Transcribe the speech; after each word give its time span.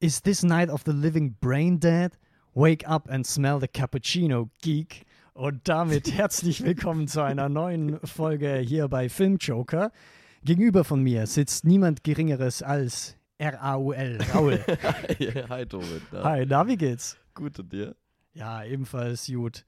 Is 0.00 0.20
this 0.20 0.44
night 0.44 0.70
of 0.70 0.84
the 0.84 0.92
living 0.92 1.34
brain 1.40 1.80
dead? 1.80 2.16
Wake 2.54 2.88
up 2.88 3.08
and 3.10 3.26
smell 3.26 3.58
the 3.58 3.66
cappuccino, 3.66 4.48
geek. 4.62 5.04
Und 5.34 5.66
damit 5.66 6.12
herzlich 6.16 6.62
willkommen 6.62 7.08
zu 7.08 7.20
einer 7.20 7.48
neuen 7.48 7.98
Folge 8.06 8.58
hier 8.58 8.86
bei 8.86 9.08
Filmjoker. 9.08 9.90
Gegenüber 10.44 10.84
von 10.84 11.02
mir 11.02 11.26
sitzt 11.26 11.64
niemand 11.64 12.04
Geringeres 12.04 12.62
als 12.62 13.16
R-A-U-L, 13.38 14.18
Raul. 14.34 14.60
Hi, 15.48 15.66
Tobit. 15.66 16.02
Ja. 16.12 16.22
Hi, 16.22 16.46
na, 16.46 16.64
wie 16.68 16.76
geht's? 16.76 17.16
Gut 17.34 17.58
und 17.58 17.72
dir? 17.72 17.96
Ja, 18.34 18.62
ebenfalls 18.62 19.26
gut. 19.26 19.64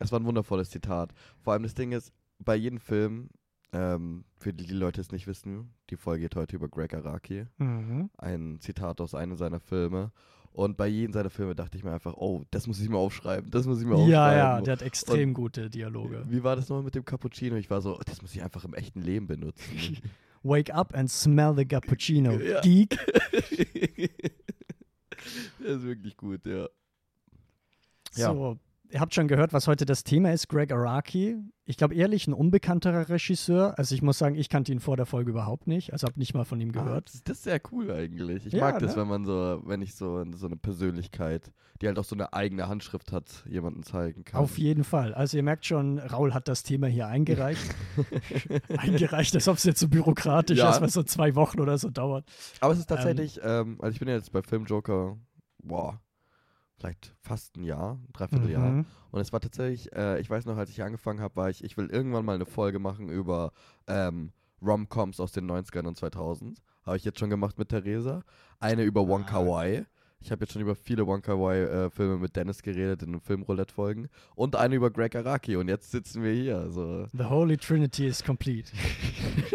Es 0.00 0.10
war 0.10 0.18
ein 0.18 0.24
wundervolles 0.24 0.70
Zitat. 0.70 1.12
Vor 1.40 1.52
allem 1.52 1.62
das 1.62 1.74
Ding 1.74 1.92
ist, 1.92 2.12
bei 2.40 2.56
jedem 2.56 2.80
Film, 2.80 3.30
ähm, 3.72 4.24
für 4.36 4.52
die, 4.52 4.66
die 4.66 4.74
Leute 4.74 5.00
es 5.00 5.10
nicht 5.12 5.26
wissen, 5.26 5.72
die 5.90 5.96
Folge 5.96 6.22
geht 6.22 6.36
heute 6.36 6.56
über 6.56 6.68
Greg 6.68 6.94
Araki. 6.94 7.46
Mhm. 7.58 8.10
Ein 8.18 8.58
Zitat 8.60 9.00
aus 9.00 9.14
einem 9.14 9.36
seiner 9.36 9.60
Filme. 9.60 10.12
Und 10.52 10.76
bei 10.76 10.86
jedem 10.86 11.14
seiner 11.14 11.30
Filme 11.30 11.54
dachte 11.54 11.78
ich 11.78 11.84
mir 11.84 11.92
einfach, 11.92 12.12
oh, 12.14 12.44
das 12.50 12.66
muss 12.66 12.78
ich 12.78 12.88
mir 12.90 12.98
aufschreiben, 12.98 13.50
das 13.50 13.66
muss 13.66 13.80
ich 13.80 13.86
mir 13.86 13.94
aufschreiben. 13.94 14.12
Ja, 14.12 14.36
ja, 14.36 14.60
der 14.60 14.72
hat 14.72 14.82
extrem 14.82 15.32
gute 15.32 15.70
Dialoge. 15.70 16.26
Wie 16.28 16.44
war 16.44 16.56
das 16.56 16.68
nochmal 16.68 16.84
mit 16.84 16.94
dem 16.94 17.06
Cappuccino? 17.06 17.56
Ich 17.56 17.70
war 17.70 17.80
so, 17.80 17.98
das 18.04 18.20
muss 18.20 18.34
ich 18.34 18.42
einfach 18.42 18.64
im 18.66 18.74
echten 18.74 19.00
Leben 19.00 19.26
benutzen. 19.26 19.62
Wake 20.42 20.74
up 20.74 20.94
and 20.94 21.10
smell 21.10 21.54
the 21.56 21.64
cappuccino, 21.64 22.32
Ja. 22.40 22.60
geek. 22.60 22.90
der 25.60 25.76
ist 25.76 25.84
wirklich 25.84 26.16
gut, 26.18 26.44
ja. 26.44 26.68
Ja. 28.14 28.34
So, 28.34 28.58
ihr 28.92 29.00
habt 29.00 29.14
schon 29.14 29.26
gehört, 29.28 29.52
was 29.52 29.66
heute 29.66 29.86
das 29.86 30.04
Thema 30.04 30.32
ist. 30.32 30.48
Greg 30.48 30.70
Araki. 30.72 31.36
Ich 31.64 31.76
glaube, 31.76 31.94
ehrlich, 31.94 32.26
ein 32.26 32.32
unbekannterer 32.34 33.08
Regisseur. 33.08 33.78
Also 33.78 33.94
ich 33.94 34.02
muss 34.02 34.18
sagen, 34.18 34.34
ich 34.34 34.48
kannte 34.48 34.72
ihn 34.72 34.80
vor 34.80 34.96
der 34.96 35.06
Folge 35.06 35.30
überhaupt 35.30 35.66
nicht. 35.66 35.92
Also 35.92 36.06
habe 36.06 36.18
nicht 36.18 36.34
mal 36.34 36.44
von 36.44 36.60
ihm 36.60 36.70
Ah, 36.70 36.82
gehört. 36.82 37.08
das, 37.08 37.22
das 37.24 37.36
ist 37.38 37.44
sehr 37.44 37.60
cool 37.70 37.90
eigentlich. 37.90 38.46
Ich 38.46 38.52
Ja, 38.52 38.60
mag 38.70 38.78
das, 38.80 38.94
ne? 38.96 39.02
wenn 39.02 39.08
man 39.08 39.24
so, 39.24 39.62
wenn 39.64 39.80
ich 39.80 39.94
so, 39.94 40.24
so 40.34 40.46
eine 40.46 40.56
Persönlichkeit, 40.56 41.52
die 41.80 41.86
halt 41.86 41.98
auch 41.98 42.04
so 42.04 42.14
eine 42.16 42.32
eigene 42.32 42.68
Handschrift 42.68 43.12
hat, 43.12 43.44
jemanden 43.48 43.82
zeigen 43.82 44.24
kann. 44.24 44.40
Auf 44.40 44.58
jeden 44.58 44.84
Fall. 44.84 45.14
Also 45.14 45.36
ihr 45.36 45.42
merkt 45.42 45.64
schon, 45.66 45.98
Raul 45.98 46.34
hat 46.34 46.46
das 46.48 46.62
Thema 46.62 46.86
hier 46.88 47.06
eingereicht. 47.06 47.74
eingereicht, 48.76 49.34
als 49.34 49.48
ob 49.48 49.56
es 49.56 49.64
jetzt 49.64 49.80
so 49.80 49.88
bürokratisch 49.88 50.58
Ja. 50.58 50.70
ist, 50.70 50.80
was 50.80 50.92
so 50.92 51.02
zwei 51.02 51.34
Wochen 51.34 51.60
oder 51.60 51.78
so 51.78 51.90
dauert. 51.90 52.24
Aber 52.60 52.72
es 52.72 52.78
ist 52.80 52.86
tatsächlich, 52.88 53.40
ähm, 53.42 53.78
also 53.80 53.92
ich 53.94 53.98
bin 53.98 54.08
ja 54.08 54.14
jetzt 54.14 54.32
bei 54.32 54.42
Filmjoker, 54.42 55.16
boah, 55.62 56.00
vielleicht 56.76 57.14
fast 57.20 57.56
ein 57.56 57.64
Jahr, 57.64 57.94
ein 57.94 58.12
Dreivierteljahr. 58.12 58.70
Mhm. 58.70 58.86
Und 59.10 59.20
es 59.20 59.32
war 59.32 59.40
tatsächlich, 59.40 59.92
äh, 59.92 60.20
ich 60.20 60.28
weiß 60.28 60.46
noch, 60.46 60.56
als 60.56 60.70
ich 60.70 60.82
angefangen 60.82 61.20
habe, 61.20 61.36
war 61.36 61.50
ich, 61.50 61.62
ich 61.64 61.76
will 61.76 61.88
irgendwann 61.88 62.24
mal 62.24 62.34
eine 62.34 62.46
Folge 62.46 62.78
machen 62.78 63.08
über 63.08 63.52
ähm, 63.86 64.32
Rom-Coms 64.62 65.20
aus 65.20 65.32
den 65.32 65.50
90ern 65.50 65.86
und 65.86 65.96
2000. 65.96 66.62
Habe 66.84 66.96
ich 66.96 67.04
jetzt 67.04 67.18
schon 67.18 67.30
gemacht 67.30 67.58
mit 67.58 67.68
Theresa. 67.68 68.22
Eine 68.58 68.82
über 68.84 69.06
Wonka 69.06 69.38
Ah. 69.38 69.46
Wai. 69.46 69.86
Ich 70.24 70.30
habe 70.30 70.44
jetzt 70.44 70.52
schon 70.52 70.62
über 70.62 70.76
viele 70.76 71.04
Wonka 71.06 71.32
Wai-Filme 71.32 72.16
mit 72.16 72.36
Dennis 72.36 72.62
geredet 72.62 73.02
in 73.02 73.12
den 73.12 73.20
Filmroulette-Folgen. 73.20 74.08
Und 74.36 74.54
eine 74.54 74.76
über 74.76 74.90
Greg 74.90 75.16
Araki. 75.16 75.56
Und 75.56 75.68
jetzt 75.68 75.90
sitzen 75.90 76.22
wir 76.22 76.32
hier. 76.32 76.58
Also. 76.58 77.08
The 77.12 77.24
Holy 77.24 77.56
Trinity 77.56 78.06
is 78.06 78.22
complete. 78.22 78.70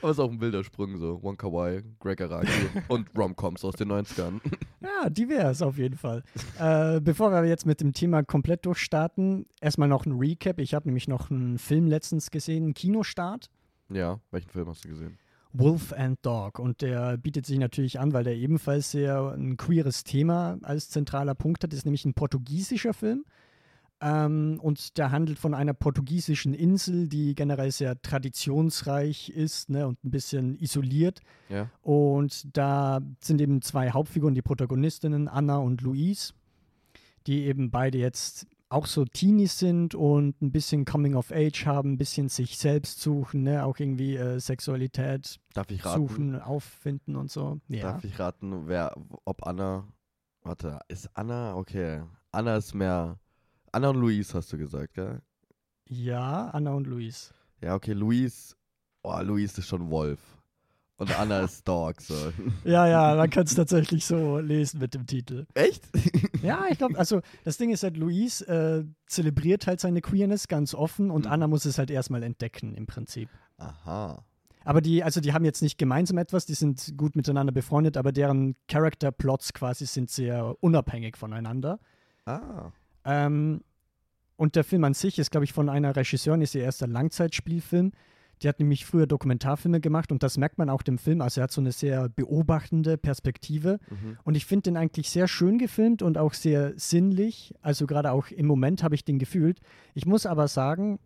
Aber 0.00 0.10
es 0.10 0.16
ist 0.16 0.20
auch 0.20 0.30
ein 0.30 0.40
wilder 0.40 0.64
Sprung 0.64 0.96
so. 0.96 1.22
Wonka 1.22 1.48
Wai, 1.48 1.82
Greg 1.98 2.20
Araki 2.22 2.50
und 2.88 3.08
Rom-Coms 3.16 3.64
aus 3.64 3.74
den 3.76 3.92
90ern. 3.92 4.40
Ja, 4.82 5.08
divers 5.10 5.62
auf 5.62 5.76
jeden 5.78 5.96
Fall. 5.96 6.22
äh, 6.58 7.00
bevor 7.00 7.30
wir 7.30 7.44
jetzt 7.44 7.64
mit 7.66 7.80
dem 7.80 7.92
Thema 7.92 8.22
komplett 8.22 8.66
durchstarten, 8.66 9.46
erstmal 9.60 9.88
noch 9.88 10.04
ein 10.06 10.12
Recap. 10.12 10.58
Ich 10.58 10.74
habe 10.74 10.88
nämlich 10.88 11.06
noch 11.06 11.30
einen 11.30 11.58
Film 11.58 11.86
letztens 11.86 12.30
gesehen, 12.30 12.64
einen 12.64 12.74
Kinostart. 12.74 13.50
ja, 13.90 14.20
welchen 14.30 14.50
Film 14.50 14.68
hast 14.68 14.84
du 14.84 14.88
gesehen? 14.88 15.18
Wolf 15.52 15.92
and 15.92 16.18
Dog. 16.22 16.58
Und 16.58 16.82
der 16.82 17.16
bietet 17.18 17.46
sich 17.46 17.58
natürlich 17.58 17.98
an, 17.98 18.12
weil 18.12 18.24
der 18.24 18.36
ebenfalls 18.36 18.90
sehr 18.90 19.32
ein 19.32 19.56
queeres 19.56 20.04
Thema 20.04 20.58
als 20.62 20.90
zentraler 20.90 21.34
Punkt 21.34 21.62
hat. 21.62 21.72
Das 21.72 21.78
ist 21.78 21.84
nämlich 21.84 22.04
ein 22.04 22.14
portugiesischer 22.14 22.94
Film. 22.94 23.24
Ähm, 24.02 24.58
und 24.62 24.96
der 24.96 25.10
handelt 25.10 25.38
von 25.38 25.52
einer 25.52 25.74
portugiesischen 25.74 26.54
Insel, 26.54 27.08
die 27.08 27.34
generell 27.34 27.70
sehr 27.70 28.00
traditionsreich 28.00 29.28
ist 29.28 29.68
ne, 29.68 29.86
und 29.86 30.02
ein 30.04 30.10
bisschen 30.10 30.56
isoliert. 30.56 31.20
Ja. 31.50 31.68
Und 31.82 32.56
da 32.56 33.00
sind 33.20 33.40
eben 33.40 33.60
zwei 33.60 33.90
Hauptfiguren, 33.90 34.34
die 34.34 34.42
Protagonistinnen, 34.42 35.28
Anna 35.28 35.58
und 35.58 35.82
Louise, 35.82 36.32
die 37.26 37.44
eben 37.44 37.70
beide 37.70 37.98
jetzt 37.98 38.46
auch 38.70 38.86
so 38.86 39.04
Teenies 39.04 39.58
sind 39.58 39.94
und 39.94 40.40
ein 40.40 40.52
bisschen 40.52 40.84
Coming 40.84 41.16
of 41.16 41.32
Age 41.32 41.66
haben, 41.66 41.92
ein 41.92 41.98
bisschen 41.98 42.28
sich 42.28 42.56
selbst 42.56 43.00
suchen, 43.00 43.42
ne? 43.42 43.64
auch 43.64 43.78
irgendwie 43.78 44.16
äh, 44.16 44.38
Sexualität 44.38 45.38
Darf 45.52 45.70
ich 45.70 45.84
raten? 45.84 46.06
suchen, 46.08 46.40
auffinden 46.40 47.16
und 47.16 47.30
so. 47.30 47.60
Ja. 47.68 47.92
Darf 47.92 48.04
ich 48.04 48.18
raten, 48.18 48.68
wer, 48.68 48.96
ob 49.24 49.46
Anna, 49.46 49.88
warte, 50.42 50.78
ist 50.88 51.10
Anna, 51.14 51.56
okay, 51.56 52.02
Anna 52.30 52.56
ist 52.56 52.72
mehr, 52.74 53.18
Anna 53.72 53.88
und 53.90 53.96
Luis 53.96 54.32
hast 54.34 54.52
du 54.52 54.58
gesagt, 54.58 54.94
gell? 54.94 55.20
ja, 55.88 56.48
Anna 56.50 56.72
und 56.72 56.86
Louise. 56.86 57.34
Ja, 57.60 57.74
okay, 57.74 57.92
Luis, 57.92 58.56
oh, 59.02 59.20
Luis 59.20 59.58
ist 59.58 59.66
schon 59.66 59.90
Wolf 59.90 60.39
und 61.00 61.18
Anna 61.18 61.40
ist 61.40 61.66
Dog, 61.66 62.00
so. 62.00 62.14
Ja, 62.64 62.86
ja, 62.86 63.16
man 63.16 63.28
kann 63.30 63.44
es 63.44 63.54
tatsächlich 63.54 64.04
so 64.04 64.38
lesen 64.38 64.78
mit 64.80 64.94
dem 64.94 65.06
Titel. 65.06 65.46
Echt? 65.54 65.82
Ja, 66.42 66.64
ich 66.70 66.78
glaube, 66.78 66.98
also 66.98 67.20
das 67.44 67.58
Ding 67.58 67.70
ist 67.70 67.82
halt, 67.82 67.98
Louise 67.98 68.46
äh, 68.46 68.84
zelebriert 69.06 69.66
halt 69.66 69.78
seine 69.78 70.00
Queerness 70.00 70.48
ganz 70.48 70.74
offen 70.74 71.10
und 71.10 71.26
Mhm. 71.26 71.32
Anna 71.32 71.48
muss 71.48 71.66
es 71.66 71.76
halt 71.76 71.90
erstmal 71.90 72.22
entdecken 72.22 72.74
im 72.74 72.86
Prinzip. 72.86 73.28
Aha. 73.58 74.24
Aber 74.64 74.80
die, 74.80 75.04
also 75.04 75.20
die 75.20 75.32
haben 75.34 75.44
jetzt 75.44 75.60
nicht 75.62 75.76
gemeinsam 75.78 76.16
etwas, 76.18 76.46
die 76.46 76.54
sind 76.54 76.94
gut 76.96 77.14
miteinander 77.16 77.52
befreundet, 77.52 77.96
aber 77.98 78.12
deren 78.12 78.56
Character-Plots 78.68 79.52
quasi 79.52 79.84
sind 79.86 80.10
sehr 80.10 80.54
unabhängig 80.60 81.16
voneinander. 81.16 81.78
Ah. 82.24 82.70
Ähm, 83.04 83.62
und 84.36 84.56
der 84.56 84.64
Film 84.64 84.84
an 84.84 84.94
sich 84.94 85.18
ist, 85.18 85.30
glaube 85.30 85.44
ich, 85.44 85.52
von 85.52 85.68
einer 85.68 85.94
Regisseurin, 85.94 86.40
ist 86.40 86.54
ihr 86.54 86.62
erster 86.62 86.86
Langzeitspielfilm. 86.86 87.92
Die 88.42 88.48
hat 88.48 88.58
nämlich 88.58 88.86
früher 88.86 89.06
Dokumentarfilme 89.06 89.80
gemacht 89.80 90.10
und 90.10 90.22
das 90.22 90.38
merkt 90.38 90.56
man 90.56 90.70
auch 90.70 90.82
dem 90.82 90.96
Film. 90.98 91.20
Also 91.20 91.40
er 91.40 91.44
hat 91.44 91.52
so 91.52 91.60
eine 91.60 91.72
sehr 91.72 92.08
beobachtende 92.08 92.96
Perspektive. 92.96 93.78
Mhm. 93.90 94.18
Und 94.24 94.34
ich 94.34 94.46
finde 94.46 94.64
den 94.64 94.76
eigentlich 94.76 95.10
sehr 95.10 95.28
schön 95.28 95.58
gefilmt 95.58 96.00
und 96.02 96.16
auch 96.16 96.32
sehr 96.32 96.72
sinnlich. 96.76 97.54
Also 97.60 97.86
gerade 97.86 98.12
auch 98.12 98.28
im 98.28 98.46
Moment 98.46 98.82
habe 98.82 98.94
ich 98.94 99.04
den 99.04 99.18
gefühlt. 99.18 99.60
Ich 99.94 100.06
muss 100.06 100.24
aber 100.24 100.48
sagen, 100.48 100.98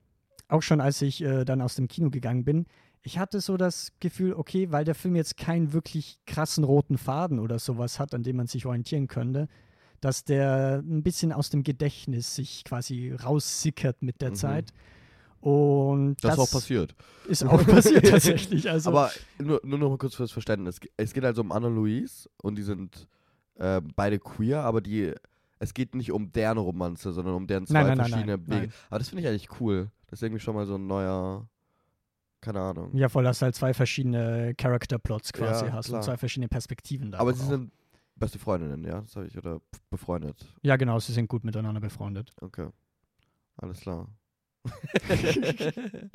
auch 0.49 0.62
schon 0.62 0.81
als 0.81 1.03
ich 1.03 1.23
äh, 1.23 1.44
dann 1.44 1.61
aus 1.61 1.75
dem 1.75 1.89
Kino 1.89 2.11
gegangen 2.11 2.44
bin, 2.44 2.67
ich 3.03 3.19
hatte 3.19 3.41
so 3.41 3.56
das 3.56 3.93
Gefühl, 4.00 4.33
okay, 4.33 4.73
weil 4.73 4.84
der 4.84 4.94
Film 4.94 5.15
jetzt 5.15 5.37
keinen 5.37 5.73
wirklich 5.73 6.19
krassen 6.27 6.65
roten 6.65 6.97
Faden 6.97 7.39
oder 7.39 7.59
sowas 7.59 7.99
hat, 7.99 8.15
an 8.15 8.23
dem 8.23 8.37
man 8.37 8.47
sich 8.47 8.65
orientieren 8.65 9.09
könnte, 9.09 9.49
dass 10.00 10.25
der 10.25 10.83
ein 10.84 11.03
bisschen 11.03 11.33
aus 11.33 11.50
dem 11.50 11.65
Gedächtnis 11.65 12.34
sich 12.34 12.65
quasi 12.65 13.12
raussickert 13.12 14.03
mit 14.03 14.23
der 14.23 14.31
Mhm. 14.31 14.34
Zeit. 14.37 14.73
Und 15.44 16.16
Das, 16.25 16.32
ist 16.32 16.38
auch 16.38 16.50
passiert. 16.50 16.94
Ist 17.28 17.44
auch 17.44 17.62
passiert 17.66 18.09
tatsächlich. 18.09 18.71
Also, 18.71 18.88
Aber 18.88 19.10
nur, 19.38 19.60
nur 19.62 19.78
noch 19.78 19.91
mal 19.91 19.99
kurz 19.99 20.15
fürs 20.15 20.32
Verständnis. 20.32 20.81
Es 20.97 21.12
geht 21.12 21.22
also 21.22 21.43
um 21.43 21.53
Anna 21.53 21.69
und 21.69 22.55
die 22.56 22.62
sind 22.62 23.06
äh, 23.56 23.82
beide 23.94 24.19
queer, 24.19 24.62
aber 24.62 24.81
die, 24.81 25.12
es 25.59 25.75
geht 25.75 25.94
nicht 25.94 26.12
um 26.12 26.32
deren 26.32 26.56
Romanze, 26.56 27.12
sondern 27.12 27.34
um 27.34 27.47
deren 27.47 27.66
zwei 27.66 27.82
Nein, 27.82 27.99
nein, 27.99 28.09
verschiedene 28.09 28.38
nein, 28.38 28.62
Wege. 28.62 28.72
Aber 28.88 28.99
das 29.00 29.10
finde 29.10 29.21
ich 29.21 29.28
eigentlich 29.28 29.60
cool. 29.60 29.91
Das 30.06 30.21
ist 30.21 30.22
irgendwie 30.22 30.41
schon 30.41 30.55
mal 30.55 30.65
so 30.65 30.77
ein 30.77 30.87
neuer, 30.87 31.47
keine 32.41 32.61
Ahnung. 32.62 32.97
ja, 32.97 33.11
voll, 33.11 33.25
dass 33.25 33.41
du 33.41 33.44
halt 33.44 33.55
zwei 33.55 33.75
verschiedene 33.75 34.55
Character-Plots 34.55 35.34
quasi 35.34 35.66
Ja, 35.66 35.72
hast 35.75 35.88
klar. 35.88 35.99
und 35.99 36.05
zwei 36.05 36.16
verschiedene 36.16 36.49
Perspektiven 36.49 37.11
da. 37.12 37.19
aber 37.19 37.34
sie 37.34 37.44
sind 37.44 37.71
beste 38.16 38.38
Freundinnen, 38.38 38.82
ja? 38.82 39.03
Das 39.03 39.15
habe 39.15 39.26
ich, 39.26 39.37
oder 39.37 39.61
befreundet. 39.91 40.43
Ja, 40.62 40.76
genau, 40.76 40.99
sie 41.00 41.12
sind 41.12 41.28
gut 41.28 41.44
miteinander 41.44 41.82
befreundet. 41.82 42.32
Okay. 42.41 42.69
Alles 43.59 43.81
klar. 43.81 44.09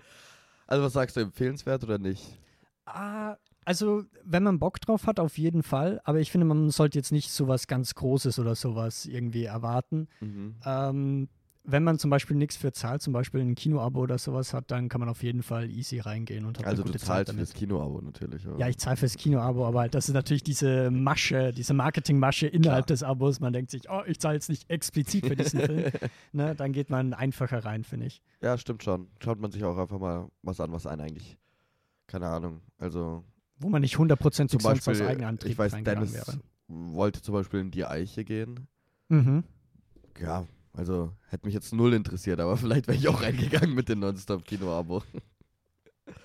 also 0.67 0.83
was 0.83 0.93
sagst 0.93 1.15
du, 1.15 1.21
empfehlenswert 1.21 1.83
oder 1.83 1.97
nicht? 1.97 2.39
Ah, 2.85 3.37
also, 3.65 4.03
wenn 4.23 4.43
man 4.43 4.57
Bock 4.57 4.81
drauf 4.81 5.05
hat, 5.05 5.19
auf 5.19 5.37
jeden 5.37 5.61
Fall. 5.61 6.01
Aber 6.03 6.19
ich 6.19 6.31
finde, 6.31 6.45
man 6.45 6.71
sollte 6.71 6.97
jetzt 6.97 7.11
nicht 7.11 7.31
sowas 7.31 7.67
ganz 7.67 7.93
Großes 7.93 8.40
oder 8.40 8.55
sowas 8.55 9.05
irgendwie 9.05 9.43
erwarten. 9.43 10.07
Mhm. 10.22 10.55
Ähm, 10.66 11.29
wenn 11.71 11.83
man 11.83 11.99
zum 11.99 12.09
Beispiel 12.09 12.35
nichts 12.35 12.55
für 12.55 12.71
zahlt, 12.71 13.01
zum 13.01 13.13
Beispiel 13.13 13.41
ein 13.41 13.55
Kinoabo 13.55 14.01
oder 14.01 14.17
sowas 14.17 14.53
hat, 14.53 14.71
dann 14.71 14.89
kann 14.89 14.99
man 14.99 15.09
auf 15.09 15.23
jeden 15.23 15.43
Fall 15.43 15.69
easy 15.69 15.99
reingehen 15.99 16.45
und 16.45 16.57
hat 16.59 16.66
Also 16.66 16.81
eine 16.83 16.91
du 16.91 16.91
gute 16.93 16.99
Zeit 17.05 17.07
zahlst 17.27 17.29
damit. 17.29 17.47
fürs 17.47 17.53
Kinoabo 17.53 18.01
natürlich, 18.01 18.47
oder? 18.47 18.57
Ja, 18.59 18.67
ich 18.69 18.77
zahle 18.77 18.97
fürs 18.97 19.16
Kinoabo, 19.16 19.66
aber 19.66 19.81
halt, 19.81 19.93
das 19.95 20.07
ist 20.09 20.13
natürlich 20.13 20.43
diese 20.43 20.91
Masche, 20.91 21.51
diese 21.53 21.73
Marketingmasche 21.73 22.47
innerhalb 22.47 22.85
Klar. 22.87 22.95
des 22.95 23.03
Abos. 23.03 23.39
Man 23.39 23.53
denkt 23.53 23.71
sich, 23.71 23.89
oh, 23.89 24.01
ich 24.07 24.19
zahle 24.19 24.35
jetzt 24.35 24.49
nicht 24.49 24.69
explizit 24.69 25.25
für 25.25 25.35
diesen 25.35 25.59
Film. 25.61 25.91
Ne, 26.31 26.53
dann 26.55 26.73
geht 26.73 26.89
man 26.89 27.13
einfacher 27.13 27.66
rein, 27.66 27.83
finde 27.83 28.05
ich. 28.07 28.21
Ja, 28.41 28.57
stimmt 28.57 28.83
schon. 28.83 29.07
Schaut 29.23 29.39
man 29.39 29.51
sich 29.51 29.63
auch 29.63 29.77
einfach 29.77 29.99
mal 29.99 30.27
was 30.43 30.59
an, 30.59 30.71
was 30.71 30.85
einen 30.85 31.01
eigentlich, 31.01 31.37
keine 32.07 32.27
Ahnung, 32.27 32.61
also 32.77 33.23
Wo 33.57 33.69
man 33.69 33.81
nicht 33.81 33.95
100% 33.95 34.19
zum 34.47 34.59
sonst 34.59 34.66
aus 34.66 34.83
Beispiel, 34.85 35.07
Eigenantrieb 35.07 35.51
ich 35.51 35.57
weiß, 35.57 35.71
Dennis 35.83 36.13
wäre. 36.13 36.39
wollte 36.67 37.21
zum 37.21 37.33
Beispiel 37.33 37.61
in 37.61 37.71
die 37.71 37.85
Eiche 37.85 38.23
gehen. 38.23 38.67
Mhm. 39.09 39.43
Ja, 40.21 40.45
also 40.73 41.13
hätte 41.29 41.45
mich 41.45 41.53
jetzt 41.53 41.73
null 41.73 41.93
interessiert, 41.93 42.39
aber 42.39 42.57
vielleicht 42.57 42.87
wäre 42.87 42.97
ich 42.97 43.07
auch 43.07 43.21
reingegangen 43.21 43.73
mit 43.75 43.89
dem 43.89 43.99
Nonstop-Kino-Abo. 43.99 45.03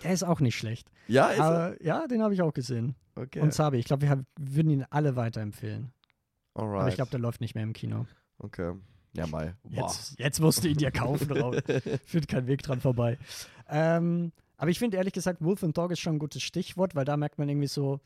Der 0.02 0.12
ist 0.12 0.22
auch 0.22 0.40
nicht 0.40 0.56
schlecht. 0.56 0.90
Ja, 1.08 1.28
ist 1.28 1.38
er? 1.38 1.44
Aber 1.44 1.82
ja, 1.82 2.06
den 2.06 2.22
habe 2.22 2.32
ich 2.34 2.42
auch 2.42 2.54
gesehen. 2.54 2.94
Okay. 3.16 3.40
und 3.40 3.52
Sabi. 3.54 3.78
Ich 3.78 3.84
glaube, 3.84 4.02
wir 4.02 4.10
haben- 4.10 4.26
würden 4.38 4.70
ihn 4.70 4.84
alle 4.90 5.14
weiterempfehlen. 5.16 5.92
Alright. 6.54 6.80
Aber 6.80 6.88
ich 6.88 6.94
glaube, 6.96 7.10
der 7.10 7.20
läuft 7.20 7.40
nicht 7.40 7.54
mehr 7.54 7.64
im 7.64 7.72
Kino. 7.72 8.06
okay. 8.38 8.72
Ja, 9.16 9.28
Mai. 9.28 9.54
Jetzt, 9.68 10.18
jetzt 10.18 10.40
musst 10.40 10.64
du 10.64 10.68
ihn 10.68 10.76
dir 10.76 10.90
kaufen, 10.90 11.30
Raul. 11.30 11.62
Führt 12.04 12.26
kein 12.26 12.48
Weg 12.48 12.62
dran 12.64 12.80
vorbei. 12.80 13.16
Ähm, 13.68 14.32
aber 14.56 14.70
ich 14.72 14.80
finde 14.80 14.96
ehrlich 14.96 15.12
gesagt, 15.12 15.40
Wolf 15.40 15.62
and 15.62 15.78
Dog 15.78 15.92
ist 15.92 16.00
schon 16.00 16.16
ein 16.16 16.18
gutes 16.18 16.42
Stichwort, 16.42 16.96
weil 16.96 17.04
da 17.04 17.16
merkt 17.16 17.38
man 17.38 17.48
irgendwie 17.48 17.68
so, 17.68 18.00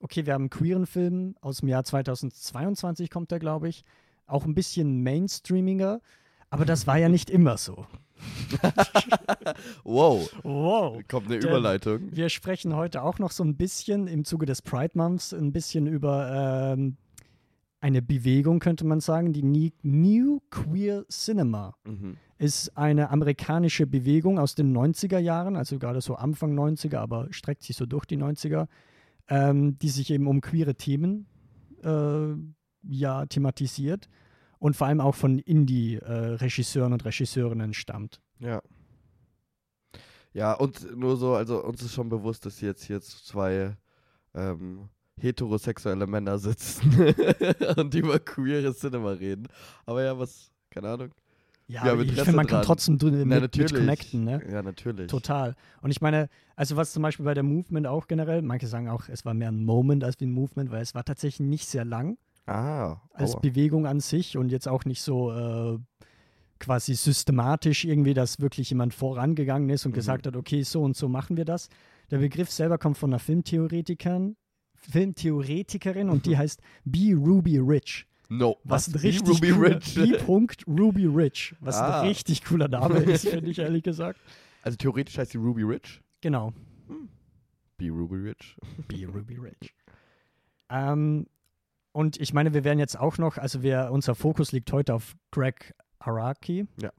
okay, 0.00 0.26
wir 0.26 0.34
haben 0.34 0.42
einen 0.42 0.50
queeren 0.50 0.86
Film 0.86 1.34
aus 1.40 1.60
dem 1.60 1.68
Jahr 1.68 1.82
2022, 1.82 3.08
kommt 3.08 3.30
der, 3.30 3.38
glaube 3.38 3.70
ich. 3.70 3.84
Auch 4.28 4.44
ein 4.44 4.54
bisschen 4.54 5.02
mainstreamiger, 5.02 6.00
aber 6.50 6.64
das 6.64 6.86
war 6.86 6.98
ja 6.98 7.08
nicht 7.08 7.28
immer 7.30 7.56
so. 7.58 7.86
wow. 9.84 10.28
Wow. 10.42 11.00
Kommt 11.08 11.26
eine 11.26 11.38
Der- 11.38 11.50
Überleitung. 11.50 12.08
Wir 12.10 12.28
sprechen 12.28 12.74
heute 12.76 13.02
auch 13.02 13.18
noch 13.18 13.30
so 13.30 13.44
ein 13.44 13.56
bisschen 13.56 14.06
im 14.06 14.24
Zuge 14.24 14.46
des 14.46 14.62
Pride 14.62 14.92
Months 14.94 15.32
ein 15.32 15.52
bisschen 15.52 15.86
über 15.86 16.74
ähm, 16.76 16.96
eine 17.80 18.02
Bewegung, 18.02 18.58
könnte 18.58 18.84
man 18.86 19.00
sagen, 19.00 19.32
die 19.32 19.72
New 19.82 20.40
Queer 20.50 21.04
Cinema. 21.08 21.74
Mhm. 21.84 22.16
ist 22.38 22.76
eine 22.76 23.10
amerikanische 23.10 23.86
Bewegung 23.86 24.38
aus 24.38 24.54
den 24.54 24.76
90er 24.76 25.18
Jahren, 25.18 25.56
also 25.56 25.78
gerade 25.78 26.00
so 26.00 26.14
Anfang 26.16 26.56
90er, 26.58 26.98
aber 26.98 27.28
streckt 27.32 27.62
sich 27.62 27.76
so 27.76 27.86
durch 27.86 28.04
die 28.04 28.16
90er, 28.18 28.66
ähm, 29.28 29.78
die 29.78 29.88
sich 29.90 30.10
eben 30.10 30.26
um 30.26 30.40
queere 30.40 30.74
Themen 30.74 31.26
äh, 31.84 32.34
ja 32.88 33.26
thematisiert 33.26 34.08
und 34.58 34.74
vor 34.76 34.86
allem 34.88 35.00
auch 35.00 35.14
von 35.14 35.38
Indie-Regisseuren 35.38 36.92
und 36.92 37.04
Regisseurinnen 37.04 37.74
stammt. 37.74 38.20
Ja. 38.40 38.60
Ja, 40.32 40.52
und 40.54 40.96
nur 40.96 41.16
so, 41.16 41.34
also 41.34 41.64
uns 41.64 41.82
ist 41.82 41.94
schon 41.94 42.08
bewusst, 42.08 42.44
dass 42.46 42.60
jetzt 42.60 42.84
hier 42.84 43.00
zwei 43.00 43.76
ähm, 44.34 44.88
heterosexuelle 45.18 46.06
Männer 46.06 46.38
sitzen 46.38 46.92
und 47.76 47.94
über 47.94 48.18
queere 48.18 48.74
Cinema 48.74 49.12
reden. 49.12 49.48
Aber 49.86 50.02
ja, 50.04 50.18
was, 50.18 50.52
keine 50.70 50.88
Ahnung. 50.90 51.10
Ja, 51.66 51.84
Wir 51.84 51.90
haben 51.92 52.00
ich 52.02 52.12
finde, 52.12 52.32
man 52.32 52.46
kann 52.46 52.56
dran. 52.58 52.64
trotzdem 52.66 52.98
dr- 52.98 53.12
mit, 53.12 53.26
Na, 53.26 53.40
mit 53.40 53.74
connecten, 53.74 54.24
ne? 54.24 54.42
Ja, 54.50 54.62
natürlich. 54.62 55.08
Total. 55.08 55.54
Und 55.82 55.90
ich 55.90 56.00
meine, 56.00 56.28
also 56.56 56.76
was 56.76 56.92
zum 56.92 57.02
Beispiel 57.02 57.24
bei 57.26 57.34
der 57.34 57.42
Movement 57.42 57.86
auch 57.86 58.06
generell, 58.06 58.40
manche 58.42 58.66
sagen 58.66 58.88
auch, 58.88 59.08
es 59.08 59.24
war 59.26 59.34
mehr 59.34 59.50
ein 59.50 59.64
Moment 59.64 60.02
als 60.02 60.18
wie 60.20 60.24
ein 60.26 60.32
Movement, 60.32 60.70
weil 60.70 60.80
es 60.82 60.94
war 60.94 61.04
tatsächlich 61.04 61.46
nicht 61.46 61.68
sehr 61.68 61.84
lang. 61.84 62.16
Ah, 62.48 63.00
als 63.12 63.34
aua. 63.34 63.40
Bewegung 63.40 63.86
an 63.86 64.00
sich 64.00 64.36
und 64.36 64.50
jetzt 64.50 64.66
auch 64.68 64.84
nicht 64.84 65.02
so 65.02 65.30
äh, 65.32 65.78
quasi 66.58 66.94
systematisch 66.94 67.84
irgendwie, 67.84 68.14
dass 68.14 68.40
wirklich 68.40 68.70
jemand 68.70 68.94
vorangegangen 68.94 69.68
ist 69.70 69.84
und 69.86 69.92
Mhm. 69.92 69.96
gesagt 69.96 70.26
hat, 70.26 70.34
okay, 70.36 70.62
so 70.62 70.82
und 70.82 70.96
so 70.96 71.08
machen 71.08 71.36
wir 71.36 71.44
das. 71.44 71.68
Der 72.10 72.18
Begriff 72.18 72.50
selber 72.50 72.78
kommt 72.78 72.96
von 72.98 73.10
einer 73.10 73.18
Filmtheoretikerin, 73.18 74.36
Filmtheoretikerin 74.74 76.08
und 76.08 76.26
die 76.26 76.30
Mhm. 76.30 76.38
heißt 76.38 76.60
B. 76.84 77.12
Ruby 77.14 77.58
Rich. 77.58 78.06
No. 78.30 78.56
Was, 78.64 78.88
ein 78.88 78.94
Wie 79.02 79.06
richtig 79.08 79.28
Ruby 79.36 79.50
cooler, 79.52 79.76
Rich. 79.76 79.94
B. 79.94 80.16
Ruby 80.68 81.06
Rich, 81.06 81.54
was 81.60 81.76
Ah. 81.76 82.00
ein 82.02 82.08
richtig 82.08 82.44
cooler 82.44 82.68
Name 82.68 82.98
ist, 82.98 83.26
finde 83.28 83.50
ich 83.50 83.58
ehrlich 83.58 83.82
gesagt. 83.82 84.20
Also 84.62 84.76
theoretisch 84.76 85.16
heißt 85.16 85.32
die 85.34 85.38
Ruby 85.38 85.62
Rich. 85.62 86.02
Genau, 86.20 86.52
Be 87.78 87.90
Ruby 87.90 88.16
Rich. 88.16 88.56
B. 88.88 89.04
Ruby 89.04 89.36
Rich. 89.36 89.72
Ähm, 90.68 91.26
und 91.98 92.20
ich 92.20 92.32
meine, 92.32 92.54
wir 92.54 92.62
werden 92.62 92.78
jetzt 92.78 92.96
auch 92.96 93.18
noch, 93.18 93.38
also 93.38 93.64
wir, 93.64 93.88
unser 93.90 94.14
Fokus 94.14 94.52
liegt 94.52 94.70
heute 94.70 94.94
auf 94.94 95.16
Greg 95.32 95.74
Araki. 95.98 96.68
Ja. 96.80 96.92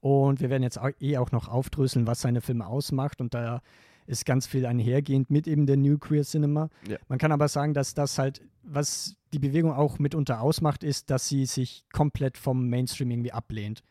Und 0.00 0.42
wir 0.42 0.50
werden 0.50 0.62
jetzt 0.62 0.78
auch, 0.78 0.90
eh 1.00 1.16
auch 1.16 1.32
noch 1.32 1.48
aufdröseln, 1.48 2.06
was 2.06 2.20
seine 2.20 2.42
Filme 2.42 2.66
ausmacht. 2.66 3.22
Und 3.22 3.32
da 3.32 3.62
ist 4.06 4.26
ganz 4.26 4.46
viel 4.46 4.66
einhergehend 4.66 5.30
mit 5.30 5.48
eben 5.48 5.64
der 5.64 5.78
New 5.78 5.96
Queer 5.96 6.24
Cinema. 6.24 6.68
Ja. 6.86 6.98
Man 7.08 7.18
kann 7.18 7.32
aber 7.32 7.48
sagen, 7.48 7.72
dass 7.72 7.94
das 7.94 8.18
halt, 8.18 8.42
was 8.62 9.16
die 9.32 9.38
Bewegung 9.38 9.72
auch 9.72 9.98
mitunter 9.98 10.42
ausmacht, 10.42 10.84
ist, 10.84 11.08
dass 11.08 11.26
sie 11.26 11.46
sich 11.46 11.86
komplett 11.90 12.36
vom 12.36 12.68
Mainstream 12.68 13.10
irgendwie 13.12 13.32
ablehnt. 13.32 13.82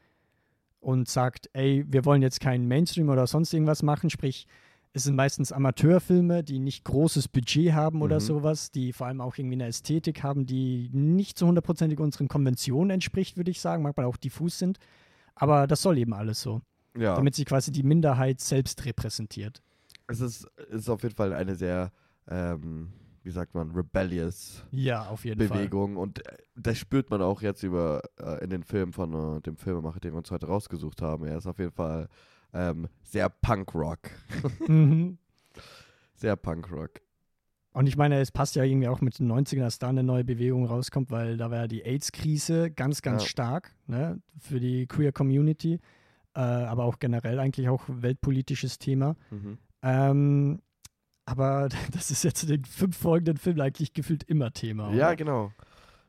Und 0.80 1.10
sagt, 1.10 1.50
ey, 1.54 1.84
wir 1.88 2.06
wollen 2.06 2.22
jetzt 2.22 2.42
keinen 2.42 2.68
Mainstream 2.68 3.10
oder 3.10 3.26
sonst 3.26 3.52
irgendwas 3.54 3.82
machen. 3.82 4.12
Sprich, 4.12 4.46
es 4.94 5.04
sind 5.06 5.16
meistens 5.16 5.51
Amateurfilme, 5.51 6.44
die 6.44 6.60
nicht 6.60 6.86
großes 6.86 7.28
Budget 7.28 7.74
haben 7.74 8.01
oder 8.04 8.18
Mhm. 8.18 8.22
sowas, 8.25 8.69
die 8.72 8.94
vor 8.94 9.07
allem 9.07 9.22
auch 9.22 9.36
irgendwie 9.38 9.56
eine 9.56 9.66
Ästhetik 9.68 10.22
haben, 10.24 10.45
die 10.45 10.90
nicht 10.94 11.38
zu 11.38 11.48
hundertprozentig 11.48 12.00
unseren 12.00 12.28
Konventionen 12.28 12.92
entspricht, 12.92 13.36
würde 13.36 13.50
ich 13.51 13.60
sagen, 13.60 13.81
manchmal 13.84 14.06
auch 14.06 14.18
diffus 14.18 14.60
sind. 14.60 14.78
Aber 15.36 15.66
das 15.66 15.81
soll 15.81 15.98
eben 15.98 16.13
alles 16.13 16.42
so, 16.42 16.62
Ja. 16.95 17.16
damit 17.16 17.34
sie 17.34 17.44
quasi 17.44 17.72
die 17.72 17.81
Minderheit 17.84 18.40
selbst 18.40 18.86
repräsentiert. 18.86 19.62
es 20.07 20.19
ist, 20.22 20.45
ist 20.69 20.90
auf 20.90 21.01
jeden 21.01 21.16
Fall 21.16 21.34
eine 21.34 21.56
sehr, 21.56 21.92
ähm, 22.28 22.89
wie 23.24 23.31
sagt 23.31 23.56
man, 23.56 23.72
rebellious 23.72 24.63
Ja, 24.69 25.07
auf 25.07 25.25
jeden 25.25 25.39
Bewegung 25.39 25.98
und 25.98 26.28
äh, 26.28 26.38
das 26.56 26.78
spürt 26.78 27.10
man 27.10 27.22
auch 27.24 27.42
jetzt 27.42 27.63
über 27.63 28.01
äh, 28.19 28.44
in 28.44 28.50
den 28.51 28.63
Filmen 28.63 28.92
von 28.94 29.38
äh, 29.38 29.42
dem 29.42 29.56
Filmemacher, 29.56 30.00
den 30.01 30.12
wir 30.13 30.18
uns 30.18 30.30
heute 30.30 30.46
rausgesucht 30.48 31.01
haben. 31.01 31.25
Er 31.25 31.38
ist 31.38 31.48
auf 31.48 31.57
jeden 31.57 31.72
Fall 31.72 32.10
ähm, 32.54 32.88
sehr 33.04 33.30
Punkrock. 33.30 34.00
Mhm. 34.68 35.18
Sehr 36.16 36.36
Punkrock. 36.38 37.02
Und 37.74 37.88
ich 37.88 37.98
meine, 37.98 38.20
es 38.20 38.32
passt 38.32 38.56
ja 38.56 38.64
irgendwie 38.64 38.88
auch 38.88 39.02
mit 39.02 39.20
den 39.20 39.30
90ern, 39.30 39.62
dass 39.62 39.80
da 39.80 39.90
eine 39.90 40.04
neue 40.04 40.24
Bewegung 40.24 40.66
rauskommt, 40.66 41.12
weil 41.12 41.36
da 41.38 41.50
war 41.52 41.58
ja 41.58 41.68
die 41.68 41.84
AIDS-Krise 41.84 42.72
ganz, 42.72 43.02
ganz 43.02 43.24
Ja. 43.24 43.28
stark 43.30 43.72
ne, 43.88 44.22
für 44.40 44.60
die 44.60 44.86
Queer 44.88 45.12
Community, 45.12 45.80
äh, 46.36 46.40
aber 46.40 46.86
auch 46.86 47.00
generell 47.00 47.40
eigentlich 47.40 47.68
auch 47.68 47.84
weltpolitisches 47.88 48.78
Thema. 48.80 49.16
Mhm. 49.32 49.58
Ähm, 49.82 50.62
aber 51.26 51.68
das 51.92 52.12
ist 52.12 52.24
jetzt 52.24 52.44
in 52.44 52.50
den 52.50 52.66
fünf 52.66 52.96
folgenden 52.96 53.38
Filmen 53.38 53.60
eigentlich 53.62 53.94
gefühlt 53.94 54.24
immer 54.24 54.52
Thema. 54.54 54.94
Ja, 54.94 55.08
oder? 55.08 55.16
genau. 55.16 55.52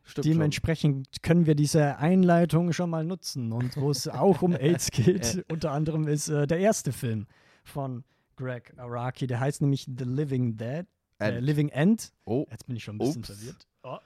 Stimmt 0.05 0.25
schon. 0.27 0.33
Dementsprechend 0.35 1.23
können 1.23 1.47
wir 1.47 1.55
diese 1.55 1.97
Einleitung 1.97 2.73
schon 2.73 2.91
mal 2.91 3.05
nutzen. 3.05 3.53
Und 3.53 3.77
wo 3.77 3.91
es 3.91 4.07
auch 4.07 4.43
um 4.43 4.53
AIDS 4.57 4.91
geht, 4.91 5.45
unter 5.51 5.73
anderem 5.73 6.07
ist 6.07 6.29
äh, 6.29 6.47
der 6.47 6.59
erste 6.59 6.93
Film 6.93 7.27
von 7.65 8.05
Greg 8.37 8.75
Araki, 8.77 9.27
der 9.27 9.41
heißt 9.41 9.63
nämlich 9.63 9.87
The 9.87 10.05
Living 10.05 10.57
Dead. 10.57 10.87
Äh, 11.19 11.29
End. 11.37 11.41
Living 11.43 11.69
End. 11.71 12.13
Oh, 12.25 12.47
Jetzt 12.51 12.67
bin 12.67 12.77
ich 12.77 12.85
schon 12.85 12.97
ein 12.97 12.99
bisschen 12.99 13.23
Ups. 13.23 13.29
verwirrt. 13.29 13.67
Oh. 13.83 13.99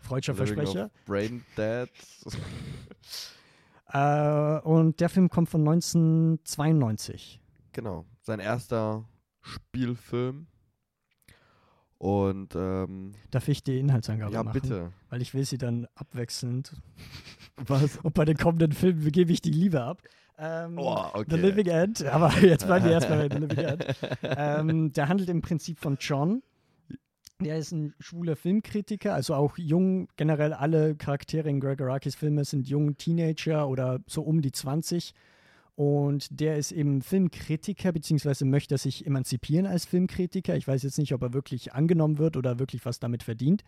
Freudscher 0.00 0.34
Versprecher. 0.34 0.90
Brain 1.06 1.44
Dead. 1.56 1.88
Äh, 3.92 4.58
und 4.62 4.98
der 5.00 5.08
Film 5.08 5.30
kommt 5.30 5.48
von 5.48 5.60
1992. 5.60 7.40
genau. 7.72 8.04
Sein 8.20 8.40
erster 8.40 9.04
Spielfilm. 9.42 10.48
Und 11.98 12.54
ähm, 12.54 13.12
Darf 13.30 13.48
ich 13.48 13.64
die 13.64 13.78
Inhaltsangabe 13.78 14.32
ja, 14.32 14.42
machen? 14.42 14.60
bitte. 14.60 14.92
Weil 15.08 15.22
ich 15.22 15.32
will 15.32 15.44
sie 15.44 15.58
dann 15.58 15.86
abwechselnd. 15.94 16.74
Was? 17.56 17.96
Und 17.98 18.14
bei 18.14 18.24
den 18.24 18.36
kommenden 18.36 18.72
Filmen 18.72 19.10
gebe 19.12 19.32
ich 19.32 19.40
die 19.40 19.50
Liebe 19.50 19.82
ab. 19.82 20.02
Ähm, 20.38 20.78
Oh, 20.78 21.06
okay. 21.14 21.24
The 21.30 21.36
Living 21.36 21.66
End, 21.68 22.04
aber 22.04 22.30
jetzt 22.40 22.66
bleiben 22.66 22.84
wir 22.84 22.92
erstmal 22.92 23.28
bei 23.28 23.34
The 23.34 23.40
Living 23.40 23.64
End. 23.64 23.86
Ähm, 24.22 24.92
der 24.92 25.08
handelt 25.08 25.30
im 25.30 25.40
Prinzip 25.40 25.78
von 25.78 25.96
John. 25.98 26.42
Der 27.40 27.58
ist 27.58 27.72
ein 27.72 27.94
schwuler 28.00 28.36
Filmkritiker, 28.36 29.14
also 29.14 29.34
auch 29.34 29.56
jung, 29.58 30.08
generell 30.16 30.52
alle 30.52 30.96
Charaktere 30.96 31.48
in 31.48 31.60
Greg 31.60 31.80
Arakis 31.80 32.14
Filme 32.14 32.44
sind 32.44 32.66
jung 32.68 32.96
Teenager 32.96 33.68
oder 33.68 34.00
so 34.06 34.22
um 34.22 34.40
die 34.42 34.52
20. 34.52 35.12
Und 35.76 36.40
der 36.40 36.56
ist 36.56 36.72
eben 36.72 37.02
Filmkritiker, 37.02 37.92
beziehungsweise 37.92 38.46
möchte 38.46 38.74
er 38.74 38.78
sich 38.78 39.06
emanzipieren 39.06 39.66
als 39.66 39.84
Filmkritiker. 39.84 40.56
Ich 40.56 40.66
weiß 40.66 40.82
jetzt 40.82 40.98
nicht, 40.98 41.12
ob 41.12 41.22
er 41.22 41.34
wirklich 41.34 41.74
angenommen 41.74 42.18
wird 42.18 42.38
oder 42.38 42.58
wirklich 42.58 42.84
was 42.86 42.98
damit 42.98 43.22
verdient. 43.22 43.62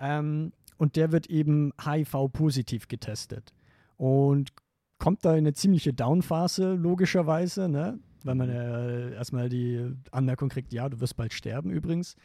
Ähm, 0.00 0.52
und 0.76 0.96
der 0.96 1.12
wird 1.12 1.28
eben 1.28 1.72
HIV-positiv 1.82 2.88
getestet. 2.88 3.54
Und 3.96 4.52
kommt 4.98 5.24
da 5.24 5.32
in 5.32 5.38
eine 5.38 5.52
ziemliche 5.52 5.92
Downphase, 5.92 6.74
logischerweise, 6.74 7.68
ne? 7.68 8.00
weil 8.24 8.34
man 8.34 8.48
äh, 8.48 9.14
erstmal 9.14 9.48
die 9.48 9.94
Anmerkung 10.10 10.48
kriegt, 10.48 10.72
ja, 10.72 10.88
du 10.88 11.00
wirst 11.00 11.16
bald 11.16 11.32
sterben 11.32 11.70
übrigens. 11.70 12.16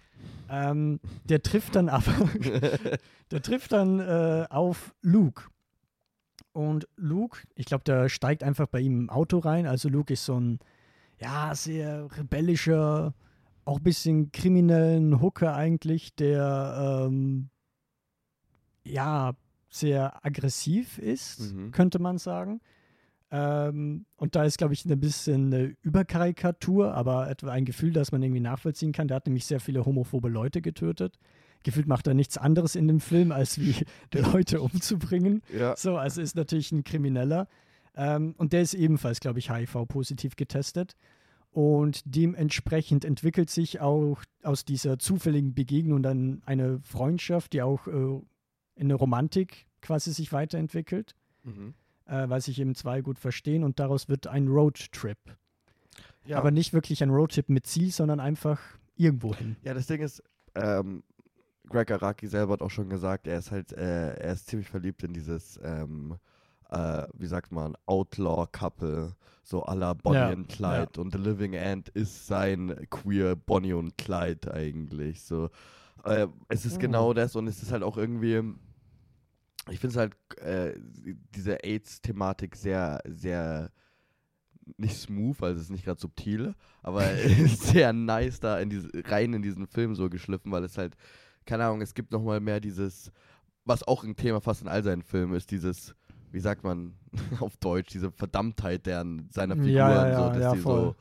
Ähm, 0.49 0.99
der 1.25 1.43
trifft 1.43 1.75
dann 1.75 1.89
aber, 1.89 2.11
der 3.31 3.41
trifft 3.41 3.71
dann 3.71 3.99
äh, 3.99 4.47
auf 4.49 4.95
Luke. 5.01 5.43
Und 6.53 6.87
Luke, 6.97 7.47
ich 7.55 7.65
glaube, 7.65 7.83
der 7.83 8.09
steigt 8.09 8.43
einfach 8.43 8.67
bei 8.67 8.81
ihm 8.81 8.99
im 9.01 9.09
Auto 9.09 9.39
rein. 9.39 9.65
Also 9.65 9.87
Luke 9.89 10.13
ist 10.13 10.25
so 10.25 10.39
ein, 10.39 10.59
ja, 11.19 11.53
sehr 11.55 12.07
rebellischer, 12.17 13.13
auch 13.63 13.77
ein 13.77 13.83
bisschen 13.83 14.31
kriminellen 14.31 15.21
Hooker 15.21 15.55
eigentlich, 15.55 16.15
der, 16.15 17.05
ähm, 17.07 17.49
ja, 18.83 19.33
sehr 19.69 20.25
aggressiv 20.25 20.97
ist, 20.97 21.53
Mhm. 21.53 21.71
könnte 21.71 21.99
man 21.99 22.17
sagen. 22.17 22.59
Ähm, 23.33 24.05
und 24.17 24.35
da 24.35 24.43
ist, 24.43 24.57
glaube 24.57 24.73
ich, 24.73 24.83
ein 24.83 24.99
bisschen 24.99 25.53
eine 25.53 25.75
Überkarikatur, 25.81 26.93
aber 26.93 27.29
etwa 27.29 27.51
ein 27.51 27.63
Gefühl, 27.63 27.93
das 27.93 28.11
man 28.11 28.21
irgendwie 28.21 28.41
nachvollziehen 28.41 28.91
kann. 28.91 29.07
Der 29.07 29.15
hat 29.15 29.25
nämlich 29.25 29.45
sehr 29.45 29.61
viele 29.61 29.85
homophobe 29.85 30.27
Leute 30.27 30.61
getötet. 30.61 31.17
Gefühlt 31.63 31.87
macht 31.87 32.07
er 32.07 32.13
nichts 32.13 32.37
anderes 32.37 32.75
in 32.75 32.87
dem 32.87 32.99
Film, 32.99 33.31
als 33.31 33.59
wie 33.59 33.75
Leute 34.13 34.61
umzubringen. 34.61 35.41
ja. 35.57 35.75
So, 35.75 35.97
also 35.97 36.21
ist 36.21 36.35
natürlich 36.35 36.71
ein 36.71 36.83
Krimineller. 36.83 37.47
Ähm, 37.95 38.35
und 38.37 38.53
der 38.53 38.61
ist 38.61 38.73
ebenfalls, 38.73 39.19
glaube 39.19 39.39
ich, 39.39 39.51
HIV-positiv 39.51 40.35
getestet. 40.35 40.95
Und 41.51 42.01
dementsprechend 42.05 43.03
entwickelt 43.03 43.49
sich 43.49 43.81
auch 43.81 44.17
aus 44.41 44.63
dieser 44.63 44.97
zufälligen 44.99 45.53
Begegnung 45.53 46.01
dann 46.01 46.41
eine 46.45 46.79
Freundschaft, 46.83 47.51
die 47.53 47.61
auch 47.61 47.87
äh, 47.87 47.91
in 47.91 48.23
eine 48.77 48.93
Romantik 48.95 49.67
quasi 49.81 50.13
sich 50.13 50.31
weiterentwickelt, 50.31 51.15
Mhm. 51.43 51.73
äh, 52.05 52.29
weil 52.29 52.39
sich 52.39 52.59
eben 52.59 52.75
zwei 52.75 53.01
gut 53.01 53.19
verstehen 53.19 53.63
und 53.63 53.79
daraus 53.79 54.07
wird 54.07 54.27
ein 54.27 54.47
Roadtrip. 54.47 55.17
Ja. 56.25 56.37
Aber 56.37 56.51
nicht 56.51 56.71
wirklich 56.71 57.01
ein 57.03 57.09
Roadtrip 57.09 57.49
mit 57.49 57.65
Ziel, 57.65 57.91
sondern 57.91 58.19
einfach 58.19 58.59
irgendwo 58.95 59.33
hin. 59.35 59.57
Ja, 59.63 59.73
das 59.73 59.87
Ding 59.87 60.01
ist, 60.01 60.23
ähm, 60.55 61.03
Greg 61.69 61.91
Araki 61.91 62.27
selber 62.27 62.53
hat 62.53 62.61
auch 62.61 62.71
schon 62.71 62.89
gesagt, 62.89 63.27
er 63.27 63.39
ist 63.39 63.51
halt, 63.51 63.71
äh, 63.73 64.13
er 64.15 64.33
ist 64.33 64.47
ziemlich 64.47 64.69
verliebt 64.69 65.03
in 65.03 65.13
dieses, 65.13 65.59
ähm, 65.63 66.17
äh, 66.69 67.03
wie 67.13 67.27
sagt 67.27 67.51
man, 67.51 67.75
Outlaw-Couple, 67.85 69.15
so 69.43 69.63
à 69.65 69.75
la 69.75 69.93
Bonnie 69.93 70.15
Ja, 70.17 70.29
und 70.31 70.47
Clyde. 70.49 70.99
Und 70.99 71.11
The 71.13 71.19
Living 71.19 71.53
End 71.53 71.89
ist 71.89 72.27
sein 72.27 72.87
queer 72.89 73.35
Bonnie 73.35 73.73
und 73.73 73.97
Clyde 73.97 74.53
eigentlich. 74.53 75.21
So, 75.23 75.49
äh, 76.03 76.27
es 76.49 76.65
ist 76.65 76.77
Oh. 76.77 76.79
genau 76.79 77.13
das 77.13 77.35
und 77.35 77.47
es 77.47 77.61
ist 77.61 77.71
halt 77.71 77.83
auch 77.83 77.97
irgendwie, 77.97 78.41
ich 79.69 79.79
finde 79.79 79.87
es 79.93 79.97
halt, 79.97 80.15
äh, 80.39 80.73
diese 81.35 81.63
AIDS-Thematik 81.63 82.55
sehr, 82.55 83.01
sehr 83.05 83.71
nicht 84.77 84.95
smooth, 84.97 85.41
also 85.43 85.57
es 85.57 85.63
ist 85.63 85.69
nicht 85.71 85.85
gerade 85.85 85.99
subtil, 85.99 86.55
aber 86.81 87.03
sehr 87.47 87.93
nice 87.93 88.39
da 88.39 88.59
in 88.59 88.69
diese, 88.69 88.89
rein 89.05 89.33
in 89.33 89.41
diesen 89.41 89.67
Film 89.67 89.95
so 89.95 90.09
geschliffen, 90.09 90.51
weil 90.51 90.63
es 90.63 90.77
halt, 90.77 90.95
keine 91.45 91.65
Ahnung, 91.65 91.81
es 91.81 91.93
gibt 91.93 92.11
nochmal 92.11 92.39
mehr 92.39 92.59
dieses, 92.59 93.11
was 93.65 93.83
auch 93.83 94.03
ein 94.03 94.15
Thema 94.15 94.41
fast 94.41 94.61
in 94.61 94.67
all 94.67 94.83
seinen 94.83 95.01
Filmen 95.03 95.33
ist, 95.35 95.51
dieses, 95.51 95.95
wie 96.31 96.39
sagt 96.39 96.63
man 96.63 96.95
auf 97.39 97.57
Deutsch, 97.57 97.91
diese 97.91 98.11
Verdammtheit 98.11 98.85
deren, 98.85 99.29
seiner 99.31 99.55
Figuren, 99.55 99.73
Ja, 99.73 100.07
ja, 100.07 100.15
so, 100.17 100.21
ja, 100.23 100.29
dass 100.29 100.41
ja, 100.41 100.53
die 100.53 100.59
voll. 100.59 100.81
so, 100.81 100.95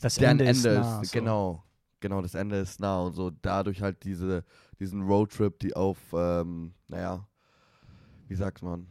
Das 0.00 0.14
deren 0.16 0.40
Ende, 0.40 0.46
Ende 0.46 0.68
ist, 0.70 0.78
ist 0.78 0.82
nah, 0.84 1.04
so. 1.04 1.10
genau, 1.12 1.64
genau, 2.00 2.22
das 2.22 2.34
Ende 2.34 2.56
ist 2.56 2.80
nah 2.80 3.00
und 3.00 3.12
so 3.14 3.30
dadurch 3.42 3.82
halt 3.82 4.02
diese, 4.04 4.44
diesen 4.78 5.02
Roadtrip, 5.02 5.58
die 5.60 5.74
auf, 5.76 5.98
ähm, 6.12 6.74
naja, 6.88 7.26
wie 8.28 8.34
sagt 8.36 8.62
man, 8.62 8.86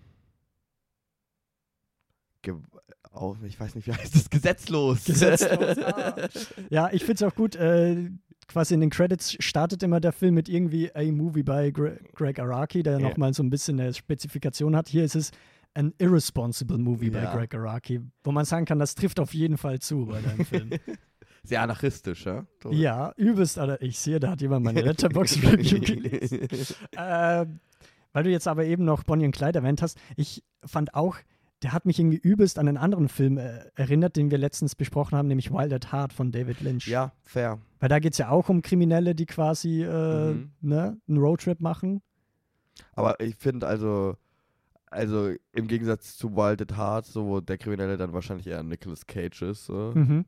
Ge 2.41 2.55
auf, 3.12 3.38
ich 3.43 3.59
weiß 3.59 3.75
nicht, 3.75 3.88
wie 3.88 3.93
heißt 3.93 4.15
das, 4.15 4.29
gesetzlos. 4.29 5.05
Gesetzlos, 5.05 5.77
ah. 5.83 6.15
Ja, 6.69 6.89
ich 6.91 7.03
finde 7.03 7.25
es 7.25 7.31
auch 7.31 7.36
gut. 7.36 7.55
Äh, 7.55 8.12
quasi 8.50 8.74
in 8.74 8.82
den 8.82 8.89
Credits 8.89 9.38
startet 9.41 9.82
immer 9.84 10.00
der 10.01 10.12
Film 10.12 10.34
mit 10.36 10.50
irgendwie 10.50 10.94
a 10.94 11.03
Movie 11.12 11.44
by 11.44 11.72
Gre 11.72 11.98
Greg 12.15 12.39
Araki, 12.39 12.84
der 12.84 13.00
Ja. 13.00 13.00
nochmal 13.00 13.34
so 13.34 13.41
ein 13.44 13.50
bisschen 13.50 13.79
eine 13.79 13.94
Spezifikation 13.94 14.75
hat. 14.75 14.89
Hier 14.89 15.03
ist 15.06 15.15
es 15.15 15.32
an 15.75 15.94
irresponsible 16.00 16.77
Movie 16.77 17.12
Ja. 17.12 17.32
by 17.32 17.38
Greg 17.38 17.56
Araki, 17.56 18.01
wo 18.24 18.32
man 18.32 18.44
sagen 18.46 18.65
kann, 18.65 18.79
das 18.79 18.96
trifft 18.96 19.20
auf 19.20 19.34
jeden 19.34 19.58
Fall 19.58 19.79
zu 19.79 20.06
bei 20.08 20.20
deinem 20.22 20.44
Film. 20.46 20.70
Sehr 21.44 21.62
anarchistisch, 21.62 22.25
ja? 22.25 22.46
Tobi? 22.60 22.82
ja, 22.82 23.13
übelst, 23.15 23.58
Alter. 23.58 23.82
Ich 23.82 23.98
sehe, 23.98 24.20
da 24.20 24.32
hat 24.32 24.41
jemand 24.41 24.65
meine 24.65 24.82
Letterbox-Review 24.82 25.79
gelesen. 26.01 26.39
Ähm, 26.98 27.60
weil 28.12 28.24
du 28.24 28.29
jetzt 28.29 28.48
aber 28.48 28.65
eben 28.65 28.84
noch 28.84 29.03
Bonnie 29.03 29.25
und 29.25 29.32
Clyde 29.32 29.60
erwähnt 29.60 29.82
hast, 29.82 29.98
ich 30.18 30.44
fand 30.65 30.94
auch, 30.96 31.15
der 31.63 31.74
hat 31.74 31.86
mich 31.86 32.00
irgendwie 32.00 32.18
übelst 32.18 32.58
an 32.58 32.68
einen 32.68 32.78
anderen 32.78 33.10
Film 33.10 33.38
äh, 33.38 33.60
erinnert, 33.75 34.16
den 34.16 34.32
wir 34.32 34.38
letztens 34.38 34.75
besprochen 34.75 35.18
haben, 35.18 35.28
nämlich 35.28 35.51
Wild 35.51 35.74
at 35.74 35.92
Heart 35.92 36.13
von 36.13 36.32
David 36.32 36.62
Lynch. 36.62 36.88
ja, 36.88 37.12
fair. 37.24 37.60
Weil 37.80 37.89
da 37.89 38.00
geht 38.00 38.13
es 38.13 38.18
ja 38.18 38.30
auch 38.30 38.50
um 38.50 38.62
Kriminelle, 38.62 39.13
die 39.16 39.25
quasi 39.25 39.84
äh, 39.84 40.34
Mhm. 40.34 40.51
ne, 40.62 40.98
einen 41.08 41.18
Roadtrip 41.18 41.60
machen. 41.62 42.01
Aber 42.94 43.20
ich 43.20 43.36
finde 43.36 43.68
also, 43.68 44.16
also 44.89 45.34
im 45.54 45.68
Gegensatz 45.68 46.18
zu 46.18 46.36
Wild 46.36 46.62
at 46.62 46.78
Heart, 46.78 47.06
so 47.06 47.25
wo 47.25 47.39
der 47.42 47.58
Kriminelle 47.58 47.98
dann 47.98 48.13
wahrscheinlich 48.13 48.48
eher 48.48 48.63
Nicolas 48.63 49.06
Cage 49.06 49.42
ist, 49.44 49.66
so. 49.66 49.92
Mhm. 49.94 50.25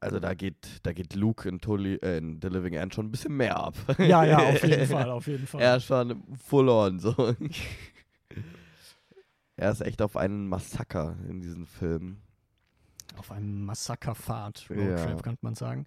also 0.00 0.20
da 0.20 0.34
geht, 0.34 0.80
da 0.82 0.92
geht 0.92 1.14
Luke 1.14 1.48
in, 1.48 1.60
totally, 1.62 1.94
äh, 1.96 2.18
in 2.18 2.38
The 2.42 2.48
Living 2.48 2.74
End 2.74 2.94
schon 2.94 3.06
ein 3.06 3.10
bisschen 3.10 3.34
mehr 3.36 3.56
ab. 3.58 3.74
Ja, 3.98 4.22
ja, 4.24 4.36
auf 4.38 4.62
jeden 4.62 4.86
Fall, 4.86 5.10
auf 5.10 5.26
jeden 5.26 5.46
Fall. 5.46 5.62
Er 5.62 5.76
ist 5.78 5.84
schon 5.84 6.22
full 6.36 6.68
on, 6.68 6.98
so. 6.98 7.14
er 9.56 9.70
ist 9.70 9.80
echt 9.80 10.02
auf 10.02 10.16
einen 10.16 10.48
Massaker 10.48 11.16
in 11.28 11.40
diesem 11.40 11.66
Film. 11.66 12.18
Auf 13.16 13.30
einem 13.30 13.64
Massakerfahrt, 13.64 14.68
Ja. 14.68 14.76
Roadtrip, 14.76 15.22
könnte 15.22 15.38
man 15.42 15.54
sagen. 15.54 15.86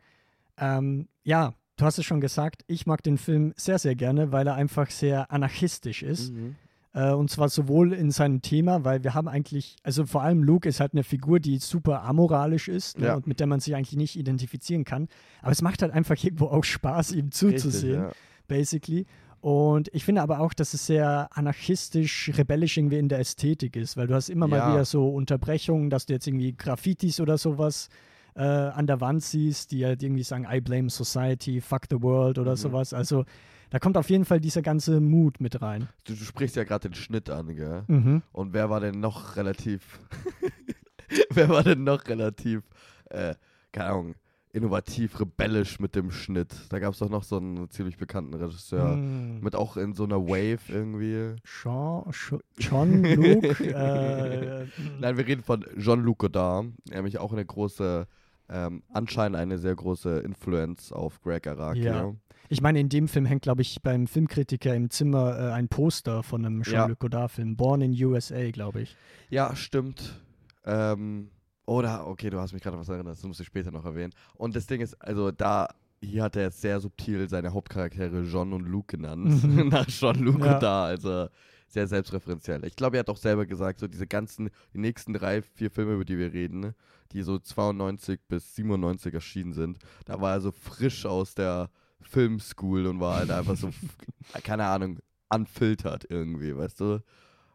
Ähm, 0.57 1.07
ja, 1.23 1.53
du 1.75 1.85
hast 1.85 1.97
es 1.99 2.05
schon 2.05 2.21
gesagt, 2.21 2.63
ich 2.67 2.85
mag 2.87 3.03
den 3.03 3.17
Film 3.17 3.53
sehr, 3.57 3.79
sehr 3.79 3.95
gerne, 3.95 4.31
weil 4.31 4.47
er 4.47 4.55
einfach 4.55 4.89
sehr 4.89 5.31
anarchistisch 5.31 6.03
ist. 6.03 6.33
Mhm. 6.33 6.55
Äh, 6.93 7.11
und 7.11 7.29
zwar 7.29 7.49
sowohl 7.49 7.93
in 7.93 8.11
seinem 8.11 8.41
Thema, 8.41 8.85
weil 8.85 9.03
wir 9.03 9.13
haben 9.13 9.27
eigentlich, 9.27 9.75
also 9.83 10.05
vor 10.05 10.21
allem 10.23 10.41
Luke 10.41 10.67
ist 10.67 10.79
halt 10.79 10.93
eine 10.93 11.03
Figur, 11.03 11.39
die 11.39 11.57
super 11.57 12.03
amoralisch 12.03 12.69
ist 12.69 12.97
ne, 12.97 13.07
Ja. 13.07 13.15
und 13.15 13.27
mit 13.27 13.39
der 13.39 13.47
man 13.47 13.59
sich 13.59 13.75
eigentlich 13.75 13.97
nicht 13.97 14.15
identifizieren 14.15 14.85
kann. 14.85 15.09
Aber 15.41 15.51
es 15.51 15.61
macht 15.61 15.81
halt 15.81 15.91
einfach 15.91 16.15
irgendwo 16.23 16.47
auch 16.47 16.63
Spaß, 16.63 17.11
ihm 17.11 17.31
zuzusehen. 17.31 18.05
Richtig, 18.05 18.21
basically. 18.47 19.05
Und 19.41 19.87
ich 19.93 20.03
finde 20.03 20.21
aber 20.21 20.39
auch, 20.39 20.53
dass 20.53 20.73
es 20.73 20.85
sehr 20.87 21.29
anarchistisch, 21.31 22.31
rebellisch 22.35 22.77
irgendwie 22.77 22.97
in 22.97 23.07
der 23.09 23.19
Ästhetik 23.19 23.75
ist, 23.75 23.95
weil 23.97 24.07
du 24.07 24.15
hast 24.15 24.29
immer 24.29 24.47
mal 24.47 24.59
Ja. 24.59 24.71
wieder 24.71 24.85
so 24.85 25.09
Unterbrechungen, 25.09 25.89
dass 25.89 26.05
du 26.07 26.13
jetzt 26.13 26.27
irgendwie 26.27 26.53
Graffitis 26.55 27.19
oder 27.19 27.37
sowas 27.37 27.89
äh, 28.35 28.41
an 28.41 28.87
der 28.87 28.99
Wand 29.01 29.23
siehst, 29.23 29.71
die 29.71 29.85
halt 29.85 30.03
irgendwie 30.03 30.23
sagen, 30.23 30.45
I 30.49 30.59
blame 30.61 30.89
society, 30.89 31.61
fuck 31.61 31.83
the 31.89 32.01
world 32.01 32.37
oder 32.39 32.51
Mhm. 32.51 32.55
sowas. 32.57 32.93
Also 32.93 33.25
da 33.69 33.79
kommt 33.79 33.97
auf 33.97 34.09
jeden 34.09 34.25
Fall 34.25 34.39
dieser 34.39 34.61
ganze 34.61 34.99
Mut 35.01 35.39
mit 35.41 35.61
rein. 35.61 35.87
Du, 36.05 36.13
du 36.13 36.23
sprichst 36.23 36.55
ja 36.55 36.63
gerade 36.63 36.89
den 36.89 36.95
Schnitt 36.95 37.29
an, 37.29 37.55
gell? 37.55 37.83
Mhm. 37.87 38.21
Und 38.31 38.53
wer 38.53 38.69
war 38.69 38.79
denn 38.79 38.99
noch 38.99 39.35
relativ, 39.37 39.99
wer 41.31 41.49
war 41.49 41.63
denn 41.63 41.83
noch 41.83 42.07
relativ, 42.07 42.63
äh, 43.09 43.35
keine 43.71 43.89
Ahnung, 43.89 44.15
innovativ, 44.57 45.19
rebellisch 45.19 45.79
mit 45.79 45.95
dem 45.95 46.11
Schnitt? 46.11 46.49
Da 46.69 46.79
gab 46.79 46.93
es 46.93 46.99
doch 46.99 47.09
noch 47.09 47.23
so 47.23 47.37
einen 47.37 47.69
ziemlich 47.69 47.97
bekannten 47.97 48.33
Regisseur. 48.33 48.95
Mm. 48.97 49.39
Mit 49.41 49.55
auch 49.55 49.77
in 49.77 49.93
so 49.93 50.03
einer 50.03 50.27
Wave 50.27 50.59
irgendwie. 50.67 51.35
Sean, 51.45 52.03
Sch- 52.11 52.41
John 52.57 53.03
Luke. 53.03 53.47
äh, 53.63 54.65
Nein, 54.99 55.17
wir 55.17 55.25
reden 55.27 55.43
von 55.43 55.65
Jean-Luc 55.79 56.19
Godard, 56.19 56.67
nämlich 56.89 57.19
auch 57.19 57.31
eine 57.31 57.45
große, 57.45 58.07
ähm, 58.49 58.83
anscheinend 58.91 59.37
eine 59.37 59.57
sehr 59.57 59.75
große 59.75 60.19
Influence 60.19 60.91
auf 60.91 61.21
Greg 61.21 61.47
Araki. 61.47 61.81
Ja. 61.83 62.13
ich 62.49 62.61
meine, 62.61 62.79
in 62.79 62.89
dem 62.89 63.07
Film 63.07 63.25
hängt, 63.25 63.43
glaube 63.43 63.61
ich, 63.61 63.81
beim 63.81 64.07
Filmkritiker 64.07 64.73
im 64.75 64.89
Zimmer 64.89 65.37
äh, 65.39 65.51
ein 65.53 65.67
Poster 65.69 66.23
von 66.23 66.45
einem 66.45 66.59
Ja. 66.63 66.63
Jean-Luc 66.63 66.99
Godard-Film, 66.99 67.55
Born 67.55 67.81
in 67.81 67.93
USA, 68.05 68.49
glaube 68.51 68.81
ich. 68.81 68.95
Ja, 69.29 69.55
stimmt. 69.55 70.19
Ähm, 70.65 71.29
oder, 71.67 72.07
okay, 72.07 72.29
du 72.29 72.39
hast 72.39 72.53
mich 72.53 72.63
gerade 72.63 72.79
was 72.79 72.87
erinnert, 72.89 73.17
das 73.17 73.23
muss 73.23 73.39
ich 73.39 73.45
später 73.45 73.71
noch 73.71 73.85
erwähnen. 73.85 74.13
Und 74.35 74.55
das 74.55 74.65
Ding 74.67 74.79
ist, 74.81 74.95
also 75.01 75.31
da, 75.31 75.67
hier 76.01 76.23
hat 76.23 76.35
er 76.37 76.43
jetzt 76.43 76.61
sehr 76.61 76.79
subtil 76.79 77.27
seine 77.29 77.53
Hauptcharaktere 77.53 78.21
John 78.23 78.53
und 78.53 78.65
Luke 78.65 78.95
genannt. 78.97 79.43
Nach 79.69 79.85
Jean-Luc 79.85 80.39
Ja. 80.39 80.53
Godard, 80.53 80.89
also 80.89 81.27
sehr 81.67 81.85
selbstreferenziell. 81.85 82.63
Ich 82.63 82.77
glaube, 82.77 82.95
er 82.95 83.01
hat 83.01 83.09
auch 83.09 83.17
selber 83.17 83.45
gesagt, 83.45 83.81
so 83.81 83.87
diese 83.87 84.07
ganzen, 84.07 84.49
die 84.73 84.77
nächsten 84.77 85.13
drei, 85.13 85.41
vier 85.41 85.69
Filme, 85.69 85.95
über 85.95 86.05
die 86.05 86.17
wir 86.17 86.31
reden, 86.31 86.61
ne, 86.61 86.75
die 87.11 87.21
so 87.21 87.37
92 87.37 88.21
bis 88.29 88.55
97 88.55 89.13
erschienen 89.13 89.51
sind, 89.51 89.77
da 90.05 90.21
war 90.21 90.35
er 90.35 90.41
so 90.41 90.51
frisch 90.53 91.05
aus 91.05 91.35
der 91.35 91.69
Filmschool 92.01 92.87
und 92.87 93.01
war 93.01 93.17
halt 93.17 93.31
einfach 93.31 93.57
so, 93.57 93.71
keine 94.43 94.65
Ahnung, 94.65 94.99
unfiltert 95.29 96.05
irgendwie, 96.09 96.55
weißt 96.55 96.79
du? 96.79 97.01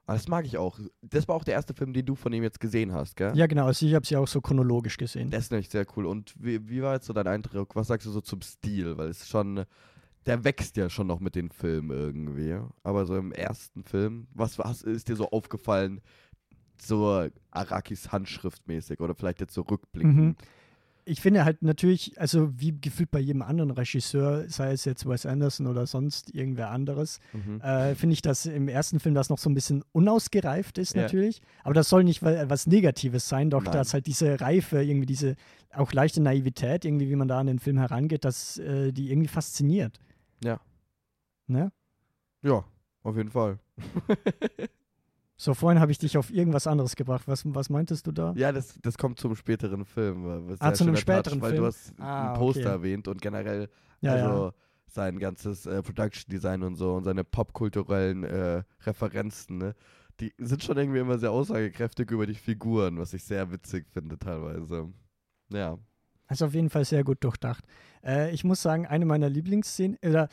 Aber 0.07 0.17
das 0.17 0.29
mag 0.29 0.45
ich 0.47 0.59
auch. 0.59 0.79
Das 1.01 1.29
war 1.29 1.37
auch 1.37 1.45
der 1.45 1.55
erste 1.55 1.75
Film, 1.75 1.93
den 1.93 2.05
du 2.05 2.15
von 2.15 2.33
ihm 2.33 2.43
jetzt 2.43 2.61
gesehen 2.61 2.93
hast, 2.93 3.17
gell? 3.17 3.37
Ja, 3.37 3.47
genau. 3.47 3.67
Also 3.67 3.87
ich 3.87 3.95
habe 3.95 4.05
sie 4.05 4.17
auch 4.17 4.27
so 4.27 4.41
chronologisch 4.41 4.97
gesehen. 4.97 5.31
Das 5.31 5.45
ist 5.45 5.51
nämlich 5.53 5.69
sehr 5.69 5.87
cool. 5.97 6.07
Und 6.07 6.35
wie, 6.39 6.69
wie 6.69 6.83
war 6.83 6.95
jetzt 6.95 7.07
so 7.07 7.13
dein 7.13 7.29
Eindruck? 7.29 7.77
Was 7.77 7.87
sagst 7.87 8.07
du 8.07 8.11
so 8.11 8.21
zum 8.21 8.43
Stil? 8.43 8.97
Weil 8.99 9.09
es 9.09 9.29
schon, 9.29 9.65
der 10.27 10.45
wächst 10.45 10.77
ja 10.77 10.91
schon 10.91 11.07
noch 11.07 11.21
mit 11.21 11.37
den 11.37 11.51
Filmen 11.51 11.91
irgendwie. 11.91 12.59
Aber 12.83 13.07
so 13.07 13.17
im 13.17 13.31
ersten 13.33 13.85
Film, 13.85 14.27
was, 14.35 14.59
was 14.59 14.83
ist 14.83 15.09
dir 15.09 15.17
so 15.17 15.31
aufgefallen, 15.31 16.01
so 16.81 17.29
Arakis 17.53 18.11
Handschrift 18.11 18.67
mäßig 18.67 18.99
oder 19.01 19.15
vielleicht 19.15 19.41
jetzt 19.41 19.55
so 19.55 19.63
rückblickend? 19.63 20.17
Mhm. 20.17 20.37
Ich 21.05 21.21
finde 21.21 21.45
halt 21.45 21.63
natürlich, 21.63 22.19
also 22.21 22.51
wie 22.61 22.79
gefühlt 22.81 23.11
bei 23.11 23.19
jedem 23.19 23.43
anderen 23.43 23.73
Regisseur, 23.73 24.49
sei 24.49 24.73
es 24.73 24.85
jetzt 24.85 25.05
Wes 25.09 25.27
Anderson 25.27 25.67
oder 25.67 25.87
sonst 25.87 26.33
irgendwer 26.35 26.71
anderes, 26.71 27.19
Mhm. 27.33 27.61
äh, 27.61 27.95
finde 27.97 28.15
ich, 28.15 28.23
dass 28.23 28.47
im 28.47 28.69
ersten 28.69 29.01
Film 29.01 29.15
das 29.15 29.29
noch 29.29 29.39
so 29.39 29.51
ein 29.51 29.55
bisschen 29.55 29.83
unausgereift 29.93 30.79
ist 30.79 30.95
Ja. 30.95 31.03
natürlich. 31.03 31.43
Aber 31.65 31.75
das 31.75 31.89
soll 31.89 32.05
nicht 32.05 32.23
was 32.23 32.67
Negatives 32.69 33.29
sein, 33.29 33.51
doch 33.51 33.65
Nein. 33.65 33.73
dass 33.73 33.95
halt 33.95 34.07
diese 34.07 34.41
Reife, 34.41 34.83
irgendwie 34.83 35.07
diese 35.07 35.35
auch 35.75 35.93
leichte 35.93 36.21
Naivität, 36.23 36.85
irgendwie 36.85 37.09
wie 37.09 37.17
man 37.17 37.27
da 37.29 37.41
an 37.41 37.47
den 37.49 37.59
Film 37.59 37.79
herangeht, 37.79 38.25
dass 38.25 38.59
äh, 38.59 38.93
die 38.93 39.11
irgendwie 39.11 39.29
fasziniert. 39.29 39.99
Ja. 40.45 40.61
Ne? 41.49 41.73
Ja, 42.43 42.65
auf 43.03 43.17
jeden 43.17 43.31
Fall. 43.31 43.59
So, 45.43 45.55
vorhin 45.55 45.81
habe 45.81 45.91
ich 45.91 45.99
dich 45.99 46.17
auf 46.17 46.31
irgendwas 46.33 46.69
anderes 46.69 46.95
gebracht. 46.95 47.25
Was, 47.27 47.43
was 47.45 47.69
meintest 47.69 48.07
du 48.07 48.13
da? 48.13 48.33
Ja, 48.37 48.53
das, 48.53 48.79
das 48.81 48.97
kommt 48.97 49.19
zum 49.19 49.35
späteren 49.35 49.85
Film. 49.85 50.49
was 50.49 50.61
Ah, 50.61 50.73
zu 50.73 50.85
einem 50.85 50.95
schöner 50.95 50.95
Touch, 50.95 51.01
späteren 51.33 51.41
weil 51.43 51.51
Film? 51.51 51.63
du 51.63 51.67
hast 51.67 51.93
Ah, 51.99 52.33
ein 52.33 52.39
Poster 52.39 52.61
okay. 52.61 52.69
erwähnt 52.71 53.09
und 53.09 53.21
generell 53.21 53.69
Ja, 54.03 54.13
also 54.13 54.45
ja. 54.47 54.53
sein 54.87 55.19
ganzes 55.19 55.67
äh, 55.67 55.83
Production 55.83 56.31
Design 56.31 56.63
und 56.63 56.77
so 56.77 56.95
und 56.95 57.03
seine 57.03 57.25
popkulturellen 57.25 58.23
äh, 58.23 58.63
Referenzen, 58.87 59.59
ne? 59.59 59.75
Die 60.21 60.33
sind 60.39 60.63
schon 60.63 60.77
irgendwie 60.79 61.01
immer 61.01 61.19
sehr 61.19 61.33
aussagekräftig 61.33 62.09
über 62.13 62.27
die 62.27 62.35
Figuren, 62.37 62.99
was 63.01 63.13
ich 63.13 63.25
sehr 63.25 63.51
witzig 63.51 63.87
finde 63.93 64.17
teilweise. 64.21 64.93
Ja. 65.49 65.77
Also 66.29 66.47
auf 66.47 66.55
jeden 66.55 66.71
Fall 66.71 66.85
sehr 66.85 67.03
gut 67.03 67.25
durchdacht. 67.25 67.65
Äh, 68.05 68.33
ich 68.33 68.45
muss 68.45 68.63
sagen, 68.63 68.87
eine 68.87 69.07
meiner 69.07 69.29
Lieblingsszenen, 69.29 69.99
oder 70.07 70.29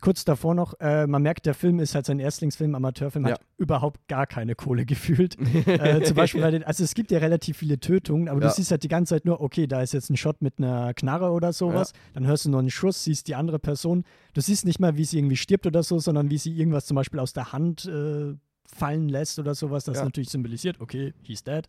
kurz 0.00 0.24
davor 0.24 0.54
noch, 0.54 0.74
äh, 0.80 1.06
man 1.06 1.22
merkt, 1.22 1.46
der 1.46 1.54
Film 1.54 1.80
ist 1.80 1.94
halt 1.94 2.06
sein 2.06 2.18
Erstlingsfilm, 2.18 2.74
Amateurfilm, 2.74 3.26
Ja. 3.26 3.32
hat 3.34 3.40
überhaupt 3.56 4.06
gar 4.08 4.26
keine 4.26 4.54
Kohle 4.54 4.84
gefühlt. 4.86 5.36
äh, 5.66 6.02
zum 6.02 6.16
Beispiel 6.16 6.40
bei 6.42 6.50
den, 6.50 6.64
also 6.64 6.84
es 6.84 6.94
gibt 6.94 7.10
ja 7.10 7.18
relativ 7.18 7.56
viele 7.58 7.78
Tötungen, 7.80 8.28
aber 8.28 8.40
Ja. 8.40 8.48
du 8.48 8.54
siehst 8.54 8.70
halt 8.70 8.82
die 8.82 8.88
ganze 8.88 9.14
Zeit 9.14 9.24
nur, 9.24 9.40
okay, 9.40 9.66
da 9.66 9.82
ist 9.82 9.92
jetzt 9.92 10.10
ein 10.10 10.16
Shot 10.16 10.42
mit 10.42 10.54
einer 10.58 10.94
Knarre 10.94 11.30
oder 11.30 11.52
sowas, 11.52 11.92
dann 12.14 12.26
hörst 12.26 12.44
du 12.44 12.50
nur 12.50 12.60
einen 12.60 12.70
Schuss, 12.70 13.04
siehst 13.04 13.28
die 13.28 13.34
andere 13.34 13.58
Person, 13.58 14.04
du 14.34 14.40
siehst 14.40 14.64
nicht 14.64 14.80
mal, 14.80 14.96
wie 14.96 15.04
sie 15.04 15.18
irgendwie 15.18 15.36
stirbt 15.36 15.66
oder 15.66 15.82
so, 15.82 15.98
sondern 15.98 16.30
wie 16.30 16.38
sie 16.38 16.52
irgendwas 16.56 16.86
zum 16.86 16.94
Beispiel 16.94 17.20
aus 17.20 17.32
der 17.32 17.52
Hand 17.52 17.84
äh, 17.86 18.34
fallen 18.66 19.08
lässt 19.08 19.38
oder 19.38 19.54
sowas, 19.54 19.84
das 19.84 19.98
Ja. 19.98 20.04
natürlich 20.04 20.28
symbolisiert, 20.30 20.80
okay, 20.80 21.14
he's 21.22 21.42
dead. 21.42 21.68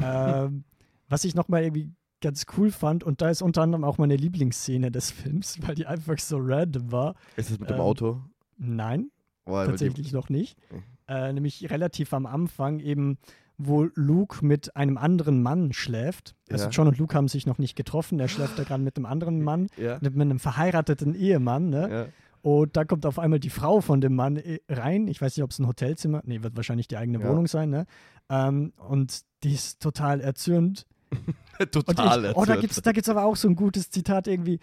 ähm, 0.00 0.64
was 1.08 1.24
ich 1.24 1.34
nochmal 1.34 1.62
irgendwie 1.64 1.90
ganz 2.22 2.46
cool 2.56 2.70
fand, 2.70 3.04
und 3.04 3.20
da 3.20 3.28
ist 3.28 3.42
unter 3.42 3.60
anderem 3.62 3.84
auch 3.84 3.98
meine 3.98 4.16
Lieblingsszene 4.16 4.90
des 4.90 5.10
Films, 5.10 5.58
weil 5.66 5.74
die 5.74 5.86
einfach 5.86 6.18
so 6.18 6.38
random 6.40 6.90
war. 6.90 7.14
Ist 7.36 7.50
es 7.50 7.58
mit 7.60 7.68
dem 7.68 7.74
Ähm, 7.76 7.80
Auto? 7.82 8.20
Nein, 8.56 9.10
die- 9.46 9.50
tatsächlich 9.52 10.12
noch 10.12 10.28
nicht. 10.30 10.56
Mhm. 10.72 10.82
Äh, 11.08 11.32
nämlich 11.34 11.68
relativ 11.70 12.14
am 12.14 12.24
Anfang 12.26 12.80
eben, 12.80 13.18
wo 13.58 13.86
Luke 13.94 14.44
mit 14.44 14.74
einem 14.76 14.96
anderen 14.96 15.42
Mann 15.42 15.72
schläft. 15.72 16.34
Also 16.50 16.64
Ja. 16.64 16.70
John 16.70 16.88
und 16.88 16.98
Luke 16.98 17.14
haben 17.14 17.28
sich 17.28 17.44
noch 17.46 17.58
nicht 17.58 17.76
getroffen. 17.76 18.18
Er 18.18 18.28
schläft 18.28 18.58
da 18.58 18.64
gerade 18.64 18.82
mit 18.82 18.96
einem 18.96 19.06
anderen 19.06 19.42
Mann, 19.44 19.66
Ja. 19.76 19.98
mit 20.00 20.14
einem 20.14 20.38
verheirateten 20.38 21.14
Ehemann. 21.14 21.68
Ne? 21.68 21.88
ja. 21.90 22.06
Und 22.40 22.76
da 22.76 22.84
kommt 22.84 23.06
auf 23.06 23.18
einmal 23.20 23.38
die 23.38 23.50
Frau 23.50 23.80
von 23.80 24.00
dem 24.00 24.16
Mann 24.16 24.36
äh, 24.36 24.58
rein. 24.68 25.06
Ich 25.06 25.20
weiß 25.20 25.36
nicht, 25.36 25.44
ob 25.44 25.50
es 25.50 25.58
ein 25.60 25.66
Hotelzimmer, 25.68 26.22
nee, 26.24 26.42
wird 26.42 26.56
wahrscheinlich 26.56 26.88
die 26.88 26.96
eigene. 26.96 27.22
Wohnung 27.22 27.46
sein. 27.46 27.70
Ne? 27.70 27.86
Ähm, 28.30 28.72
und 28.88 29.20
die 29.44 29.52
ist 29.54 29.80
total 29.80 30.20
erzürnt. 30.20 30.86
Total. 31.70 32.24
ich, 32.24 32.30
oh, 32.30 32.34
da 32.34 32.40
erzürnt. 32.40 32.60
gibt's, 32.60 32.82
da 32.82 32.92
gibt's 32.92 33.08
aber 33.08 33.24
auch 33.24 33.36
so 33.36 33.48
ein 33.48 33.56
gutes 33.56 33.90
Zitat 33.90 34.26
irgendwie. 34.26 34.58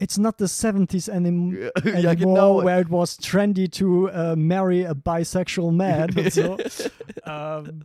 It's 0.00 0.16
not 0.16 0.36
the 0.38 0.44
70s 0.44 1.10
anim 1.10 1.52
ja, 1.56 1.70
anymore, 2.10 2.14
genau. 2.14 2.64
where 2.64 2.80
it 2.80 2.88
was 2.90 3.16
trendy 3.16 3.68
to 3.68 4.08
uh, 4.08 4.36
marry 4.36 4.86
a 4.86 4.94
bisexual 4.94 5.72
man 5.72 6.16
und 6.16 6.32
so. 6.32 6.56
ähm, 7.26 7.84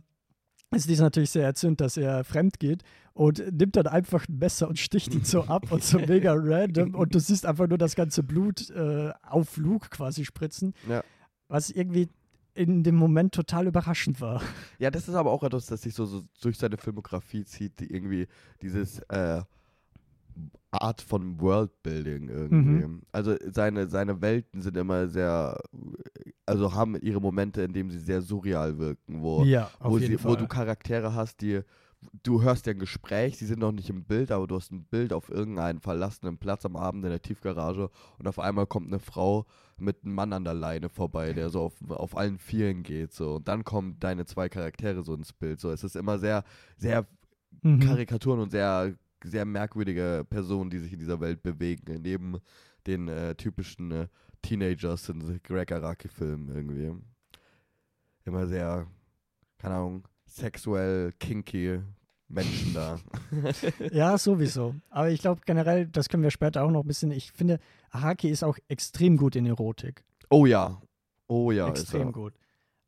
ist 0.70 0.88
dies 0.88 1.00
natürlich 1.00 1.30
sehr 1.30 1.44
erzürnt, 1.44 1.80
dass 1.80 1.96
er 1.96 2.22
fremd 2.24 2.58
geht 2.60 2.82
und 3.14 3.42
nimmt 3.52 3.76
dann 3.76 3.86
einfach 3.88 4.28
ein 4.28 4.38
Messer 4.38 4.68
und 4.68 4.78
sticht 4.78 5.14
ihn 5.14 5.24
so 5.24 5.42
ab 5.44 5.70
und 5.72 5.82
so 5.84 5.98
mega 5.98 6.34
random 6.36 6.94
und 6.94 7.14
du 7.14 7.18
siehst 7.20 7.46
einfach 7.46 7.66
nur 7.68 7.78
das 7.78 7.94
ganze 7.94 8.22
Blut 8.22 8.70
äh, 8.70 9.10
auf 9.22 9.56
Luke 9.56 9.88
quasi 9.90 10.24
spritzen, 10.24 10.74
Ja. 10.88 11.02
was 11.48 11.70
irgendwie 11.70 12.08
in 12.54 12.82
dem 12.82 12.94
Moment 12.94 13.34
total 13.34 13.66
überraschend 13.66 14.20
war. 14.20 14.40
Ja, 14.78 14.90
das 14.90 15.08
ist 15.08 15.14
aber 15.14 15.30
auch 15.30 15.42
etwas, 15.42 15.66
das 15.66 15.82
sich 15.82 15.94
so, 15.94 16.04
so 16.04 16.22
durch 16.42 16.58
seine 16.58 16.76
Filmografie 16.76 17.44
zieht, 17.44 17.78
die 17.80 17.92
irgendwie 17.92 18.26
dieses 18.60 18.98
äh, 19.08 19.42
Art 20.72 21.00
von 21.00 21.40
Worldbuilding 21.40 22.28
irgendwie. 22.28 22.86
Mhm. 22.86 23.02
Also 23.12 23.36
seine, 23.50 23.86
seine 23.86 24.20
Welten 24.20 24.62
sind 24.62 24.76
immer 24.76 25.06
sehr, 25.08 25.58
also 26.44 26.74
haben 26.74 26.96
ihre 27.00 27.20
Momente, 27.20 27.62
in 27.62 27.72
denen 27.72 27.90
sie 27.90 28.00
sehr 28.00 28.20
surreal 28.20 28.78
wirken, 28.78 29.22
wo, 29.22 29.44
ja, 29.44 29.70
wo, 29.80 29.98
sie, 29.98 30.22
wo 30.24 30.34
du 30.34 30.46
Charaktere 30.48 31.14
hast, 31.14 31.40
die 31.40 31.60
du 32.22 32.42
hörst 32.42 32.66
ja 32.66 32.72
ein 32.72 32.78
Gespräch, 32.78 33.38
sie 33.38 33.46
sind 33.46 33.60
noch 33.60 33.72
nicht 33.72 33.90
im 33.90 34.04
Bild, 34.04 34.30
aber 34.30 34.46
du 34.46 34.56
hast 34.56 34.72
ein 34.72 34.84
Bild 34.84 35.12
auf 35.12 35.28
irgendeinen 35.28 35.80
verlassenen 35.80 36.38
Platz 36.38 36.64
am 36.64 36.76
Abend 36.76 37.04
in 37.04 37.10
der 37.10 37.22
Tiefgarage 37.22 37.90
und 38.18 38.28
auf 38.28 38.38
einmal 38.38 38.66
kommt 38.66 38.88
eine 38.88 38.98
Frau 38.98 39.46
mit 39.76 40.04
einem 40.04 40.14
Mann 40.14 40.32
an 40.32 40.44
der 40.44 40.54
Leine 40.54 40.88
vorbei, 40.88 41.32
der 41.32 41.50
so 41.50 41.62
auf, 41.62 41.74
auf 41.88 42.16
allen 42.16 42.38
Vieren 42.38 42.82
geht 42.82 43.12
so 43.12 43.36
und 43.36 43.48
dann 43.48 43.64
kommen 43.64 43.98
deine 44.00 44.24
zwei 44.24 44.48
Charaktere 44.48 45.02
so 45.02 45.14
ins 45.14 45.32
Bild. 45.32 45.60
So, 45.60 45.70
es 45.70 45.84
ist 45.84 45.96
immer 45.96 46.18
sehr, 46.18 46.44
sehr 46.76 47.06
Mhm. 47.62 47.80
Karikaturen 47.80 48.40
und 48.40 48.50
sehr, 48.50 48.94
sehr 49.22 49.44
merkwürdige 49.44 50.26
Personen, 50.28 50.70
die 50.70 50.78
sich 50.78 50.92
in 50.92 50.98
dieser 50.98 51.20
Welt 51.20 51.42
bewegen, 51.42 52.00
neben 52.02 52.38
den 52.86 53.08
äh, 53.08 53.34
typischen 53.34 53.90
äh, 53.90 54.08
Teenagers 54.42 55.08
in 55.08 55.40
Greg 55.42 55.72
Araki-Filmen 55.72 56.54
irgendwie. 56.54 56.92
Immer 58.24 58.46
sehr, 58.46 58.86
keine 59.58 59.74
Ahnung, 59.74 60.04
sexuell, 60.34 61.12
kinky 61.18 61.80
Menschen 62.28 62.74
da. 62.74 62.98
Ja, 63.92 64.18
sowieso. 64.18 64.74
Aber 64.90 65.10
ich 65.10 65.20
glaube 65.20 65.42
generell, 65.46 65.86
das 65.86 66.08
können 66.08 66.22
wir 66.22 66.30
später 66.30 66.64
auch 66.64 66.70
noch 66.70 66.82
ein 66.82 66.86
bisschen. 66.86 67.10
Ich 67.10 67.32
finde, 67.32 67.58
Araki 67.90 68.28
ist 68.30 68.42
auch 68.42 68.58
extrem 68.68 69.16
gut 69.16 69.36
in 69.36 69.46
Erotik. 69.46 70.04
Oh 70.30 70.46
ja. 70.46 70.80
Oh 71.28 71.52
ja. 71.52 71.68
extrem 71.68 72.08
ist 72.08 72.14
gut. 72.14 72.34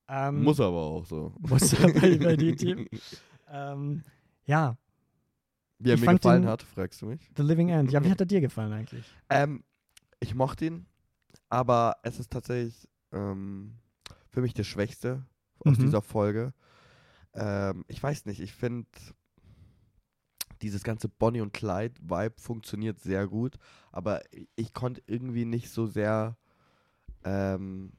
Ähm, 0.09 0.43
Muss 0.43 0.61
aber 0.61 0.77
auch 0.83 1.05
so. 1.05 1.33
Muss 1.39 1.73
er 1.73 1.93
bei, 1.93 2.17
den 2.37 2.57
Team. 2.57 2.87
Ähm, 3.51 4.03
ja, 4.45 4.77
Wie 5.79 5.91
er 5.91 5.95
Ich 5.95 6.01
mir 6.01 6.15
gefallen 6.15 6.43
den- 6.43 6.51
hat, 6.51 6.63
fragst 6.63 7.03
du 7.03 7.07
mich? 7.07 7.31
The 7.37 7.43
Living 7.43 7.69
End. 7.69 7.93
Ja, 7.93 8.03
wie 8.05 8.11
hat 8.11 8.21
er 8.21 8.27
dir 8.27 8.41
gefallen 8.41 8.73
eigentlich? 8.73 9.05
Ähm, 9.29 9.63
ich 10.21 10.35
mochte 10.35 10.65
ihn, 10.67 10.87
aber 11.49 11.97
es 12.03 12.19
ist 12.19 12.31
tatsächlich 12.33 12.89
ähm, 13.13 13.77
für 14.31 14.41
mich 14.41 14.55
der 14.55 14.65
Schwächste 14.65 15.25
aus 15.61 15.77
Mhm. 15.79 15.83
dieser 15.85 16.03
Folge. 16.03 16.53
Ähm, 17.37 17.85
ich 17.89 18.03
weiß 18.03 18.27
nicht, 18.27 18.41
ich 18.41 18.53
finde 18.53 18.89
dieses 20.63 20.83
ganze 20.83 21.09
Bonnie 21.09 21.41
und 21.41 21.53
Clyde-Vibe 21.53 22.35
funktioniert 22.39 22.99
sehr 22.99 23.27
gut, 23.27 23.57
aber 23.93 24.23
ich, 24.57 24.73
konnte 24.73 25.03
irgendwie 25.07 25.45
nicht 25.45 25.71
so 25.71 25.87
sehr, 25.87 26.37
ähm, 27.25 27.93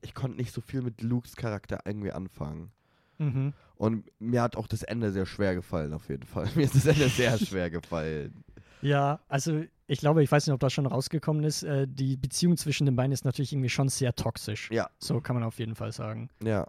ich 0.00 0.14
konnte 0.14 0.36
nicht 0.36 0.52
so 0.52 0.60
viel 0.60 0.82
mit 0.82 1.02
Lukes 1.02 1.36
Charakter 1.36 1.80
irgendwie 1.84 2.12
anfangen. 2.12 2.72
Mhm. 3.18 3.52
Und 3.76 4.10
mir 4.18 4.42
hat 4.42 4.56
auch 4.56 4.66
das 4.66 4.82
Ende 4.82 5.12
sehr 5.12 5.26
schwer 5.26 5.54
gefallen, 5.54 5.92
auf 5.92 6.08
jeden 6.08 6.26
Fall. 6.26 6.48
Mir 6.54 6.64
ist 6.64 6.74
das 6.74 6.86
Ende 6.86 7.08
sehr 7.08 7.36
schwer 7.38 7.70
gefallen. 7.70 8.44
Ja, 8.82 9.20
also 9.28 9.62
ich 9.86 10.00
glaube, 10.00 10.22
ich 10.22 10.32
weiß 10.32 10.46
nicht, 10.46 10.54
ob 10.54 10.60
das 10.60 10.72
schon 10.72 10.86
rausgekommen 10.86 11.44
ist. 11.44 11.62
Äh, 11.64 11.86
die 11.86 12.16
Beziehung 12.16 12.56
zwischen 12.56 12.86
den 12.86 12.96
beiden 12.96 13.12
ist 13.12 13.26
natürlich 13.26 13.52
irgendwie 13.52 13.68
schon 13.68 13.90
sehr 13.90 14.14
toxisch. 14.14 14.70
Ja. 14.70 14.88
So 14.98 15.20
kann 15.20 15.36
man 15.36 15.42
auf 15.42 15.58
jeden 15.58 15.74
Fall 15.74 15.92
sagen. 15.92 16.30
Ja. 16.42 16.66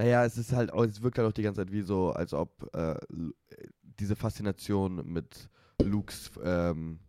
Naja, 0.00 0.24
es 0.24 0.38
ist 0.38 0.54
halt, 0.54 0.72
es 0.72 1.02
wirkt 1.02 1.18
halt 1.18 1.28
auch 1.28 1.32
die 1.32 1.42
ganze 1.42 1.60
Zeit 1.60 1.72
wie 1.72 1.82
so, 1.82 2.10
als 2.12 2.32
ob 2.32 2.74
äh, 2.74 2.92
äh, 2.92 2.96
diese 3.82 4.16
Faszination 4.16 5.06
mit 5.06 5.50
Lukes, 5.82 6.30
ähm, 6.42 7.00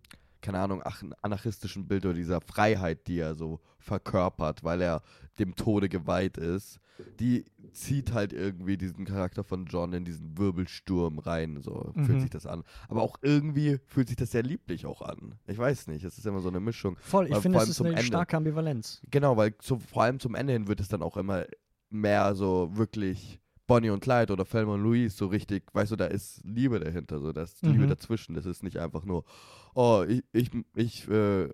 keine 0.41 0.59
Ahnung, 0.59 0.83
anarchistischen 1.21 1.87
Bild 1.87 2.05
oder 2.05 2.15
dieser 2.15 2.41
Freiheit, 2.41 3.07
die 3.07 3.19
er 3.19 3.35
so 3.35 3.61
verkörpert, 3.79 4.65
weil 4.65 4.81
er 4.81 5.03
dem 5.39 5.55
Tode 5.55 5.87
geweiht 5.87 6.37
ist, 6.37 6.81
die 7.21 7.45
zieht 7.71 8.11
halt 8.11 8.33
irgendwie 8.33 8.75
diesen 8.75 9.05
Charakter 9.05 9.45
von 9.45 9.67
John 9.67 9.93
in 9.93 10.03
diesen 10.03 10.37
Wirbelsturm 10.37 11.19
rein, 11.19 11.61
so 11.61 11.93
Mhm. 11.95 12.03
fühlt 12.03 12.19
sich 12.19 12.29
das 12.29 12.45
an. 12.45 12.63
Aber 12.89 13.03
auch 13.03 13.15
irgendwie 13.21 13.79
fühlt 13.87 14.09
sich 14.09 14.17
das 14.17 14.31
sehr 14.31 14.43
lieblich 14.43 14.85
auch 14.85 15.01
an. 15.01 15.35
Ich 15.47 15.57
weiß 15.57 15.87
nicht, 15.87 16.03
es 16.03 16.17
ist 16.17 16.25
immer 16.27 16.41
so 16.41 16.49
eine 16.49 16.59
Mischung. 16.59 16.97
Voll, 16.99 17.27
ich 17.27 17.31
Weil 17.35 17.41
finde, 17.41 17.59
es 17.59 17.69
ist 17.69 17.79
eine 17.79 17.91
Ende. 17.91 18.03
starke 18.03 18.35
Ambivalenz. 18.35 19.01
Genau, 19.09 19.37
weil 19.37 19.57
zu, 19.59 19.79
vor 19.79 20.03
allem 20.03 20.19
zum 20.19 20.35
Ende 20.35 20.51
hin 20.51 20.67
wird 20.67 20.81
es 20.81 20.89
dann 20.89 21.01
auch 21.01 21.15
immer 21.15 21.45
mehr 21.91 22.35
so 22.35 22.69
wirklich 22.75 23.39
Bonnie 23.67 23.89
und 23.89 24.01
Clyde 24.01 24.33
oder 24.33 24.45
Thelma 24.45 24.73
und 24.73 24.83
Louise 24.83 25.15
so 25.15 25.27
richtig, 25.27 25.63
weißt 25.73 25.91
du, 25.91 25.95
da 25.95 26.05
ist 26.05 26.41
Liebe 26.43 26.79
dahinter, 26.79 27.19
so 27.19 27.31
da 27.31 27.43
ist 27.43 27.61
Liebe 27.61 27.85
Mhm. 27.85 27.89
dazwischen. 27.89 28.35
Das 28.35 28.45
ist 28.45 28.63
nicht 28.63 28.77
einfach 28.77 29.05
nur, 29.05 29.23
oh, 29.75 30.03
ich, 30.07 30.23
ich, 30.33 30.51
ich 30.75 31.07
äh, 31.09 31.49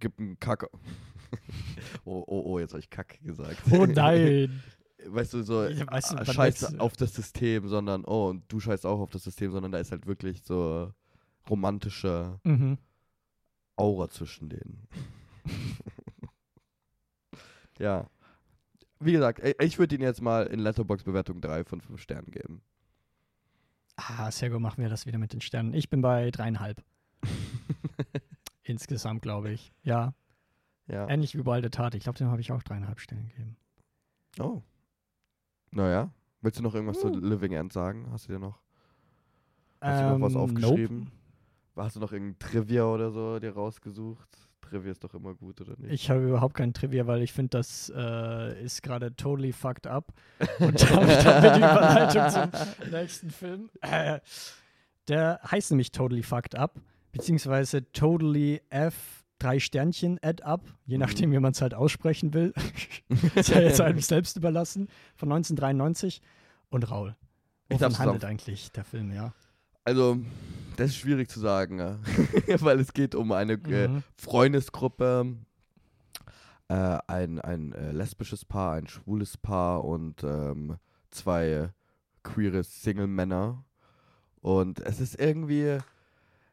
gib 0.00 0.18
einen 0.18 0.38
Kack. 0.38 0.66
oh, 2.04 2.22
oh, 2.26 2.42
oh, 2.46 2.58
jetzt 2.58 2.72
habe 2.72 2.80
ich 2.80 2.90
Kack 2.90 3.20
gesagt. 3.22 3.62
Oh 3.70 3.86
nein. 3.86 4.62
Weißt 5.06 5.34
du, 5.34 5.42
so 5.42 5.64
Ja, 5.64 5.86
weißt 5.90 6.12
du, 6.12 6.16
äh, 6.16 6.26
wann 6.26 6.34
scheiß 6.34 6.60
du- 6.60 6.78
auf 6.78 6.94
das 6.96 7.14
System, 7.14 7.68
sondern, 7.68 8.04
oh, 8.04 8.28
und 8.28 8.44
du 8.52 8.60
scheißt 8.60 8.84
auch 8.86 9.00
auf 9.00 9.10
das 9.10 9.24
System, 9.24 9.50
sondern 9.50 9.72
da 9.72 9.78
ist 9.78 9.90
halt 9.92 10.06
wirklich 10.06 10.42
so 10.44 10.92
romantische 11.48 12.38
mhm. 12.44 12.78
Aura 13.76 14.08
zwischen 14.10 14.48
denen. 14.50 14.86
ja. 17.78 18.08
Wie 19.04 19.12
gesagt, 19.12 19.42
ich 19.60 19.78
würde 19.78 19.94
ihn 19.94 20.00
jetzt 20.00 20.22
mal 20.22 20.46
in 20.46 20.60
Letterbox 20.60 21.04
Bewertung 21.04 21.40
3 21.40 21.64
von 21.64 21.80
5 21.80 22.00
Sternen 22.00 22.30
geben. 22.30 22.62
Ah, 23.96 24.30
sehr 24.30 24.50
gut, 24.50 24.60
machen 24.60 24.82
wir 24.82 24.88
das 24.88 25.06
wieder 25.06 25.18
mit 25.18 25.32
den 25.32 25.40
Sternen. 25.40 25.74
Ich 25.74 25.90
bin 25.90 26.00
bei 26.00 26.30
dreieinhalb. 26.30 26.82
Insgesamt, 28.62 29.22
glaube 29.22 29.50
ich. 29.50 29.72
Ja, 29.82 30.14
ja. 30.86 31.08
ähnlich 31.08 31.36
wie 31.36 31.44
Wilde 31.44 31.70
Tat. 31.70 31.94
Ich 31.94 32.04
glaube, 32.04 32.18
dem 32.18 32.28
habe 32.28 32.40
ich 32.40 32.52
auch 32.52 32.62
dreieinhalb 32.62 33.00
Sterne 33.00 33.24
gegeben. 33.24 33.56
Oh. 34.38 34.62
Naja. 35.70 36.10
Willst 36.40 36.58
du 36.58 36.62
noch 36.62 36.74
irgendwas 36.74 37.00
zu 37.00 37.08
Uh. 37.08 37.16
Living 37.16 37.52
End 37.52 37.72
sagen? 37.72 38.08
Hast 38.10 38.28
du 38.28 38.32
dir 38.32 38.38
noch, 38.38 38.60
hast 39.80 40.00
du 40.00 40.18
noch 40.18 40.20
was 40.20 40.34
Ähm, 40.34 40.40
aufgeschrieben? 40.40 40.98
Nope. 40.98 41.84
Hast 41.84 41.96
du 41.96 42.00
noch 42.00 42.12
irgendein 42.12 42.38
Trivia 42.38 42.84
oder 42.84 43.10
so 43.10 43.38
dir 43.38 43.54
rausgesucht? 43.54 44.28
Trivia 44.72 44.92
ist 44.92 45.04
doch 45.04 45.14
immer 45.14 45.34
gut, 45.34 45.60
oder 45.60 45.74
nicht? 45.78 45.92
Ich 45.92 46.10
habe 46.10 46.26
überhaupt 46.26 46.54
kein 46.54 46.72
Trivia, 46.72 47.06
weil 47.06 47.22
ich 47.22 47.32
finde, 47.32 47.50
das 47.58 47.92
äh, 47.94 48.62
ist 48.64 48.82
gerade 48.82 49.14
totally 49.14 49.52
fucked 49.52 49.86
up. 49.86 50.12
Und 50.58 50.80
damit 50.90 51.24
haben 51.24 51.42
wir 51.42 51.50
die 51.52 51.58
Überleitung 51.58 52.52
zum 52.80 52.90
nächsten 52.90 53.30
Film. 53.30 53.70
Äh, 53.82 54.20
der 55.08 55.40
heißt 55.50 55.70
nämlich 55.72 55.90
Totally 55.92 56.22
Fucked 56.22 56.54
Up, 56.54 56.80
beziehungsweise 57.12 57.90
Totally 57.92 58.60
F 58.70 59.24
drei 59.38 59.58
Sternchen 59.58 60.18
add 60.22 60.42
up, 60.44 60.62
je 60.86 60.96
Mhm. 60.96 61.00
nachdem, 61.00 61.32
wie 61.32 61.38
man 61.40 61.50
es 61.52 61.60
halt 61.60 61.74
aussprechen 61.74 62.32
will. 62.32 62.54
Sei 63.42 63.64
jetzt 63.64 63.80
einem 63.80 63.98
selbst 63.98 64.36
überlassen, 64.36 64.88
von 65.16 65.30
1993. 65.32 66.20
Und 66.70 66.88
Raul. 66.90 67.16
Wovon 67.68 67.98
handelt 67.98 68.24
eigentlich 68.24 68.70
der 68.72 68.84
Film, 68.84 69.12
ja? 69.12 69.32
Also 69.84 70.18
das 70.76 70.90
ist 70.90 70.96
schwierig 70.96 71.28
zu 71.28 71.40
sagen, 71.40 71.78
ja. 71.78 71.98
weil 72.60 72.80
es 72.80 72.92
geht 72.92 73.14
um 73.14 73.32
eine 73.32 73.54
äh, 73.54 73.88
Mhm. 73.88 74.02
Freundesgruppe, 74.16 75.36
äh, 76.68 76.98
ein, 77.06 77.40
ein 77.40 77.72
äh, 77.72 77.92
lesbisches 77.92 78.44
Paar, 78.44 78.74
ein 78.74 78.86
schwules 78.86 79.36
Paar 79.36 79.84
und 79.84 80.24
ähm, 80.24 80.76
zwei 81.10 81.70
queere 82.22 82.64
Single-Männer. 82.64 83.64
Und 84.40 84.80
es 84.80 85.00
ist 85.00 85.20
irgendwie, 85.20 85.78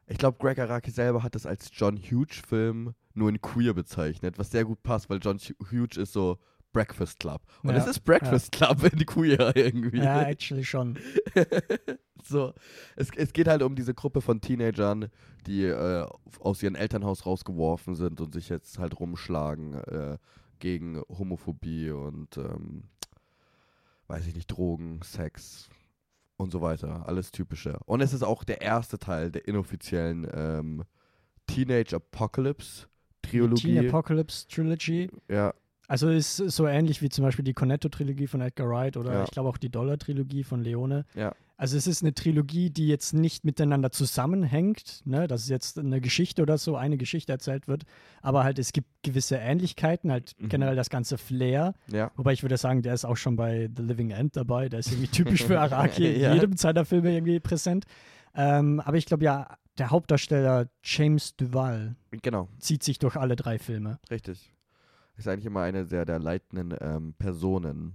ich 0.06 0.18
glaube, 0.18 0.38
Greg 0.38 0.58
Araki 0.58 0.90
selber 0.90 1.22
hat 1.22 1.34
das 1.34 1.46
als 1.46 1.70
John 1.72 1.96
Huge-Film 1.96 2.94
nur 3.14 3.28
in 3.28 3.40
queer 3.40 3.74
bezeichnet, 3.74 4.38
was 4.38 4.50
sehr 4.50 4.64
gut 4.64 4.82
passt, 4.82 5.10
weil 5.10 5.18
John 5.20 5.38
Hu- 5.38 5.66
Huge 5.70 6.00
ist 6.00 6.12
so 6.12 6.38
Breakfast 6.72 7.20
Club. 7.20 7.42
Und 7.62 7.70
Ja, 7.70 7.76
es 7.76 7.86
ist 7.86 8.00
Breakfast 8.00 8.52
Club 8.52 8.82
in 8.84 9.04
queer 9.06 9.54
irgendwie. 9.56 9.98
Ja, 9.98 10.22
actually 10.22 10.64
schon. 10.64 10.98
so, 12.24 12.52
es, 12.96 13.10
es 13.16 13.32
geht 13.32 13.48
halt 13.48 13.62
um 13.62 13.74
diese 13.74 13.94
Gruppe 13.94 14.20
von 14.20 14.40
Teenagern, 14.40 15.10
die 15.46 15.64
äh, 15.64 16.06
aus 16.40 16.62
ihrem 16.62 16.74
Elternhaus 16.74 17.26
rausgeworfen 17.26 17.94
sind 17.94 18.20
und 18.20 18.32
sich 18.32 18.48
jetzt 18.48 18.78
halt 18.78 18.98
rumschlagen 18.98 19.74
äh, 19.74 20.18
gegen 20.58 21.02
Homophobie 21.08 21.90
und 21.90 22.36
ähm, 22.36 22.84
weiß 24.06 24.26
ich 24.26 24.34
nicht, 24.34 24.46
Drogen, 24.48 25.00
Sex 25.02 25.68
und 26.36 26.50
so 26.50 26.60
weiter. 26.60 27.06
Alles 27.06 27.32
typische. 27.32 27.78
Und 27.86 28.00
es 28.00 28.12
ist 28.12 28.22
auch 28.22 28.44
der 28.44 28.60
erste 28.60 28.98
Teil 28.98 29.30
der 29.30 29.46
inoffiziellen 29.46 30.26
ähm, 30.32 30.84
Teenage 31.46 31.96
Apocalypse 31.96 32.86
Teen 33.22 33.40
Trilogie. 33.42 33.88
Apocalypse 33.88 34.46
Trilogy. 34.48 35.10
ja, 35.28 35.54
Also 35.90 36.08
ist 36.08 36.36
so 36.36 36.68
ähnlich 36.68 37.02
wie 37.02 37.08
zum 37.08 37.24
Beispiel 37.24 37.44
die 37.44 37.52
Cornetto-Trilogie 37.52 38.28
von 38.28 38.40
Edgar 38.40 38.68
Wright 38.68 38.96
oder 38.96 39.12
Ja. 39.12 39.24
ich 39.24 39.32
glaube 39.32 39.48
auch 39.48 39.56
die 39.56 39.70
Dollar-Trilogie 39.70 40.44
von 40.44 40.62
Leone. 40.62 41.04
Ja. 41.16 41.34
Also 41.56 41.76
es 41.76 41.88
ist 41.88 42.02
eine 42.02 42.14
Trilogie, 42.14 42.70
die 42.70 42.86
jetzt 42.86 43.12
nicht 43.12 43.44
miteinander 43.44 43.90
zusammenhängt, 43.90 45.02
ne? 45.04 45.26
dass 45.26 45.48
jetzt 45.48 45.80
eine 45.80 46.00
Geschichte 46.00 46.42
oder 46.42 46.58
so, 46.58 46.76
eine 46.76 46.96
Geschichte 46.96 47.32
erzählt 47.32 47.66
wird, 47.66 47.82
aber 48.22 48.44
halt 48.44 48.60
es 48.60 48.72
gibt 48.72 48.86
gewisse 49.02 49.36
Ähnlichkeiten, 49.36 50.12
halt 50.12 50.34
Mhm. 50.38 50.48
generell 50.48 50.76
das 50.76 50.90
ganze 50.90 51.18
Flair. 51.18 51.74
ja. 51.88 52.12
Wobei 52.14 52.34
ich 52.34 52.42
würde 52.42 52.56
sagen, 52.56 52.82
der 52.82 52.94
ist 52.94 53.04
auch 53.04 53.16
schon 53.16 53.34
bei 53.34 53.68
The 53.76 53.82
Living 53.82 54.10
End 54.12 54.36
dabei, 54.36 54.68
der 54.68 54.78
ist 54.78 54.92
irgendwie 54.92 55.08
typisch 55.08 55.42
für 55.44 55.58
Araki, 55.60 56.06
in 56.06 56.34
jedem 56.34 56.56
seiner 56.56 56.84
Filme 56.84 57.12
irgendwie 57.12 57.40
präsent. 57.40 57.84
Ähm, 58.36 58.78
aber 58.78 58.96
ich 58.96 59.06
glaube 59.06 59.24
ja, 59.24 59.56
der 59.76 59.90
Hauptdarsteller 59.90 60.68
James 60.84 61.34
Duval 61.36 61.96
Genau. 62.22 62.48
zieht 62.60 62.84
sich 62.84 63.00
durch 63.00 63.16
alle 63.16 63.34
drei 63.34 63.58
Filme. 63.58 63.98
Richtig. 64.08 64.52
Ist 65.20 65.28
eigentlich 65.28 65.46
immer 65.46 65.60
eine 65.60 65.86
der, 65.86 66.04
der 66.04 66.18
leitenden 66.18 66.74
ähm, 66.80 67.14
Personen. 67.18 67.94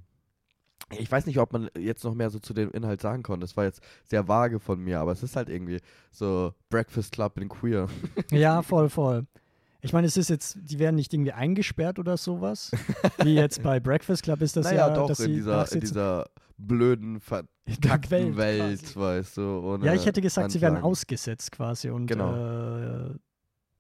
Ich 1.00 1.12
weiß 1.12 1.26
nicht, 1.26 1.40
ob 1.40 1.52
man 1.52 1.70
jetzt 1.78 2.04
noch 2.04 2.14
mehr 2.14 2.30
so 2.30 2.38
zu 2.38 2.54
dem 2.54 2.70
Inhalt 2.72 3.02
sagen 3.02 3.24
konnte. 3.24 3.44
Das 3.46 3.58
war 3.58 3.64
jetzt 3.64 3.82
sehr 4.04 4.28
vage 4.28 4.60
von 4.60 4.80
mir, 4.80 5.00
aber 5.00 5.12
es 5.14 5.24
ist 5.24 5.36
halt 5.36 5.50
irgendwie 5.50 5.80
so 6.12 6.54
Breakfast 6.70 7.12
Club 7.14 7.40
in 7.40 7.50
Queer. 7.50 7.88
Ja, 8.32 8.62
voll, 8.62 8.90
voll. 8.90 9.26
Ich 9.82 9.94
meine, 9.94 10.06
es 10.08 10.18
ist 10.18 10.30
jetzt, 10.30 10.58
die 10.62 10.78
werden 10.80 10.96
nicht 10.96 11.14
irgendwie 11.14 11.32
eingesperrt 11.32 11.98
oder 12.00 12.18
sowas. 12.18 12.72
Wie 13.24 13.34
jetzt 13.36 13.62
bei 13.64 13.80
Breakfast 13.80 14.24
Club 14.24 14.42
ist 14.42 14.56
das 14.56 14.66
naja, 14.72 14.88
ja, 14.90 14.94
doch, 14.94 15.08
dass 15.08 15.20
in 15.20 15.26
sie 15.26 15.34
dieser, 15.34 15.72
in 15.74 15.80
dieser 15.80 16.26
blöden, 16.58 17.20
verkackten 17.20 18.38
Welt, 18.38 18.82
quasi. 18.82 19.00
weißt 19.00 19.38
du. 19.38 19.80
Ja, 19.84 19.94
ich 19.94 20.06
hätte 20.06 20.22
gesagt, 20.22 20.52
sie 20.52 20.62
werden 20.62 20.76
Anklagen. 20.76 20.92
ausgesetzt 20.92 21.52
quasi 21.52 21.90
und 21.90 22.06
Genau. 22.08 22.36
äh, 22.36 23.16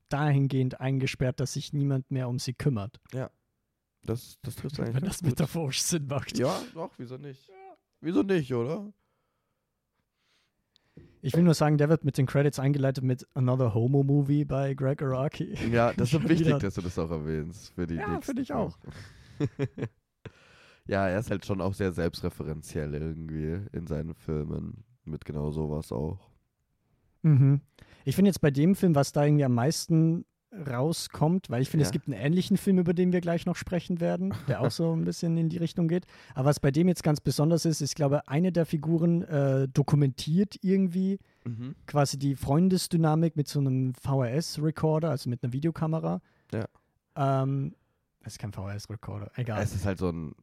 dahingehend 0.09 0.79
eingesperrt, 0.79 1.39
dass 1.39 1.53
sich 1.53 1.73
niemand 1.73 2.11
mehr 2.11 2.27
um 2.29 2.39
sie 2.39 2.53
kümmert. 2.53 2.99
Das, 4.03 4.37
das 4.41 4.55
trifft 4.55 4.79
eigentlich 4.79 4.95
Wenn 4.95 5.03
das 5.03 5.19
gut. 5.19 5.29
metaphorisch 5.29 5.81
Sinn 5.81 6.07
macht. 6.07 6.37
Ja, 6.37 6.61
doch, 6.73 6.91
wieso 6.97 7.17
nicht? 7.17 7.49
Wieso 8.01 8.23
nicht, 8.23 8.53
oder? 8.53 8.93
Ich 11.21 11.33
will 11.35 11.43
nur 11.43 11.55
sagen, 11.55 11.77
der 11.79 11.89
wird 11.89 12.05
mit 12.05 12.17
den 12.19 12.27
Credits 12.27 12.59
eingeleitet 12.59 13.03
mit 13.03 13.27
Another 13.33 13.73
Homo 13.73 14.03
Movie 14.03 14.45
bei 14.45 14.75
Greg 14.75 15.01
Araki. 15.01 15.55
Ja, 15.71 15.91
das 15.91 16.01
ist 16.03 16.09
Schon 16.11 16.29
wichtig, 16.29 16.59
dass 16.59 16.75
du 16.75 16.81
das 16.81 16.99
auch 16.99 17.09
erwähnst. 17.09 17.73
Für 17.73 17.87
die 17.87 17.95
Ja, 17.95 18.21
finde 18.21 18.43
ich 18.43 18.53
auch. 18.53 18.77
ja, 20.85 21.07
er 21.07 21.19
ist 21.19 21.31
halt 21.31 21.43
schon 21.45 21.61
auch 21.61 21.73
sehr 21.73 21.91
selbstreferenziell 21.91 22.93
irgendwie 22.93 23.65
in 23.75 23.87
seinen 23.87 24.13
Filmen. 24.13 24.83
Mit 25.03 25.25
genau 25.25 25.49
sowas 25.51 25.91
auch. 25.91 26.29
Mhm. 27.25 27.61
Ich 28.05 28.15
finde 28.15 28.29
jetzt 28.29 28.39
bei 28.41 28.51
dem 28.51 28.75
Film, 28.75 28.93
was 28.95 29.11
da 29.11 29.25
irgendwie 29.25 29.45
am 29.45 29.53
meisten 29.55 30.25
rauskommt, 30.69 31.49
weil 31.49 31.61
ich 31.61 31.69
finde, 31.69 31.83
es 31.83 31.89
Ja. 31.89 31.93
gibt 31.93 32.07
einen 32.07 32.13
ähnlichen 32.17 32.55
Film, 32.57 32.77
über 32.79 32.93
den 32.93 33.11
wir 33.11 33.19
gleich 33.19 33.45
noch 33.45 33.55
sprechen 33.57 33.99
werden, 33.99 34.33
der 34.47 34.61
auch 34.61 34.71
so 34.71 34.91
ein 34.95 35.03
bisschen 35.03 35.37
in 35.37 35.49
die 35.49 35.57
Richtung 35.57 35.87
geht. 35.87 36.05
Aber 36.33 36.45
was 36.49 36.59
bei 36.61 36.71
dem 36.71 36.87
jetzt 36.87 37.03
ganz 37.03 37.19
besonders 37.19 37.65
ist, 37.65 37.81
ich 37.81 37.93
glaube, 37.95 38.27
eine 38.29 38.51
der 38.51 38.65
Figuren 38.65 39.23
äh, 39.23 39.67
dokumentiert 39.67 40.55
irgendwie 40.61 41.19
Mhm. 41.43 41.75
quasi 41.85 42.17
die 42.17 42.35
Freundesdynamik 42.35 43.35
mit 43.35 43.47
so 43.47 43.59
einem 43.59 43.93
VHS-Recorder, 43.95 45.09
also 45.11 45.29
mit 45.29 45.43
einer 45.43 45.51
Videokamera. 45.53 46.21
Ja. 46.53 46.65
Ähm, 47.15 47.75
das 48.23 48.33
ist 48.33 48.39
kein 48.39 48.51
VHS-Recorder, 48.53 49.31
egal. 49.35 49.61
Es 49.61 49.75
ist 49.75 49.85
halt 49.85 49.99
so 49.99 50.09
ein 50.09 50.33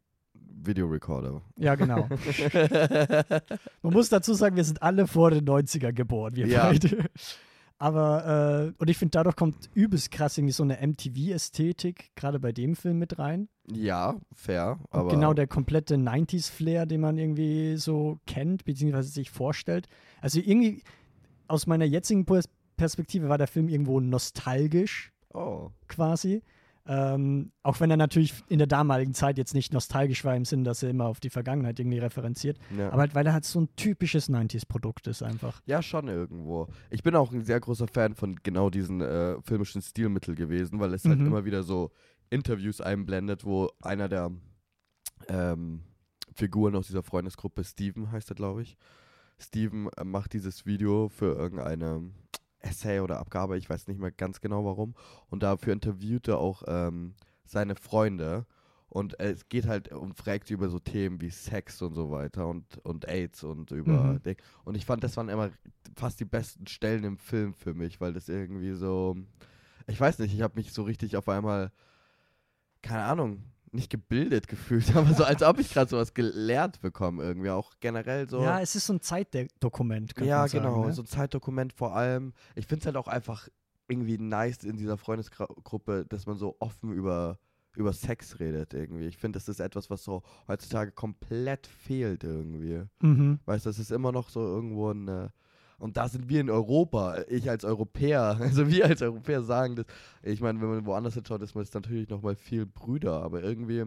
Videorecorder. 0.54 1.42
ja, 1.58 1.74
genau. 1.74 2.08
Man 3.82 3.92
muss 3.92 4.08
dazu 4.08 4.34
sagen, 4.34 4.56
wir 4.56 4.64
sind 4.64 4.82
alle 4.82 5.06
vor 5.06 5.30
den 5.30 5.44
90er 5.44 5.92
geboren, 5.92 6.34
wir 6.36 6.46
Ja. 6.46 6.66
beide. 6.70 7.06
Aber, 7.78 8.68
äh, 8.68 8.80
und 8.80 8.88
ich 8.90 8.96
finde, 8.96 9.10
dadurch 9.10 9.34
kommt 9.34 9.68
übelst 9.74 10.12
krass 10.12 10.38
irgendwie 10.38 10.52
so 10.52 10.62
eine 10.62 10.78
MTV-Ästhetik, 10.86 12.12
gerade 12.14 12.38
bei 12.38 12.52
dem 12.52 12.76
Film 12.76 12.98
mit 12.98 13.18
rein. 13.18 13.48
ja, 13.72 14.16
fair. 14.34 14.78
Und 14.90 15.00
Aber 15.00 15.10
genau 15.10 15.34
der 15.34 15.48
komplette 15.48 15.96
90s-Flair, 15.96 16.86
den 16.86 17.00
man 17.00 17.18
irgendwie 17.18 17.76
so 17.76 18.18
kennt, 18.26 18.64
beziehungsweise 18.64 19.08
sich 19.08 19.30
vorstellt. 19.30 19.88
Also 20.20 20.38
irgendwie, 20.38 20.82
aus 21.48 21.66
meiner 21.66 21.84
jetzigen 21.84 22.24
Pers- 22.24 22.48
Perspektive 22.76 23.28
war 23.28 23.38
der 23.38 23.48
Film 23.48 23.68
irgendwo 23.68 23.98
nostalgisch, 24.00 25.12
Oh. 25.34 25.70
quasi. 25.88 26.42
Ähm, 26.86 27.52
auch 27.62 27.78
wenn 27.78 27.90
er 27.92 27.96
natürlich 27.96 28.34
in 28.48 28.58
der 28.58 28.66
damaligen 28.66 29.14
Zeit 29.14 29.38
jetzt 29.38 29.54
nicht 29.54 29.72
nostalgisch 29.72 30.24
war, 30.24 30.34
im 30.34 30.44
Sinn, 30.44 30.64
dass 30.64 30.82
er 30.82 30.90
immer 30.90 31.06
auf 31.06 31.20
die 31.20 31.30
Vergangenheit 31.30 31.78
irgendwie 31.78 31.98
referenziert. 32.00 32.58
Ja. 32.76 32.90
Aber 32.90 33.02
halt, 33.02 33.14
weil 33.14 33.24
er 33.26 33.32
halt 33.32 33.44
so 33.44 33.60
ein 33.60 33.68
typisches 33.76 34.28
90s-Produkt 34.28 35.06
ist 35.06 35.22
einfach. 35.22 35.60
ja, 35.66 35.80
schon 35.80 36.08
irgendwo. 36.08 36.66
Ich 36.90 37.02
bin 37.04 37.14
auch 37.14 37.30
ein 37.32 37.44
sehr 37.44 37.60
großer 37.60 37.86
Fan 37.86 38.14
von 38.14 38.36
genau 38.42 38.68
diesen 38.68 39.00
äh, 39.00 39.40
filmischen 39.42 39.80
Stilmittel 39.80 40.34
gewesen, 40.34 40.80
weil 40.80 40.92
es 40.94 41.04
halt 41.04 41.20
Mhm. 41.20 41.26
immer 41.26 41.44
wieder 41.44 41.62
so 41.62 41.92
Interviews 42.30 42.80
einblendet, 42.80 43.44
wo 43.44 43.70
einer 43.80 44.08
der 44.08 44.32
ähm, 45.28 45.82
Figuren 46.34 46.74
aus 46.74 46.86
dieser 46.88 47.02
Freundesgruppe, 47.02 47.62
Steven 47.62 48.10
heißt 48.10 48.30
er, 48.30 48.36
glaube 48.36 48.62
ich, 48.62 48.76
Steven 49.38 49.88
äh, 49.96 50.04
macht 50.04 50.32
dieses 50.32 50.66
Video 50.66 51.08
für 51.08 51.34
irgendeine 51.36 52.10
Essay 52.62 53.00
oder 53.00 53.18
Abgabe, 53.18 53.58
ich 53.58 53.68
weiß 53.68 53.88
nicht 53.88 54.00
mehr 54.00 54.12
ganz 54.12 54.40
genau 54.40 54.64
warum. 54.64 54.94
Und 55.30 55.42
dafür 55.42 55.72
interviewt 55.72 56.28
er 56.28 56.38
auch 56.38 56.62
ähm, 56.66 57.14
seine 57.44 57.74
Freunde. 57.74 58.46
Und 58.88 59.18
es 59.18 59.48
geht 59.48 59.66
halt 59.66 59.90
und 59.90 60.14
fragt 60.14 60.50
über 60.50 60.68
so 60.68 60.78
Themen 60.78 61.20
wie 61.22 61.30
Sex 61.30 61.80
und 61.80 61.94
so 61.94 62.10
weiter 62.10 62.46
und, 62.46 62.76
und 62.84 63.08
AIDS 63.08 63.42
und 63.42 63.70
über 63.70 63.92
Mhm. 63.92 64.36
Und 64.64 64.74
ich 64.76 64.84
fand, 64.84 65.02
das 65.02 65.16
waren 65.16 65.30
immer 65.30 65.50
fast 65.96 66.20
die 66.20 66.26
besten 66.26 66.66
Stellen 66.66 67.04
im 67.04 67.16
Film 67.16 67.54
für 67.54 67.72
mich, 67.72 68.02
weil 68.02 68.12
das 68.12 68.28
irgendwie 68.28 68.72
so, 68.72 69.16
ich 69.86 69.98
weiß 69.98 70.18
nicht, 70.18 70.34
ich 70.34 70.42
habe 70.42 70.56
mich 70.56 70.74
so 70.74 70.82
richtig 70.82 71.16
auf 71.16 71.28
einmal, 71.30 71.72
keine 72.82 73.04
Ahnung, 73.04 73.42
nicht 73.72 73.90
gebildet 73.90 74.48
gefühlt, 74.48 74.84
aber 74.96 75.12
so 75.14 75.24
als 75.24 75.42
ob 75.42 75.58
ich 75.58 75.72
gerade 75.72 75.88
sowas 75.90 76.14
gelernt 76.14 76.80
bekomme 76.80 77.22
irgendwie, 77.22 77.50
auch 77.50 77.72
generell 77.80 78.28
so. 78.28 78.42
Ja, 78.42 78.60
es 78.60 78.74
ist 78.76 78.86
so 78.86 78.92
ein 78.94 79.00
Zeitdokument, 79.00 80.14
könnte 80.14 80.28
Ja, 80.30 80.46
sagen. 80.46 80.64
genau. 80.64 80.86
Ne? 80.86 80.92
So 80.92 81.02
ein 81.02 81.06
Zeitdokument 81.06 81.72
vor 81.72 81.96
allem. 81.96 82.32
Ich 82.54 82.66
finde 82.66 82.80
es 82.82 82.86
halt 82.86 82.96
auch 82.96 83.08
einfach 83.08 83.48
irgendwie 83.88 84.18
nice 84.18 84.64
in 84.64 84.76
dieser 84.76 84.96
Freundesgruppe, 84.98 86.06
dass 86.08 86.26
man 86.26 86.36
so 86.36 86.56
offen 86.60 86.92
über, 86.92 87.38
über 87.74 87.92
Sex 87.92 88.38
redet 88.40 88.74
irgendwie. 88.74 89.06
Ich 89.06 89.16
finde, 89.18 89.38
das 89.38 89.48
ist 89.48 89.60
etwas, 89.60 89.90
was 89.90 90.04
so 90.04 90.22
heutzutage 90.48 90.92
komplett 90.92 91.66
fehlt 91.66 92.24
irgendwie. 92.24 92.82
Mhm. 93.00 93.40
Weißt 93.44 93.66
du, 93.66 93.70
das 93.70 93.78
ist 93.78 93.90
immer 93.90 94.12
noch 94.12 94.28
so 94.28 94.40
irgendwo 94.40 94.90
ein. 94.90 95.30
Und 95.82 95.96
da 95.96 96.08
sind 96.08 96.28
wir 96.28 96.40
in 96.40 96.48
Europa, 96.48 97.24
ich 97.28 97.50
als 97.50 97.64
Europäer, 97.64 98.36
also 98.40 98.68
wir 98.68 98.86
als 98.86 99.02
Europäer 99.02 99.42
sagen 99.42 99.74
das. 99.74 99.86
Ich 100.22 100.40
meine, 100.40 100.60
wenn 100.60 100.68
man 100.68 100.86
woanders 100.86 101.14
hinschaut, 101.14 101.42
ist 101.42 101.56
man 101.56 101.64
jetzt 101.64 101.74
natürlich 101.74 102.08
nochmal 102.08 102.36
viel 102.36 102.66
Brüder, 102.66 103.20
aber 103.22 103.42
irgendwie. 103.42 103.84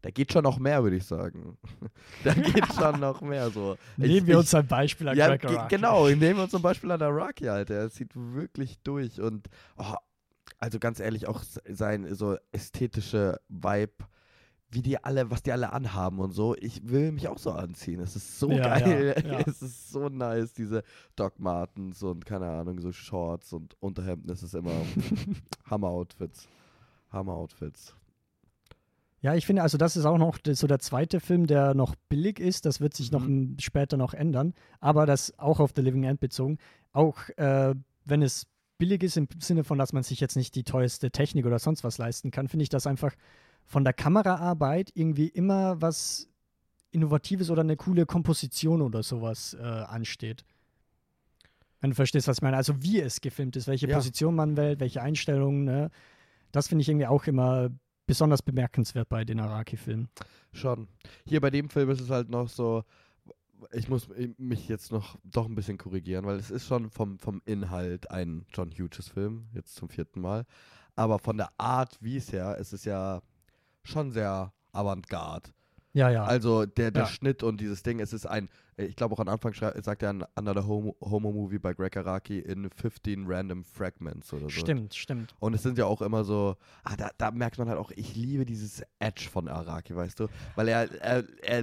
Da 0.00 0.10
geht 0.10 0.32
schon 0.32 0.42
noch 0.42 0.58
mehr, 0.58 0.82
würde 0.82 0.96
ich 0.96 1.04
sagen. 1.04 1.58
da 2.24 2.32
geht 2.32 2.66
schon 2.74 2.98
noch 2.98 3.20
mehr 3.20 3.50
so. 3.50 3.76
Ich- 3.98 4.08
Nehmen 4.08 4.26
wir 4.26 4.34
ich- 4.34 4.38
uns 4.40 4.54
ein 4.54 4.66
Beispiel 4.66 5.06
an 5.06 5.16
ja, 5.18 5.26
Araki. 5.26 5.54
genau. 5.68 6.08
Nehmen 6.08 6.38
wir 6.38 6.48
zum 6.48 6.62
Beispiel 6.62 6.90
an 6.90 6.98
der 6.98 7.10
Rocky, 7.10 7.46
Alter. 7.48 7.74
Er 7.74 7.90
zieht 7.90 8.10
wirklich 8.14 8.78
durch 8.82 9.20
und 9.20 9.48
oh, 9.76 9.94
also 10.58 10.78
ganz 10.78 10.98
ehrlich, 10.98 11.28
auch 11.28 11.42
sein 11.68 12.14
so 12.14 12.36
ästhetische 12.52 13.38
Vibe, 13.48 13.92
wie 14.72 14.82
die 14.82 15.02
alle, 15.04 15.30
was 15.30 15.42
die 15.42 15.52
alle 15.52 15.72
anhaben 15.72 16.18
und 16.18 16.32
so. 16.32 16.56
Ich 16.56 16.88
will 16.88 17.12
mich 17.12 17.28
auch 17.28 17.38
so 17.38 17.52
anziehen. 17.52 18.00
Es 18.00 18.16
ist 18.16 18.38
so 18.38 18.50
Ja, 18.50 18.78
geil. 18.78 19.14
ja, 19.24 19.32
ja. 19.32 19.38
Es 19.46 19.60
ist 19.62 19.90
so 19.90 20.08
nice, 20.08 20.54
diese 20.54 20.82
Doc 21.14 21.38
Martens 21.38 22.02
und 22.02 22.24
keine 22.26 22.48
Ahnung, 22.48 22.80
so 22.80 22.90
Shorts 22.90 23.52
und 23.52 23.76
Unterhemden. 23.80 24.28
Das 24.28 24.42
ist 24.42 24.54
immer 24.54 24.72
Hammer-Outfits. 25.70 26.48
Hammer-Outfits. 27.10 27.94
Ja, 29.20 29.34
ich 29.36 29.46
finde, 29.46 29.62
also 29.62 29.78
das 29.78 29.96
ist 29.96 30.04
auch 30.04 30.18
noch 30.18 30.38
so 30.52 30.66
der 30.66 30.80
zweite 30.80 31.20
Film, 31.20 31.46
der 31.46 31.74
noch 31.74 31.94
billig 32.08 32.40
ist. 32.40 32.66
Das 32.66 32.80
wird 32.80 32.94
sich 32.94 33.12
noch 33.12 33.22
Mhm. 33.26 33.56
später 33.60 33.96
noch 33.96 34.14
ändern. 34.14 34.54
Aber 34.80 35.06
das 35.06 35.38
auch 35.38 35.60
auf 35.60 35.70
The 35.76 35.82
Living 35.82 36.02
End 36.04 36.18
bezogen. 36.18 36.58
Auch 36.92 37.28
äh, 37.36 37.74
wenn 38.04 38.22
es 38.22 38.46
billig 38.78 39.02
ist 39.04 39.16
im 39.16 39.28
Sinne 39.38 39.62
von, 39.62 39.78
dass 39.78 39.92
man 39.92 40.02
sich 40.02 40.18
jetzt 40.18 40.34
nicht 40.34 40.56
die 40.56 40.64
teuerste 40.64 41.12
Technik 41.12 41.46
oder 41.46 41.60
sonst 41.60 41.84
was 41.84 41.98
leisten 41.98 42.32
kann, 42.32 42.48
finde 42.48 42.64
ich, 42.64 42.68
dass 42.68 42.88
einfach 42.88 43.14
von 43.72 43.84
der 43.84 43.94
Kameraarbeit 43.94 44.90
irgendwie 44.94 45.28
immer 45.28 45.80
was 45.80 46.28
Innovatives 46.90 47.48
oder 47.48 47.62
eine 47.62 47.76
coole 47.78 48.04
Komposition 48.04 48.82
oder 48.82 49.02
sowas 49.02 49.54
äh, 49.54 49.62
ansteht. 49.62 50.44
Wenn 51.80 51.88
du 51.88 51.96
verstehst, 51.96 52.28
was 52.28 52.36
ich 52.36 52.42
meine. 52.42 52.58
Also 52.58 52.82
wie 52.82 53.00
es 53.00 53.22
gefilmt 53.22 53.56
ist, 53.56 53.68
welche 53.68 53.88
Ja. 53.88 53.96
Position 53.96 54.34
man 54.34 54.58
wählt, 54.58 54.78
welche 54.80 55.00
Einstellungen. 55.00 55.64
Ne? 55.64 55.90
Das 56.52 56.68
finde 56.68 56.82
ich 56.82 56.88
irgendwie 56.90 57.06
auch 57.06 57.26
immer 57.26 57.70
besonders 58.06 58.42
bemerkenswert 58.42 59.08
bei 59.08 59.24
den 59.24 59.40
Araki-Filmen. 59.40 60.10
Schon. 60.52 60.86
Hier 61.24 61.40
bei 61.40 61.48
dem 61.48 61.70
Film 61.70 61.88
ist 61.88 62.02
es 62.02 62.10
halt 62.10 62.28
noch 62.28 62.50
so, 62.50 62.84
ich 63.72 63.88
muss 63.88 64.06
mich 64.36 64.68
jetzt 64.68 64.92
noch 64.92 65.18
doch 65.24 65.46
ein 65.46 65.54
bisschen 65.54 65.78
korrigieren, 65.78 66.26
weil 66.26 66.36
es 66.36 66.50
ist 66.50 66.66
schon 66.66 66.90
vom, 66.90 67.18
vom 67.18 67.40
Inhalt 67.46 68.10
ein 68.10 68.44
John 68.52 68.70
Hughes 68.70 69.08
Film, 69.08 69.46
jetzt 69.54 69.76
zum 69.76 69.88
vierten 69.88 70.20
Mal. 70.20 70.44
Aber 70.94 71.18
von 71.18 71.38
der 71.38 71.48
Art, 71.56 71.96
wie 72.02 72.18
es 72.18 72.30
her, 72.34 72.58
ist 72.58 72.74
es 72.74 72.84
ja 72.84 73.22
schon 73.84 74.12
sehr 74.12 74.52
avantgarde. 74.72 75.50
Ja, 75.94 76.08
ja. 76.08 76.24
Also 76.24 76.64
der, 76.64 76.90
der 76.90 77.02
Ja. 77.02 77.08
Schnitt 77.08 77.42
und 77.42 77.60
dieses 77.60 77.82
Ding, 77.82 78.00
es 78.00 78.14
ist 78.14 78.24
ein, 78.24 78.48
ich 78.78 78.96
glaube 78.96 79.14
auch 79.14 79.18
am 79.20 79.28
Anfang 79.28 79.52
sagt 79.52 80.02
er 80.02 80.08
ein 80.08 80.24
Another 80.34 80.66
Homo, 80.66 80.96
Homo 81.02 81.32
Movie 81.32 81.58
bei 81.58 81.74
Greg 81.74 81.94
Araki 81.98 82.38
in 82.38 82.70
15 82.70 83.24
random 83.26 83.62
fragments 83.62 84.32
oder 84.32 84.44
so. 84.44 84.48
stimmt, 84.48 84.94
stimmt. 84.94 85.34
Und 85.38 85.52
es 85.52 85.62
sind 85.62 85.76
ja 85.76 85.84
auch 85.84 86.00
immer 86.00 86.24
so, 86.24 86.56
ah, 86.84 86.96
da, 86.96 87.10
da 87.18 87.30
merkt 87.30 87.58
man 87.58 87.68
halt 87.68 87.78
auch, 87.78 87.90
ich 87.90 88.16
liebe 88.16 88.46
dieses 88.46 88.82
Edge 89.00 89.28
von 89.30 89.48
Araki, 89.48 89.94
weißt 89.94 90.18
du? 90.20 90.28
Weil 90.56 90.68
er, 90.68 90.90
er, 91.02 91.24
er 91.42 91.62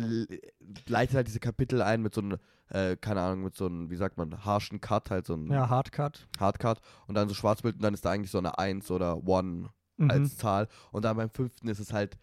leitet 0.88 1.16
halt 1.16 1.28
diese 1.28 1.40
Kapitel 1.40 1.82
ein 1.82 2.04
mit 2.04 2.14
so 2.14 2.22
einem, 2.22 2.38
äh, 2.70 2.98
keine 2.98 3.22
Ahnung, 3.22 3.46
mit 3.46 3.56
so 3.56 3.66
einem, 3.66 3.90
wie 3.90 3.96
sagt 3.96 4.18
man, 4.18 4.46
harschen 4.46 4.80
Cut, 4.80 5.10
halt 5.10 5.26
so 5.26 5.34
ein 5.34 5.52
Ja, 5.52 5.70
Hardcut. 5.70 6.28
Hardcut 6.40 6.82
und 7.08 7.16
dann 7.16 7.28
so 7.30 7.34
Schwarzbild 7.34 7.78
und 7.78 7.82
dann 7.82 7.96
ist 7.96 8.06
da 8.06 8.12
eigentlich 8.12 8.30
so 8.30 8.38
eine 8.38 8.60
1 8.60 8.92
oder 8.92 9.16
1 9.28 9.70
Mhm. 10.00 10.12
als 10.12 10.38
Zahl. 10.38 10.68
Und 10.92 11.06
dann 11.06 11.18
beim 11.18 11.30
fünften 11.30 11.68
ist 11.68 11.80
es 11.80 11.94
halt 11.94 12.18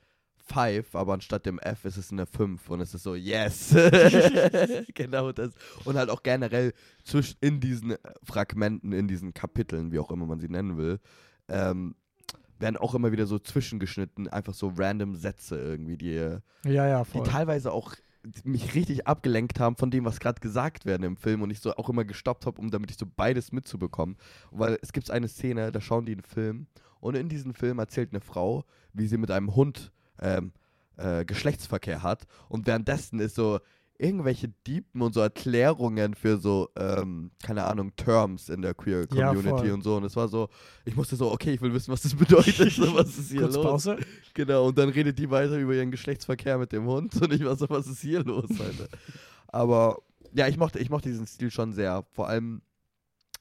5, 0.47 0.95
aber 0.95 1.15
anstatt 1.15 1.45
dem 1.45 1.59
F 1.59 1.85
ist 1.85 1.97
es 1.97 2.13
eine 2.13 2.27
5 2.27 2.71
und 2.71 2.81
es 2.81 2.95
ist 2.95 3.03
so, 3.03 3.15
yes! 3.15 3.75
genau 4.95 5.33
das. 5.33 5.53
Und 5.85 5.97
halt 5.97 6.11
auch 6.11 6.23
generell 6.23 6.73
zwischen 7.05 7.37
in 7.41 7.61
diesen 7.61 7.97
Fragmenten, 8.23 8.93
in 8.93 9.09
diesen 9.09 9.35
Kapiteln, 9.35 9.93
wie 9.93 9.99
auch 9.99 10.11
immer 10.11 10.27
man 10.27 10.39
sie 10.39 10.49
nennen 10.49 10.77
will, 10.77 11.01
ähm, 11.49 11.97
werden 12.59 12.77
auch 12.77 12.95
immer 12.95 13.13
wieder 13.13 13.27
so 13.27 13.39
zwischengeschnitten, 13.39 14.29
einfach 14.29 14.55
so 14.55 14.73
random 14.75 15.15
Sätze 15.17 15.59
irgendwie, 15.59 15.97
die, 15.97 16.17
äh, 16.17 16.41
Ja, 16.65 16.87
ja, 16.87 17.05
die 17.05 17.23
teilweise 17.23 17.73
auch 17.73 17.95
mich 18.45 18.75
richtig 18.75 19.07
abgelenkt 19.07 19.61
haben 19.61 19.77
von 19.77 19.91
dem, 19.91 20.05
was 20.05 20.19
gerade 20.19 20.41
gesagt 20.41 20.85
werden 20.85 21.05
im 21.05 21.17
Film 21.17 21.43
und 21.43 21.51
ich 21.51 21.61
so 21.61 21.75
auch 21.75 21.89
immer 21.89 22.05
gestoppt 22.05 22.47
habe, 22.47 22.61
um 22.61 22.71
damit 22.71 22.91
ich 22.91 22.97
so 22.97 23.07
beides 23.07 23.53
mitzubekommen. 23.53 24.17
Weil 24.51 24.79
es 24.83 24.93
gibt 24.93 25.11
eine 25.11 25.29
Szene, 25.29 25.71
da 25.71 25.81
schauen 25.81 26.07
die 26.07 26.13
einen 26.13 26.23
Film 26.23 26.67
und 27.01 27.17
in 27.17 27.29
diesem 27.29 27.55
Film 27.55 27.79
erzählt 27.79 28.11
eine 28.13 28.21
Frau, 28.21 28.65
wie 28.93 29.07
sie 29.07 29.19
mit 29.19 29.31
einem 29.31 29.55
Hund 29.55 29.93
ähm, 30.21 30.53
äh, 30.97 31.25
Geschlechtsverkehr 31.25 32.03
hat 32.03 32.27
und 32.49 32.67
währenddessen 32.67 33.21
ist 33.21 33.35
so 33.35 33.61
irgendwelche 33.99 34.49
Deepen 34.67 35.01
und 35.01 35.15
so 35.15 35.21
Erklärungen 35.21 36.15
für 36.15 36.37
so, 36.37 36.69
ähm, 36.77 37.31
keine 37.43 37.65
Ahnung, 37.65 37.95
Terms 37.97 38.49
in 38.49 38.61
der 38.63 38.75
Queer 38.75 39.07
Ja, 39.15 39.29
Community 39.29 39.49
voll. 39.69 39.71
und 39.71 39.83
so. 39.83 39.97
Und 39.97 40.05
es 40.05 40.15
war 40.17 40.29
so, 40.29 40.49
ich 40.85 40.95
musste 40.97 41.17
so, 41.17 41.33
okay, 41.33 41.55
ich 41.55 41.63
will 41.63 41.73
wissen, 41.73 41.93
was 41.93 42.03
das 42.03 42.15
bedeutet, 42.17 42.73
so, 42.73 42.95
was 42.95 43.17
ist 43.17 43.31
hier 43.31 43.41
Kurz 43.41 43.55
los? 43.55 43.65
Pause. 43.65 43.97
Genau, 44.35 44.67
und 44.67 44.77
dann 44.77 44.91
redet 44.91 45.19
die 45.19 45.31
weiter 45.31 45.57
über 45.57 45.75
ihren 45.75 45.91
Geschlechtsverkehr 45.91 46.59
mit 46.59 46.73
dem 46.73 46.85
Hund 46.87 47.15
und 47.23 47.33
ich 47.33 47.43
war 47.45 47.57
so, 47.57 47.71
was 47.71 47.87
ist 47.87 48.01
hier 48.03 48.23
los, 48.23 48.51
Alter? 48.61 48.89
Aber 49.49 50.03
ja, 50.35 50.47
ich 50.47 50.59
mochte, 50.59 50.79
ich 50.79 50.91
mochte 50.91 51.09
diesen 51.09 51.27
Stil 51.27 51.51
schon 51.51 51.73
sehr. 51.73 52.05
Vor 52.13 52.29
allem, 52.29 52.61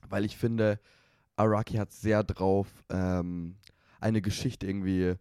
weil 0.08 0.24
ich 0.24 0.38
finde, 0.38 0.80
Araki 1.36 1.76
hat 1.78 1.92
sehr 1.92 2.24
drauf, 2.24 2.68
ähm, 2.90 3.56
eine 4.00 4.22
Geschichte 4.22 4.68
irgendwie 4.68 5.16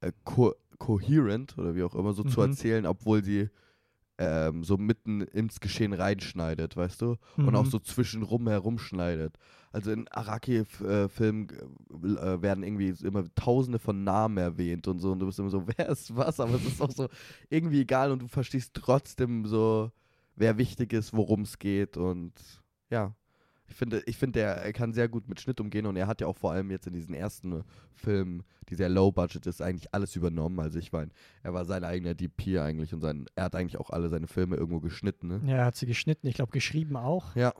äh, 0.00 0.12
co 0.24 0.54
coherent 0.78 1.58
oder 1.58 1.74
wie 1.74 1.82
auch 1.82 1.94
immer 1.96 2.12
so 2.12 2.22
zu 2.22 2.40
Mhm. 2.40 2.46
erzählen, 2.46 2.86
obwohl 2.86 3.24
sie 3.24 3.48
ähm, 4.20 4.62
so 4.64 4.76
mitten 4.76 5.20
ins 5.22 5.60
Geschehen 5.60 5.92
reinschneidet, 5.92 6.76
weißt 6.76 7.02
du? 7.02 7.16
Und 7.36 7.54
auch 7.56 7.64
Mhm. 7.64 7.70
so 7.70 7.78
zwischenrum 7.78 8.48
herumschneidet. 8.48 9.36
Also 9.72 9.90
in 9.92 10.08
Araki-Filmen 10.08 11.48
äh, 11.50 12.42
werden 12.42 12.64
irgendwie 12.64 12.94
immer 13.06 13.24
tausende 13.34 13.78
von 13.78 14.04
Namen 14.04 14.38
erwähnt 14.38 14.88
und 14.88 14.98
so. 15.00 15.12
Und 15.12 15.20
du 15.20 15.26
bist 15.26 15.38
immer 15.38 15.50
so, 15.50 15.66
wer 15.76 15.88
ist 15.88 16.14
was? 16.16 16.40
Aber 16.40 16.54
es 16.54 16.64
ist 16.64 16.80
auch 16.80 16.90
so 16.90 17.08
irgendwie 17.48 17.80
egal 17.82 18.10
und 18.10 18.22
du 18.22 18.28
verstehst 18.28 18.72
trotzdem 18.74 19.46
so, 19.46 19.90
wer 20.36 20.58
wichtig 20.58 20.92
ist, 20.92 21.12
worum 21.12 21.42
es 21.42 21.58
geht. 21.58 21.96
Und 21.96 22.32
ja, 22.90 23.14
ich 23.68 23.76
finde, 23.76 24.02
ich 24.06 24.16
finde, 24.16 24.40
er, 24.40 24.56
er 24.56 24.72
kann 24.72 24.92
sehr 24.92 25.08
gut 25.08 25.28
mit 25.28 25.40
Schnitt 25.40 25.60
umgehen 25.60 25.86
und 25.86 25.96
er 25.96 26.06
hat 26.06 26.20
ja 26.20 26.26
auch 26.26 26.36
vor 26.36 26.52
allem 26.52 26.70
jetzt 26.70 26.86
in 26.86 26.94
diesen 26.94 27.14
ersten 27.14 27.62
Filmen, 27.94 28.42
die 28.68 28.74
sehr 28.74 28.88
low 28.88 29.12
budget 29.12 29.46
ist, 29.46 29.60
eigentlich 29.62 29.92
alles 29.94 30.16
übernommen. 30.16 30.58
Also 30.60 30.78
ich 30.78 30.90
meine, 30.92 31.10
er 31.42 31.52
war 31.54 31.64
sein 31.64 31.84
eigener 31.84 32.14
DP 32.14 32.58
eigentlich 32.58 32.92
und 32.94 33.00
sein, 33.00 33.26
er 33.34 33.44
hat 33.44 33.54
eigentlich 33.54 33.78
auch 33.78 33.90
alle 33.90 34.08
seine 34.08 34.26
Filme 34.26 34.56
irgendwo 34.56 34.80
geschnitten. 34.80 35.28
Ne? 35.28 35.40
Ja, 35.44 35.56
er 35.58 35.64
hat 35.66 35.76
sie 35.76 35.86
geschnitten. 35.86 36.26
Ich 36.26 36.34
glaube, 36.34 36.50
geschrieben 36.52 36.96
auch. 36.96 37.36
Ja, 37.36 37.52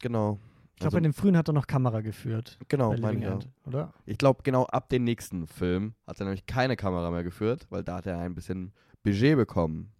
genau. 0.00 0.38
Ich 0.74 0.80
glaube, 0.80 0.96
Also- 0.96 0.96
in 0.98 1.02
dem 1.04 1.14
frühen 1.14 1.36
hat 1.36 1.48
er 1.48 1.52
noch 1.52 1.66
Kamera 1.66 2.00
geführt. 2.00 2.58
Genau, 2.68 2.96
meine 2.96 3.18
ich 3.18 3.24
ja. 3.24 3.34
End, 3.34 3.48
oder? 3.64 3.92
Ich 4.06 4.18
glaube, 4.18 4.42
genau 4.42 4.64
ab 4.64 4.88
dem 4.88 5.04
nächsten 5.04 5.46
Film 5.46 5.94
hat 6.06 6.18
er 6.20 6.24
nämlich 6.24 6.46
keine 6.46 6.76
Kamera 6.76 7.10
mehr 7.10 7.22
geführt, 7.22 7.66
weil 7.70 7.84
da 7.84 7.96
hat 7.98 8.06
er 8.06 8.18
ein 8.18 8.34
bisschen 8.34 8.72
Budget 9.02 9.36
bekommen. 9.36 9.92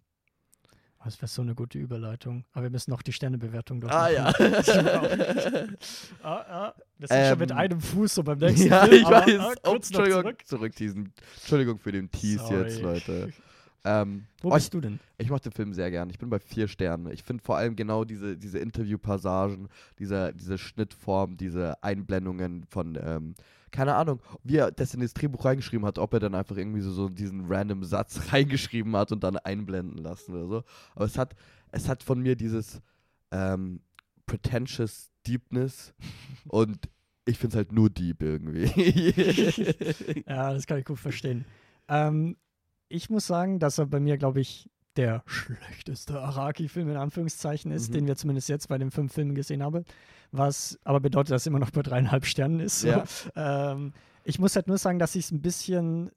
Das 1.05 1.21
wäre 1.21 1.27
so 1.27 1.43
eine 1.43 1.53
gute 1.53 1.77
Überleitung. 1.77 2.45
Aber 2.53 2.63
wir 2.63 2.69
müssen 2.71 2.89
noch 2.89 3.03
die 3.03 3.13
Sternebewertung 3.13 3.79
durch. 3.79 3.93
Ah 3.93 4.09
ja. 4.09 4.25
ah, 6.23 6.23
ah. 6.23 6.73
Wir 6.97 7.07
sind 7.07 7.27
schon 7.27 7.39
mit 7.39 7.51
Ähm, 7.51 7.57
einem 7.57 7.79
Fuß 7.79 8.15
so 8.15 8.23
beim 8.23 8.39
nächsten 8.39 8.67
ja, 8.69 8.85
Film. 8.85 9.01
ich 9.01 9.05
aber, 9.05 9.27
weiß. 9.27 9.39
ah, 9.39 9.51
oh, 9.51 9.71
kurz 9.71 9.91
noch 9.91 9.99
Entschuldigung, 9.99 10.23
zurück. 10.23 10.47
zurück 10.47 10.75
diesen, 10.75 11.13
Entschuldigung 11.37 11.77
für 11.77 11.91
den 11.91 12.09
Tease 12.09 12.43
jetzt, 12.55 12.77
Sorry. 12.79 12.93
Leute. 12.95 13.33
Ähm, 13.85 14.25
Wo 14.41 14.49
oh, 14.49 14.53
bist 14.55 14.73
du 14.73 14.81
denn? 14.81 14.99
Ich 15.19 15.29
mochte 15.29 15.49
den 15.49 15.55
Film 15.55 15.73
sehr 15.73 15.91
gern. 15.91 16.09
Ich 16.09 16.17
bin 16.17 16.29
bei 16.29 16.39
vier 16.39 16.67
Sternen. 16.67 17.11
Ich 17.11 17.23
finde 17.23 17.43
vor 17.43 17.55
allem 17.55 17.75
genau 17.75 18.03
diese, 18.03 18.35
diese 18.35 18.57
Interviewpassagen, 18.57 19.69
diese, 19.99 20.33
diese 20.33 20.57
Schnittform, 20.57 21.37
diese 21.37 21.81
Einblendungen 21.83 22.65
von, 22.65 22.97
ähm, 22.99 23.35
keine 23.71 23.93
Ahnung, 23.93 24.19
wie 24.43 24.57
er 24.57 24.71
das 24.71 24.95
in 24.95 25.01
das 25.01 25.13
Drehbuch 25.13 25.45
reingeschrieben 25.45 25.85
hat, 25.85 25.99
ob 25.99 26.13
er 26.13 26.19
dann 26.19 26.33
einfach 26.33 26.57
irgendwie 26.57 26.81
so, 26.81 26.91
so 26.91 27.09
diesen 27.09 27.45
random 27.47 27.83
Satz 27.83 28.19
reingeschrieben 28.33 28.95
hat 28.95 29.11
und 29.11 29.23
dann 29.23 29.37
einblenden 29.37 29.99
lassen 29.99 30.33
oder 30.33 30.47
so. 30.47 30.63
Aber 30.95 31.05
es 31.05 31.17
hat, 31.17 31.35
es 31.71 31.87
hat 31.87 32.01
von 32.01 32.19
mir 32.21 32.35
dieses 32.35 32.81
ähm, 33.31 33.81
pretentious 34.25 35.11
Deepness 35.27 35.93
und 36.47 36.89
ich 37.25 37.37
finde 37.37 37.53
es 37.53 37.57
halt 37.57 37.71
nur 37.71 37.89
deep 37.89 38.21
irgendwie. 38.21 38.65
Ja, 40.27 40.53
das 40.53 40.65
kann 40.65 40.79
ich 40.79 40.85
gut 40.85 40.99
verstehen. 40.99 41.45
Ähm, 41.87 42.37
ich 42.89 43.09
muss 43.09 43.27
sagen, 43.27 43.59
dass 43.59 43.77
er 43.77 43.85
bei 43.85 43.99
mir, 43.99 44.17
glaube 44.17 44.41
ich, 44.41 44.69
der 44.95 45.23
schlechteste 45.25 46.21
Araki-Film 46.21 46.89
in 46.89 46.95
Anführungszeichen 46.97 47.71
ist, 47.71 47.89
Mhm. 47.89 47.93
den 47.93 48.07
wir 48.07 48.15
zumindest 48.15 48.47
jetzt 48.49 48.69
bei 48.69 48.77
den 48.77 48.91
fünf 48.91 49.13
Filmen 49.13 49.35
gesehen 49.35 49.61
haben. 49.61 49.83
Was 50.31 50.79
aber 50.83 50.99
bedeutet, 51.01 51.31
dass 51.31 51.45
er 51.45 51.49
immer 51.49 51.59
noch 51.59 51.71
bei 51.71 51.81
dreieinhalb 51.81 52.25
Sternen 52.25 52.59
ist. 52.61 52.79
So. 52.81 52.87
Ja. 52.87 53.03
Ähm, 53.35 53.93
ich 54.23 54.39
muss 54.39 54.55
halt 54.55 54.67
nur 54.67 54.77
sagen, 54.77 54.97
dass 54.99 55.15
ich 55.15 55.25
es 55.25 55.31
ein 55.31 55.41
bisschen 55.41 56.11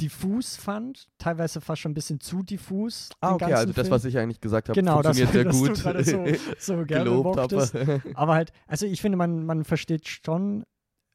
diffus 0.00 0.56
fand, 0.56 1.08
teilweise 1.18 1.60
fast 1.60 1.82
schon 1.82 1.90
ein 1.92 1.94
bisschen 1.94 2.20
zu 2.20 2.42
diffus. 2.42 3.08
ah, 3.20 3.34
okay, 3.34 3.52
also 3.52 3.72
das, 3.72 3.86
Film. 3.86 3.90
was 3.90 4.04
ich 4.04 4.16
eigentlich 4.18 4.40
gesagt 4.40 4.68
habe, 4.68 4.78
Genau, 4.78 5.02
funktioniert 5.02 5.34
das 5.34 5.34
sehr 5.34 5.44
du 5.44 5.68
gut. 5.72 5.82
gerade 5.82 6.04
so, 6.04 6.24
so 6.58 6.84
gerne 6.86 7.04
gelobt 7.04 7.36
habe. 7.38 8.02
Aber 8.14 8.34
halt, 8.34 8.52
also 8.68 8.86
ich 8.86 9.00
finde, 9.00 9.16
man, 9.18 9.44
man 9.44 9.64
versteht 9.64 10.06
schon, 10.06 10.64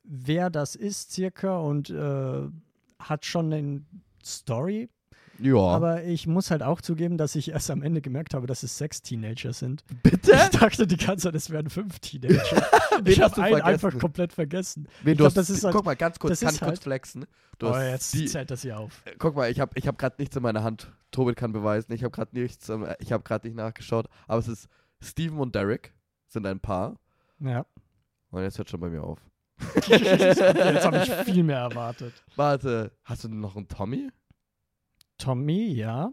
wer 0.03 0.49
das 0.49 0.75
ist, 0.75 1.13
circa, 1.13 1.57
und 1.59 1.89
äh, 1.91 2.41
hat 2.99 3.25
schon 3.25 3.53
eine 3.53 3.81
Story. 4.23 4.89
ja. 5.39 5.55
Aber 5.57 6.03
ich 6.03 6.27
muss 6.27 6.51
halt 6.51 6.63
auch 6.63 6.79
zugeben, 6.81 7.17
dass 7.17 7.35
ich 7.35 7.49
erst 7.51 7.69
am 7.71 7.81
Ende 7.81 8.01
gemerkt 8.01 8.33
habe, 8.33 8.47
dass 8.47 8.63
es 8.63 8.77
sechs 8.77 9.01
Teenager 9.01 9.51
sind. 9.53 9.83
Bitte? 10.03 10.31
Ich 10.51 10.59
dachte 10.59 10.87
die 10.87 10.97
ganze 10.97 11.23
Zeit, 11.27 11.35
es 11.35 11.49
wären 11.49 11.69
fünf 11.69 11.99
Teenager. 11.99 12.39
Ich 13.05 13.19
habe 13.19 13.35
einen 13.41 13.53
vergessen? 13.55 13.61
einfach 13.63 13.99
komplett 13.99 14.33
vergessen. 14.33 14.87
Wen, 15.01 15.17
glaub, 15.17 15.25
hast, 15.27 15.37
das 15.37 15.49
ist 15.49 15.63
halt- 15.63 15.73
guck 15.75 15.83
mal, 15.83 15.95
ganz 15.95 16.19
kurz, 16.19 16.39
kann 16.41 16.53
ich 16.53 16.59
kurz 16.59 16.69
halt- 16.69 16.83
flexen? 16.83 17.25
Du 17.57 17.67
Oh, 17.69 17.75
jetzt 17.77 18.13
die, 18.13 18.25
zählt 18.27 18.51
das 18.51 18.61
hier 18.61 18.77
auf. 18.79 19.01
äh, 19.05 19.15
guck 19.17 19.35
mal, 19.35 19.49
ich 19.49 19.59
habe 19.59 19.71
ich 19.75 19.87
hab 19.87 19.97
gerade 19.97 20.15
nichts 20.19 20.35
in 20.35 20.43
meiner 20.43 20.63
Hand. 20.63 20.91
Tobit 21.09 21.35
kann 21.35 21.51
beweisen, 21.53 21.91
ich 21.93 22.03
habe 22.03 22.11
gerade 22.11 22.39
nichts, 22.39 22.69
ich 22.99 23.11
habe 23.11 23.23
gerade 23.23 23.47
nicht 23.47 23.55
nachgeschaut. 23.57 24.07
Aber 24.27 24.37
es 24.39 24.47
ist 24.47 24.67
Steven 25.01 25.39
und 25.39 25.55
Derek 25.55 25.93
sind 26.27 26.45
ein 26.45 26.59
Paar. 26.59 26.95
Ja. 27.39 27.65
Und 28.29 28.43
jetzt 28.43 28.59
hört 28.59 28.69
schon 28.69 28.79
bei 28.79 28.89
mir 28.89 29.03
auf. 29.03 29.19
Jetzt 29.87 30.85
habe 30.85 30.97
ich 30.97 31.11
viel 31.25 31.43
mehr 31.43 31.59
erwartet. 31.59 32.13
Warte, 32.35 32.91
hast 33.03 33.23
du 33.23 33.29
noch 33.29 33.55
einen 33.55 33.67
Tommy? 33.67 34.09
Tommy, 35.17 35.73
ja. 35.73 36.11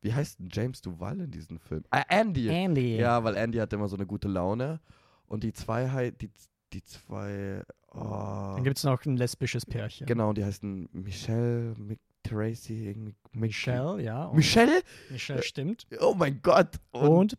Wie 0.00 0.14
heißt 0.14 0.38
denn 0.38 0.48
James 0.52 0.80
Duval 0.80 1.20
in 1.20 1.30
diesem 1.30 1.58
Film? 1.58 1.84
Ah, 1.90 2.04
Andy. 2.08 2.48
Andy. 2.48 2.96
Ja, 2.96 3.22
weil 3.24 3.36
Andy 3.36 3.58
hat 3.58 3.72
immer 3.72 3.88
so 3.88 3.96
eine 3.96 4.06
gute 4.06 4.28
Laune. 4.28 4.80
Und 5.26 5.42
die 5.42 5.52
zwei, 5.52 6.12
die, 6.12 6.30
die 6.72 6.82
zwei, 6.84 7.62
oh, 7.92 8.54
Dann 8.54 8.64
gibt 8.64 8.78
es 8.78 8.84
noch 8.84 9.04
ein 9.04 9.16
lesbisches 9.16 9.66
Pärchen. 9.66 10.06
genau, 10.06 10.32
die 10.32 10.44
heißen 10.44 10.88
Michelle 10.92 11.74
Tracy, 12.22 12.88
irgendwie. 12.88 13.14
Michelle, 13.32 14.02
ja. 14.02 14.24
und 14.24 14.36
Michelle? 14.36 14.82
Michelle 15.10 15.42
stimmt. 15.42 15.86
Oh 16.00 16.14
mein 16.14 16.40
Gott. 16.42 16.76
Und, 16.90 17.36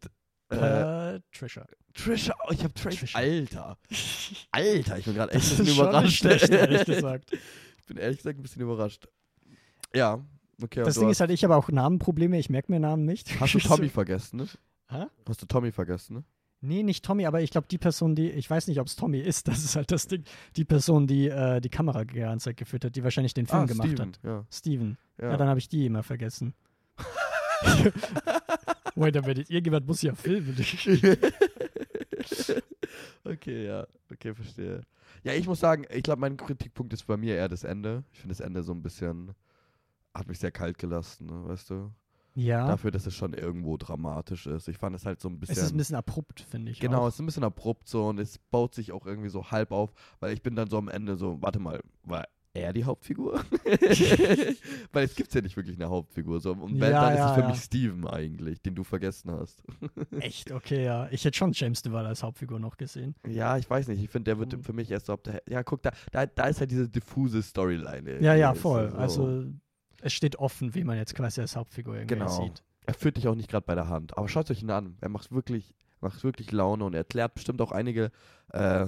äh, 0.49 1.19
Patricia. 1.29 1.65
Trisha. 1.97 2.35
Oh, 2.47 2.51
ich 2.51 2.63
hab 2.63 2.73
Tracy. 2.75 2.97
Trisha. 2.97 3.17
Alter. 3.17 3.77
Alter, 4.51 4.97
ich 4.97 5.05
bin 5.05 5.13
gerade 5.15 5.33
echt 5.33 5.51
ein 5.51 5.57
bisschen 5.57 5.75
überrascht. 5.75 6.17
schlecht, 6.19 6.49
ehrlich 6.49 6.85
gesagt. 6.85 7.33
ich 7.33 7.85
bin 7.85 7.97
ehrlich 7.97 8.17
gesagt 8.17 8.39
ein 8.39 8.43
bisschen 8.43 8.61
überrascht. 8.61 9.07
Ja, 9.93 10.23
okay. 10.61 10.83
Das 10.83 10.95
Ding 10.95 11.09
ist 11.09 11.19
halt, 11.19 11.31
ich 11.31 11.43
habe 11.43 11.55
auch 11.55 11.69
Namenprobleme, 11.69 12.37
ich 12.37 12.49
merke 12.49 12.71
mir 12.71 12.79
Namen 12.79 13.05
nicht. 13.05 13.39
hast, 13.39 13.53
du 13.53 13.59
Tommy 13.59 13.89
vergessen, 13.89 14.37
ne? 14.37 14.47
Hä? 14.89 15.05
Hast 15.27 15.41
du 15.41 15.45
Tommy 15.45 15.71
vergessen, 15.71 16.17
ne? 16.17 16.23
Nee, 16.59 16.81
nicht 16.81 17.05
Tommy, 17.05 17.27
aber 17.27 17.41
ich 17.41 17.51
glaube, 17.51 17.67
die 17.69 17.77
Person, 17.77 18.15
die, 18.15 18.31
ich 18.31 18.49
weiß 18.49 18.67
nicht, 18.67 18.79
ob 18.79 18.87
es 18.87 18.95
Tommy 18.95 19.19
ist, 19.19 19.47
das 19.47 19.63
ist 19.63 19.75
halt 19.75 19.91
das 19.91 20.07
Ding, 20.07 20.23
die 20.55 20.65
Person, 20.65 21.05
die 21.05 21.27
äh, 21.27 21.61
die 21.61 21.69
Kamera 21.69 22.03
Zeit 22.39 22.57
geführt 22.57 22.83
hat, 22.85 22.95
die 22.95 23.03
wahrscheinlich 23.03 23.35
den 23.35 23.45
Film 23.45 23.63
ah, 23.63 23.65
gemacht 23.65 23.89
Steven, 23.89 24.07
hat. 24.07 24.19
Ja. 24.23 24.45
Steven. 24.51 24.97
Ja, 25.21 25.29
ja. 25.29 25.37
dann 25.37 25.49
habe 25.49 25.59
ich 25.59 25.69
die 25.69 25.85
immer 25.85 26.01
vergessen. 26.01 26.55
Wait 28.95 29.15
a 29.15 29.21
minute, 29.21 29.41
irgendjemand 29.41 29.85
muss 29.85 30.01
ja 30.01 30.15
filmen. 30.15 30.55
Okay, 33.31 33.67
ja. 33.67 33.87
Okay, 34.11 34.33
verstehe. 34.33 34.81
Ja, 35.23 35.33
ich 35.33 35.47
muss 35.47 35.59
sagen, 35.59 35.85
ich 35.89 36.03
glaube, 36.03 36.21
mein 36.21 36.37
Kritikpunkt 36.37 36.93
ist 36.93 37.05
bei 37.05 37.17
mir 37.17 37.35
eher 37.35 37.49
das 37.49 37.63
Ende. 37.63 38.03
Ich 38.11 38.19
finde 38.19 38.33
das 38.35 38.39
Ende 38.39 38.63
so 38.63 38.73
ein 38.73 38.81
bisschen, 38.81 39.33
hat 40.13 40.27
mich 40.27 40.39
sehr 40.39 40.51
kalt 40.51 40.77
gelassen, 40.77 41.27
ne, 41.27 41.47
weißt 41.47 41.69
du? 41.69 41.91
ja, 42.37 42.67
Dafür, 42.67 42.91
dass 42.91 43.07
es 43.07 43.15
schon 43.15 43.33
irgendwo 43.33 43.77
dramatisch 43.77 44.45
ist. 44.45 44.67
Ich 44.67 44.77
fand 44.77 44.95
es 44.95 45.05
halt 45.05 45.19
so 45.19 45.27
ein 45.27 45.39
bisschen. 45.39 45.57
es 45.57 45.63
ist 45.63 45.73
ein 45.73 45.77
bisschen 45.77 45.95
abrupt, 45.95 46.41
finde 46.41 46.71
ich. 46.71 46.79
Genau, 46.79 47.01
Auch. 47.01 47.07
es 47.07 47.15
ist 47.15 47.19
ein 47.19 47.25
bisschen 47.25 47.43
abrupt 47.43 47.89
so 47.89 48.07
und 48.07 48.19
es 48.19 48.37
baut 48.37 48.75
sich 48.75 48.91
auch 48.91 49.07
irgendwie 49.07 49.29
so 49.29 49.49
halb 49.49 49.71
auf, 49.71 49.91
weil 50.19 50.33
ich 50.33 50.43
bin 50.43 50.55
dann 50.55 50.69
so 50.69 50.77
am 50.77 50.87
Ende 50.87 51.17
so, 51.17 51.41
warte 51.41 51.57
mal, 51.57 51.81
war 52.03 52.25
er 52.57 52.73
die 52.73 52.83
Hauptfigur? 52.85 53.43
weil 54.91 55.05
es 55.05 55.15
gibt 55.15 55.33
ja 55.33 55.41
nicht 55.41 55.55
wirklich 55.55 55.75
eine 55.75 55.89
Hauptfigur. 55.89 56.39
So. 56.39 56.51
Und 56.51 56.79
wenn, 56.79 56.91
Ja, 56.91 57.01
dann 57.05 57.13
ist 57.13 57.19
ja, 57.19 57.29
es 57.29 57.35
für 57.35 57.41
ja. 57.41 57.47
mich 57.49 57.59
Steven 57.59 58.07
eigentlich, 58.07 58.61
den 58.61 58.75
du 58.75 58.83
vergessen 58.83 59.31
hast. 59.31 59.63
Echt, 60.19 60.51
okay, 60.51 60.83
ja. 60.83 61.07
Ich 61.11 61.25
hätte 61.25 61.37
schon 61.37 61.51
James 61.53 61.81
Duval 61.81 62.05
als 62.05 62.23
Hauptfigur 62.23 62.59
noch 62.59 62.77
gesehen. 62.77 63.15
ja, 63.27 63.57
ich 63.57 63.69
weiß 63.69 63.87
nicht, 63.89 64.03
ich 64.03 64.09
finde, 64.09 64.25
der 64.25 64.39
wird 64.39 64.53
Mhm. 64.53 64.63
für 64.63 64.73
mich 64.73 64.89
erst 64.91 65.07
so. 65.07 65.17
Ja, 65.49 65.63
guck, 65.63 65.81
da, 65.83 65.91
da, 66.11 66.25
da 66.25 66.45
ist 66.45 66.59
halt 66.59 66.71
diese 66.71 66.87
diffuse 66.89 67.41
Storyline. 67.41 68.21
Ja, 68.21 68.33
ja, 68.35 68.53
voll. 68.53 68.89
so. 68.91 68.97
Also, 68.97 69.43
es 70.01 70.13
steht 70.13 70.37
offen, 70.37 70.73
wie 70.75 70.83
man 70.83 70.97
jetzt 70.97 71.15
quasi 71.15 71.41
als 71.41 71.55
Hauptfigur 71.55 71.95
irgendwie 71.95 72.15
Genau. 72.15 72.29
sieht. 72.29 72.63
Er 72.85 72.93
führt 72.93 73.17
dich 73.17 73.27
auch 73.27 73.35
nicht 73.35 73.49
gerade 73.49 73.65
bei 73.65 73.75
der 73.75 73.89
Hand. 73.89 74.17
Aber 74.17 74.29
schaut 74.29 74.49
euch 74.49 74.61
ihn 74.61 74.69
an. 74.71 74.95
Er 75.01 75.09
macht 75.09 75.31
wirklich, 75.31 75.73
macht 75.99 76.23
wirklich 76.23 76.51
Laune 76.51 76.85
und 76.85 76.93
er 76.93 76.99
erklärt 76.99 77.33
bestimmt 77.33 77.59
auch 77.61 77.71
einige 77.73 78.11
äh, 78.53 78.85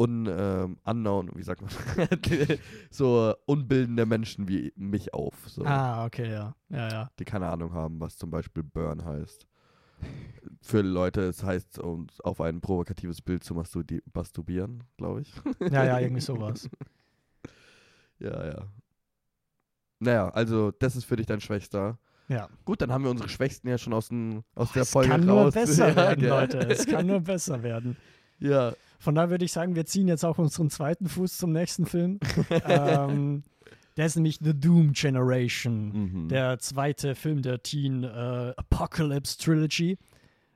un, 0.00 0.26
ähm, 0.26 0.78
unknown, 0.84 1.30
wie 1.34 1.42
sagt 1.42 1.60
man, 1.60 1.70
so 2.90 3.34
unbildende 3.46 4.06
Menschen 4.06 4.48
wie 4.48 4.72
mich 4.76 5.12
auf. 5.12 5.34
So, 5.46 5.64
Ah, 5.64 6.06
okay, 6.06 6.30
ja. 6.32 6.54
Ja, 6.70 6.88
ja. 6.88 7.10
Die 7.18 7.24
keine 7.26 7.48
Ahnung 7.48 7.72
haben, 7.74 8.00
was 8.00 8.16
zum 8.16 8.30
Beispiel 8.30 8.62
Burn 8.62 9.04
heißt. 9.04 9.46
Für 10.62 10.80
Leute, 10.80 11.20
es 11.22 11.42
heißt, 11.44 11.78
um 11.78 12.06
auf 12.24 12.40
ein 12.40 12.62
provokatives 12.62 13.20
Bild 13.20 13.44
zu 13.44 13.54
masturbieren, 14.14 14.84
glaube 14.96 15.20
ich. 15.20 15.32
Ja, 15.70 15.84
ja, 15.84 15.98
irgendwie 16.00 16.22
sowas. 16.22 16.68
Ja, 18.18 18.46
ja. 18.46 18.66
Naja, 19.98 20.28
also 20.30 20.70
das 20.72 20.94
ist 20.96 21.04
für 21.04 21.16
dich 21.16 21.26
dein 21.26 21.40
Schwächster. 21.40 21.98
Ja. 22.28 22.48
Gut, 22.66 22.80
dann 22.82 22.92
haben 22.92 23.02
wir 23.04 23.10
unsere 23.10 23.28
Schwächsten 23.30 23.66
ja 23.68 23.78
schon 23.78 23.92
aus, 23.94 24.08
den, 24.08 24.44
aus 24.54 24.72
der 24.72 24.82
es 24.82 24.90
Folge 24.90 25.08
kann 25.10 25.28
raus. 25.28 25.54
nur 25.54 25.62
besser 25.64 25.88
Ja, 25.88 25.96
werden, 25.96 26.20
gell? 26.20 26.28
Leute. 26.28 26.58
Es 26.58 26.86
kann 26.86 27.06
nur 27.06 27.20
besser 27.20 27.62
werden. 27.62 27.96
Ja, 28.38 28.72
Von 29.00 29.14
daher 29.14 29.30
würde 29.30 29.46
ich 29.46 29.52
sagen, 29.52 29.74
wir 29.74 29.86
ziehen 29.86 30.08
jetzt 30.08 30.24
auch 30.24 30.38
unseren 30.38 30.68
zweiten 30.68 31.08
Fuß 31.08 31.38
zum 31.38 31.52
nächsten 31.52 31.86
Film. 31.86 32.20
ähm, 32.66 33.42
der 33.96 34.06
ist 34.06 34.14
nämlich 34.16 34.38
The 34.42 34.52
Doom 34.52 34.92
Generation. 34.92 35.88
Mhm. 36.24 36.28
Der 36.28 36.58
zweite 36.58 37.14
Film 37.14 37.40
der 37.42 37.62
Teen 37.62 38.04
äh, 38.04 38.52
Apocalypse 38.56 39.38
Trilogy 39.38 39.98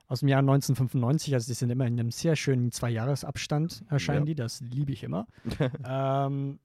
aus 0.08 0.20
dem 0.20 0.28
Jahr 0.28 0.40
1995. 0.40 1.32
Also 1.34 1.46
die 1.48 1.54
sind 1.54 1.70
immer 1.70 1.86
in 1.86 1.98
einem 1.98 2.10
sehr 2.10 2.36
schönen 2.36 2.70
Zwei-Jahres-Abstand 2.70 3.82
erscheinen 3.88 4.20
Ja. 4.20 4.24
die. 4.26 4.34
Das 4.34 4.60
liebe 4.60 4.92
ich 4.92 5.02
immer. 5.02 5.26
ähm, 5.88 6.58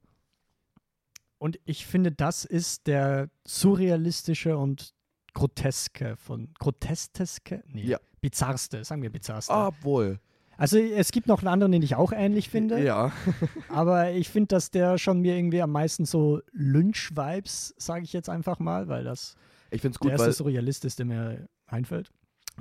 und 1.38 1.60
ich 1.64 1.86
finde, 1.86 2.12
das 2.12 2.44
ist 2.44 2.88
der 2.88 3.30
surrealistische 3.48 4.58
und 4.58 4.94
groteske 5.34 6.18
von 6.18 6.50
groteske, 6.60 7.64
nee, 7.68 7.84
Ja. 7.86 8.00
bizarrste, 8.20 8.84
sagen 8.84 9.02
wir 9.02 9.10
bizarrste. 9.10 9.54
Obwohl. 9.54 10.20
Also 10.60 10.78
es 10.78 11.12
gibt 11.12 11.28
noch 11.28 11.40
einen 11.40 11.48
anderen, 11.48 11.72
den 11.72 11.82
ich 11.82 11.96
auch 11.96 12.12
ähnlich 12.12 12.50
finde, 12.50 12.84
Ja. 12.84 13.12
aber 13.70 14.12
ich 14.12 14.30
finde, 14.30 14.48
dass 14.48 14.72
der 14.72 14.98
schon 14.98 15.22
mir 15.22 15.36
irgendwie 15.38 15.62
am 15.62 15.72
meisten 15.72 16.06
so 16.06 16.42
Lynch-Vibes, 16.52 17.74
sage 17.78 18.04
ich 18.04 18.14
jetzt 18.14 18.30
einfach 18.30 18.60
mal, 18.60 18.88
weil 18.88 19.04
das 19.04 19.36
Ich 19.72 19.82
finde 19.82 19.96
es 19.96 20.00
der 20.00 20.12
gut, 20.12 20.20
erste 20.20 20.34
Surrealist 20.34 20.86
ist, 20.86 21.00
der 21.00 21.06
mir 21.06 21.48
einfällt. 21.68 22.12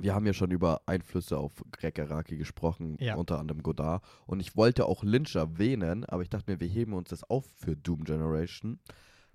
wir 0.01 0.15
haben 0.15 0.25
ja 0.25 0.33
schon 0.33 0.51
über 0.51 0.81
Einflüsse 0.85 1.37
auf 1.37 1.51
Greg 1.71 1.99
Araki 1.99 2.37
gesprochen, 2.37 2.95
Ja. 3.01 3.15
unter 3.15 3.37
anderem 3.39 3.61
Godard. 3.63 4.03
Und 4.27 4.39
ich 4.39 4.55
wollte 4.55 4.85
auch 4.85 5.03
Lynch 5.03 5.35
erwähnen, 5.35 6.05
aber 6.05 6.21
ich 6.21 6.29
dachte 6.29 6.49
mir, 6.51 6.59
wir 6.61 6.67
heben 6.69 6.93
uns 6.93 7.09
das 7.09 7.23
auf 7.29 7.45
für 7.57 7.75
Doom 7.75 8.05
Generation. 8.05 8.79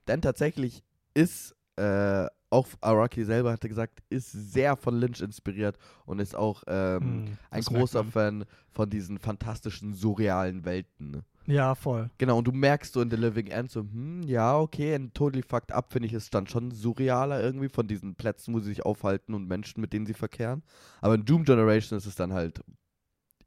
Denn 0.08 0.22
tatsächlich 0.22 0.82
ist 1.12 1.54
äh, 1.76 2.26
auch 2.50 2.68
Araki 2.80 3.24
selber 3.24 3.50
hatte 3.52 3.68
gesagt, 3.68 4.00
ist 4.10 4.30
sehr 4.30 4.76
von 4.76 4.94
Lynch 4.98 5.20
inspiriert 5.20 5.76
und 6.06 6.20
ist 6.20 6.36
auch 6.36 6.62
ähm, 6.68 7.00
Hm, 7.26 7.38
ein 7.50 7.62
großer. 7.62 8.04
Fan 8.04 8.44
von 8.70 8.88
diesen 8.90 9.18
fantastischen, 9.18 9.92
surrealen 9.94 10.64
Welten. 10.64 11.22
Ja, 11.46 11.74
voll. 11.74 12.10
Genau, 12.16 12.38
und 12.38 12.44
du 12.46 12.52
merkst 12.52 12.94
so 12.94 13.00
in 13.02 13.10
The 13.10 13.16
Living 13.16 13.48
End 13.48 13.70
so, 13.70 13.80
hm, 13.80 14.22
ja, 14.22 14.56
okay, 14.56 14.94
in 14.94 15.12
Totally 15.12 15.42
Fucked 15.42 15.72
Up 15.72 15.92
finde 15.92 16.06
ich 16.06 16.12
es 16.14 16.30
dann 16.30 16.46
schon 16.46 16.70
surrealer 16.70 17.42
irgendwie 17.42 17.68
von 17.68 17.86
diesen 17.88 18.14
Plätzen, 18.14 18.54
wo 18.54 18.60
sie 18.60 18.66
sich 18.70 18.86
aufhalten 18.86 19.34
und 19.34 19.46
Menschen, 19.48 19.80
mit 19.80 19.92
denen 19.92 20.06
sie 20.06 20.14
verkehren. 20.14 20.62
Aber 21.00 21.14
in 21.16 21.24
Doom 21.24 21.44
Generation 21.44 21.98
ist 21.98 22.06
es 22.06 22.14
dann 22.14 22.32
halt, 22.32 22.60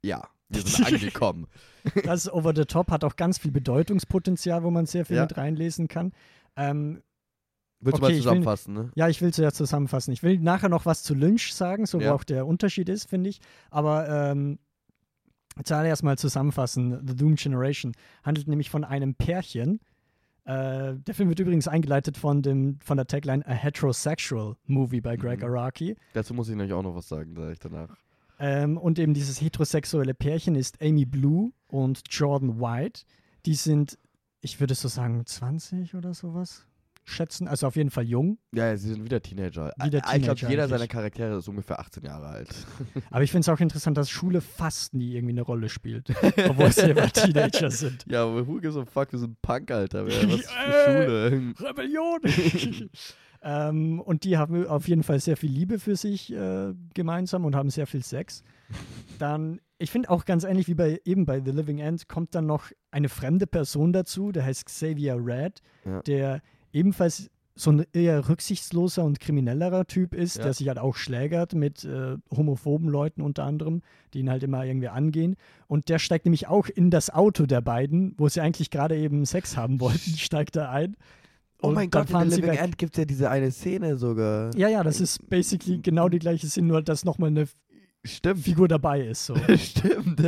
ja, 0.04 0.22
wir 0.50 0.62
sind 0.62 0.86
angekommen. 0.92 1.46
Das 2.04 2.26
ist 2.26 2.32
Over 2.32 2.52
the 2.54 2.66
Top, 2.66 2.90
hat 2.90 3.04
auch 3.04 3.16
ganz 3.16 3.38
viel 3.38 3.50
Bedeutungspotenzial, 3.52 4.62
wo 4.62 4.70
man 4.70 4.86
sehr 4.86 5.04
viel 5.06 5.16
Ja. 5.16 5.22
mit 5.22 5.36
reinlesen 5.36 5.88
kann. 5.88 6.12
Ähm, 6.56 7.02
Willst 7.80 7.98
du 7.98 8.02
Okay, 8.02 8.02
mal 8.02 8.10
ich 8.10 8.16
will- 8.16 8.22
zusammenfassen, 8.22 8.74
ne? 8.74 8.90
Ja, 8.96 9.08
ich 9.08 9.20
will 9.22 9.32
zuerst 9.32 9.56
zusammenfassen. 9.56 10.12
Ich 10.12 10.22
will 10.22 10.38
nachher 10.40 10.68
noch 10.68 10.84
was 10.86 11.02
zu 11.02 11.14
Lynch 11.14 11.54
sagen, 11.54 11.86
so 11.86 12.00
Ja. 12.00 12.10
wo 12.10 12.14
auch 12.16 12.24
der 12.24 12.46
Unterschied 12.46 12.88
ist, 12.88 13.08
finde 13.08 13.30
ich. 13.30 13.40
Aber 13.70 14.08
ähm, 14.08 14.58
zuallererst 15.64 16.02
mal 16.02 16.18
zusammenfassen. 16.18 17.06
The 17.06 17.14
Doom 17.16 17.34
Generation 17.36 17.92
handelt 18.22 18.48
nämlich 18.48 18.70
von 18.70 18.84
einem 18.84 19.14
Pärchen. 19.14 19.80
Äh, 20.44 20.94
der 20.96 21.14
Film 21.14 21.28
wird 21.28 21.40
übrigens 21.40 21.68
eingeleitet 21.68 22.16
von, 22.16 22.42
dem, 22.42 22.78
von 22.82 22.96
der 22.96 23.06
Tagline 23.06 23.46
A 23.46 23.52
Heterosexual 23.52 24.56
Movie 24.66 25.00
bei 25.00 25.16
Greg 25.16 25.40
Mhm. 25.40 25.46
Araki. 25.46 25.96
Dazu 26.14 26.34
muss 26.34 26.48
ich 26.48 26.56
nämlich 26.56 26.72
auch 26.72 26.82
noch 26.82 26.94
was 26.94 27.08
sagen, 27.08 27.34
sage 27.34 27.52
ich 27.52 27.58
danach. 27.58 27.96
Ähm, 28.40 28.78
und 28.78 28.98
eben 28.98 29.14
dieses 29.14 29.40
heterosexuelle 29.40 30.14
Pärchen 30.14 30.54
ist 30.54 30.80
Amy 30.80 31.04
Blue 31.04 31.52
und 31.68 32.02
Jordan 32.08 32.60
White. 32.60 33.02
Die 33.46 33.54
sind, 33.54 33.98
ich 34.40 34.60
würde 34.60 34.74
so 34.74 34.88
sagen, 34.88 35.26
20 35.26 35.94
oder 35.96 36.14
sowas 36.14 36.64
schätzen. 37.08 37.48
Also 37.48 37.66
auf 37.66 37.76
jeden 37.76 37.90
Fall 37.90 38.04
jung. 38.04 38.38
Ja, 38.54 38.66
ja, 38.68 38.76
sie 38.76 38.88
sind 38.90 39.04
wieder 39.04 39.20
Teenager. 39.22 39.72
Wieder 39.82 39.98
ich 39.98 40.04
glaube, 40.04 40.18
Teenager 40.20 40.48
jeder 40.50 40.62
eigentlich. 40.64 40.70
seiner 40.78 40.88
Charaktere 40.88 41.38
ist 41.38 41.48
ungefähr 41.48 41.80
18 41.80 42.04
Jahre 42.04 42.26
alt. 42.28 42.48
Aber 43.10 43.22
ich 43.22 43.30
finde 43.30 43.40
es 43.40 43.48
auch 43.48 43.60
interessant, 43.60 43.96
dass 43.96 44.10
Schule 44.10 44.40
fast 44.40 44.94
nie 44.94 45.14
irgendwie 45.14 45.32
eine 45.34 45.42
Rolle 45.42 45.68
spielt. 45.68 46.10
Obwohl 46.48 46.72
sie 46.72 46.90
immer 46.90 47.10
Teenager 47.10 47.70
sind. 47.70 48.04
ja, 48.08 48.24
aber 48.24 48.46
who 48.46 48.60
gives 48.60 48.76
a 48.76 48.84
fuck, 48.84 49.10
wir 49.12 49.18
sind 49.18 49.40
Punk, 49.42 49.70
Alter. 49.70 50.06
Was 50.06 50.14
für 50.14 50.26
Äh. 50.28 51.04
Schule? 51.04 51.54
Rebellion! 51.60 52.20
ähm, 53.42 54.00
und 54.00 54.24
die 54.24 54.36
haben 54.36 54.66
auf 54.66 54.88
jeden 54.88 55.02
Fall 55.02 55.20
sehr 55.20 55.36
viel 55.36 55.50
Liebe 55.50 55.78
für 55.78 55.96
sich 55.96 56.32
äh, 56.32 56.74
gemeinsam 56.94 57.44
und 57.44 57.54
haben 57.54 57.70
sehr 57.70 57.86
viel 57.86 58.02
Sex. 58.02 58.42
Dann, 59.18 59.60
ich 59.78 59.90
finde 59.90 60.10
auch 60.10 60.24
ganz 60.24 60.44
ähnlich 60.44 60.68
wie 60.68 60.74
bei 60.74 61.00
eben 61.04 61.24
bei 61.24 61.40
The 61.44 61.52
Living 61.52 61.78
End, 61.78 62.08
kommt 62.08 62.34
dann 62.34 62.46
noch 62.46 62.70
eine 62.90 63.08
fremde 63.08 63.46
Person 63.46 63.92
dazu, 63.92 64.32
der 64.32 64.44
heißt 64.44 64.66
Xavier 64.66 65.16
Red, 65.18 65.62
Ja. 65.84 66.02
der 66.02 66.42
ebenfalls 66.72 67.30
so 67.54 67.72
ein 67.72 67.84
eher 67.92 68.28
rücksichtsloser 68.28 69.02
und 69.04 69.18
kriminellerer 69.18 69.84
Typ 69.86 70.14
ist, 70.14 70.36
Ja. 70.36 70.44
der 70.44 70.52
sich 70.54 70.68
halt 70.68 70.78
auch 70.78 70.94
schlägert 70.94 71.54
mit 71.54 71.84
äh, 71.84 72.16
homophoben 72.30 72.88
Leuten 72.88 73.20
unter 73.20 73.42
anderem, 73.44 73.82
die 74.14 74.20
ihn 74.20 74.30
halt 74.30 74.44
immer 74.44 74.64
irgendwie 74.64 74.88
angehen. 74.88 75.34
Und 75.66 75.88
der 75.88 75.98
steigt 75.98 76.24
nämlich 76.24 76.46
auch 76.46 76.68
in 76.68 76.90
das 76.92 77.10
Auto 77.10 77.46
der 77.46 77.60
beiden, 77.60 78.14
wo 78.16 78.28
sie 78.28 78.40
eigentlich 78.40 78.70
gerade 78.70 78.96
eben 78.96 79.24
Sex 79.26 79.56
haben 79.56 79.80
wollten, 79.80 80.16
steigt 80.16 80.54
er 80.54 80.70
ein. 80.70 80.96
Oh 81.60 81.72
mein 81.72 81.90
Gott, 81.90 82.08
in 82.10 82.30
The 82.30 82.36
Living. 82.40 82.56
End 82.56 82.78
gibt 82.78 82.94
es 82.94 82.98
ja 82.98 83.04
diese 83.04 83.28
eine 83.28 83.50
Szene 83.50 83.96
sogar. 83.96 84.54
Ja, 84.56 84.68
ja, 84.68 84.84
das 84.84 85.00
ist 85.00 85.28
basically 85.28 85.78
genau 85.78 86.08
die 86.08 86.20
gleiche 86.20 86.46
Sinn, 86.46 86.68
nur 86.68 86.80
dass 86.82 87.04
nochmal 87.04 87.30
eine 87.30 87.48
Stimmt. 88.04 88.38
Figur 88.44 88.68
dabei 88.68 89.00
ist. 89.04 89.26
So. 89.26 89.34
Stimmt. 89.56 90.22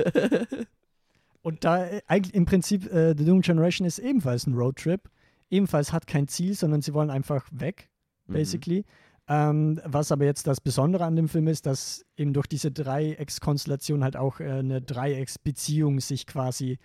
Und 1.43 1.65
da 1.65 1.87
äh, 1.87 2.01
eigentlich 2.09 2.35
im 2.35 2.45
Prinzip 2.45 2.93
äh, 2.93 3.15
The 3.17 3.25
Doom 3.25 3.41
Generation 3.43 3.87
ist 3.87 4.01
ebenfalls 4.01 4.49
ein 4.49 4.55
Roadtrip. 4.55 5.09
Ebenfalls 5.51 5.93
hat 5.93 6.07
kein 6.07 6.29
Ziel, 6.29 6.55
sondern 6.55 6.81
sie 6.83 6.95
wollen 6.95 7.11
einfach 7.11 7.47
weg, 7.51 7.91
Mhm. 8.27 8.33
basically. 8.33 8.85
Ähm, 9.29 9.81
was 9.85 10.11
aber 10.11 10.25
jetzt 10.25 10.47
das 10.47 10.61
Besondere 10.61 11.05
an 11.05 11.15
dem 11.15 11.29
Film 11.29 11.47
ist, 11.47 11.67
dass 11.67 12.05
eben 12.17 12.33
durch 12.33 12.47
diese 12.49 12.73
Dreieckskonstellation 12.73 14.03
halt 14.03 14.17
auch 14.17 14.41
äh, 14.41 14.45
eine 14.51 14.81
Dreiecksbeziehung 14.83 16.01
sich 16.01 16.27
quasi 16.27 16.79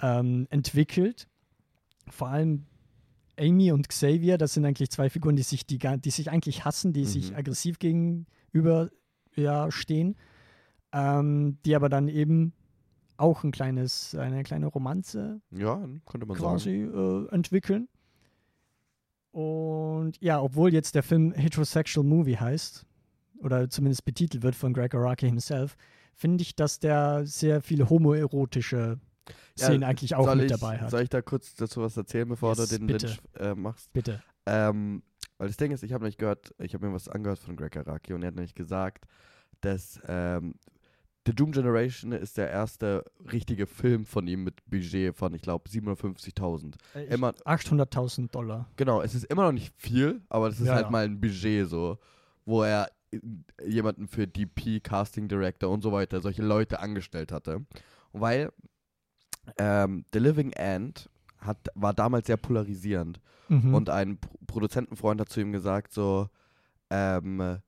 ähm, 0.00 0.46
entwickelt. 0.50 1.28
Vor 2.10 2.28
allem 2.28 2.66
Amy 3.38 3.72
und 3.72 3.88
Xavier, 3.88 4.36
das 4.36 4.54
sind 4.54 4.64
eigentlich 4.66 4.90
zwei 4.90 5.08
Figuren, 5.10 5.36
die 5.36 5.42
sich, 5.42 5.66
die, 5.66 5.78
die 5.78 6.10
sich 6.10 6.30
eigentlich 6.30 6.64
hassen, 6.64 6.92
die 6.92 7.04
sich 7.04 7.30
Mhm. 7.30 7.36
aggressiv 7.36 7.78
gegenüber 7.78 8.90
ja, 9.36 9.70
stehen, 9.70 10.16
ähm, 10.92 11.58
die 11.64 11.74
aber 11.76 11.88
dann 11.88 12.08
eben 12.08 12.52
auch 13.16 13.44
ein 13.44 13.50
kleines, 13.50 14.14
eine 14.14 14.42
kleine 14.42 14.66
Romanze 14.66 15.40
Ja, 15.50 15.76
könnte 16.06 16.26
man 16.26 16.36
sagen. 16.36 16.50
quasi 16.52 16.70
äh, 16.82 17.28
entwickeln. 17.34 17.88
Und 19.30 20.14
ja, 20.20 20.40
obwohl 20.40 20.72
jetzt 20.72 20.94
der 20.94 21.02
Film 21.02 21.32
Heterosexual 21.32 22.04
Movie 22.04 22.36
heißt, 22.36 22.84
oder 23.40 23.68
zumindest 23.70 24.04
betitelt 24.04 24.42
wird 24.42 24.54
von 24.54 24.72
Greg 24.72 24.94
Araki 24.94 25.26
himself, 25.26 25.76
finde 26.14 26.42
ich, 26.42 26.56
dass 26.56 26.80
der 26.80 27.26
sehr 27.26 27.62
viele 27.62 27.88
homoerotische 27.88 28.98
Ja, 29.56 29.66
Szenen 29.66 29.84
eigentlich 29.84 30.14
auch 30.14 30.34
mit 30.34 30.46
ich, 30.46 30.52
dabei 30.52 30.78
hat. 30.78 30.90
Soll 30.90 31.02
ich 31.02 31.08
da 31.08 31.22
kurz 31.22 31.54
dazu 31.54 31.80
was 31.82 31.96
erzählen, 31.96 32.28
bevor 32.28 32.54
Yes, 32.56 32.68
du 32.68 32.78
den 32.78 32.86
bitte. 32.86 33.06
Lynch 33.06 33.20
äh, 33.38 33.54
machst? 33.54 33.92
Bitte. 33.92 34.22
Ähm, 34.46 35.02
weil 35.36 35.46
das 35.46 35.56
Ding 35.56 35.70
ist, 35.70 35.84
ich 35.84 35.92
habe 35.92 36.04
nicht 36.04 36.18
gehört, 36.18 36.52
ich 36.58 36.74
habe 36.74 36.88
mir 36.88 36.94
was 36.94 37.08
angehört 37.08 37.38
von 37.38 37.54
Greg 37.56 37.76
Araki 37.76 38.12
und 38.14 38.22
er 38.22 38.28
hat 38.28 38.34
nämlich 38.34 38.54
gesagt, 38.54 39.04
dass 39.60 40.00
ähm, 40.08 40.54
The 41.28 41.34
Doom 41.34 41.52
Generation 41.52 42.12
ist 42.12 42.38
der 42.38 42.48
erste 42.50 43.04
richtige 43.30 43.66
Film 43.66 44.06
von 44.06 44.26
ihm 44.26 44.44
mit 44.44 44.64
Budget 44.64 45.14
von, 45.14 45.34
ich 45.34 45.42
glaube, 45.42 45.68
750.000. 45.68 46.76
Äh, 46.94 47.04
ich- 47.04 47.10
Immer, 47.10 47.34
800.000 47.44 48.30
Dollar. 48.32 48.66
genau, 48.76 49.02
es 49.02 49.14
ist 49.14 49.24
immer 49.24 49.42
noch 49.42 49.52
nicht 49.52 49.74
viel, 49.76 50.22
aber 50.30 50.48
das 50.48 50.58
ist 50.58 50.68
Ja, 50.68 50.74
halt 50.76 50.86
ja. 50.86 50.90
mal 50.90 51.04
ein 51.04 51.20
Budget 51.20 51.68
so, 51.68 51.98
wo 52.46 52.62
er 52.62 52.88
jemanden 53.62 54.08
für 54.08 54.26
DP, 54.26 54.80
Casting 54.80 55.28
Director 55.28 55.68
und 55.70 55.82
so 55.82 55.92
weiter, 55.92 56.20
solche 56.22 56.42
Leute 56.42 56.80
angestellt 56.80 57.30
hatte. 57.30 57.64
Weil 58.14 58.50
ähm, 59.58 60.04
The 60.12 60.18
Living 60.18 60.52
End 60.52 61.10
hat, 61.38 61.58
war 61.74 61.92
damals 61.94 62.26
sehr 62.26 62.36
polarisierend. 62.38 63.20
Mhm. 63.48 63.74
Und 63.74 63.90
ein 63.90 64.18
Pro 64.18 64.30
Produzentenfreund 64.46 65.20
hat 65.20 65.28
zu 65.28 65.40
ihm 65.40 65.52
gesagt, 65.52 65.92
so, 65.92 66.28
ähm, 66.90 67.58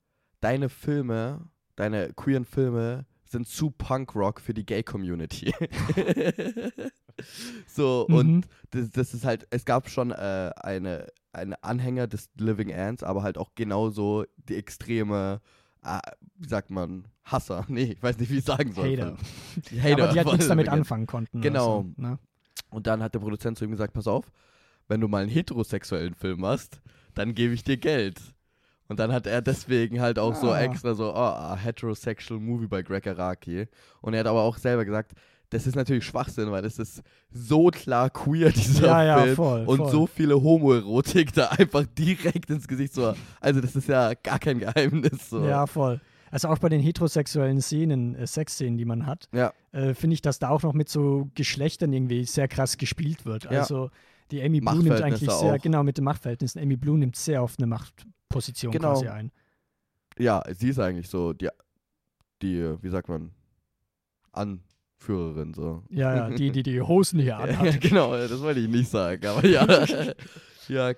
deine 0.40 0.68
Filme, 0.70 1.46
deine 1.76 2.12
queeren 2.14 2.44
Filme 2.46 3.04
sind 3.30 3.46
zu 3.46 3.70
Punkrock 3.70 4.40
für 4.40 4.54
die 4.54 4.66
Gay-Community. 4.66 5.52
so, 7.66 8.06
Mhm. 8.08 8.14
und 8.14 8.48
das, 8.70 8.90
das 8.90 9.14
ist 9.14 9.24
halt, 9.24 9.46
es 9.50 9.64
gab 9.64 9.88
schon 9.88 10.10
äh, 10.10 10.50
eine, 10.56 11.06
eine 11.32 11.62
Anhänger 11.62 12.06
des 12.06 12.30
Living 12.36 12.70
Ends, 12.70 13.02
aber 13.02 13.22
halt 13.22 13.38
auch 13.38 13.50
genauso 13.54 14.24
die 14.48 14.56
extreme, 14.56 15.40
äh, 15.84 15.98
wie 16.36 16.48
sagt 16.48 16.70
man, 16.70 17.06
Hasser. 17.24 17.64
Nee, 17.68 17.92
ich 17.92 18.02
weiß 18.02 18.18
nicht, 18.18 18.30
wie 18.30 18.38
ich 18.38 18.44
sagen 18.44 18.72
soll. 18.72 18.90
Hater. 18.90 19.16
Die 19.70 19.80
Hater 19.82 20.04
aber 20.04 20.12
die 20.12 20.18
halt 20.18 20.32
nichts 20.32 20.48
damit 20.48 20.68
anfangen 20.68 21.06
konnten. 21.06 21.40
Genau. 21.40 21.82
So, 21.96 22.02
ne? 22.02 22.18
Und 22.70 22.86
dann 22.86 23.02
hat 23.02 23.14
der 23.14 23.20
Produzent 23.20 23.58
zu 23.58 23.64
ihm 23.64 23.70
gesagt, 23.70 23.92
pass 23.94 24.06
auf, 24.06 24.30
wenn 24.88 25.00
du 25.00 25.08
mal 25.08 25.22
einen 25.22 25.30
heterosexuellen 25.30 26.14
Film 26.14 26.40
machst, 26.40 26.80
dann 27.14 27.34
gebe 27.34 27.54
ich 27.54 27.62
dir 27.64 27.76
Geld. 27.76 28.20
Und 28.90 28.98
dann 28.98 29.12
hat 29.12 29.26
er 29.26 29.40
deswegen 29.40 30.00
halt 30.00 30.18
auch 30.18 30.34
so 30.34 30.50
Ah. 30.50 30.60
extra 30.60 30.94
so, 30.94 31.12
oh, 31.12 31.16
a 31.16 31.56
heterosexual 31.56 32.40
movie 32.40 32.66
bei 32.66 32.82
Greg 32.82 33.06
Araki. 33.06 33.68
Und 34.00 34.14
er 34.14 34.20
hat 34.20 34.26
aber 34.26 34.42
auch 34.42 34.58
selber 34.58 34.84
gesagt, 34.84 35.12
das 35.50 35.66
ist 35.66 35.76
natürlich 35.76 36.04
Schwachsinn, 36.04 36.50
weil 36.50 36.62
das 36.62 36.78
ist 36.78 37.02
so 37.30 37.68
klar 37.68 38.10
queer, 38.10 38.50
dieser 38.52 38.86
Ja, 38.88 39.04
ja, 39.04 39.22
Film. 39.22 39.36
voll. 39.36 39.64
und 39.66 39.76
voll. 39.78 39.90
so 39.90 40.06
viele 40.06 40.42
Homoerotik 40.42 41.32
da 41.32 41.46
einfach 41.50 41.86
direkt 41.86 42.50
ins 42.50 42.66
Gesicht 42.68 42.92
so. 42.94 43.14
Also 43.40 43.60
das 43.60 43.76
ist 43.76 43.88
ja 43.88 44.12
gar 44.14 44.38
kein 44.40 44.58
Geheimnis. 44.58 45.30
So. 45.30 45.44
Ja, 45.46 45.66
voll. 45.66 46.00
Also 46.32 46.48
auch 46.48 46.58
bei 46.58 46.68
den 46.68 46.80
heterosexuellen 46.80 47.60
Szenen, 47.60 48.14
äh, 48.14 48.26
Sexszenen, 48.26 48.76
die 48.78 48.84
man 48.84 49.06
hat, 49.06 49.28
Ja. 49.32 49.52
äh, 49.72 49.94
finde 49.94 50.14
ich, 50.14 50.22
dass 50.22 50.38
da 50.40 50.48
auch 50.50 50.62
noch 50.62 50.72
mit 50.74 50.88
so 50.88 51.28
Geschlechtern 51.34 51.92
irgendwie 51.92 52.24
sehr 52.24 52.46
krass 52.48 52.76
gespielt 52.76 53.24
wird. 53.24 53.44
Ja. 53.44 53.60
Also 53.60 53.90
die 54.30 54.40
Amy 54.42 54.60
Blue 54.60 54.82
nimmt 54.82 55.00
eigentlich 55.00 55.28
sehr, 55.30 55.54
auch. 55.54 55.58
genau 55.62 55.82
mit 55.82 55.96
den 55.96 56.04
Machtverhältnissen, 56.04 56.60
Amy 56.62 56.76
Blue 56.76 56.96
nimmt 56.98 57.16
sehr 57.16 57.42
oft 57.42 57.58
eine 57.58 57.66
Machtposition 58.30 58.72
Genau. 58.72 58.92
quasi 58.92 59.08
ein. 59.08 59.32
ja, 60.18 60.42
sie 60.54 60.68
ist 60.70 60.78
eigentlich 60.78 61.08
so 61.08 61.32
die, 61.32 61.48
die, 62.42 62.76
wie 62.82 62.88
sagt 62.88 63.08
man, 63.08 63.32
Anführerin 64.32 65.52
so. 65.54 65.82
Ja, 65.90 66.28
ja, 66.28 66.30
die, 66.30 66.50
die 66.50 66.62
die 66.62 66.80
Hosen 66.80 67.18
hier 67.20 67.28
Ja, 67.32 67.38
anhat. 67.38 67.80
genau, 67.80 68.12
das 68.12 68.40
wollte 68.40 68.60
ich 68.60 68.68
nicht 68.68 68.90
sagen, 68.90 69.26
aber 69.26 69.46
ja. 69.46 69.66
ja, 70.68 70.92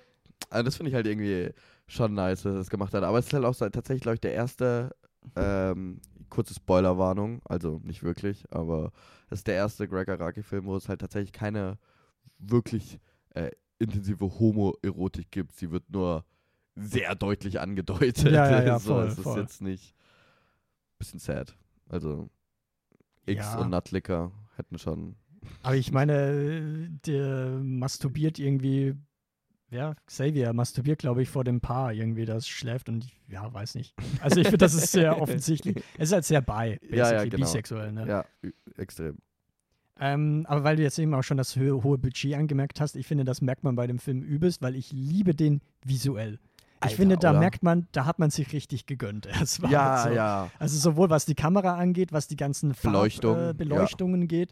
also 0.49 0.63
das 0.63 0.75
finde 0.77 0.89
ich 0.89 0.95
halt 0.95 1.07
irgendwie 1.07 1.51
schon 1.87 2.13
nice, 2.13 2.43
dass 2.43 2.53
er 2.53 2.57
das 2.59 2.69
gemacht 2.69 2.93
hat. 2.93 3.03
Aber 3.03 3.17
es 3.17 3.27
ist 3.27 3.33
halt 3.33 3.45
auch 3.45 3.55
tatsächlich, 3.55 4.01
glaube 4.01 4.15
ich, 4.15 4.21
der 4.21 4.33
erste, 4.33 4.95
ähm, 5.35 5.99
kurze 6.29 6.53
Spoilerwarnung, 6.53 7.41
also 7.45 7.79
nicht 7.83 8.03
wirklich, 8.03 8.43
aber 8.51 8.91
es 9.29 9.39
ist 9.39 9.47
der 9.47 9.55
erste 9.55 9.87
Greg 9.87 10.09
Araki-Film, 10.09 10.65
wo 10.65 10.75
es 10.75 10.89
halt 10.89 11.01
tatsächlich 11.01 11.31
keine 11.31 11.77
wirklich 12.39 12.99
äh, 13.35 13.51
intensive 13.79 14.25
Homoerotik 14.39 15.31
gibt. 15.31 15.53
Sie 15.55 15.71
wird 15.71 15.89
nur 15.89 16.25
sehr 16.75 17.15
deutlich 17.15 17.59
angedeutet. 17.59 18.31
Ja, 18.31 18.49
ja, 18.49 18.63
ja, 18.63 18.79
so, 18.79 18.93
voll, 18.95 19.05
es 19.07 19.17
ist 19.17 19.23
voll. 19.23 19.39
jetzt 19.41 19.61
nicht 19.61 19.95
bisschen 20.99 21.19
sad. 21.19 21.55
Also 21.89 22.29
X 23.25 23.45
Ja. 23.45 23.59
und 23.59 23.69
Nuttlicker 23.71 24.31
hätten 24.55 24.77
schon 24.77 25.15
Aber 25.61 25.75
ich 25.75 25.91
meine, 25.91 26.89
der 27.05 27.59
masturbiert 27.61 28.39
irgendwie, 28.39 28.95
ja, 29.69 29.95
Xavier 30.05 30.53
masturbiert, 30.53 30.99
glaube 30.99 31.21
ich, 31.21 31.29
vor 31.29 31.43
dem 31.43 31.59
Paar 31.59 31.91
irgendwie, 31.93 32.23
das 32.25 32.47
schläft 32.47 32.87
und 32.89 33.03
ich, 33.05 33.19
ja, 33.27 33.53
weiß 33.53 33.75
nicht. 33.75 33.93
Also 34.21 34.39
ich 34.39 34.47
finde, 34.47 34.59
das 34.59 34.73
ist 34.73 34.91
sehr 34.93 35.21
offensichtlich. 35.21 35.83
Es 35.97 36.09
ist 36.09 36.13
halt 36.13 36.25
sehr 36.25 36.41
bi, 36.41 36.79
Ja, 36.89 37.11
ja, 37.13 37.23
genau. 37.25 37.37
bisexuell, 37.37 37.91
ne? 37.91 38.07
Ja, 38.07 38.25
extrem. 38.77 39.17
Ähm, 39.99 40.45
aber 40.47 40.63
weil 40.63 40.75
du 40.77 40.83
jetzt 40.83 40.97
eben 40.99 41.13
auch 41.13 41.21
schon 41.23 41.37
das 41.37 41.55
hohe 41.55 41.97
Budget 41.97 42.33
angemerkt 42.35 42.79
hast, 42.81 42.95
ich 42.95 43.05
finde, 43.05 43.25
das 43.25 43.41
merkt 43.41 43.63
man 43.63 43.75
bei 43.75 43.87
dem 43.87 43.99
Film 43.99 44.21
übelst, 44.23 44.61
weil 44.61 44.75
ich 44.75 44.91
liebe 44.91 45.35
den 45.35 45.61
visuell. 45.85 46.39
Ich 46.85 46.91
Alter, 46.91 46.95
finde, 46.95 47.17
da 47.17 47.31
oder? 47.31 47.39
merkt 47.39 47.63
man, 47.63 47.87
da 47.91 48.05
hat 48.05 48.19
man 48.19 48.29
sich 48.29 48.53
richtig 48.53 48.85
gegönnt. 48.85 49.27
Es 49.41 49.61
war 49.61 49.69
Ja, 49.71 49.97
halt 50.03 50.09
so. 50.09 50.15
ja. 50.15 50.49
Also 50.59 50.77
sowohl 50.77 51.09
was 51.09 51.25
die 51.25 51.35
Kamera 51.35 51.75
angeht, 51.77 52.11
was 52.11 52.27
die 52.27 52.35
ganzen 52.37 52.73
Farb, 52.73 52.93
Beleuchtung, 52.93 53.37
äh, 53.37 53.45
ja. 53.47 53.53
Beleuchtungen 53.53 54.27
geht, 54.27 54.51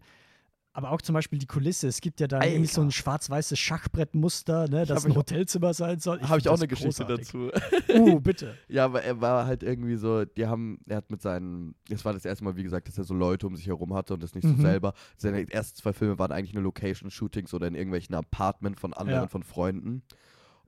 aber 0.73 0.91
auch 0.91 1.01
zum 1.01 1.13
Beispiel 1.15 1.37
die 1.37 1.47
Kulisse. 1.47 1.89
Es 1.89 1.99
gibt 1.99 2.21
ja 2.21 2.27
da 2.27 2.41
irgendwie 2.41 2.67
so 2.67 2.81
ein 2.81 2.91
schwarz-weißes 2.91 3.59
Schachbrettmuster, 3.59 4.69
ne, 4.69 4.85
das 4.85 5.03
ein 5.05 5.11
ich 5.11 5.17
Hotelzimmer 5.17 5.73
sein 5.73 5.99
soll. 5.99 6.21
Habe 6.21 6.39
ich 6.39 6.47
auch 6.47 6.53
eine 6.57 6.65
das 6.67 6.79
Geschichte 6.79 7.03
großartig. 7.05 7.27
dazu. 7.27 7.51
Uh, 7.93 8.19
bitte. 8.21 8.57
ja, 8.69 8.85
aber 8.85 9.03
er 9.03 9.19
war 9.19 9.45
halt 9.45 9.63
irgendwie 9.63 9.97
so, 9.97 10.23
die 10.23 10.45
haben, 10.47 10.79
er 10.87 10.97
hat 10.97 11.11
mit 11.11 11.21
seinen, 11.21 11.75
es 11.89 12.05
war 12.05 12.13
das 12.13 12.23
erste 12.23 12.45
Mal, 12.45 12.55
wie 12.55 12.63
gesagt, 12.63 12.87
dass 12.87 12.97
er 12.97 13.03
so 13.03 13.13
Leute 13.13 13.47
um 13.47 13.55
sich 13.57 13.67
herum 13.67 13.93
hatte 13.93 14.13
und 14.13 14.23
das 14.23 14.33
nicht 14.33 14.45
Mhm. 14.45 14.55
so 14.55 14.61
selber. 14.61 14.93
Seine 15.17 15.49
ersten 15.51 15.77
zwei 15.77 15.91
Filme 15.91 16.17
waren 16.19 16.31
eigentlich 16.31 16.53
nur 16.53 16.63
Location-Shootings 16.63 17.53
oder 17.53 17.67
in 17.67 17.75
irgendwelchen 17.75 18.15
Apartment 18.15 18.79
von 18.79 18.93
anderen, 18.93 19.23
Ja. 19.23 19.27
von 19.27 19.43
Freunden. 19.43 20.03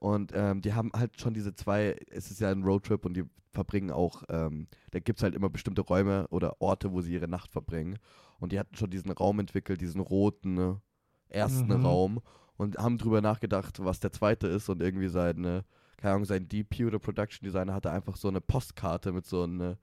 Und 0.03 0.33
ähm, 0.35 0.61
die 0.61 0.73
haben 0.73 0.91
halt 0.93 1.17
schon 1.21 1.33
diese 1.33 1.55
zwei, 1.55 1.95
es 2.11 2.29
ist 2.29 2.41
ja 2.41 2.51
ein 2.51 2.63
Roadtrip 2.63 3.05
und 3.05 3.13
die 3.13 3.23
verbringen 3.53 3.89
auch, 3.89 4.23
ähm, 4.27 4.67
da 4.91 4.99
gibt 4.99 5.19
es 5.19 5.23
halt 5.23 5.33
immer 5.33 5.49
bestimmte 5.49 5.79
Räume 5.79 6.27
oder 6.27 6.61
Orte, 6.61 6.91
wo 6.91 6.99
sie 6.99 7.13
ihre 7.13 7.29
Nacht 7.29 7.53
verbringen. 7.53 7.97
Und 8.41 8.51
die 8.51 8.59
hatten 8.59 8.75
schon 8.75 8.89
diesen 8.89 9.11
Raum 9.11 9.39
entwickelt, 9.39 9.79
diesen 9.79 10.01
roten 10.01 10.55
ne, 10.55 10.81
ersten 11.29 11.67
Mhm. 11.69 11.85
Raum 11.85 12.19
und 12.57 12.77
haben 12.79 12.97
drüber 12.97 13.21
nachgedacht, 13.21 13.81
was 13.81 14.01
der 14.01 14.11
zweite 14.11 14.47
ist 14.47 14.67
und 14.67 14.81
irgendwie 14.81 15.07
seine, 15.07 15.63
keine 15.95 16.15
Ahnung, 16.15 16.25
sein 16.25 16.49
DP 16.49 16.83
oder 16.85 16.99
Production 16.99 17.45
Designer 17.45 17.73
hatte 17.73 17.89
einfach 17.89 18.17
so 18.17 18.27
eine 18.27 18.41
Postkarte 18.41 19.13
mit 19.13 19.25
so 19.25 19.43
einem 19.43 19.77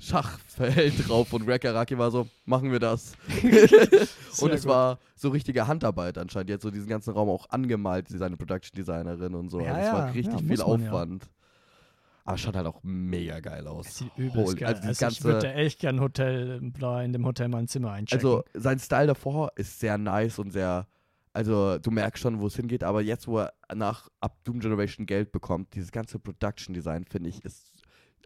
Schachfeld 0.00 1.08
drauf 1.08 1.32
und 1.32 1.46
Greg 1.46 1.64
Araki 1.64 1.96
war 1.96 2.10
so, 2.10 2.26
machen 2.44 2.70
wir 2.72 2.78
das. 2.80 3.12
und 4.40 4.50
es 4.52 4.62
gut. 4.62 4.66
war 4.66 4.98
so 5.14 5.28
richtige 5.30 5.66
Handarbeit 5.66 6.18
anscheinend. 6.18 6.50
Die 6.50 6.54
hat 6.54 6.60
so 6.62 6.70
diesen 6.70 6.88
ganzen 6.88 7.12
Raum 7.14 7.28
auch 7.28 7.48
angemalt, 7.50 8.08
seine 8.08 8.36
Production 8.36 8.76
Designerin 8.76 9.34
und 9.34 9.48
so. 9.50 9.60
Ja, 9.60 9.72
also 9.74 9.86
es 9.86 9.92
war 9.92 10.06
ja, 10.06 10.12
richtig 10.12 10.40
ja, 10.40 10.46
viel. 10.46 10.60
Aufwand. 10.62 11.30
Aber 12.26 12.38
schaut 12.38 12.56
halt 12.56 12.66
auch 12.66 12.80
mega 12.82 13.40
geil 13.40 13.66
aus. 13.66 13.96
Sieht 13.98 14.10
übelst 14.16 14.36
Holy- 14.36 14.56
geil. 14.60 14.74
also 14.74 14.88
Also, 14.88 15.04
dieses 15.06 15.18
ich 15.18 15.24
würde 15.24 15.46
ganze- 15.46 15.54
echt 15.54 15.78
gern 15.80 16.00
Hotel, 16.00 16.60
in 17.04 17.12
dem 17.12 17.26
Hotel 17.26 17.48
mal 17.48 17.58
ein 17.58 17.68
Zimmer 17.68 17.92
einchecken. 17.92 18.26
Also 18.26 18.44
sein 18.54 18.78
Style 18.78 19.06
davor 19.08 19.52
ist 19.56 19.78
sehr 19.78 19.98
nice 19.98 20.38
und 20.38 20.50
sehr, 20.50 20.86
also 21.34 21.78
du 21.78 21.90
merkst 21.90 22.22
schon, 22.22 22.40
wo 22.40 22.46
es 22.46 22.56
hingeht, 22.56 22.82
aber 22.82 23.02
jetzt, 23.02 23.28
wo 23.28 23.40
er 23.40 23.52
nach 23.74 24.08
ab 24.20 24.38
Doom 24.44 24.60
Generation 24.60 25.04
Geld 25.04 25.32
bekommt, 25.32 25.74
dieses 25.74 25.92
ganze 25.92 26.18
Production 26.18 26.72
Design, 26.74 27.04
finde 27.04 27.28
ich, 27.28 27.44
ist 27.44 27.66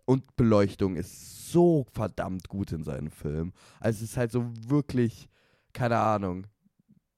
und 0.09 0.37
Beleuchtung 0.37 0.97
ist 0.97 1.51
so 1.53 1.85
verdammt 1.93 2.49
gut 2.49 2.73
in 2.73 2.83
seinen 2.83 3.11
Filmen. 3.11 3.53
Also 3.79 3.99
es 4.05 4.11
ist 4.13 4.17
halt 4.17 4.33
so 4.33 4.51
wirklich, 4.67 5.29
keine 5.75 5.99
Ahnung, 5.99 6.47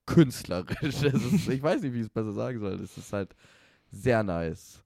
künstlerisch. 0.06 0.76
Es 1.04 1.24
ist, 1.24 1.48
ich 1.48 1.62
weiß 1.62 1.82
nicht, 1.82 1.92
wie 1.92 1.98
ich 1.98 2.06
es 2.06 2.10
besser 2.10 2.32
sagen 2.32 2.58
soll. 2.58 2.74
Es 2.74 2.98
ist 2.98 3.12
halt 3.12 3.34
sehr 3.92 4.22
nice. 4.24 4.82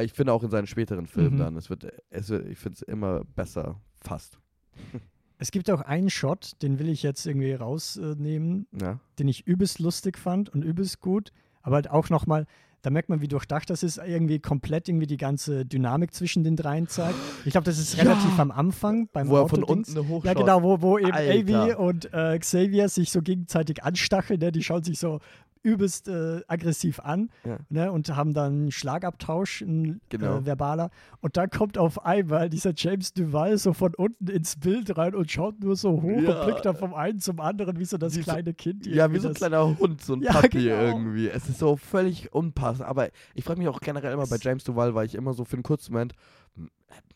Ich 0.00 0.12
finde 0.12 0.32
auch 0.32 0.42
in 0.44 0.50
seinen 0.50 0.66
späteren 0.68 1.06
Filmen 1.06 1.34
Mhm. 1.34 1.38
dann, 1.38 1.56
es 1.56 1.68
wird, 1.70 1.86
es 2.10 2.28
wird 2.28 2.46
ich 2.48 2.58
finde 2.58 2.76
es 2.76 2.82
immer 2.82 3.24
besser, 3.24 3.80
fast. 4.00 4.38
es 5.38 5.50
gibt 5.50 5.68
auch 5.70 5.80
einen 5.80 6.10
Shot, 6.10 6.52
den 6.62 6.78
will 6.78 6.88
ich 6.88 7.02
jetzt 7.02 7.26
irgendwie 7.26 7.52
rausnehmen, 7.54 8.66
Ja. 8.80 9.00
den 9.18 9.26
ich 9.28 9.46
übelst 9.46 9.80
lustig 9.80 10.16
fand 10.18 10.48
und 10.48 10.62
übelst 10.62 11.00
gut, 11.00 11.32
aber 11.62 11.76
halt 11.76 11.90
auch 11.90 12.08
nochmal, 12.08 12.46
da 12.86 12.90
merkt 12.90 13.08
man, 13.08 13.20
wie 13.20 13.26
durchdacht 13.26 13.68
das 13.68 13.82
ist, 13.82 13.98
irgendwie 13.98 14.38
komplett 14.38 14.88
irgendwie 14.88 15.08
die 15.08 15.16
ganze 15.16 15.66
Dynamik 15.66 16.14
zwischen 16.14 16.44
den 16.44 16.54
dreien 16.54 16.86
zeigt. 16.86 17.16
Ich 17.44 17.50
glaube, 17.50 17.64
das 17.64 17.80
ist 17.80 17.96
Ja. 17.96 18.04
relativ 18.04 18.38
am 18.38 18.52
Anfang 18.52 19.08
beim 19.12 19.26
Wo 19.28 19.38
er 19.38 19.48
von 19.48 19.64
unten 19.64 19.98
hochschaut. 20.06 20.24
Ja, 20.24 20.34
genau, 20.34 20.62
wo, 20.62 20.80
wo 20.80 20.96
eben 20.96 21.10
Alter. 21.10 21.32
Amy 21.64 21.72
und 21.74 22.14
äh, 22.14 22.38
Xavier 22.38 22.88
sich 22.88 23.10
so 23.10 23.22
gegenseitig 23.22 23.82
anstacheln, 23.82 24.38
ne? 24.38 24.52
die 24.52 24.62
schauen 24.62 24.84
sich 24.84 25.00
so 25.00 25.18
übelst 25.66 26.06
äh, 26.08 26.40
aggressiv 26.46 27.00
an 27.00 27.28
Ja. 27.44 27.58
ne, 27.68 27.90
und 27.92 28.14
haben 28.14 28.32
dann 28.34 28.52
einen 28.52 28.70
Schlagabtausch, 28.70 29.62
ein 29.62 30.00
Genau. 30.08 30.38
äh, 30.38 30.46
verbaler. 30.46 30.90
Und 31.20 31.36
dann 31.36 31.50
kommt 31.50 31.76
auf 31.76 32.04
einmal 32.04 32.48
dieser 32.48 32.72
James 32.76 33.12
Duval 33.12 33.58
so 33.58 33.72
von 33.72 33.94
unten 33.96 34.28
ins 34.28 34.56
Bild 34.56 34.96
rein 34.96 35.14
und 35.14 35.30
schaut 35.30 35.58
nur 35.60 35.74
so 35.76 36.00
hoch 36.02 36.20
Ja. 36.22 36.38
und 36.40 36.46
blickt 36.46 36.64
dann 36.64 36.76
vom 36.76 36.94
einen 36.94 37.18
zum 37.18 37.40
anderen, 37.40 37.78
wie 37.78 37.84
so 37.84 37.98
das 37.98 38.14
Wie 38.14 38.22
so- 38.22 38.30
kleine 38.30 38.54
Kind. 38.54 38.86
Ja, 38.86 39.12
wie 39.12 39.18
so 39.18 39.26
ein 39.28 39.34
das- 39.34 39.38
kleiner 39.38 39.76
Hund, 39.78 40.00
so 40.02 40.14
ein 40.14 40.22
Ja, 40.22 40.32
Puppy 40.40 40.62
genau. 40.64 40.80
irgendwie. 40.82 41.28
Es 41.28 41.48
ist 41.48 41.58
so 41.58 41.76
völlig 41.76 42.32
unpassend. 42.32 42.86
Aber 42.86 43.08
ich 43.34 43.42
frage 43.44 43.58
mich 43.58 43.68
auch 43.68 43.80
generell 43.80 44.12
immer 44.12 44.26
bei 44.26 44.36
Es- 44.36 44.44
James 44.44 44.62
Duval, 44.64 44.94
weil 44.94 45.06
ich 45.06 45.14
immer 45.16 45.32
so 45.34 45.44
für 45.44 45.54
einen 45.54 45.62
kurzen 45.64 45.92
Moment, 45.92 46.12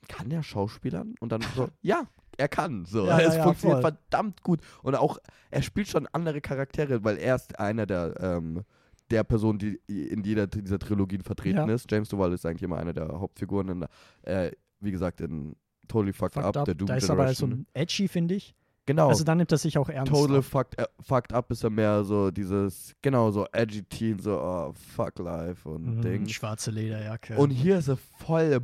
kann 0.08 0.28
der 0.28 0.42
Schauspielern? 0.42 1.14
Und 1.20 1.30
dann 1.32 1.42
so, 1.54 1.68
ja, 1.82 2.04
er 2.36 2.48
kann. 2.48 2.84
So. 2.84 3.06
Ja, 3.06 3.20
ja, 3.20 3.28
es 3.28 3.36
ja, 3.36 3.42
funktioniert 3.44 3.82
voll. 3.82 3.92
verdammt 3.92 4.42
gut. 4.42 4.60
Und 4.82 4.94
auch, 4.96 5.18
er 5.50 5.62
spielt 5.62 5.88
schon 5.88 6.06
andere 6.08 6.40
Charaktere, 6.40 7.04
weil 7.04 7.18
er 7.18 7.36
ist 7.36 7.58
einer 7.58 7.86
der, 7.86 8.14
ähm, 8.20 8.62
der 9.10 9.24
Personen, 9.24 9.58
die 9.58 9.80
in 9.88 10.22
jeder 10.24 10.46
dieser 10.46 10.78
Trilogien 10.78 11.22
vertreten 11.22 11.68
Ja. 11.68 11.74
ist. 11.74 11.90
James 11.90 12.08
Duval 12.08 12.32
ist 12.32 12.46
eigentlich 12.46 12.62
immer 12.62 12.78
eine 12.78 12.94
der 12.94 13.08
Hauptfiguren. 13.08 13.68
In, 13.68 13.86
äh, 14.22 14.52
wie 14.80 14.92
gesagt, 14.92 15.20
in 15.20 15.56
Totally 15.88 16.12
Fucked, 16.12 16.34
Fucked 16.34 16.46
Up, 16.46 16.56
up. 16.58 16.64
der 16.64 16.74
Doom 16.76 16.86
Da 16.86 16.94
ist 16.94 17.10
aber 17.10 17.26
so 17.34 17.46
Generation. 17.46 17.52
ein 17.52 17.66
edgy, 17.82 18.06
finde 18.08 18.36
ich. 18.36 18.54
genau. 18.86 19.08
Also 19.08 19.24
da 19.24 19.34
nimmt 19.34 19.50
er 19.52 19.58
sich 19.58 19.76
auch 19.76 19.88
ernst. 19.88 20.12
Total 20.12 20.40
fucked, 20.42 20.78
äh, 20.78 20.86
fucked 21.00 21.32
up 21.32 21.50
ist 21.50 21.64
er 21.64 21.70
mehr 21.70 22.04
so 22.04 22.30
dieses, 22.30 22.94
genau, 23.02 23.30
so 23.32 23.46
edgy 23.52 23.82
Teen, 23.82 24.18
so 24.20 24.40
oh, 24.40 24.72
fuck 24.72 25.18
life 25.18 25.68
und 25.68 25.96
Mhm, 25.96 26.02
Ding. 26.02 26.28
Schwarze 26.28 26.70
Lederjacke. 26.70 27.36
Und 27.36 27.50
hier 27.50 27.78
ist 27.78 27.88
er 27.88 27.96
voll, 27.96 28.60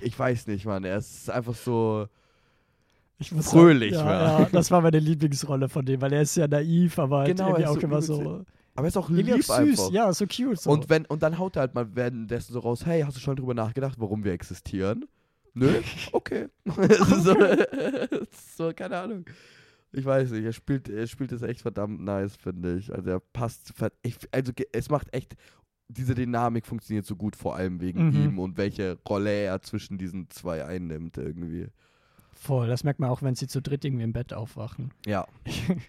ich 0.00 0.18
weiß 0.18 0.46
nicht, 0.46 0.64
Mann, 0.64 0.84
er 0.84 0.98
ist 0.98 1.30
einfach 1.30 1.54
so, 1.54 2.06
fröhlich 3.20 3.94
sagen, 3.94 4.08
ja, 4.08 4.40
ja, 4.40 4.48
das 4.50 4.70
war 4.70 4.80
meine 4.80 4.98
Lieblingsrolle 4.98 5.68
von 5.68 5.84
dem, 5.84 6.00
weil 6.00 6.12
er 6.12 6.22
ist 6.22 6.36
ja 6.36 6.48
naiv, 6.48 6.98
aber 6.98 7.18
halt 7.20 7.36
Genau, 7.36 7.48
irgendwie 7.56 7.62
er 7.62 7.70
ist 7.70 7.76
auch 7.76 7.80
so 7.80 7.86
immer 7.86 8.02
so. 8.02 8.44
aber 8.74 8.84
er 8.84 8.88
ist 8.88 8.96
auch 8.96 9.10
Irgendwie 9.10 9.32
lieb 9.32 9.42
süß, 9.44 9.50
einfach. 9.50 9.90
ja, 9.92 10.12
so 10.12 10.26
cute. 10.26 10.58
So. 10.60 10.70
Und, 10.70 10.88
wenn, 10.88 11.04
und 11.06 11.22
dann 11.22 11.38
haut 11.38 11.56
er 11.56 11.60
halt 11.60 11.74
mal 11.74 11.94
währenddessen 11.94 12.52
so 12.52 12.60
raus, 12.60 12.84
hey, 12.86 13.02
hast 13.02 13.16
du 13.16 13.20
schon 13.20 13.36
drüber 13.36 13.54
nachgedacht, 13.54 13.96
warum 13.98 14.24
wir 14.24 14.32
existieren? 14.32 15.04
Nö? 15.54 15.80
Okay. 16.12 16.48
so, 16.66 17.34
so, 18.56 18.72
keine 18.74 18.98
Ahnung. 18.98 19.24
Ich 19.94 20.04
weiß 20.06 20.30
nicht, 20.30 20.44
er 20.44 20.52
spielt, 20.54 20.88
er 20.88 21.06
spielt 21.06 21.32
es 21.32 21.42
echt 21.42 21.60
verdammt 21.60 22.00
nice, 22.00 22.34
finde 22.36 22.78
ich. 22.78 22.92
Also 22.92 23.10
er 23.10 23.20
passt, 23.20 23.74
ich, 24.02 24.16
also 24.32 24.52
es 24.72 24.88
macht 24.88 25.14
echt, 25.14 25.36
diese 25.92 26.14
Dynamik 26.14 26.66
funktioniert 26.66 27.06
so 27.06 27.16
gut, 27.16 27.36
vor 27.36 27.56
allem 27.56 27.80
wegen 27.80 28.08
Mhm. 28.08 28.14
ihm 28.24 28.38
und 28.38 28.56
welche 28.56 28.98
Rolle 29.08 29.30
er 29.30 29.62
zwischen 29.62 29.98
diesen 29.98 30.28
zwei 30.30 30.64
einnimmt 30.64 31.16
irgendwie. 31.18 31.68
Voll, 32.32 32.66
das 32.68 32.82
merkt 32.84 32.98
man 33.00 33.10
auch, 33.10 33.22
wenn 33.22 33.34
sie 33.34 33.46
zu 33.46 33.60
dritt 33.62 33.84
irgendwie 33.84 34.04
im 34.04 34.12
Bett 34.12 34.32
aufwachen. 34.32 34.92
Ja, 35.06 35.26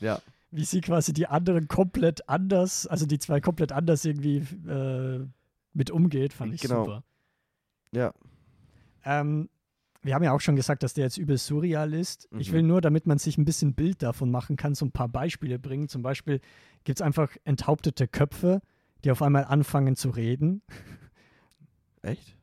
ja. 0.00 0.20
Wie 0.50 0.64
sie 0.64 0.80
quasi 0.80 1.12
die 1.12 1.26
anderen 1.26 1.66
komplett 1.68 2.28
anders, 2.28 2.86
also 2.86 3.06
die 3.06 3.18
zwei 3.18 3.40
komplett 3.40 3.72
anders 3.72 4.04
irgendwie 4.04 4.38
äh, 4.68 5.26
mit 5.72 5.90
umgeht, 5.90 6.32
fand 6.34 6.54
ich 6.54 6.60
Genau. 6.60 6.84
super. 6.84 7.04
Ja. 7.92 8.12
Ähm, 9.04 9.48
wir 10.02 10.14
haben 10.14 10.22
ja 10.24 10.32
auch 10.32 10.40
schon 10.40 10.56
gesagt, 10.56 10.82
dass 10.82 10.94
der 10.94 11.04
jetzt 11.04 11.16
übel 11.16 11.38
surreal 11.38 11.94
ist. 11.94 12.28
Ich 12.38 12.50
Mhm. 12.50 12.54
will 12.54 12.62
nur, 12.64 12.80
damit 12.80 13.06
man 13.06 13.18
sich 13.18 13.38
ein 13.38 13.44
bisschen 13.44 13.74
Bild 13.74 14.02
davon 14.02 14.30
machen 14.30 14.56
kann, 14.56 14.74
so 14.74 14.84
ein 14.84 14.90
paar 14.92 15.08
Beispiele 15.08 15.58
bringen. 15.58 15.88
Zum 15.88 16.02
Beispiel 16.02 16.40
gibt 16.84 16.98
es 16.98 17.02
einfach 17.02 17.30
enthauptete 17.44 18.08
Köpfe, 18.08 18.60
die 19.04 19.10
auf 19.10 19.22
einmal 19.22 19.44
anfangen 19.44 19.96
zu 19.96 20.10
reden. 20.10 20.62
Echt? 22.02 22.36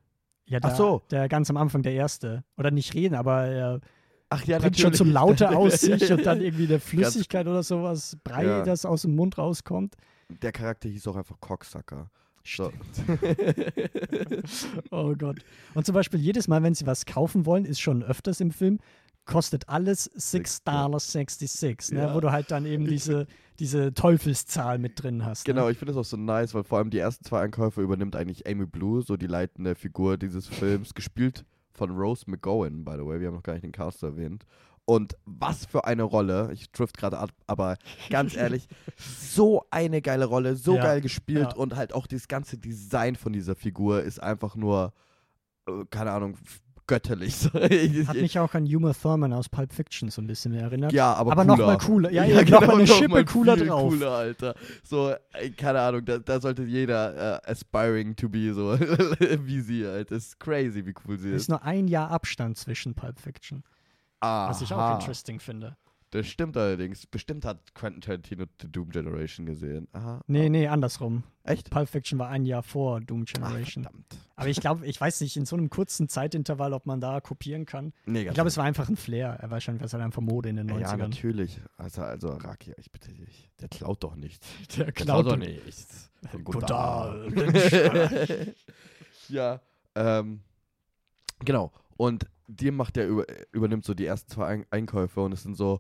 Ja, 0.46 0.60
Ach 0.62 0.70
der, 0.70 0.76
so. 0.76 1.02
der 1.12 1.30
ganz 1.30 1.50
am 1.50 1.58
Anfang 1.58 1.84
der 1.84 1.94
erste. 1.94 2.44
Oder 2.58 2.72
nicht 2.72 2.94
reden, 2.94 3.16
aber 3.16 3.46
er 3.46 3.80
Ach 4.30 4.44
ja, 4.46 4.60
bringt 4.60 4.78
schon 4.80 4.94
so 4.94 5.04
natürlich. 5.04 5.14
Laute 5.40 5.50
aus 5.58 5.82
sich 5.82 6.12
und 6.12 6.26
dann 6.26 6.42
irgendwie 6.42 6.66
eine 6.66 6.80
Flüssigkeit 6.80 7.48
oder 7.48 7.64
sowas, 7.64 8.18
Brei, 8.24 8.46
Ja. 8.46 8.64
das 8.64 8.86
aus 8.86 9.02
dem 9.04 9.16
Mund 9.16 9.38
rauskommt. 9.38 9.96
Der 10.42 10.52
Charakter 10.52 10.88
hieß 10.90 11.08
auch 11.08 11.16
einfach 11.16 11.40
Cocksucker. 11.40 12.10
So. 12.44 12.72
Oh 14.92 15.14
Gott. 15.16 15.40
Und 15.74 15.86
zum 15.86 15.94
Beispiel 15.96 16.20
jedes 16.20 16.48
Mal, 16.48 16.64
wenn 16.64 16.74
sie 16.76 16.86
was 16.86 17.06
kaufen 17.06 17.46
wollen, 17.46 17.66
ist 17.66 17.80
schon 17.80 18.04
öfters 18.04 18.40
im 18.40 18.52
Film, 18.52 18.80
kostet 19.30 19.70
alles 19.70 20.12
$6.66, 20.16 21.94
ne? 21.94 22.02
Ja. 22.02 22.16
wo 22.16 22.20
du 22.20 22.32
halt 22.32 22.52
dann 22.52 22.66
eben 22.66 22.86
diese, 22.86 23.28
diese 23.60 23.94
Teufelszahl 23.94 24.80
mit 24.80 25.02
drin 25.02 25.24
hast. 25.26 25.46
Genau, 25.46 25.66
Ne? 25.66 25.72
ich 25.72 25.78
finde 25.78 25.94
das 25.94 26.00
auch 26.00 26.10
so 26.10 26.18
nice, 26.18 26.54
weil 26.54 26.64
vor 26.64 26.80
allem 26.80 26.90
die 26.90 26.98
ersten 27.00 27.24
zwei 27.24 27.42
Einkäufe 27.42 27.82
übernimmt 27.82 28.16
eigentlich 28.16 28.48
Amy 28.48 28.66
Blue, 28.66 29.02
so 29.02 29.18
die 29.18 29.28
leitende 29.28 29.76
Figur 29.76 30.18
dieses 30.18 30.48
Films, 30.48 30.94
gespielt 30.94 31.46
von 31.74 31.92
Rose 31.92 32.24
McGowan, 32.28 32.84
by 32.84 32.94
the 32.98 33.06
way. 33.06 33.20
Wir 33.22 33.28
haben 33.28 33.36
noch 33.36 33.44
gar 33.44 33.54
nicht 33.54 33.64
den 33.64 33.72
Cast 33.72 34.04
erwähnt. 34.04 34.46
Und 34.86 35.16
was 35.26 35.66
für 35.68 35.86
eine 35.86 36.02
Rolle. 36.02 36.50
Ich 36.52 36.72
drift 36.72 36.98
gerade 36.98 37.20
ab, 37.20 37.30
aber 37.46 37.78
ganz 38.10 38.36
ehrlich, 38.36 38.68
so 38.98 39.64
eine 39.70 40.02
geile 40.02 40.26
Rolle, 40.26 40.56
so 40.56 40.76
Ja, 40.78 40.82
geil 40.84 41.02
gespielt 41.02 41.52
ja. 41.52 41.56
und 41.56 41.76
halt 41.76 41.94
auch 41.94 42.08
das 42.08 42.28
ganze 42.28 42.58
Design 42.58 43.16
von 43.16 43.32
dieser 43.32 43.54
Figur 43.56 44.02
ist 44.02 44.22
einfach 44.22 44.56
nur, 44.56 44.92
äh, 45.68 45.86
keine 45.92 46.12
Ahnung, 46.12 46.38
f- 46.92 47.02
göttlich. 47.02 47.36
So, 47.36 47.50
ich- 47.60 48.08
Hat 48.08 48.16
ich- 48.16 48.22
mich 48.22 48.40
auch 48.40 48.54
an 48.54 48.66
Uma 48.66 48.94
Thurman 48.94 49.34
aus 49.34 49.50
Pulp 49.50 49.72
Fiction 49.74 50.10
so 50.10 50.22
ein 50.22 50.28
bisschen 50.28 50.54
erinnert. 50.54 50.92
ja, 50.92 51.14
aber, 51.14 51.32
aber 51.32 51.44
cooler. 51.44 51.58
noch 51.58 51.66
mal 51.66 51.78
cooler. 51.78 52.12
Ja, 52.12 52.24
ja, 52.26 52.42
noch 52.44 52.62
mal 52.62 52.72
eine 52.76 52.84
noch 52.86 52.96
Schippe 52.96 53.10
mal 53.10 53.26
cooler 53.26 53.56
drauf. 53.58 53.90
Cooler, 53.92 54.12
Alter. 54.12 54.56
So, 54.84 55.14
keine 55.58 55.82
Ahnung, 55.82 56.06
da, 56.06 56.18
da 56.20 56.40
sollte 56.40 56.64
jeder 56.64 57.42
äh, 57.46 57.52
aspiring 57.52 58.16
to 58.16 58.30
be 58.30 58.54
so 58.54 58.78
wie 59.46 59.62
sie. 59.62 59.84
Das 59.84 60.12
ist 60.26 60.40
crazy, 60.40 60.86
wie 60.86 60.94
cool 61.08 61.18
sie 61.18 61.30
Es 61.30 61.36
ist 61.36 61.42
ist. 61.44 61.50
nur 61.50 61.64
ein 61.64 61.88
Jahr 61.88 62.12
Abstand 62.12 62.58
zwischen 62.58 62.96
Pulp 62.96 63.20
Fiction, 63.20 63.64
was 64.20 64.62
ich 64.62 64.74
auch 64.74 64.78
Aha. 64.78 64.96
interesting 64.96 65.40
finde. 65.40 65.78
Das 66.12 66.26
stimmt 66.26 66.58
allerdings. 66.58 67.06
Bestimmt 67.06 67.46
hat 67.46 67.76
Quentin 67.76 68.02
Tarantino 68.02 68.46
The 68.60 68.72
Doom 68.72 68.90
Generation 68.90 69.46
gesehen. 69.46 69.88
Aha. 69.94 70.22
Nee, 70.26 70.50
nee, 70.50 70.68
andersrum. 70.68 71.24
Echt? 71.44 71.70
Pulp 71.70 71.88
Fiction 71.88 72.18
war 72.18 72.30
ein 72.30 72.46
Jahr 72.46 72.64
vor 72.64 73.00
Doom 73.00 73.26
Ach, 73.28 73.34
Generation. 73.34 73.84
verdammt. 73.84 74.18
Aber 74.36 74.50
ich 74.50 74.60
glaube, 74.60 74.88
ich 74.88 75.00
weiß 75.00 75.22
nicht, 75.22 75.38
in 75.38 75.46
so 75.46 75.56
einem 75.56 75.70
kurzen 75.70 76.10
Zeitintervall, 76.10 76.74
ob 76.74 76.88
man 76.88 77.00
da 77.00 77.22
kopieren 77.22 77.66
kann. 77.68 77.94
Nee, 78.06 78.24
Ich 78.28 78.34
glaube, 78.34 78.48
es 78.48 78.58
war 78.58 78.64
einfach 78.66 78.90
ein 78.90 78.96
Flair. 78.96 79.38
Er 79.40 79.52
war 79.52 79.60
es 79.60 79.68
halt 79.68 79.94
einfach 79.96 80.22
Mode 80.22 80.50
in 80.50 80.56
den 80.56 80.72
90ern. 80.72 80.80
Ja, 80.82 80.98
natürlich. 80.98 81.62
Also, 81.78 82.02
also 82.02 82.30
Raki, 82.30 82.74
ich 82.78 82.92
bitte 82.92 83.14
dich. 83.14 83.50
Der 83.62 83.68
klaut 83.68 84.04
doch 84.04 84.16
nichts. 84.16 84.48
Der 84.78 84.86
Der 84.86 84.94
klaut 84.94 85.26
doch 85.28 85.32
doch 85.32 85.38
nichts. 85.38 86.12
Godard. 86.44 87.32
ja, 89.30 89.62
ähm, 89.96 90.42
genau. 91.46 91.72
Und 91.98 92.26
die 92.52 92.72
macht 92.72 92.96
der 92.96 93.08
über, 93.08 93.26
übernimmt 93.52 93.86
so 93.86 93.94
die 93.94 94.06
ersten 94.06 94.32
zwei 94.32 94.46
Ein 94.48 94.66
Einkäufe 94.72 95.22
und 95.22 95.32
es 95.34 95.44
sind 95.44 95.56
so 95.56 95.80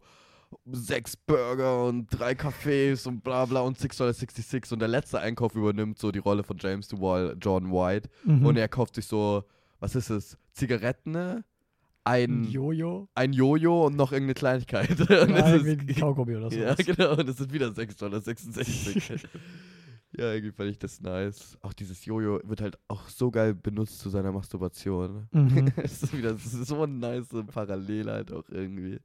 sechs 0.71 1.15
Burger 1.15 1.85
und 1.85 2.07
drei 2.09 2.31
Cafés 2.33 3.07
und 3.07 3.21
bla 3.23 3.45
bla 3.45 3.61
und 3.61 3.77
6,66 3.77 4.71
und 4.73 4.79
der 4.79 4.87
letzte 4.87 5.19
Einkauf 5.19 5.55
übernimmt 5.55 5.99
so 5.99 6.11
die 6.11 6.19
Rolle 6.19 6.43
von 6.43 6.57
James 6.59 6.87
Duval, 6.87 7.35
John 7.41 7.71
White 7.71 8.09
Mhm. 8.23 8.45
und 8.45 8.57
er 8.57 8.67
kauft 8.67 8.95
sich 8.95 9.05
so, 9.05 9.43
was 9.79 9.95
ist 9.95 10.09
es, 10.09 10.37
Zigaretten, 10.53 11.43
ein 12.03 12.43
Jojo. 12.45 13.07
ein 13.13 13.33
Jojo 13.33 13.85
und 13.87 13.95
noch 13.95 14.11
irgendeine 14.11 14.33
Kleinigkeit. 14.33 14.89
Und 14.99 15.09
Ja, 15.09 15.53
irgendwie 15.53 15.71
ein 15.71 15.87
ist, 15.87 15.99
Kaugummi 15.99 16.35
oder 16.37 16.49
so. 16.49 16.57
ja, 16.59 16.73
genau, 16.75 17.11
und 17.17 17.29
es 17.29 17.37
sind 17.37 17.53
wieder 17.53 17.67
6,66 17.67 19.19
Ja, 20.17 20.33
irgendwie 20.33 20.51
fand 20.51 20.71
ich 20.71 20.79
das 20.79 21.01
nice. 21.01 21.57
Auch 21.61 21.73
dieses 21.73 22.03
Jojo 22.05 22.41
wird 22.43 22.61
halt 22.61 22.79
auch 22.87 23.07
so 23.09 23.29
geil 23.29 23.53
benutzt 23.53 23.99
zu 23.99 24.09
seiner 24.09 24.31
Masturbation. 24.31 25.27
Mhm. 25.31 25.71
Es 25.77 26.01
ist 26.01 26.17
wieder 26.17 26.33
das 26.33 26.53
ist 26.53 26.67
so 26.67 26.83
ein 26.83 26.99
nice 26.99 27.27
Parallel 27.47 28.09
halt 28.09 28.31
auch 28.31 28.49
irgendwie. 28.49 28.99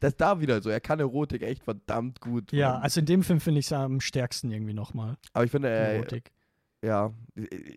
Das 0.00 0.16
da 0.16 0.40
wieder 0.40 0.62
so, 0.62 0.70
er 0.70 0.80
kann 0.80 1.00
Erotik 1.00 1.42
echt 1.42 1.62
verdammt 1.62 2.20
gut. 2.20 2.52
Ja, 2.52 2.74
Mann. 2.74 2.82
also 2.82 3.00
in 3.00 3.06
dem 3.06 3.22
Film 3.22 3.40
finde 3.40 3.60
ich 3.60 3.66
es 3.66 3.72
am 3.72 4.00
stärksten 4.00 4.50
irgendwie 4.50 4.74
nochmal. 4.74 5.16
aber 5.32 5.44
ich 5.44 5.50
finde, 5.50 5.68
er, 5.68 5.94
Erotik. 5.94 6.32
ja, 6.82 7.12
äh, 7.34 7.76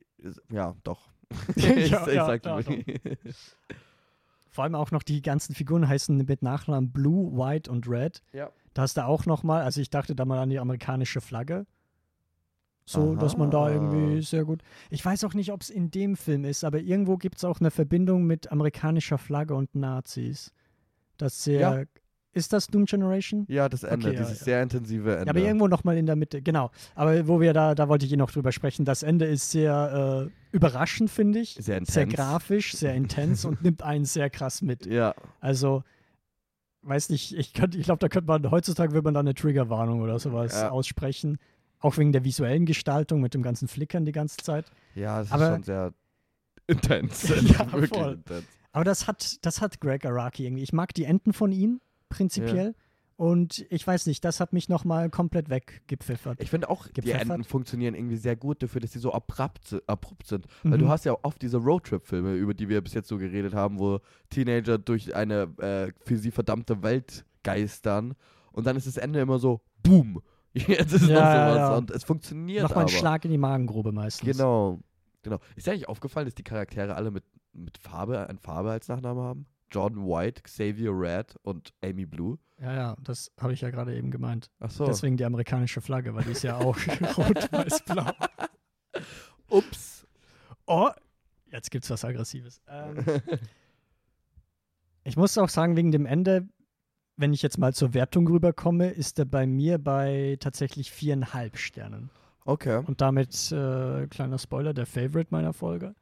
ja, 0.52 0.76
doch. 0.84 1.10
Ja, 1.56 1.70
ich, 1.76 1.78
ich 1.78 1.92
ja, 1.92 2.10
ja, 2.10 2.38
dir. 2.38 3.18
Vor 4.52 4.64
allem 4.64 4.76
auch 4.76 4.92
noch 4.92 5.04
die 5.04 5.22
ganzen 5.22 5.54
Figuren 5.54 5.88
heißen 5.88 6.18
mit 6.18 6.42
Nachnamen 6.42 6.92
Blue, 6.92 7.38
White 7.38 7.70
und 7.70 7.88
Red. 7.88 8.22
Ja. 8.34 8.52
Da 8.74 8.82
hast 8.84 8.98
du 8.98 9.06
auch 9.06 9.26
nochmal, 9.26 9.64
also 9.64 9.80
ich 9.80 9.90
dachte 9.90 10.16
da 10.16 10.26
mal 10.26 10.40
an 10.40 10.50
die 10.50 10.60
amerikanische 10.60 11.22
Flagge. 11.22 11.66
So, 12.92 13.16
dass 13.16 13.38
man 13.38 13.52
da 13.52 13.66
Aha. 13.66 13.72
irgendwie 13.72 14.22
sehr 14.24 14.46
gut. 14.46 14.62
Ich 14.90 15.06
weiß 15.06 15.24
auch 15.24 15.34
nicht, 15.36 15.52
ob 15.52 15.62
es 15.62 15.70
in 15.70 15.92
dem 15.92 16.16
Film 16.16 16.44
ist, 16.44 16.64
aber 16.64 16.80
irgendwo 16.80 17.18
gibt 17.18 17.38
es 17.38 17.44
auch 17.44 17.60
eine 17.60 17.70
Verbindung 17.72 18.26
mit 18.26 18.52
amerikanischer 18.52 19.18
Flagge 19.20 19.54
und 19.54 19.76
Nazis. 19.76 20.52
Das 21.18 21.44
sehr. 21.44 21.60
Ja. 21.60 21.84
Ist 22.32 22.54
das 22.54 22.68
Doom 22.68 22.86
Generation? 22.86 23.46
Ja, 23.50 23.68
das 23.70 23.84
Ende, 23.84 24.08
Okay, 24.10 24.18
dieses 24.18 24.40
ja. 24.40 24.46
sehr 24.46 24.64
intensive 24.64 25.14
Ende. 25.14 25.26
Ja, 25.26 25.32
aber 25.32 25.40
irgendwo 25.40 25.68
nochmal 25.68 25.98
in 25.98 26.06
der 26.06 26.16
Mitte, 26.16 26.42
genau. 26.44 26.70
Aber 26.96 27.28
wo 27.28 27.42
wir 27.42 27.54
da, 27.54 27.74
da 27.74 27.90
wollte 27.90 28.06
ich 28.06 28.14
eh 28.14 28.18
noch 28.18 28.30
drüber 28.32 28.52
sprechen. 28.52 28.86
Das 28.86 29.02
Ende 29.04 29.26
ist 29.26 29.50
sehr 29.50 30.30
äh, 30.30 30.56
überraschend, 30.56 31.10
finde 31.10 31.40
ich. 31.40 31.56
sehr 31.60 31.78
intens. 31.80 31.94
Sehr 31.96 32.06
grafisch, 32.06 32.74
sehr 32.76 32.94
intens 32.94 33.46
und 33.46 33.64
nimmt 33.64 33.82
einen 33.82 34.06
sehr 34.06 34.30
krass 34.30 34.62
mit. 34.62 34.86
Ja, 34.86 35.16
Also, 35.42 35.84
weiß 36.84 37.10
nicht, 37.10 37.36
ich, 37.38 37.54
könnt- 37.54 37.76
ich 37.76 37.84
glaube, 37.84 38.00
da 38.00 38.08
könnte 38.10 38.28
man, 38.28 38.50
heutzutage 38.52 38.94
würde 38.94 39.06
man 39.06 39.16
da 39.16 39.20
eine 39.22 39.34
Triggerwarnung 39.34 40.02
oder 40.02 40.20
sowas 40.20 40.54
Ja. 40.54 40.70
aussprechen. 40.70 41.38
Auch 41.80 41.98
wegen 41.98 42.12
der 42.12 42.24
visuellen 42.26 42.66
Gestaltung 42.66 43.22
mit 43.22 43.34
dem 43.34 43.42
ganzen 43.42 43.68
Flickern 43.68 44.06
die 44.06 44.12
ganze 44.12 44.38
Zeit. 44.38 44.66
ja, 44.96 45.22
es 45.22 45.32
Aber- 45.32 45.46
ist 45.48 45.54
schon 45.54 45.64
sehr 45.64 45.94
intens. 46.68 47.30
Ja, 47.58 47.72
wirklich 47.72 47.90
voll. 47.90 48.14
intens. 48.14 48.46
Aber 48.72 48.84
das 48.84 49.08
hat, 49.08 49.44
das 49.46 49.62
hat 49.62 49.80
Greg 49.82 50.06
Araki 50.06 50.46
irgendwie. 50.46 50.64
Ich 50.64 50.74
mag 50.74 50.94
die 50.94 51.06
Enden 51.06 51.34
von 51.34 51.52
ihm, 51.52 51.82
prinzipiell. 52.10 52.76
Und 53.16 53.66
ich 53.70 53.86
weiß 53.86 54.06
nicht, 54.06 54.24
das 54.24 54.40
hat 54.40 54.54
mich 54.54 54.70
nochmal 54.70 55.10
komplett 55.10 55.50
weggepfiffert. 55.50 56.40
Ich 56.42 56.50
finde 56.50 56.70
auch, 56.70 56.88
die. 56.88 57.12
Enden 57.12 57.44
funktionieren 57.44 57.94
irgendwie 57.94 58.16
sehr 58.16 58.38
gut 58.38 58.64
dafür, 58.64 58.80
dass 58.80 58.94
sie 58.94 59.00
so 59.00 59.12
abrupt, 59.12 59.76
abrupt 59.88 60.28
sind. 60.28 60.46
Weil 60.64 60.78
du 60.78 60.86
Mhm. 60.86 60.90
hast 60.90 61.04
ja 61.04 61.18
oft 61.24 61.42
diese 61.42 61.58
Roadtrip-Filme, 61.58 62.36
über 62.36 62.54
die 62.54 62.70
wir 62.70 62.80
bis 62.82 62.94
jetzt 62.94 63.10
so 63.10 63.18
geredet 63.18 63.54
haben, 63.54 63.78
wo 63.78 64.00
Teenager 64.30 64.78
durch 64.78 65.16
eine 65.16 65.50
äh, 65.58 65.92
für 66.06 66.18
sie 66.18 66.32
verdammte 66.32 66.82
Welt 66.82 67.26
geistern 67.44 68.14
und 68.54 68.66
dann 68.68 68.78
ist 68.78 68.88
das 68.88 68.96
Ende 68.96 69.20
immer 69.20 69.38
so, 69.40 69.60
boom. 69.84 70.22
Jetzt 70.68 70.94
ist 70.94 71.02
noch 71.04 71.10
Ja, 71.10 71.50
sowas 71.50 71.58
ja, 71.58 71.78
und 71.78 71.92
es 71.92 72.04
funktioniert 72.04 72.64
Nochmal 72.64 72.84
aber. 72.84 72.92
ein 72.92 72.98
Schlag 72.98 73.26
in 73.26 73.32
die 73.32 73.38
Magengrube 73.38 73.92
meistens. 73.92 74.28
Genau, 74.38 74.80
genau. 75.22 75.40
Ist 75.56 75.68
dir 75.68 75.72
eigentlich 75.72 75.88
aufgefallen, 75.90 76.26
dass 76.26 76.36
die 76.36 76.44
Charaktere 76.44 76.96
alle 76.96 77.12
mit, 77.12 77.24
mit 77.54 77.78
Farbe, 77.78 78.28
ein 78.28 78.40
Farbe 78.40 78.72
als 78.72 78.88
Nachnamen 78.88 79.24
haben? 79.24 79.46
Jordan 79.72 80.04
White, 80.06 80.42
Xavier 80.42 80.92
Red 80.92 81.36
und 81.44 81.72
Amy 81.84 82.06
Blue. 82.08 82.40
Ja, 82.60 82.74
ja, 82.74 82.96
das 83.02 83.32
habe 83.40 83.54
ich 83.54 83.62
ja 83.62 83.70
gerade 83.70 83.96
eben 83.96 84.10
gemeint. 84.12 84.50
Ach 84.60 84.72
so. 84.72 84.86
Deswegen 84.86 85.16
die 85.18 85.26
amerikanische 85.26 85.80
Flagge, 85.82 86.14
weil 86.16 86.24
die 86.24 86.32
ist 86.32 86.44
ja 86.44 86.58
auch 86.58 86.76
rot, 87.18 87.52
weiß, 87.52 87.84
blau. 87.86 88.12
Ups. 89.50 90.08
Oh, 90.66 90.90
jetzt 91.52 91.70
gibt's 91.72 91.90
was 91.90 92.04
Aggressives. 92.04 92.62
Ähm, 92.68 93.04
ich 95.04 95.16
muss 95.16 95.38
auch 95.38 95.50
sagen, 95.50 95.76
wegen 95.76 95.92
dem 95.92 96.06
Ende, 96.06 96.48
wenn 97.20 97.34
ich 97.34 97.42
jetzt 97.42 97.58
mal 97.58 97.74
zur 97.74 97.94
Wertung 97.94 98.28
rüberkomme, 98.28 98.90
ist 98.90 99.20
er 99.20 99.26
bei 99.26 99.46
mir 99.46 99.78
bei 99.78 100.38
tatsächlich 100.40 100.92
viereinhalb 100.92 101.58
Sternen. 101.58 102.10
Okay. 102.46 102.82
Und 102.88 103.02
damit, 103.02 103.52
äh, 103.52 104.08
kleiner 104.08 104.38
Spoiler, 104.38 104.74
der 104.74 104.86
Favorite 104.86 105.28
meiner 105.32 105.54
Folge. 105.54 105.94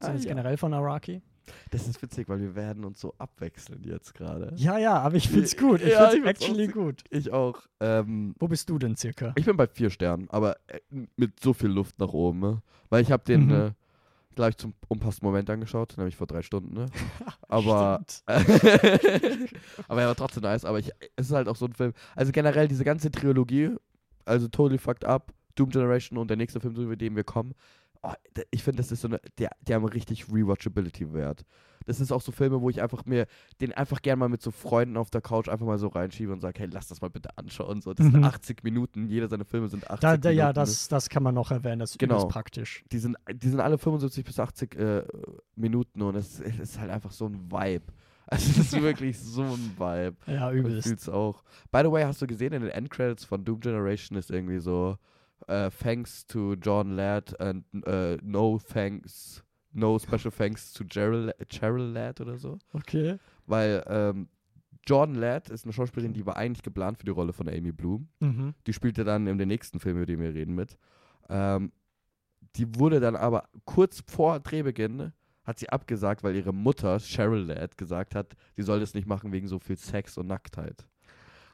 Ah, 0.00 0.12
ja. 0.12 0.18
generell 0.18 0.56
von 0.58 0.74
Araki. 0.74 1.22
Das 1.70 1.88
ist 1.88 2.02
witzig, 2.02 2.28
weil 2.28 2.40
wir 2.40 2.54
werden 2.54 2.84
uns 2.84 3.00
so 3.00 3.14
abwechseln 3.16 3.82
jetzt 3.82 4.12
gerade. 4.14 4.52
Ja, 4.56 4.76
ja, 4.76 4.98
aber 4.98 5.14
ich 5.16 5.30
find's 5.30 5.56
gut. 5.56 5.80
Ich 5.80 5.88
Ja, 5.92 6.12
ich 6.12 6.20
find's 6.20 6.26
auch 6.26 6.30
actually 6.30 6.64
sehr- 6.66 6.74
gut. 6.74 7.04
Ich 7.08 7.32
auch. 7.32 7.62
Ähm, 7.80 8.34
Wo 8.38 8.48
bist 8.48 8.68
du 8.68 8.78
denn 8.78 8.96
circa? 8.96 9.32
ich 9.34 9.46
bin 9.46 9.56
bei 9.56 9.66
vier 9.66 9.88
Sternen, 9.88 10.28
aber 10.28 10.56
äh, 10.66 10.80
mit 11.16 11.40
so 11.40 11.54
viel 11.54 11.70
Luft 11.70 11.98
nach 12.00 12.12
oben. 12.12 12.40
Ne? 12.40 12.62
Weil 12.90 13.00
ich 13.02 13.10
habe 13.10 13.24
den 13.24 13.46
Mhm. 13.46 13.52
äh, 13.52 13.70
gleich 14.38 14.56
zum 14.56 14.72
unpassenden 14.86 15.28
Moment 15.28 15.50
angeschaut, 15.50 15.94
nämlich 15.96 16.14
vor 16.16 16.28
drei 16.28 16.42
Stunden. 16.42 16.72
Ne? 16.72 16.86
Aber 17.48 18.04
aber 19.88 20.00
er 20.00 20.08
war 20.08 20.14
trotzdem 20.14 20.44
nice. 20.44 20.64
Aber 20.64 20.78
ich, 20.78 20.92
es 21.16 21.26
ist 21.26 21.32
halt 21.32 21.48
auch 21.48 21.56
so 21.56 21.66
ein 21.66 21.72
Film. 21.72 21.92
Also 22.14 22.30
generell 22.30 22.68
diese 22.68 22.84
ganze 22.84 23.10
Trilogie, 23.10 23.74
also 24.24 24.46
Totally 24.46 24.78
Fucked 24.78 25.04
Up, 25.04 25.32
Doom 25.56 25.70
Generation 25.70 26.18
und 26.18 26.28
der 26.28 26.36
nächste 26.36 26.60
Film, 26.60 26.76
über 26.76 26.94
den 26.94 27.16
wir 27.16 27.24
kommen. 27.24 27.54
Oh, 28.02 28.12
ich 28.50 28.62
finde, 28.62 28.78
das 28.78 28.92
ist 28.92 29.00
so 29.02 29.08
eine, 29.08 29.20
der, 29.38 29.50
die 29.62 29.74
haben 29.74 29.84
richtig 29.84 30.26
Rewatchability-Wert. 30.32 31.44
Das 31.86 32.00
ist 32.00 32.12
auch 32.12 32.20
so 32.20 32.32
Filme, 32.32 32.60
wo 32.60 32.68
ich 32.68 32.82
einfach 32.82 33.06
mir 33.06 33.26
den 33.62 33.72
einfach 33.72 34.02
gern 34.02 34.18
mal 34.18 34.28
mit 34.28 34.42
so 34.42 34.50
Freunden 34.50 34.96
auf 34.98 35.08
der 35.10 35.22
Couch 35.22 35.48
einfach 35.48 35.64
mal 35.64 35.78
so 35.78 35.88
reinschiebe 35.88 36.30
und 36.32 36.40
sage, 36.40 36.60
hey, 36.60 36.68
lass 36.70 36.86
das 36.88 37.00
mal 37.00 37.08
bitte 37.08 37.30
anschauen. 37.38 37.80
So, 37.80 37.94
das 37.94 38.04
sind 38.06 38.16
Mhm. 38.16 38.24
80 38.24 38.62
Minuten, 38.62 39.08
jeder 39.08 39.26
seiner 39.28 39.46
Filme 39.46 39.68
sind 39.68 39.84
80 39.90 40.00
Da, 40.00 40.16
da, 40.18 40.28
Minuten. 40.28 40.38
ja, 40.38 40.52
das, 40.52 40.88
das 40.88 41.08
kann 41.08 41.22
man 41.22 41.34
noch 41.34 41.50
erwähnen. 41.50 41.78
Das 41.78 41.92
ist 41.92 41.98
Genau. 41.98 42.16
übelst 42.16 42.28
praktisch. 42.28 42.84
Die 42.92 42.98
sind, 42.98 43.16
die 43.32 43.48
sind 43.48 43.60
alle 43.60 43.78
75 43.78 44.22
bis 44.24 44.38
80 44.38 44.74
äh, 44.76 45.02
Minuten 45.56 46.02
und 46.02 46.14
es, 46.16 46.40
es 46.40 46.58
ist 46.58 46.78
halt 46.78 46.90
einfach 46.90 47.10
so 47.12 47.26
ein 47.26 47.50
Vibe. 47.50 47.86
Also 48.26 48.50
es 48.50 48.58
ist 48.58 48.72
wirklich 48.82 49.18
so 49.18 49.42
ein 49.42 49.72
Vibe. 49.78 50.16
Ja, 50.26 50.52
Ich 50.52 50.58
übelst. 50.58 50.86
fühl's 50.88 51.08
auch. 51.08 51.42
By 51.72 51.80
the 51.84 51.90
way, 51.90 52.02
hast 52.04 52.20
du 52.20 52.26
gesehen, 52.26 52.52
in 52.52 52.60
den 52.62 52.70
Endcredits 52.70 53.24
von 53.24 53.42
Doom 53.44 53.60
Generation 53.60 54.18
ist 54.18 54.30
irgendwie 54.30 54.58
so 54.58 54.98
äh, 55.46 55.70
Thanks 55.70 56.26
to 56.26 56.54
John 56.54 56.96
Ladd 56.96 57.38
and 57.40 57.64
äh, 57.86 58.18
no 58.22 58.58
thanks, 58.58 59.44
no 59.72 59.98
special 59.98 60.30
thanks 60.30 60.72
to 60.72 60.84
Cheryl, 60.84 61.92
Ladd 61.92 62.20
oder 62.20 62.38
so. 62.38 62.58
Okay. 62.72 63.18
Weil 63.46 63.84
ähm, 63.86 64.28
Jordan 64.86 65.16
Ladd 65.16 65.50
ist 65.50 65.64
eine 65.64 65.72
Schauspielerin, 65.72 66.14
die 66.14 66.26
war 66.26 66.36
eigentlich 66.36 66.62
geplant 66.62 66.98
für 66.98 67.04
die 67.04 67.10
Rolle 67.10 67.32
von 67.32 67.48
Amy 67.48 67.72
Bloom. 67.72 68.08
Mhm. 68.20 68.54
Die 68.66 68.72
spielte 68.72 69.04
dann 69.04 69.26
in 69.26 69.38
den 69.38 69.48
nächsten 69.48 69.80
Film, 69.80 69.96
über 69.96 70.06
den 70.06 70.20
wir 70.20 70.34
reden, 70.34 70.54
mit. 70.54 70.78
Ähm, 71.28 71.72
die 72.56 72.74
wurde 72.78 72.98
dann 73.00 73.16
aber 73.16 73.48
kurz 73.64 74.02
vor 74.06 74.40
Drehbeginn 74.40 75.12
hat 75.44 75.58
sie 75.58 75.70
abgesagt, 75.70 76.22
weil 76.22 76.36
ihre 76.36 76.52
Mutter, 76.52 76.98
Cheryl 76.98 77.44
Ladd, 77.44 77.78
gesagt 77.78 78.14
hat, 78.14 78.36
sie 78.54 78.62
soll 78.62 78.80
das 78.80 78.94
nicht 78.94 79.06
machen 79.06 79.32
wegen 79.32 79.48
so 79.48 79.58
viel 79.58 79.78
Sex 79.78 80.18
und 80.18 80.26
Nacktheit. 80.26 80.86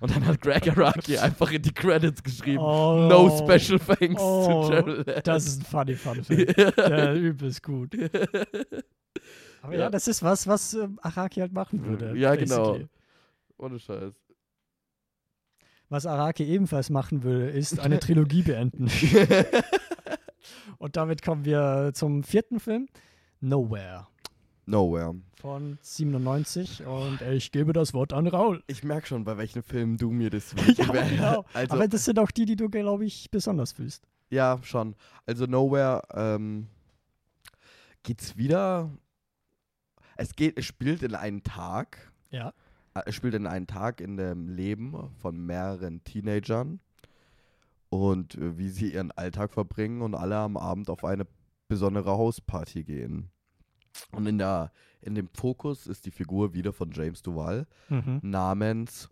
Und 0.00 0.14
dann 0.14 0.26
hat 0.26 0.40
Greg 0.40 0.68
Araki 0.68 1.16
einfach 1.18 1.50
in 1.52 1.62
die 1.62 1.72
Credits 1.72 2.22
geschrieben, 2.22 2.58
Oh, 2.62 3.06
no 3.08 3.30
special 3.30 3.78
thanks 3.78 4.20
Oh, 4.20 4.68
to 4.70 4.86
Ladd. 4.86 5.26
Das 5.26 5.46
ist 5.46 5.60
ein 5.60 5.64
funny 5.64 5.94
Fun 5.94 6.22
Fact. 6.24 6.76
Ja, 6.78 7.14
übelst 7.14 7.62
gut. 7.62 7.94
Aber 9.62 9.72
ja, 9.72 9.80
Ja. 9.80 9.90
das 9.90 10.08
ist 10.08 10.22
was, 10.22 10.46
was 10.46 10.74
ähm, 10.74 10.98
Araki 11.02 11.40
halt 11.40 11.52
machen 11.52 11.84
würde. 11.86 12.16
Ja, 12.18 12.34
genau. 12.34 12.72
basically. 12.72 12.88
Ohne 13.58 13.78
Scheiß. 13.78 14.14
Was 15.88 16.06
Araki 16.06 16.44
ebenfalls 16.44 16.90
machen 16.90 17.22
würde, 17.22 17.50
ist 17.50 17.78
eine 17.78 17.98
Trilogie 18.00 18.42
beenden. 18.42 18.90
Und 20.78 20.96
damit 20.96 21.22
kommen 21.22 21.44
wir 21.44 21.92
zum 21.94 22.24
vierten 22.24 22.58
Film, 22.60 22.88
Nowhere 23.40 24.06
Nowhere. 24.66 25.14
von 25.40 25.78
97. 25.82 26.86
Und 26.86 27.20
ich 27.20 27.52
gebe 27.52 27.72
das 27.72 27.92
Wort 27.92 28.12
an 28.12 28.26
Raul. 28.26 28.62
Ich 28.66 28.82
merke 28.82 29.06
schon, 29.06 29.24
bei 29.24 29.36
welchen 29.36 29.62
Filmen 29.62 29.96
du 29.96 30.10
mir 30.10 30.30
das 30.30 30.54
Ja, 30.76 30.84
genau. 31.08 31.44
Also, 31.52 31.74
Aber 31.74 31.88
das 31.88 32.04
sind 32.04 32.18
auch 32.18 32.30
die, 32.30 32.46
die 32.46 32.56
du, 32.56 32.68
glaube 32.70 33.04
ich, 33.04 33.30
besonders 33.30 33.72
fühlst. 33.72 34.06
Ja, 34.30 34.58
schon. 34.62 34.94
Also 35.26 35.44
Nowhere 35.46 36.02
ähm, 36.14 36.66
geht's 38.02 38.36
wieder. 38.36 38.90
Es 40.16 40.34
geht, 40.34 40.58
es 40.58 40.64
spielt 40.64 41.02
in 41.02 41.14
einen 41.14 41.42
Tag. 41.42 42.10
Ja. 42.30 42.52
Äh, 42.94 43.02
Es 43.06 43.14
spielt 43.14 43.34
in 43.34 43.46
einen 43.46 43.66
Tag 43.66 44.00
in 44.00 44.16
dem 44.16 44.48
Leben 44.48 44.94
von 45.18 45.36
mehreren 45.44 46.02
Teenagern 46.04 46.80
und 47.90 48.34
äh, 48.36 48.56
wie 48.58 48.70
sie 48.70 48.92
ihren 48.92 49.10
Alltag 49.12 49.52
verbringen 49.52 50.00
und 50.02 50.14
alle 50.14 50.36
am 50.38 50.56
Abend 50.56 50.88
auf 50.90 51.04
eine 51.04 51.26
besondere 51.68 52.12
Hausparty 52.12 52.84
gehen. 52.84 53.30
Und 54.12 54.26
in 54.26 54.38
der 54.38 54.70
in 55.00 55.14
dem 55.14 55.28
Fokus 55.28 55.86
ist 55.86 56.06
die 56.06 56.10
Figur 56.10 56.54
wieder 56.54 56.72
von 56.72 56.90
James 56.90 57.20
Duval 57.22 57.66
Mhm. 57.90 58.20
namens 58.22 59.08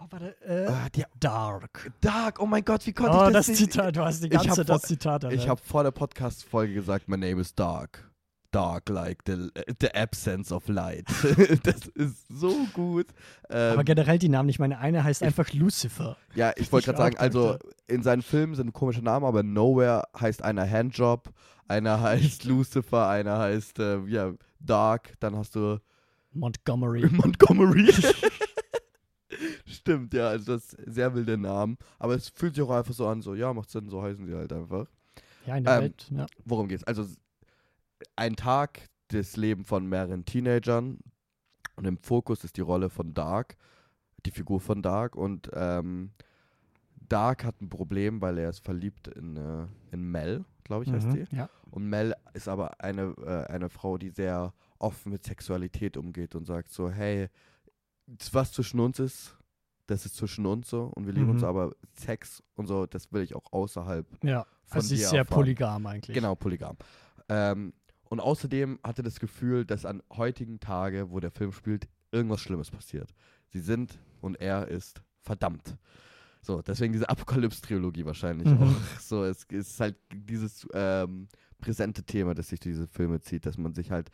Oh, 0.00 0.06
warte, 0.10 0.36
äh, 0.44 0.64
äh, 0.66 0.90
die, 0.94 1.04
Dark. 1.20 1.90
Dark. 2.00 2.38
Oh 2.40 2.46
mein 2.46 2.64
Gott, 2.64 2.84
wie 2.86 2.92
konnte 2.92 3.16
Oh, 3.16 3.26
ich 3.28 3.32
das 3.32 3.46
das? 3.46 3.56
Zitat, 3.56 3.96
du 3.96 4.04
hast 4.04 4.20
die 4.22 4.26
Ich 4.26 4.32
ganze 4.32 4.64
das 4.64 4.82
Zitat 4.82 5.24
Ich 5.24 5.30
erwähnt. 5.30 5.48
habe 5.48 5.60
vor 5.64 5.82
der 5.82 5.92
Podcast-Folge 5.92 6.74
gesagt, 6.74 7.08
my 7.08 7.16
name 7.16 7.40
is 7.40 7.54
Dark. 7.54 8.10
Dark 8.54 8.88
like 8.88 9.22
the, 9.26 9.50
the 9.80 9.92
absence 9.94 10.52
of 10.52 10.68
light. 10.68 11.06
das 11.64 11.86
ist 11.94 12.26
so 12.28 12.54
gut. 12.72 13.06
Ähm, 13.50 13.72
Aber 13.72 13.84
generell 13.84 14.18
die 14.18 14.28
Namen, 14.28 14.48
ich 14.48 14.58
meine, 14.58 14.78
eine 14.78 15.02
heißt 15.02 15.22
einfach 15.22 15.52
Lucifer. 15.52 16.16
ja, 16.34 16.52
ich 16.56 16.70
wollte 16.70 16.90
ich 16.90 16.96
gerade 16.96 17.14
sagen, 17.14 17.16
also 17.18 17.58
in 17.88 18.02
seinen 18.02 18.22
Filmen 18.22 18.54
sind 18.54 18.72
komische 18.72 19.02
Namen, 19.02 19.26
aber 19.26 19.42
Nowhere 19.42 20.04
heißt 20.18 20.42
einer 20.42 20.68
Handjob, 20.70 21.30
einer 21.66 22.00
heißt 22.02 22.44
Lucifer, 22.44 23.08
einer 23.08 23.38
heißt 23.38 23.78
äh, 23.80 23.98
ja, 24.06 24.32
Dark, 24.60 25.14
dann 25.20 25.36
hast 25.36 25.56
du 25.56 25.78
Montgomery. 26.32 27.06
Montgomery. 27.12 27.92
Stimmt, 29.66 30.14
ja, 30.14 30.28
also 30.28 30.54
das 30.54 30.72
ist 30.74 30.94
sehr 30.94 31.14
wilde 31.14 31.36
Namen. 31.36 31.76
Aber 31.98 32.14
es 32.14 32.28
fühlt 32.28 32.54
sich 32.54 32.62
auch 32.64 32.70
einfach 32.70 32.94
so 32.94 33.06
an, 33.06 33.20
so, 33.22 33.34
ja, 33.34 33.52
macht 33.52 33.70
Sinn, 33.70 33.88
so 33.88 34.02
heißen 34.02 34.26
sie 34.26 34.34
halt 34.34 34.52
einfach. 34.52 34.86
Ja, 35.46 35.56
in 35.56 35.64
der 35.64 35.74
Ähm, 35.76 35.82
Welt. 35.82 36.06
Ja. 36.10 36.26
worum 36.44 36.68
geht's? 36.68 36.84
Also 36.84 37.06
ein 38.16 38.36
Tag 38.36 38.88
des 39.12 39.36
Lebens 39.36 39.68
von 39.68 39.86
mehreren 39.86 40.24
Teenagern 40.24 40.98
und 41.76 41.84
im 41.86 41.98
Fokus 41.98 42.44
ist 42.44 42.56
die 42.56 42.60
Rolle 42.62 42.88
von 42.90 43.14
Dark, 43.14 43.56
die 44.26 44.30
Figur 44.30 44.60
von 44.60 44.82
Dark 44.82 45.16
und 45.16 45.50
ähm, 45.52 46.12
Dark 47.08 47.44
hat 47.44 47.60
ein 47.60 47.68
Problem, 47.68 48.20
weil 48.22 48.38
er 48.38 48.48
ist 48.50 48.64
verliebt 48.64 49.08
in, 49.08 49.36
äh, 49.36 49.66
in 49.92 50.10
Mel, 50.10 50.44
glaube 50.64 50.84
ich, 50.84 50.92
heißt 50.92 51.08
Mhm, 51.08 51.26
die. 51.26 51.36
ja. 51.36 51.48
Und 51.70 51.88
Mel 51.88 52.14
ist 52.32 52.48
aber 52.48 52.80
eine, 52.80 53.14
äh, 53.24 53.52
eine 53.52 53.68
Frau, 53.68 53.98
die 53.98 54.10
sehr 54.10 54.54
offen 54.78 55.12
mit 55.12 55.24
Sexualität 55.24 55.96
umgeht 55.96 56.34
und 56.34 56.46
sagt 56.46 56.70
so, 56.70 56.90
hey, 56.90 57.28
was 58.32 58.52
zwischen 58.52 58.80
uns 58.80 58.98
ist, 58.98 59.36
das 59.86 60.06
ist 60.06 60.16
zwischen 60.16 60.46
uns 60.46 60.70
so 60.70 60.84
und 60.94 61.06
wir 61.06 61.12
lieben 61.12 61.28
uns, 61.30 61.42
Mhm. 61.42 61.48
aber 61.48 61.72
Sex 61.92 62.42
und 62.54 62.66
so, 62.66 62.86
das 62.86 63.12
will 63.12 63.22
ich 63.22 63.34
auch 63.34 63.52
außerhalb 63.52 64.06
ja. 64.24 64.44
von 64.64 64.76
Also 64.76 64.88
sie 64.88 64.94
ist 64.96 65.10
sehr 65.10 65.20
erfahren. 65.20 65.34
polygam 65.42 65.86
eigentlich. 65.86 66.14
Genau, 66.14 66.34
polygam. 66.34 66.76
Ähm, 67.28 67.74
und 68.08 68.20
außerdem 68.20 68.78
hatte 68.84 69.02
das 69.02 69.18
Gefühl, 69.20 69.64
dass 69.64 69.84
an 69.84 70.02
heutigen 70.12 70.60
Tage, 70.60 71.10
wo 71.10 71.20
der 71.20 71.30
Film 71.30 71.52
spielt, 71.52 71.88
irgendwas 72.12 72.40
Schlimmes 72.40 72.70
passiert. 72.70 73.12
Sie 73.48 73.60
sind 73.60 73.98
und 74.20 74.36
er 74.40 74.68
ist 74.68 75.02
verdammt. 75.20 75.76
So, 76.42 76.60
deswegen 76.60 76.92
diese 76.92 77.08
Apokalypse-Trilogie 77.08 78.04
wahrscheinlich 78.04 78.46
Mhm. 78.48 78.62
auch. 78.62 78.74
So, 79.00 79.24
es 79.24 79.44
ist 79.44 79.80
halt 79.80 79.96
dieses 80.12 80.66
ähm, 80.74 81.28
präsente 81.58 82.02
Thema, 82.04 82.34
das 82.34 82.48
sich 82.50 82.60
durch 82.60 82.74
diese 82.74 82.86
Filme 82.86 83.20
zieht, 83.20 83.46
dass 83.46 83.56
man 83.56 83.72
sich 83.74 83.90
halt 83.90 84.10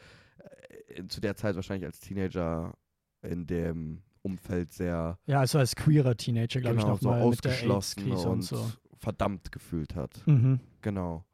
äh, 0.88 1.05
zu 1.09 1.20
der 1.20 1.34
Zeit 1.36 1.57
wahrscheinlich 1.57 1.86
als 1.86 1.99
Teenager 2.01 2.74
in 3.22 3.47
dem 3.47 4.03
Umfeld 4.22 4.72
sehr 4.72 5.18
Ja, 5.26 5.41
also 5.41 5.59
als 5.59 5.74
queerer 5.74 6.16
Teenager, 6.16 6.61
glaube 6.61 6.76
genau, 6.76 6.95
ich, 6.95 7.01
so 7.01 7.09
mit 7.11 7.18
der 7.18 7.24
ausgeschlossen 7.24 8.12
und, 8.12 8.26
und 8.26 8.43
so. 8.43 8.72
verdammt 8.99 9.51
gefühlt 9.51 9.95
hat. 9.97 10.22
Mhm. 10.26 10.61
Genau. 10.82 11.24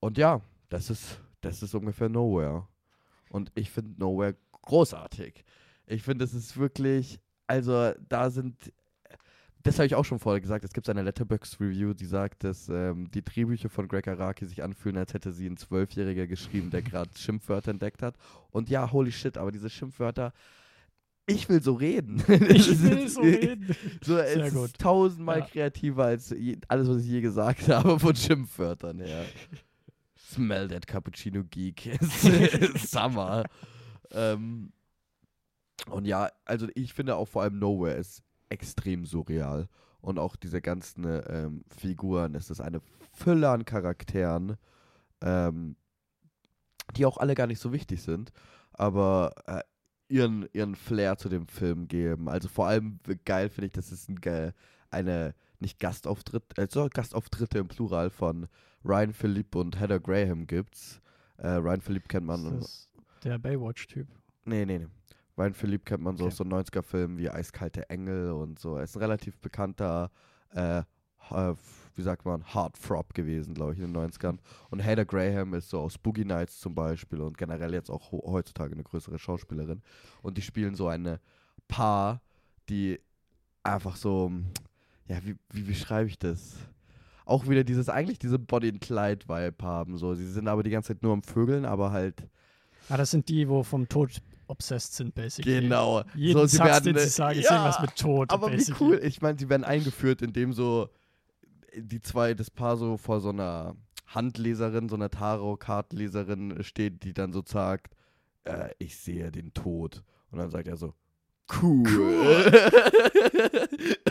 Und 0.00 0.16
ja, 0.16 0.40
das 0.70 0.88
ist, 0.88 1.20
das 1.40 1.62
ist 1.62 1.74
ungefähr 1.74 2.08
Nowhere. 2.08 2.66
Und 3.30 3.50
ich 3.54 3.70
finde 3.70 3.98
Nowhere 4.00 4.36
großartig. 4.62 5.44
Ich 5.86 6.02
finde, 6.02 6.24
es 6.24 6.34
ist 6.34 6.56
wirklich 6.56 7.20
also 7.46 7.92
da 8.08 8.30
sind, 8.30 8.72
das 9.64 9.74
habe 9.78 9.86
ich 9.86 9.96
auch 9.96 10.04
schon 10.04 10.20
vorher 10.20 10.40
gesagt, 10.40 10.64
es 10.64 10.72
gibt 10.72 10.88
eine 10.88 11.02
Letterbox-Review, 11.02 11.94
die 11.94 12.06
sagt, 12.06 12.44
dass 12.44 12.68
ähm, 12.68 13.10
die 13.10 13.22
Drehbücher 13.24 13.68
von 13.68 13.88
Greg 13.88 14.06
Araki 14.06 14.46
sich 14.46 14.62
anfühlen, 14.62 14.96
als 14.98 15.14
hätte 15.14 15.32
sie 15.32 15.48
ein 15.48 15.56
Zwölfjähriger 15.56 16.28
geschrieben, 16.28 16.70
der 16.70 16.82
gerade 16.82 17.10
Schimpfwörter 17.18 17.72
entdeckt 17.72 18.02
hat. 18.02 18.14
Und 18.52 18.70
ja, 18.70 18.90
holy 18.92 19.10
shit, 19.10 19.36
aber 19.36 19.50
diese 19.50 19.68
Schimpfwörter, 19.68 20.32
ich 21.26 21.48
will 21.48 21.60
so 21.60 21.74
reden. 21.74 22.22
Ich 22.28 22.82
will 22.82 23.08
so 23.08 23.20
reden. 23.22 23.74
So, 24.00 24.14
Sehr 24.14 24.44
es 24.44 24.54
gut. 24.54 24.66
ist 24.66 24.78
tausendmal 24.78 25.40
Ja. 25.40 25.46
kreativer 25.46 26.04
als 26.04 26.30
je, 26.30 26.56
alles, 26.68 26.88
was 26.88 27.02
ich 27.02 27.08
je 27.08 27.20
gesagt 27.20 27.68
habe 27.68 27.98
von 27.98 28.14
Schimpfwörtern 28.14 29.00
her. 29.00 29.24
Smell 30.30 30.68
that 30.68 30.86
Cappuccino 30.86 31.42
Geek. 31.44 31.98
Summer. 32.76 33.44
ähm, 34.12 34.72
und 35.88 36.06
ja, 36.06 36.30
also 36.44 36.68
ich 36.74 36.92
finde 36.94 37.16
auch 37.16 37.26
vor 37.26 37.42
allem 37.42 37.58
Nowhere 37.58 37.94
ist 37.94 38.22
extrem 38.48 39.06
surreal. 39.06 39.68
Und 40.00 40.18
auch 40.18 40.36
diese 40.36 40.60
ganzen 40.60 41.04
ähm, 41.28 41.64
Figuren, 41.76 42.34
es 42.34 42.50
ist 42.50 42.60
eine 42.60 42.80
Fülle 43.12 43.50
an 43.50 43.64
Charakteren, 43.64 44.56
ähm, 45.20 45.76
die 46.96 47.04
auch 47.04 47.18
alle 47.18 47.34
gar 47.34 47.46
nicht 47.46 47.60
so 47.60 47.72
wichtig 47.72 48.02
sind, 48.02 48.32
aber 48.72 49.32
äh, 49.46 49.60
ihren, 50.08 50.48
ihren 50.52 50.74
Flair 50.74 51.18
zu 51.18 51.28
dem 51.28 51.46
Film 51.46 51.86
geben. 51.86 52.28
Also 52.28 52.48
vor 52.48 52.66
allem 52.66 52.98
geil 53.24 53.48
finde 53.50 53.66
ich, 53.66 53.72
dass 53.72 53.92
es 53.92 54.08
ein, 54.08 54.18
eine, 54.90 55.34
nicht 55.58 55.78
Gastauftritt, 55.78 56.58
also 56.58 56.88
Gastauftritte 56.92 57.58
im 57.58 57.68
Plural 57.68 58.10
von 58.10 58.48
Ryan 58.84 59.12
Philippe 59.12 59.58
und 59.58 59.78
Heather 59.78 60.00
Graham 60.00 60.46
gibt's. 60.46 61.00
Äh, 61.36 61.48
Ryan 61.48 61.80
Philippe 61.80 62.08
kennt 62.08 62.26
man. 62.26 62.42
Das 62.58 62.64
ist 62.64 62.88
der 63.24 63.38
Baywatch-Typ. 63.38 64.06
Nee, 64.44 64.64
nee, 64.64 64.78
nee. 64.78 64.86
Ryan 65.36 65.54
Philippe 65.54 65.84
kennt 65.84 66.02
man 66.02 66.16
so 66.16 66.24
Okay. 66.24 66.32
aus 66.32 66.36
so 66.38 66.44
90er-Filmen 66.44 67.18
wie 67.18 67.30
Eiskalte 67.30 67.88
Engel 67.88 68.32
und 68.32 68.58
so. 68.58 68.76
Er 68.76 68.84
ist 68.84 68.96
ein 68.96 69.00
relativ 69.00 69.38
bekannter, 69.38 70.10
äh, 70.50 70.82
ha- 71.30 71.54
wie 71.94 72.02
sagt 72.02 72.24
man, 72.24 72.42
Heartthrob 72.54 73.14
gewesen, 73.14 73.54
glaube 73.54 73.72
ich, 73.72 73.78
in 73.78 73.84
den 73.86 73.92
90ern. 73.96 74.38
Und 74.70 74.82
Hader 74.84 75.04
Graham 75.04 75.54
ist 75.54 75.70
so 75.70 75.80
aus 75.80 75.96
Boogie 75.98 76.24
Nights 76.24 76.58
zum 76.60 76.74
Beispiel 76.74 77.20
und 77.20 77.38
generell 77.38 77.72
jetzt 77.72 77.90
auch 77.90 78.12
heutzutage 78.12 78.72
eine 78.74 78.82
größere 78.82 79.18
Schauspielerin. 79.18 79.82
Und 80.22 80.36
die 80.36 80.42
spielen 80.42 80.74
so 80.74 80.88
eine 80.88 81.20
Paar, 81.68 82.20
die 82.68 83.00
einfach 83.62 83.96
so, 83.96 84.30
ja, 85.06 85.18
wie, 85.24 85.36
wie 85.52 85.62
beschreibe 85.62 86.08
ich 86.08 86.18
das? 86.18 86.56
Auch 87.30 87.48
wieder 87.48 87.64
dieses, 87.64 87.88
eigentlich 87.88 88.18
diese 88.18 88.38
Body 88.38 88.68
and 88.68 88.80
Clyde-Vibe 88.80 89.64
haben. 89.64 89.96
So. 89.96 90.14
Sie 90.14 90.26
sind 90.30 90.48
aber 90.48 90.62
die 90.62 90.70
ganze 90.70 90.88
Zeit 90.88 91.02
nur 91.02 91.12
am 91.12 91.22
Vögeln, 91.22 91.64
aber 91.64 91.92
halt 91.92 92.28
Ah, 92.90 92.96
das 92.96 93.12
sind 93.12 93.28
die, 93.28 93.48
wo 93.48 93.62
vom 93.62 93.88
Tod 93.88 94.20
obsessed 94.48 94.94
sind, 94.94 95.14
basically. 95.14 95.60
Genau. 95.60 96.02
Jeden 96.14 96.40
so, 96.40 96.46
sie 96.46 96.56
Satz, 96.56 96.66
werden, 96.66 96.84
den 96.84 96.96
sie 96.96 97.06
äh, 97.06 97.08
sagen, 97.08 97.38
ist 97.38 97.48
ja, 97.48 97.56
irgendwas 97.56 97.80
mit 97.80 97.96
Tod. 97.96 98.30
Aber 98.32 98.48
wie 98.48 98.56
basically. 98.56 98.90
cool. 98.90 99.00
Ich 99.04 99.22
meine, 99.22 99.38
sie 99.38 99.48
werden 99.48 99.64
eingeführt, 99.64 100.22
indem 100.22 100.52
so 100.52 100.88
die 101.76 102.00
zwei, 102.00 102.34
das 102.34 102.50
Paar 102.50 102.76
so 102.76 102.96
vor 102.96 103.20
so 103.20 103.28
einer 103.28 103.76
Handleserin, 104.06 104.88
so 104.88 104.96
einer 104.96 105.08
Tarot-Kartenleserin 105.08 106.64
steht, 106.64 107.04
die 107.04 107.14
dann 107.14 107.32
so 107.32 107.42
sagt, 107.46 107.94
äh, 108.42 108.70
ich 108.78 108.96
sehe 108.96 109.30
den 109.30 109.54
Tod. 109.54 110.02
Und 110.32 110.38
dann 110.38 110.50
sagt 110.50 110.66
er 110.66 110.76
so, 110.76 110.94
cool. 111.62 111.86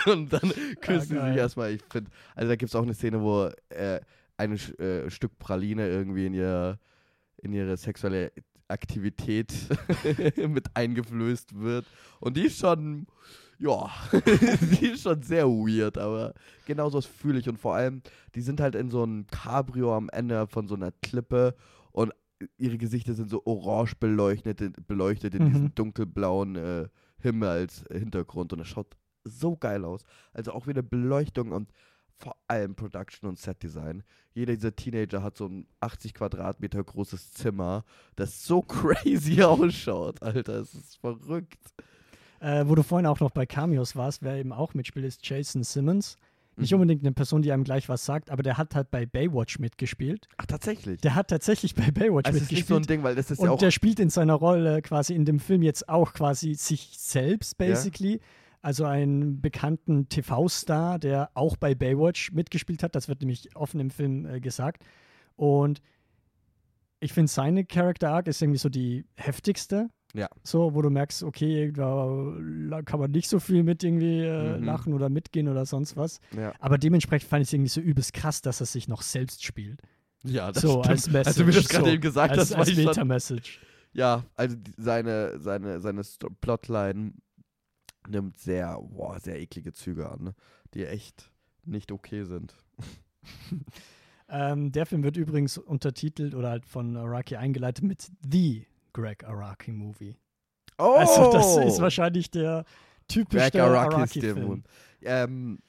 Und 0.06 0.32
dann 0.34 0.52
küssen 0.82 1.08
sie 1.08 1.16
geil. 1.16 1.30
sich 1.34 1.38
erstmal. 1.38 1.72
Ich 1.74 1.82
finde, 1.90 2.12
also 2.36 2.50
da 2.50 2.56
gibt 2.56 2.70
es 2.70 2.76
auch 2.76 2.84
eine 2.84 2.94
Szene, 2.94 3.22
wo 3.22 3.50
äh, 3.70 4.00
ein 4.38 4.54
äh, 4.80 5.10
Stück 5.10 5.38
Praline 5.40 5.88
irgendwie 5.88 6.26
in 6.28 6.34
ihr 6.34 6.80
in 7.42 7.54
ihre 7.54 7.78
sexuelle 7.78 8.32
Aktivität 8.68 9.54
mit 10.38 10.66
eingeflößt 10.74 11.58
wird. 11.60 11.86
Und 12.20 12.36
die 12.36 12.48
ist 12.48 12.60
schon, 12.60 13.08
ja, 13.58 13.90
die 14.82 14.88
ist 14.88 15.04
schon 15.04 15.22
sehr 15.24 15.48
weird, 15.48 15.98
aber 15.98 16.34
genau 16.66 16.90
so 16.90 17.00
fühle 17.02 17.40
ich. 17.40 17.48
Und 17.48 17.58
vor 17.58 17.76
allem, 17.76 18.02
die 18.36 18.42
sind 18.42 18.60
halt 18.60 18.76
in 18.76 18.90
so 18.90 19.04
einem 19.04 19.26
Cabrio 19.28 19.96
am 19.96 20.10
Ende 20.10 20.48
von 20.48 20.68
so 20.68 20.76
einer 20.76 20.92
Klippe 21.02 21.56
und 21.94 22.12
ihre 22.58 22.78
Gesichter 22.78 23.14
sind 23.14 23.30
so 23.30 23.42
orange 23.46 23.96
beleuchtet, 24.00 24.62
beleuchtet 24.88 25.36
in 25.36 25.44
Mhm. 25.46 25.54
diesem 25.54 25.76
dunkelblauen 25.76 26.56
äh, 26.58 26.88
Himmel 27.22 27.50
als 27.50 27.84
Hintergrund. 27.92 28.54
Und 28.54 28.60
es 28.60 28.68
schaut 28.68 28.98
so 29.24 29.56
geil 29.56 29.86
aus. 29.86 30.04
Also 30.34 30.54
auch 30.54 30.68
wieder 30.68 30.82
Beleuchtung 30.82 31.52
und 31.52 31.72
vor 32.20 32.36
allem 32.48 32.76
Production 32.76 33.30
und 33.30 33.40
Setdesign. 33.40 34.04
Jeder 34.34 34.54
dieser 34.54 34.76
Teenager 34.76 35.24
hat 35.24 35.38
so 35.38 35.48
ein 35.48 35.68
80 35.80 36.14
Quadratmeter 36.14 36.84
großes 36.84 37.32
Zimmer, 37.34 37.86
das 38.16 38.46
so 38.46 38.62
crazy 38.68 39.42
ausschaut, 39.42 40.22
Alter. 40.22 40.60
Es 40.60 40.74
ist 40.74 40.98
verrückt. 40.98 41.60
Äh, 42.42 42.66
wo 42.68 42.76
du 42.76 42.84
vorhin 42.84 43.06
auch 43.06 43.20
noch 43.20 43.32
bei 43.32 43.46
Cameos 43.46 43.96
warst, 43.96 44.22
wer 44.22 44.36
eben 44.36 44.54
auch 44.54 44.74
mitspielt, 44.74 45.06
ist 45.06 45.28
Jason 45.28 45.64
Simmons. 45.64 46.18
Nicht 46.60 46.72
Mhm. 46.72 46.76
unbedingt 46.82 47.04
eine 47.04 47.14
Person, 47.14 47.42
die 47.42 47.52
einem 47.52 47.64
gleich 47.64 47.90
was 47.90 48.06
sagt, 48.06 48.30
aber 48.30 48.44
der 48.44 48.58
hat 48.58 48.76
halt 48.76 48.92
bei 48.92 49.06
Baywatch 49.06 49.60
mitgespielt. 49.60 50.28
Ach, 50.38 50.46
tatsächlich. 50.46 51.02
Der 51.02 51.16
hat 51.16 51.30
tatsächlich 51.30 51.76
bei 51.76 51.90
Baywatch 51.92 52.28
also 52.28 52.38
es 52.38 52.44
ist 52.44 52.52
nicht 52.52 52.68
so 52.68 52.76
ein 52.76 52.82
mitgespielt. 52.82 52.90
Ding, 52.90 53.04
weil 53.04 53.16
das 53.16 53.32
ist 53.32 53.40
und 53.40 53.46
ja 53.46 53.52
auch. 53.52 53.58
der 53.60 53.72
spielt 53.72 54.00
in 54.00 54.10
seiner 54.10 54.34
Rolle 54.36 54.82
quasi 54.82 55.14
in 55.16 55.26
dem 55.26 55.40
Film 55.40 55.62
jetzt 55.62 55.88
auch 55.90 56.14
quasi 56.14 56.54
sich 56.56 56.96
selbst, 56.98 57.58
basically. 57.58 58.20
Also 58.62 58.84
einen 58.84 59.40
bekannten 59.40 60.10
TV-Star, 60.10 61.00
der 61.00 61.30
auch 61.34 61.56
bei 61.56 61.76
Baywatch 61.76 62.34
mitgespielt 62.34 62.84
hat. 62.84 62.94
Das 62.94 63.08
wird 63.08 63.22
nämlich 63.22 63.56
offen 63.56 63.80
im 63.80 63.90
Film 63.90 64.26
äh, 64.26 64.42
gesagt. 64.42 64.84
Und 65.38 65.82
ich 67.00 67.14
finde, 67.14 67.32
seine 67.32 67.64
Character 67.64 68.10
Arc 68.12 68.28
ist 68.28 68.42
irgendwie 68.42 68.60
so 68.60 68.68
die 68.68 69.06
heftigste. 69.16 69.90
Ja. 70.16 70.28
So, 70.44 70.74
wo 70.74 70.82
du 70.82 70.90
merkst, 70.90 71.22
okay, 71.24 71.72
da 71.72 72.82
kann 72.84 73.00
man 73.00 73.12
nicht 73.12 73.30
so 73.30 73.40
viel 73.40 73.62
mit 73.64 73.84
irgendwie 73.84 74.22
äh, 74.24 74.58
Mhm. 74.58 74.64
lachen 74.64 74.94
oder 74.94 75.08
mitgehen 75.10 75.48
oder 75.48 75.66
sonst 75.66 75.96
was. 75.98 76.20
ja. 76.36 76.52
Aber 76.60 76.78
dementsprechend 76.80 77.30
fand 77.30 77.44
ich 77.44 77.50
es 77.50 77.54
irgendwie 77.54 77.70
so 77.70 77.80
übelst 77.82 78.14
krass, 78.14 78.42
dass 78.42 78.60
er 78.60 78.66
sich 78.66 78.88
noch 78.88 79.04
selbst 79.04 79.44
spielt. 79.44 79.82
ja, 80.24 80.52
das 80.52 80.64
so, 80.64 80.70
stimmt. 80.80 80.88
als 80.88 81.08
Message. 81.08 81.28
Als 81.28 81.36
du 81.38 81.44
mir 81.46 81.52
das 81.52 81.70
gerade 81.70 81.86
so, 81.86 81.92
eben 81.92 82.02
gesagt 82.02 82.32
als, 82.32 82.40
hast, 82.50 82.54
als 82.56 82.72
schon, 82.72 82.84
Meta-Message. 82.86 83.60
Ja, 83.94 84.24
also 84.36 84.56
die, 84.56 84.72
seine, 84.78 85.40
seine, 85.40 85.80
seine 85.80 86.04
Sto- 86.04 86.30
Plotline 86.42 87.14
nimmt 88.08 88.38
sehr, 88.40 88.80
boah, 88.82 89.20
sehr 89.20 89.40
eklige 89.40 89.74
Züge 89.74 90.10
an, 90.10 90.24
ne? 90.24 90.36
die 90.74 90.86
echt 90.86 91.32
nicht 91.66 91.92
okay 91.92 92.24
sind. 92.24 92.56
Ähm, 94.32 94.72
der 94.72 94.86
Film 94.86 95.04
wird 95.04 95.18
übrigens 95.18 95.58
untertitelt 95.58 96.36
oder 96.36 96.52
halt 96.52 96.66
von 96.66 96.96
Araki 96.96 97.36
eingeleitet 97.36 97.84
mit 97.84 98.12
The 98.32 98.68
Greg 99.00 99.24
Araki 99.24 99.72
Movie. 99.72 100.16
Oh! 100.78 100.96
Also 100.98 101.32
das 101.32 101.58
ist 101.58 101.82
wahrscheinlich 101.82 102.30
der 102.32 102.64
typischste 103.08 103.58
Greg 103.60 103.62
Araki-Film. 103.62 104.36
Dämon. 104.36 104.64
Ähm, 105.02 105.60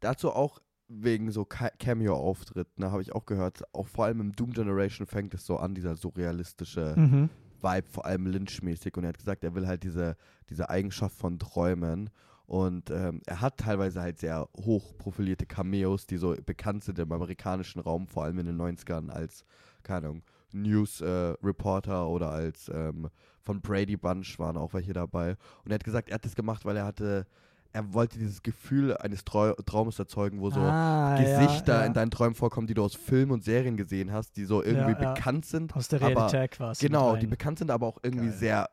dazu 0.00 0.30
auch 0.32 0.58
wegen 0.88 1.30
so 1.30 1.44
Ca- 1.44 1.70
Cameo-Auftritten, 1.78 2.84
habe 2.90 3.02
ich 3.02 3.12
auch 3.14 3.24
gehört, 3.24 3.62
auch 3.74 3.86
vor 3.86 4.04
allem 4.04 4.20
im 4.20 4.32
Doom 4.36 4.52
Generation 4.52 5.06
fängt 5.06 5.32
es 5.34 5.46
so 5.46 5.56
an, 5.56 5.74
dieser 5.74 5.96
surrealistische 5.96 6.94
Mhm. 6.96 7.30
Vibe, 7.62 7.88
vor 7.88 8.04
allem 8.04 8.26
Lynch-mäßig. 8.26 8.96
Und 8.96 9.04
er 9.04 9.08
hat 9.10 9.18
gesagt, 9.18 9.44
er 9.44 9.54
will 9.54 9.66
halt 9.66 9.84
diese, 9.84 10.16
diese 10.50 10.68
Eigenschaft 10.68 11.16
von 11.16 11.38
Träumen. 11.38 12.10
Und 12.46 12.90
ähm, 12.90 13.22
er 13.26 13.40
hat 13.40 13.56
teilweise 13.58 14.02
halt 14.02 14.18
sehr 14.18 14.48
hoch 14.56 14.98
profilierte 14.98 15.46
Cameos, 15.46 16.06
die 16.06 16.16
so 16.18 16.34
bekannt 16.44 16.84
sind 16.84 16.98
im 16.98 17.10
amerikanischen 17.12 17.80
Raum, 17.80 18.06
vor 18.08 18.24
allem 18.24 18.40
in 18.40 18.46
den 18.46 18.60
90ern 18.60 19.08
als, 19.08 19.44
keine 19.84 20.08
Ahnung, 20.08 20.22
News-Reporter 20.54 22.08
oder 22.08 22.30
als 22.30 22.70
ähm, 22.72 23.08
von 23.40 23.60
Brady 23.60 23.96
Bunch 23.96 24.38
waren 24.38 24.56
auch 24.56 24.74
welche 24.74 24.92
dabei. 24.92 25.36
Und 25.64 25.70
er 25.70 25.74
hat 25.74 25.84
gesagt, 25.84 26.08
er 26.08 26.14
hat 26.14 26.24
das 26.24 26.34
gemacht, 26.34 26.64
weil 26.64 26.76
er 26.76 26.84
hatte, 26.84 27.26
er 27.72 27.92
wollte 27.92 28.18
dieses 28.18 28.42
Gefühl 28.42 28.96
eines 28.96 29.24
Trau 29.24 29.52
Traumes 29.54 29.98
erzeugen, 29.98 30.40
wo 30.40 30.50
so 30.50 30.60
ah, 30.60 31.16
Gesichter 31.16 31.74
ja, 31.74 31.80
ja. 31.80 31.86
in 31.86 31.94
deinen 31.94 32.10
Träumen 32.10 32.34
vorkommen, 32.34 32.66
die 32.66 32.74
du 32.74 32.84
aus 32.84 32.94
Filmen 32.94 33.32
und 33.32 33.44
Serien 33.44 33.76
gesehen 33.76 34.12
hast, 34.12 34.36
die 34.36 34.44
so 34.44 34.62
irgendwie 34.62 35.02
Ja, 35.02 35.14
bekannt 35.14 35.46
sind. 35.46 35.74
Aus 35.74 35.88
der 35.88 36.00
Realität 36.00 36.52
quasi. 36.52 36.86
Genau, 36.86 37.16
die 37.16 37.26
bekannt 37.26 37.58
sind, 37.58 37.70
aber 37.70 37.86
auch 37.86 37.98
irgendwie 38.02 38.28
Geil. 38.28 38.38
sehr 38.38 38.70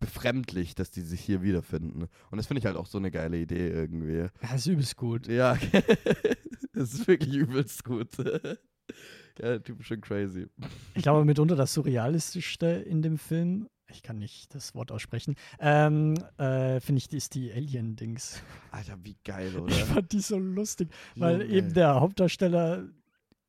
befremdlich, 0.00 0.74
dass 0.74 0.90
die 0.90 1.02
sich 1.02 1.20
hier 1.20 1.42
wiederfinden. 1.42 2.08
Und 2.30 2.36
das 2.36 2.46
finde 2.46 2.60
ich 2.60 2.66
halt 2.66 2.76
auch 2.76 2.86
so 2.86 2.98
eine 2.98 3.10
geile 3.10 3.38
Idee 3.38 3.68
irgendwie. 3.68 4.28
Das 4.40 4.54
ist 4.54 4.66
übelst 4.66 4.96
gut. 4.96 5.28
Ja, 5.28 5.56
das 6.72 6.94
ist 6.94 7.06
wirklich 7.06 7.34
übelst 7.34 7.84
gut. 7.84 8.10
ja, 9.40 9.58
typisch 9.58 9.92
crazy. 10.00 10.46
Ich 10.94 11.02
glaube, 11.02 11.24
mitunter 11.24 11.56
das 11.56 11.72
Surrealistischste 11.74 12.66
in 12.66 13.02
dem 13.02 13.18
Film, 13.18 13.68
ich 13.90 14.02
kann 14.02 14.18
nicht 14.18 14.54
das 14.54 14.74
Wort 14.74 14.90
aussprechen, 14.92 15.34
ähm, 15.58 16.14
äh, 16.38 16.80
finde 16.80 16.98
ich, 16.98 17.12
ist 17.12 17.34
die 17.34 17.52
Alien-Dings. 17.52 18.42
Alter, 18.70 18.96
wie 19.02 19.16
geil, 19.24 19.54
oder? 19.58 19.72
Ich 19.72 19.84
fand 19.84 20.12
die 20.12 20.20
so 20.20 20.38
lustig, 20.38 20.88
weil 21.16 21.42
Junge. 21.42 21.52
eben 21.54 21.74
der 21.74 22.00
Hauptdarsteller, 22.00 22.84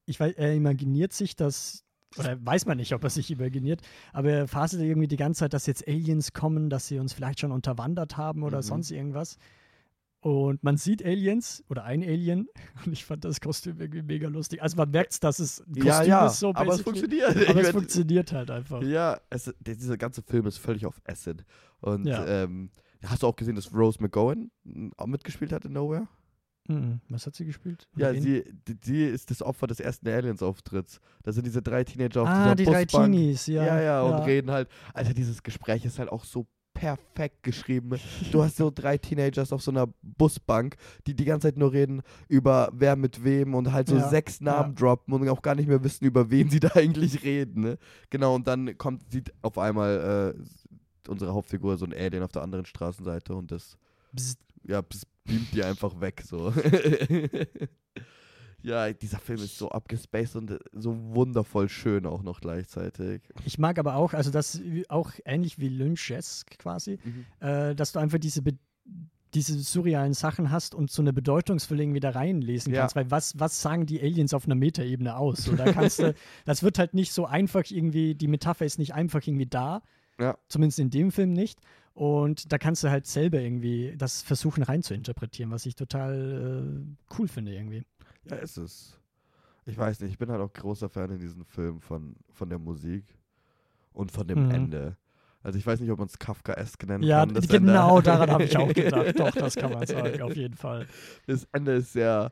ich 0.05 0.19
weiß, 0.19 0.33
er 0.35 0.53
imaginiert 0.53 1.13
sich 1.13 1.35
das, 1.35 1.83
oder 2.17 2.37
weiß 2.45 2.65
man 2.65 2.77
nicht, 2.77 2.93
ob 2.93 3.03
er 3.03 3.09
sich 3.09 3.31
imaginiert, 3.31 3.81
aber 4.11 4.31
er 4.31 4.47
faselt 4.47 4.83
irgendwie 4.83 5.07
die 5.07 5.15
ganze 5.17 5.39
Zeit, 5.39 5.53
dass 5.53 5.65
jetzt 5.65 5.87
Aliens 5.87 6.33
kommen, 6.33 6.69
dass 6.69 6.87
sie 6.87 6.99
uns 6.99 7.13
vielleicht 7.13 7.39
schon 7.39 7.51
unterwandert 7.51 8.17
haben 8.17 8.43
oder 8.43 8.57
Mhm. 8.57 8.63
sonst 8.63 8.91
irgendwas. 8.91 9.37
Und 10.23 10.63
man 10.63 10.77
sieht 10.77 11.03
Aliens 11.03 11.63
oder 11.69 11.83
ein 11.83 12.01
Alien 12.01 12.47
und 12.85 12.93
ich 12.93 13.03
fand 13.03 13.25
das 13.25 13.41
Kostüm 13.41 13.77
irgendwie 13.79 14.03
mega 14.03 14.29
lustig. 14.29 14.61
Also 14.61 14.77
man 14.77 14.89
merkt, 14.89 15.21
dass 15.23 15.39
es 15.39 15.59
ein 15.59 15.65
Kostüm 15.73 15.85
ja, 15.85 16.03
ja, 16.03 16.25
ist, 16.27 16.39
so 16.39 16.49
aber 16.55 16.73
es 16.73 16.81
funktioniert. 16.81 17.49
Aber 17.49 17.59
es 17.61 17.69
funktioniert 17.71 18.31
halt 18.31 18.49
einfach. 18.49 18.81
Ja, 18.83 19.19
es, 19.29 19.53
dieser 19.59 19.97
ganze 19.97 20.21
Film 20.21 20.45
ist 20.47 20.57
völlig 20.59 20.85
auf 20.85 21.01
Acid. 21.05 21.43
Und 21.81 22.05
Ja. 22.05 22.25
ähm, 22.25 22.69
Hast 23.05 23.21
du 23.21 23.27
auch 23.27 23.35
gesehen, 23.35 23.55
dass 23.55 23.73
Rose 23.73 24.01
McGowan 24.01 24.49
auch 24.95 25.07
mitgespielt 25.07 25.51
hat 25.51 25.65
in 25.65 25.73
Nowhere? 25.73 26.07
Mhm. 26.69 27.01
Was 27.09 27.27
hat 27.27 27.35
sie 27.35 27.43
gespielt? 27.43 27.89
Ja, 27.97 28.07
Oder 28.07 28.15
wen? 28.15 28.21
sie, 28.21 28.43
die, 28.65 28.75
die 28.79 29.03
ist 29.03 29.29
das 29.29 29.41
Opfer 29.41 29.67
des 29.67 29.81
ersten 29.81 30.07
Aliens-Auftritts. 30.07 31.01
Da 31.21 31.33
sind 31.33 31.45
diese 31.45 31.61
drei 31.61 31.83
Teenager 31.83 32.21
auf 32.21 32.29
Ah, 32.29 32.55
die 32.55 32.63
dieser 32.63 32.71
drei 32.71 32.85
Busbank. 32.85 33.11
Teenies, 33.11 33.47
ja. 33.47 33.65
Ja, 33.65 33.81
ja, 33.81 34.01
und 34.03 34.25
reden 34.25 34.51
halt. 34.51 34.69
Alter, 34.93 35.13
dieses 35.13 35.43
Gespräch 35.43 35.83
ist 35.83 35.99
halt 35.99 36.09
auch 36.09 36.23
so 36.23 36.47
perfekt 36.73 37.43
geschrieben. 37.43 37.99
Du 38.31 38.43
hast 38.43 38.57
so 38.57 38.71
drei 38.73 38.97
Teenagers 38.97 39.51
auf 39.51 39.61
so 39.61 39.71
einer 39.71 39.87
Busbank, 40.01 40.75
die 41.07 41.13
die 41.13 41.25
ganze 41.25 41.47
Zeit 41.47 41.57
nur 41.57 41.71
reden 41.71 42.01
über 42.27 42.69
wer 42.73 42.95
mit 42.95 43.23
wem 43.23 43.53
und 43.55 43.71
halt 43.71 43.87
so 43.87 43.97
Ja, 43.97 44.09
sechs 44.09 44.41
Namen 44.41 44.75
droppen 44.75 45.13
und 45.13 45.29
auch 45.29 45.41
gar 45.41 45.55
nicht 45.55 45.67
mehr 45.67 45.83
wissen, 45.83 46.05
über 46.05 46.29
wen 46.29 46.49
sie 46.49 46.59
da 46.61 46.69
eigentlich 46.75 47.23
reden. 47.23 47.61
Ne? 47.61 47.77
Genau, 48.09 48.35
und 48.35 48.47
dann 48.47 48.77
kommt, 48.77 49.11
sieht 49.11 49.33
auf 49.41 49.57
einmal 49.57 50.35
äh, 50.35 51.09
unsere 51.09 51.33
Hauptfigur 51.33 51.77
so 51.77 51.85
ein 51.85 51.93
Alien 51.93 52.23
auf 52.23 52.31
der 52.31 52.41
anderen 52.41 52.65
Straßenseite 52.65 53.35
und 53.35 53.51
das, 53.51 53.77
ja, 54.65 54.81
beamt 54.81 55.53
die 55.53 55.63
einfach 55.63 55.99
weg 55.99 56.23
so. 56.25 56.53
ja, 58.63 58.91
dieser 58.93 59.19
Film 59.19 59.39
ist 59.39 59.57
so 59.57 59.69
abgespaced 59.69 60.35
und 60.37 60.57
so 60.71 60.95
wundervoll 61.13 61.69
schön 61.69 62.05
auch 62.05 62.23
noch 62.23 62.41
gleichzeitig. 62.41 63.21
Ich 63.45 63.57
mag 63.59 63.77
aber 63.77 63.95
auch, 63.95 64.13
also 64.13 64.31
das 64.31 64.61
auch 64.89 65.11
ähnlich 65.25 65.59
wie 65.59 65.69
Lynchesk 65.69 66.57
quasi, 66.57 66.97
äh, 67.39 67.75
dass 67.75 67.91
du 67.91 67.99
einfach 67.99 68.17
diese, 68.19 68.41
diese 69.33 69.59
surrealen 69.59 70.13
Sachen 70.13 70.51
hast 70.51 70.75
und 70.75 70.91
so 70.91 71.01
eine 71.01 71.11
Bedeutungsfülle 71.11 71.83
irgendwie 71.83 71.99
da 71.99 72.11
reinlesen 72.11 72.73
Ja. 72.73 72.81
kannst, 72.81 72.95
weil 72.95 73.09
was, 73.11 73.37
was 73.39 73.61
sagen 73.61 73.85
die 73.85 73.99
Aliens 74.01 74.33
auf 74.33 74.45
einer 74.45 74.55
Metaebene 74.55 75.15
aus? 75.17 75.39
So, 75.45 75.55
da 75.55 75.71
kannst 75.71 75.99
du, 75.99 76.13
das 76.45 76.63
wird 76.63 76.79
halt 76.79 76.93
nicht 76.93 77.11
so 77.13 77.25
einfach 77.25 77.63
irgendwie, 77.69 78.15
die 78.15 78.27
Metapher 78.27 78.65
ist 78.65 78.79
nicht 78.79 78.93
einfach 78.93 79.25
irgendwie 79.25 79.47
da, 79.47 79.81
Ja. 80.19 80.37
zumindest 80.47 80.79
in 80.79 80.89
dem 80.89 81.11
Film 81.11 81.33
nicht. 81.33 81.59
Und 81.95 82.51
da 82.51 82.57
kannst 82.57 82.83
du 82.83 82.89
halt 82.89 83.05
selber 83.05 83.39
irgendwie 83.39 83.93
das 83.97 84.21
versuchen 84.23 84.63
reinzuinterpretieren, 84.63 85.51
was 85.51 85.65
ich 85.67 85.75
total 85.75 86.85
äh, 86.89 87.15
cool 87.19 87.27
finde 87.27 87.53
irgendwie. 87.53 87.83
Ja, 88.29 88.37
ist 88.37 88.57
es. 88.57 88.99
Ich 89.65 89.77
weiß 89.77 89.99
nicht, 90.01 90.11
ich 90.11 90.17
bin 90.17 90.29
halt 90.29 90.41
auch 90.41 90.51
großer 90.51 90.89
Fan 90.89 91.11
in 91.11 91.19
diesem 91.19 91.45
Film 91.45 91.79
von, 91.79 92.15
von 92.31 92.49
der 92.49 92.59
Musik 92.59 93.05
und 93.93 94.11
von 94.11 94.27
dem 94.27 94.45
Mhm. 94.45 94.51
Ende. 94.51 94.97
Also 95.41 95.57
ich 95.59 95.65
weiß 95.67 95.79
nicht, 95.81 95.91
ob 95.91 95.99
man 95.99 96.07
es 96.07 96.17
Kafkaesk 96.19 96.85
nennen 96.87 97.03
Ja, 97.03 97.25
kann. 97.25 97.33
das 97.33 97.47
genau 97.47 97.97
Ende. 97.97 98.03
daran 98.03 98.31
habe 98.31 98.43
ich 98.45 98.55
auch 98.57 98.67
gedacht. 98.73 99.19
Doch, 99.19 99.31
das 99.31 99.55
kann 99.55 99.71
man 99.73 99.85
sagen, 99.85 100.21
auf 100.21 100.35
jeden 100.35 100.55
Fall. 100.55 100.87
Das 101.27 101.45
Ende 101.51 101.73
ist 101.73 101.93
sehr 101.93 102.31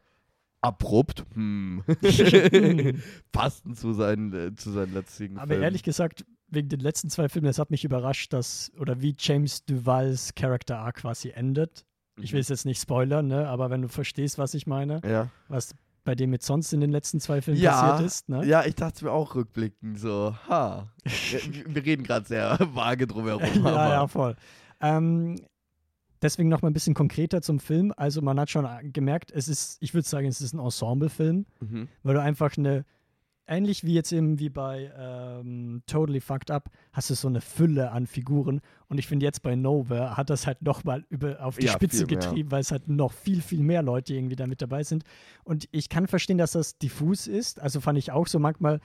abrupt. 0.61 1.25
Hm. 1.33 1.83
Passend 3.31 3.77
zu 3.77 3.93
seinen, 3.93 4.33
äh, 4.33 4.55
zu 4.55 4.71
seinen 4.71 4.93
letzten 4.93 5.37
Aber 5.37 5.47
Filmen. 5.47 5.63
ehrlich 5.63 5.83
gesagt, 5.83 6.25
wegen 6.47 6.69
den 6.69 6.79
letzten 6.79 7.09
zwei 7.09 7.29
Filmen, 7.29 7.47
das 7.47 7.59
hat 7.59 7.71
mich 7.71 7.83
überrascht, 7.83 8.33
dass, 8.33 8.71
oder 8.79 9.01
wie 9.01 9.15
James 9.17 9.65
Duvals 9.65 10.33
Character 10.35 10.79
Arc 10.79 10.97
quasi 10.97 11.29
endet. 11.31 11.85
Ich 12.17 12.33
will 12.33 12.39
es 12.41 12.49
jetzt 12.49 12.65
nicht 12.65 12.81
spoilern, 12.81 13.27
ne? 13.27 13.47
aber 13.47 13.69
wenn 13.69 13.81
du 13.81 13.87
verstehst, 13.87 14.37
was 14.37 14.53
ich 14.53 14.67
meine, 14.67 15.01
Ja. 15.05 15.29
was 15.47 15.73
bei 16.03 16.15
dem 16.15 16.33
jetzt 16.33 16.45
sonst 16.47 16.73
in 16.73 16.81
den 16.81 16.89
letzten 16.91 17.19
zwei 17.19 17.41
Filmen 17.41 17.59
Ja, 17.59 17.79
passiert 17.91 18.07
ist. 18.07 18.27
Ne? 18.29 18.43
ja, 18.45 18.65
ich 18.65 18.75
dachte 18.75 19.05
mir 19.05 19.11
auch 19.11 19.35
rückblickend 19.35 19.99
so, 19.99 20.35
ha. 20.49 20.87
wir, 21.03 21.75
wir 21.75 21.85
reden 21.85 22.03
gerade 22.03 22.25
sehr 22.27 22.57
vage 22.73 23.05
drumherum. 23.07 23.43
ja, 23.63 23.65
aber 23.65 23.89
ja, 23.93 24.07
voll. 24.07 24.35
Ähm, 24.81 25.35
deswegen 26.21 26.49
noch 26.49 26.61
mal 26.63 26.69
ein 26.69 26.73
bisschen 26.73 26.95
konkreter 26.95 27.41
zum 27.41 27.59
Film. 27.59 27.93
Also 27.97 28.21
man 28.21 28.39
hat 28.39 28.49
schon 28.49 28.65
äh, 28.65 28.83
gemerkt, 28.89 29.31
es 29.31 29.47
ist, 29.47 29.77
ich 29.79 29.93
würde 29.93 30.07
sagen, 30.07 30.27
es 30.27 30.41
ist 30.41 30.53
ein 30.53 30.59
Ensemble-Film, 30.59 31.45
Mhm. 31.59 31.87
weil 32.03 32.15
du 32.15 32.21
einfach 32.21 32.57
eine, 32.57 32.83
ähnlich 33.51 33.83
wie 33.83 33.93
jetzt 33.93 34.11
eben 34.11 34.39
wie 34.39 34.49
bei 34.49 34.91
ähm, 34.97 35.83
Totally 35.85 36.21
Fucked 36.21 36.49
Up, 36.49 36.69
hast 36.93 37.09
du 37.09 37.13
so 37.15 37.27
eine 37.27 37.41
Fülle 37.41 37.91
an 37.91 38.07
Figuren. 38.07 38.61
Und 38.87 38.97
ich 38.97 39.07
finde 39.07 39.25
jetzt 39.25 39.43
bei 39.43 39.55
Nowhere 39.55 40.17
hat 40.17 40.29
das 40.29 40.47
halt 40.47 40.61
noch 40.61 40.83
mal 40.83 41.05
über, 41.09 41.43
auf 41.45 41.57
die 41.57 41.65
Ja, 41.65 41.73
Spitze 41.73 42.07
getrieben, 42.07 42.51
weil 42.51 42.61
es 42.61 42.71
halt 42.71 42.87
noch 42.87 43.11
viel, 43.11 43.41
viel 43.41 43.61
mehr 43.61 43.83
Leute 43.83 44.13
irgendwie 44.15 44.35
da 44.35 44.47
mit 44.47 44.61
dabei 44.61 44.83
sind. 44.83 45.03
Und 45.43 45.67
ich 45.71 45.89
kann 45.89 46.07
verstehen, 46.07 46.37
dass 46.37 46.53
das 46.53 46.77
diffus 46.77 47.27
ist. 47.27 47.59
Also 47.59 47.81
fand 47.81 47.97
ich 47.99 48.11
auch 48.11 48.27
so 48.27 48.39
manchmal 48.39 48.79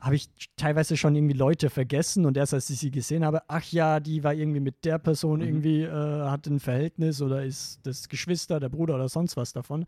habe 0.00 0.16
ich 0.16 0.30
teilweise 0.56 0.96
schon 0.96 1.14
irgendwie 1.14 1.36
Leute 1.36 1.70
vergessen 1.70 2.26
und 2.26 2.36
erst 2.36 2.54
als 2.54 2.68
ich 2.70 2.80
sie 2.80 2.90
gesehen 2.90 3.24
habe, 3.24 3.42
ach 3.46 3.64
ja, 3.70 4.00
die 4.00 4.24
war 4.24 4.34
irgendwie 4.34 4.58
mit 4.58 4.84
der 4.84 4.98
Person 4.98 5.40
Mhm. 5.40 5.46
irgendwie, 5.46 5.82
äh, 5.84 5.90
hat 6.28 6.44
ein 6.48 6.58
Verhältnis 6.58 7.22
oder 7.22 7.44
ist 7.44 7.78
das 7.84 8.08
Geschwister, 8.08 8.58
der 8.58 8.68
Bruder 8.68 8.96
oder 8.96 9.08
sonst 9.08 9.36
was 9.36 9.52
davon. 9.52 9.86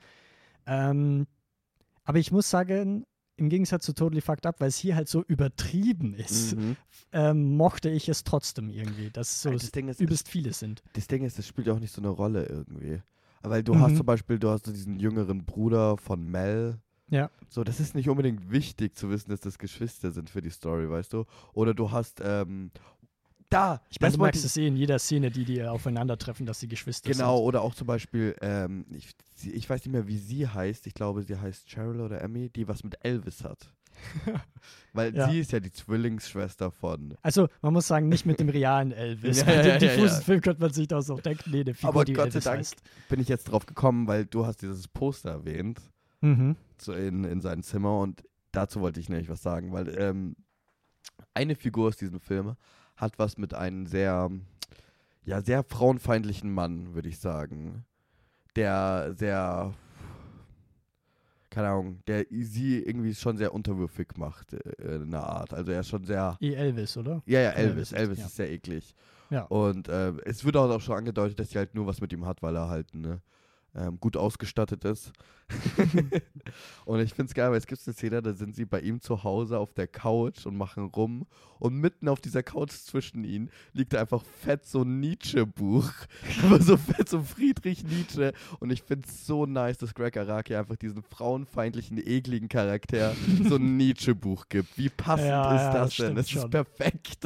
Ähm, 0.67 1.27
aber 2.05 2.19
ich 2.19 2.31
muss 2.31 2.49
sagen, 2.49 3.07
im 3.37 3.49
Gegensatz 3.49 3.85
zu 3.85 3.93
Totally 3.95 4.21
Fucked 4.21 4.47
Up, 4.47 4.61
weil 4.61 4.69
es 4.69 4.77
hier 4.77 4.95
halt 4.97 5.09
so 5.09 5.23
übertrieben 5.23 6.15
ist, 6.15 6.57
Mhm. 6.57 6.77
ähm, 7.13 7.57
mochte 7.57 7.91
ich 7.91 8.09
es 8.09 8.25
trotzdem 8.25 8.69
irgendwie, 8.71 9.11
dass 9.11 9.43
so 9.43 9.51
Das 9.53 9.71
Ding 9.73 9.89
ist, 9.89 10.01
übelst 10.01 10.29
viele 10.29 10.53
sind. 10.53 10.83
das 10.95 11.07
Ding 11.07 11.25
ist, 11.25 11.39
das 11.39 11.47
spielt 11.47 11.67
ja 11.67 11.73
auch 11.75 11.81
nicht 11.81 11.93
so 11.93 12.01
eine 12.01 12.09
Rolle 12.11 12.47
irgendwie. 12.47 13.03
Weil 13.43 13.63
du 13.63 13.75
Mhm. 13.75 13.81
hast 13.81 13.97
zum 13.97 14.07
Beispiel, 14.07 14.39
du 14.39 14.49
hast 14.51 14.67
so 14.67 14.73
diesen 14.73 14.99
jüngeren 14.99 15.45
Bruder 15.45 15.97
von 15.99 16.25
Mel. 16.31 16.79
Ja. 17.11 17.31
So, 17.51 17.63
das 17.63 17.79
ist 17.81 17.95
nicht 17.95 18.09
unbedingt 18.09 18.51
wichtig 18.51 18.97
zu 18.97 19.11
wissen, 19.11 19.31
dass 19.31 19.41
das 19.41 19.59
Geschwister 19.59 20.11
sind 20.11 20.31
für 20.31 20.41
die 20.41 20.49
Story, 20.51 20.89
weißt 20.89 21.13
du? 21.13 21.25
Oder 21.53 21.75
du 21.75 21.91
hast, 21.91 22.23
ähm, 22.25 22.71
da, 23.55 23.81
Ich 23.91 24.01
meine, 24.01 24.11
das 24.11 24.17
du 24.19 24.23
merkst 24.23 24.45
es 24.45 24.57
eh 24.57 24.67
in 24.67 24.77
jeder 24.77 24.99
Szene, 24.99 25.31
die 25.31 25.45
die 25.45 25.63
aufeinandertreffen, 25.65 26.45
dass 26.47 26.61
sie 26.61 26.69
Geschwister 26.69 27.11
Genau, 27.11 27.37
sind. 27.39 27.47
oder 27.47 27.63
auch 27.63 27.75
zum 27.75 27.87
Beispiel, 27.87 28.37
ähm, 28.43 28.85
ich, 28.91 29.11
ich 29.53 29.69
weiß 29.71 29.85
nicht 29.85 29.93
mehr, 29.93 30.07
wie 30.07 30.19
sie 30.19 30.47
heißt. 30.49 30.87
Ich 30.87 30.95
glaube, 30.95 31.23
sie 31.23 31.39
heißt 31.39 31.69
Cheryl 31.69 32.01
oder 32.01 32.21
Emmy, 32.21 32.51
die 32.51 32.67
was 32.69 32.83
mit 32.85 32.97
Elvis 33.05 33.45
hat. 33.45 33.73
Weil 34.93 35.15
Ja. 35.15 35.29
sie 35.31 35.41
ist 35.41 35.53
ja 35.53 35.61
die 35.61 35.71
Zwillingsschwester 35.71 36.71
von. 36.71 37.15
Also, 37.23 37.49
man 37.63 37.73
muss 37.73 37.87
sagen, 37.87 38.09
nicht 38.09 38.27
mit 38.27 38.41
dem 38.41 38.49
realen 38.49 38.93
Elvis. 38.93 39.39
Ja, 39.47 39.53
ja, 39.53 39.63
dem 39.63 39.71
ja, 39.71 39.79
diffusen. 39.79 40.23
Film 40.23 40.41
könnte 40.41 40.61
man 40.61 40.73
sich 40.73 40.89
das 40.89 41.11
auch 41.11 41.21
denken, 41.21 41.51
nee, 41.51 41.61
eine 41.61 41.75
Figur, 41.75 41.89
Aber 41.91 42.05
die 42.05 42.13
Gott 42.13 42.33
sei 42.33 42.39
Elvis 42.39 42.45
Dank 42.45 42.59
heißt. 42.59 42.83
bin 43.09 43.21
ich 43.21 43.29
jetzt 43.29 43.45
drauf 43.45 43.67
gekommen, 43.67 44.07
weil 44.09 44.27
du 44.27 44.47
hast 44.47 44.63
dieses 44.63 44.89
Poster 44.89 45.31
erwähnt 45.31 45.81
Mhm. 46.21 46.57
so 46.79 46.93
in, 46.95 47.25
in 47.25 47.41
sein 47.41 47.63
Zimmer 47.63 47.99
und 48.01 48.25
dazu 48.51 48.81
wollte 48.81 48.99
ich 48.99 49.09
nämlich 49.11 49.29
was 49.29 49.43
sagen, 49.43 49.73
weil 49.73 49.95
ähm, 49.99 50.37
eine 51.35 51.55
Figur 51.55 51.89
aus 51.89 51.97
diesem 51.97 52.19
Film 52.19 52.55
hat 52.97 53.19
was 53.19 53.39
mit 53.39 53.55
einem 53.55 53.87
sehr, 53.87 54.31
ja, 55.25 55.41
sehr 55.41 55.63
frauenfeindlichen 55.65 56.53
Mann, 56.53 56.95
würde 56.95 57.09
ich 57.09 57.19
sagen. 57.19 57.85
Der 58.57 59.15
sehr, 59.17 59.75
keine 61.51 61.69
Ahnung, 61.69 61.99
der 62.07 62.27
sie 62.31 62.79
irgendwie 62.79 63.15
schon 63.15 63.37
sehr 63.37 63.53
unterwürfig 63.53 64.17
macht, 64.17 64.53
äh, 64.53 64.97
in 64.97 65.15
einer 65.15 65.25
Art. 65.25 65.53
Also 65.53 65.73
er 65.73 65.81
ist 65.81 65.89
schon 65.89 66.05
sehr, 66.05 66.37
Eh 66.41 66.55
Elvis, 66.55 66.97
oder? 66.97 67.23
ja, 67.27 67.41
ja, 67.41 67.51
Elvis 67.51 67.91
Elvis, 67.91 67.93
ist, 67.93 67.99
Elvis 67.99 68.19
ja. 68.19 68.27
ist 68.27 68.37
sehr 68.37 68.51
eklig. 68.53 68.95
Ja. 69.31 69.43
Und 69.45 69.89
äh, 69.89 70.13
es 70.25 70.45
wird 70.45 70.57
auch 70.57 70.81
schon 70.81 70.97
angedeutet, 70.97 71.41
dass 71.41 71.51
sie 71.51 71.59
halt 71.59 71.75
nur 71.75 71.87
was 71.87 72.01
mit 72.01 72.13
ihm 72.13 72.27
hat, 72.27 72.43
weil 72.43 72.55
er 72.57 72.69
halt 72.69 72.95
ne, 72.95 73.21
ähm, 73.77 73.99
gut 74.01 74.17
ausgestattet 74.17 74.85
ist. 74.85 75.13
und 76.85 77.01
ich 77.01 77.13
finde 77.13 77.29
es 77.29 77.35
geil, 77.35 77.51
weil 77.51 77.59
es 77.59 77.67
gibt 77.67 77.81
eine 77.87 77.95
Szene, 77.95 78.23
da 78.23 78.33
sind 78.33 78.55
sie 78.57 78.65
bei 78.65 78.81
ihm 78.81 79.01
zu 79.01 79.25
Hause 79.25 79.59
auf 79.59 79.73
der 79.75 79.87
Couch 79.87 80.47
und 80.47 80.57
machen 80.57 80.85
rum. 80.87 81.27
Und 81.59 81.77
mitten 81.77 82.09
auf 82.09 82.21
dieser 82.21 82.43
Couch 82.43 82.73
zwischen 82.73 83.25
ihnen 83.25 83.51
liegt 83.73 83.95
einfach 83.95 84.23
fett 84.23 84.67
so 84.67 84.83
ein 84.83 85.01
Nietzsche-Buch. 85.01 85.91
Aber 86.45 86.61
so 86.61 86.77
fett 86.77 87.09
so 87.09 87.23
Friedrich 87.23 87.85
Nietzsche. 87.85 88.33
Und 88.61 88.71
ich 88.71 88.83
finde 88.83 89.09
es 89.09 89.27
so 89.27 89.47
nice, 89.47 89.79
dass 89.79 89.95
Greg 89.95 90.17
Araki 90.17 90.55
einfach 90.55 90.77
diesen 90.77 91.03
frauenfeindlichen, 91.03 91.99
ekligen 91.99 92.49
Charakter 92.49 93.15
so 93.49 93.57
ein 93.57 93.77
Nietzsche-Buch 93.77 94.49
gibt. 94.49 94.77
Wie 94.77 94.89
passend 94.89 95.29
Ja, 95.29 95.55
ist 95.55 95.63
ja, 95.63 95.73
das 95.73 95.97
das 95.97 96.07
denn? 96.07 96.17
Es 96.17 96.33
ist 96.33 96.51
perfekt. 96.51 97.25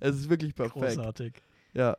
es 0.00 0.16
ist 0.16 0.28
wirklich 0.28 0.54
perfekt. 0.54 0.96
Großartig. 0.96 1.34
Ja. 1.74 1.96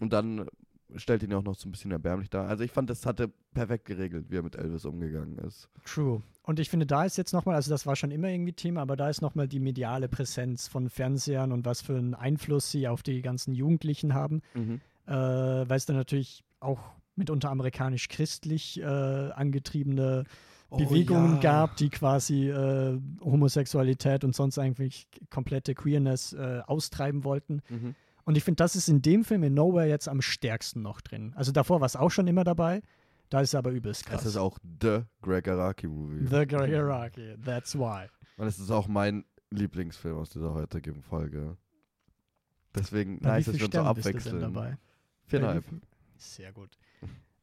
Und 0.00 0.12
dann 0.12 0.48
stellt 0.96 1.22
ihn 1.22 1.32
auch 1.34 1.42
noch 1.42 1.54
so 1.56 1.68
ein 1.68 1.72
bisschen 1.72 1.90
erbärmlich 1.90 2.30
dar. 2.30 2.48
Also 2.48 2.64
ich 2.64 2.70
fand, 2.70 2.90
das 2.90 3.06
hatte 3.06 3.30
perfekt 3.52 3.84
geregelt, 3.86 4.26
wie 4.30 4.36
er 4.36 4.42
mit 4.42 4.56
Elvis 4.56 4.84
umgegangen 4.84 5.38
ist. 5.38 5.68
True. 5.84 6.22
Und 6.42 6.60
ich 6.60 6.68
finde, 6.70 6.86
da 6.86 7.04
ist 7.04 7.16
jetzt 7.16 7.32
nochmal, 7.32 7.54
also 7.54 7.70
das 7.70 7.86
war 7.86 7.96
schon 7.96 8.10
immer 8.10 8.28
irgendwie 8.28 8.52
Thema, 8.52 8.82
aber 8.82 8.96
da 8.96 9.08
ist 9.08 9.22
nochmal 9.22 9.48
die 9.48 9.60
mediale 9.60 10.08
Präsenz 10.08 10.68
von 10.68 10.90
Fernsehern 10.90 11.52
und 11.52 11.64
was 11.64 11.80
für 11.80 11.96
einen 11.96 12.14
Einfluss 12.14 12.70
sie 12.70 12.86
auf 12.88 13.02
die 13.02 13.22
ganzen 13.22 13.54
Jugendlichen 13.54 14.14
haben. 14.14 14.42
Äh, 14.54 15.12
weil 15.12 15.76
es 15.76 15.86
dann 15.86 15.96
natürlich 15.96 16.44
auch 16.60 16.80
mitunter 17.16 17.50
amerikanisch-christlich 17.50 18.80
äh, 18.80 18.84
angetriebene 18.84 20.24
Bewegungen 20.70 21.32
Oh 21.32 21.36
ja. 21.36 21.40
gab, 21.40 21.76
die 21.76 21.88
quasi 21.88 22.48
äh, 22.48 22.98
Homosexualität 23.22 24.24
und 24.24 24.34
sonst 24.34 24.58
eigentlich 24.58 25.06
komplette 25.30 25.74
Queerness 25.74 26.32
äh, 26.32 26.62
austreiben 26.66 27.22
wollten. 27.24 27.62
Mhm. 27.68 27.94
Und 28.24 28.36
ich 28.36 28.44
finde, 28.44 28.56
das 28.56 28.74
ist 28.74 28.88
in 28.88 29.02
dem 29.02 29.24
Film 29.24 29.42
in 29.42 29.54
Nowhere 29.54 29.86
jetzt 29.86 30.08
am 30.08 30.22
stärksten 30.22 30.82
noch 30.82 31.00
drin. 31.00 31.32
Also 31.36 31.52
davor 31.52 31.80
war 31.80 31.86
es 31.86 31.96
auch 31.96 32.10
schon 32.10 32.26
immer 32.26 32.44
dabei, 32.44 32.82
da 33.30 33.40
ist 33.40 33.50
es 33.50 33.54
aber 33.54 33.70
übelst 33.70 34.06
krass. 34.06 34.22
Es 34.22 34.28
ist 34.28 34.36
auch 34.36 34.58
The 34.80 35.02
Greg 35.22 35.48
Araki 35.48 35.88
Movie. 35.88 36.26
The 36.26 36.46
Hierarchy, 36.66 37.36
that's 37.44 37.74
why. 37.74 38.06
Und 38.36 38.46
es 38.46 38.58
ist 38.58 38.70
auch 38.70 38.88
mein 38.88 39.24
Lieblingsfilm 39.50 40.16
aus 40.16 40.30
dieser 40.30 40.54
heutigen 40.54 41.02
Folge. 41.02 41.56
Deswegen 42.74 43.20
Bei 43.20 43.30
nice, 43.30 43.46
dass 43.46 43.58
wir 43.58 43.66
uns 43.66 43.74
so 43.74 43.80
abwechseln. 43.82 44.40
dabei? 44.40 44.78
Viereinhalb. 45.26 45.64
Sehr 46.16 46.52
gut. 46.52 46.76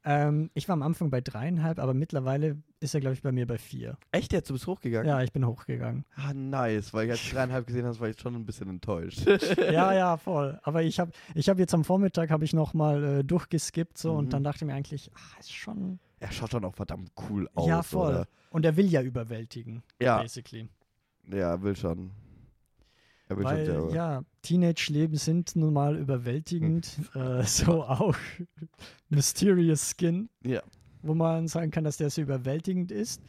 Ähm, 0.03 0.49
ich 0.55 0.67
war 0.67 0.73
am 0.73 0.81
Anfang 0.81 1.09
bei 1.11 1.21
dreieinhalb, 1.21 1.77
aber 1.77 1.93
mittlerweile 1.93 2.57
ist 2.79 2.95
er, 2.95 3.01
glaube 3.01 3.13
ich, 3.13 3.21
bei 3.21 3.31
mir 3.31 3.45
bei 3.45 3.57
vier. 3.59 3.97
Echt 4.11 4.33
jetzt? 4.33 4.49
Du 4.49 4.53
bist 4.53 4.65
hochgegangen? 4.65 5.07
Ja, 5.07 5.21
ich 5.21 5.31
bin 5.31 5.45
hochgegangen. 5.45 6.05
Ah, 6.15 6.33
nice, 6.33 6.91
weil 6.93 7.05
ich 7.05 7.11
als 7.11 7.29
dreieinhalb 7.31 7.67
gesehen 7.67 7.85
habe, 7.85 7.99
war 7.99 8.09
ich 8.09 8.19
schon 8.19 8.35
ein 8.35 8.45
bisschen 8.45 8.67
enttäuscht. 8.69 9.25
ja, 9.57 9.93
ja, 9.93 10.17
voll. 10.17 10.59
Aber 10.63 10.81
ich 10.81 10.99
habe 10.99 11.11
ich 11.35 11.47
hab 11.49 11.59
jetzt 11.59 11.73
am 11.75 11.83
Vormittag 11.83 12.31
habe 12.31 12.43
ich 12.43 12.53
noch 12.53 12.73
mal 12.73 13.03
äh, 13.19 13.23
durchgeskippt 13.23 13.97
so 13.97 14.13
Mhm. 14.13 14.17
und 14.17 14.33
dann 14.33 14.43
dachte 14.43 14.63
ich 14.65 14.67
mir 14.67 14.73
eigentlich, 14.73 15.11
ah, 15.13 15.39
ist 15.39 15.51
schon 15.53 15.99
Er 16.19 16.31
schaut 16.31 16.49
schon 16.51 16.65
auch 16.65 16.75
verdammt 16.75 17.11
cool 17.29 17.47
aus. 17.53 17.67
ja 17.67 17.83
voll. 17.83 18.09
Oder? 18.13 18.27
Und 18.49 18.65
er 18.65 18.75
will 18.77 18.87
ja 18.87 19.01
überwältigen, 19.03 19.83
Ja, 20.01 20.19
basically. 20.21 20.67
ja, 21.31 21.51
er 21.51 21.61
will 21.61 21.75
schon. 21.75 22.11
Er 23.31 23.37
will 23.37 23.45
Weil 23.45 23.65
sehr. 23.65 23.89
ja, 23.93 24.21
Teenage-Leben 24.41 25.15
sind 25.15 25.55
nun 25.55 25.73
mal 25.73 25.97
überwältigend. 25.97 26.99
äh, 27.15 27.43
so 27.45 27.83
auch 27.83 28.15
Mysterious 29.09 29.93
Skin, 29.97 30.29
Ja. 30.43 30.61
wo 31.01 31.13
man 31.13 31.47
sagen 31.47 31.71
kann, 31.71 31.83
dass 31.83 31.97
der 31.97 32.09
so 32.09 32.21
überwältigend 32.21 32.91
ist. 32.91 33.21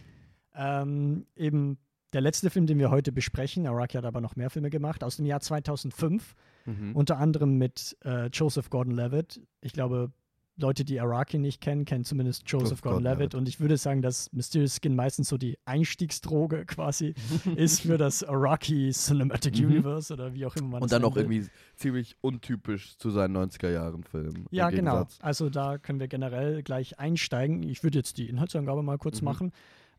Ähm, 0.55 1.27
eben 1.37 1.79
der 2.13 2.21
letzte 2.21 2.51
Film, 2.51 2.67
den 2.67 2.79
wir 2.79 2.91
heute 2.91 3.11
besprechen, 3.13 3.67
Araki 3.67 3.97
hat 3.97 4.05
aber 4.05 4.21
noch 4.21 4.37
mehr 4.37 4.51
Filme 4.51 4.71
gemacht, 4.71 5.03
aus 5.03 5.17
dem 5.17 5.27
Jahr 5.27 5.41
2005, 5.41 6.35
Mhm. 6.67 6.95
unter 6.95 7.19
anderem 7.19 7.59
mit 7.59 7.97
äh, 8.05 8.27
Joseph 8.27 8.71
Gordon-Levitt. 8.71 9.41
Ich 9.63 9.73
glaube, 9.73 10.13
Leute, 10.57 10.85
die 10.85 11.01
Araki 11.01 11.39
nicht 11.39 11.61
kennen, 11.63 11.85
kennen 11.87 12.05
zumindest 12.05 12.43
Joseph 12.47 12.65
Joseph 12.71 12.83
Gordon-Levitt. 12.83 13.35
Und 13.35 13.49
ich 13.49 13.59
würde 13.59 13.77
sagen, 13.79 14.03
dass 14.03 14.31
Mysterious 14.33 14.77
Skin 14.81 14.95
meistens 14.95 15.29
so 15.29 15.39
die 15.39 15.59
Einstiegsdroge 15.65 16.67
quasi 16.67 17.15
ist 17.57 17.81
für 17.81 17.97
das 17.97 18.23
Araki 18.23 18.91
Cinematic 18.93 19.59
Mhm. 19.59 19.67
Universe 19.67 20.13
oder 20.13 20.35
wie 20.35 20.45
auch 20.45 20.55
immer 20.57 20.69
man 20.69 20.79
es 20.81 20.83
Und 20.85 20.93
dann 20.93 21.05
auch 21.05 21.15
will. 21.17 21.23
irgendwie 21.23 21.49
ziemlich 21.77 22.17
untypisch 22.21 22.97
zu 22.99 23.11
seinen 23.11 23.35
90er-Jahren-Filmen. 23.37 24.47
Ja, 24.51 24.69
genau. 24.71 25.07
Also 25.21 25.49
da 25.49 25.79
können 25.79 26.01
wir 26.01 26.09
generell 26.09 26.63
gleich 26.63 26.99
einsteigen. 26.99 27.63
Ich 27.63 27.83
würde 27.83 27.99
jetzt 27.99 28.19
die 28.19 28.29
Inhaltsangabe 28.29 28.83
mal 28.83 28.99
kurz 28.99 29.21
Mhm. 29.21 29.25
machen. 29.25 29.53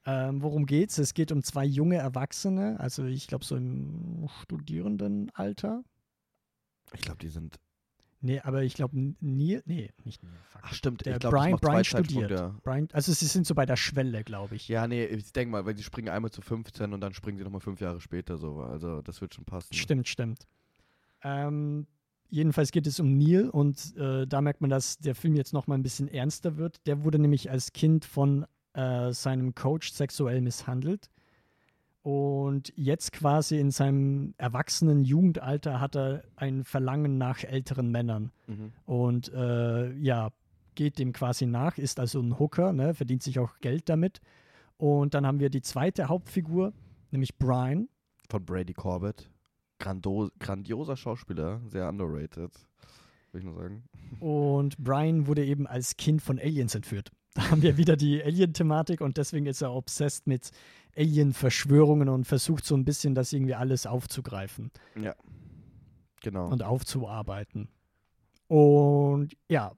Ähm, 0.06 0.42
worum 0.44 0.66
geht's? 0.66 0.98
Es 0.98 1.14
geht 1.14 1.32
um 1.32 1.42
zwei 1.44 1.64
junge 1.66 1.96
Erwachsene, 1.96 2.78
also 2.80 3.06
ich 3.06 3.26
glaube 3.28 3.46
so 3.46 3.56
im 3.56 4.28
Studierendenalter. 4.44 5.84
Ich 6.94 7.02
glaube, 7.02 7.20
die 7.20 7.30
sind. 7.30 7.58
Nee, 8.26 8.40
aber 8.40 8.64
ich 8.64 8.74
glaube 8.74 8.98
Neil, 9.20 9.62
nee, 9.66 9.92
nicht 10.06 10.24
Neil, 10.24 10.32
fuck. 10.48 10.62
Ach, 10.64 10.74
stimmt. 10.74 11.06
Der 11.06 11.16
ich 11.16 11.20
glaube, 11.20 11.36
Brian- 11.36 11.58
Brian 11.60 11.84
studiert. 11.84 12.30
Zeitpunkte. 12.30 12.62
Brian, 12.64 12.88
also 12.94 13.12
sie 13.12 13.26
sind 13.26 13.46
so 13.46 13.54
bei 13.54 13.66
der 13.66 13.76
Schwelle, 13.76 14.24
glaube 14.24 14.56
ich. 14.56 14.70
Ja, 14.70 14.88
nee, 14.88 15.04
ich 15.06 15.34
denke 15.34 15.52
mal, 15.52 15.66
weil 15.66 15.74
die 15.74 15.84
springen 15.84 16.08
einmal 16.08 16.32
zu 16.32 16.42
15 16.42 16.94
und 16.94 17.02
dann 17.02 17.14
springen 17.14 17.38
sie 17.38 17.44
nochmal 17.44 17.60
fünf 17.60 17.82
Jahre 17.82 18.00
später 18.00 18.38
so. 18.38 18.62
Also, 18.62 19.02
das 19.02 19.20
wird 19.20 19.34
schon 19.34 19.44
passen. 19.44 19.74
Stimmt, 19.74 20.08
stimmt. 20.08 20.48
Ähm, 21.22 21.86
jedenfalls 22.30 22.72
geht 22.72 22.88
es 22.88 23.00
um 23.02 23.18
Neil 23.18 23.50
und 23.50 23.96
äh, 23.98 24.26
da 24.26 24.42
merkt 24.42 24.62
man, 24.62 24.70
dass 24.70 24.98
der 25.00 25.16
Film 25.16 25.36
jetzt 25.36 25.52
noch 25.54 25.68
mal 25.68 25.76
ein 25.76 25.84
bisschen 25.84 26.08
ernster 26.08 26.56
wird. 26.58 26.86
Der 26.88 27.04
wurde 27.04 27.20
nämlich 27.20 27.52
als 27.52 27.74
Kind 27.74 28.06
von 28.06 28.46
äh, 28.74 29.12
seinem 29.12 29.54
Coach 29.54 29.92
sexuell 29.92 30.40
misshandelt. 30.42 31.10
Und 32.04 32.74
jetzt 32.76 33.14
quasi 33.14 33.58
in 33.58 33.72
seinem 33.72 34.34
erwachsenen 34.38 35.06
Jugendalter 35.06 35.80
hat 35.80 35.96
er 35.96 36.24
ein 36.36 36.66
Verlangen 36.66 37.18
nach 37.18 37.44
älteren 37.44 37.92
Männern. 37.92 38.32
Mhm. 38.46 38.74
Und 38.86 39.34
äh, 39.34 39.94
ja, 39.94 40.32
geht 40.76 41.00
dem 41.00 41.14
quasi 41.14 41.46
nach, 41.46 41.78
ist 41.78 42.00
also 42.00 42.20
ein 42.20 42.38
Hooker, 42.40 42.74
ne, 42.74 42.94
verdient 42.94 43.24
sich 43.24 43.40
auch 43.40 43.58
Geld 43.62 43.88
damit. 43.88 44.20
Und 44.76 45.14
dann 45.14 45.26
haben 45.26 45.40
wir 45.40 45.50
die 45.50 45.62
zweite 45.62 46.10
Hauptfigur, 46.10 46.74
nämlich 47.12 47.38
Brian. 47.38 47.88
Von 48.30 48.44
Brady 48.44 48.74
Corbett. 48.74 49.30
Grando 49.80 50.30
grandioser 50.40 50.98
Schauspieler, 50.98 51.62
sehr 51.68 51.88
underrated. 51.88 52.52
Würde 53.32 53.40
ich 53.40 53.44
nur 53.46 53.56
sagen. 53.56 53.84
Und 54.20 54.78
Brian 54.78 55.26
wurde 55.28 55.46
eben 55.46 55.68
als 55.68 55.96
Kind 55.96 56.22
von 56.22 56.38
Aliens 56.38 56.76
entführt. 56.76 57.12
Da 57.34 57.50
haben 57.50 57.62
wir 57.64 57.78
wieder 57.78 57.96
die 57.96 58.24
Alien-Thematik 58.24 59.02
und 59.02 59.18
deswegen 59.18 59.48
ist 59.48 59.62
er 59.62 59.74
obsessed 59.74 60.28
mit 60.28 60.52
Alien-Verschwörungen 60.98 62.10
und 62.10 62.26
versucht 62.26 62.66
so 62.66 62.76
ein 62.76 62.86
bisschen 62.86 63.16
das 63.16 63.34
irgendwie 63.34 63.56
alles 63.56 63.86
aufzugreifen 63.86 64.72
Ja. 65.00 65.16
Genau. 66.22 66.48
und 66.50 66.64
aufzuarbeiten. 66.64 67.68
Und 68.48 69.30
ja, 69.50 69.74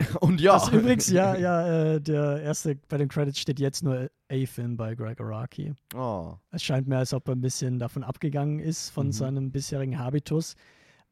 Und 0.20 0.40
ja. 0.40 0.54
das 0.54 0.68
übrigens, 0.72 1.08
ja, 1.10 1.36
ja, 1.36 1.94
äh, 1.94 2.00
der 2.00 2.42
erste 2.42 2.74
bei 2.88 2.98
den 2.98 3.08
Credits 3.08 3.38
steht 3.38 3.60
jetzt 3.60 3.84
nur 3.84 4.10
A-Film 4.32 4.76
bei 4.76 4.94
Greg 4.96 5.20
Araki. 5.20 5.74
Oh. 5.94 6.34
Es 6.50 6.62
scheint 6.64 6.88
mir, 6.88 6.98
als 6.98 7.14
ob 7.14 7.28
er 7.28 7.36
ein 7.36 7.40
bisschen 7.40 7.78
davon 7.78 8.02
abgegangen 8.02 8.58
ist, 8.58 8.90
von 8.90 9.06
Mhm. 9.08 9.12
seinem 9.12 9.52
bisherigen 9.52 9.98
Habitus. 10.00 10.56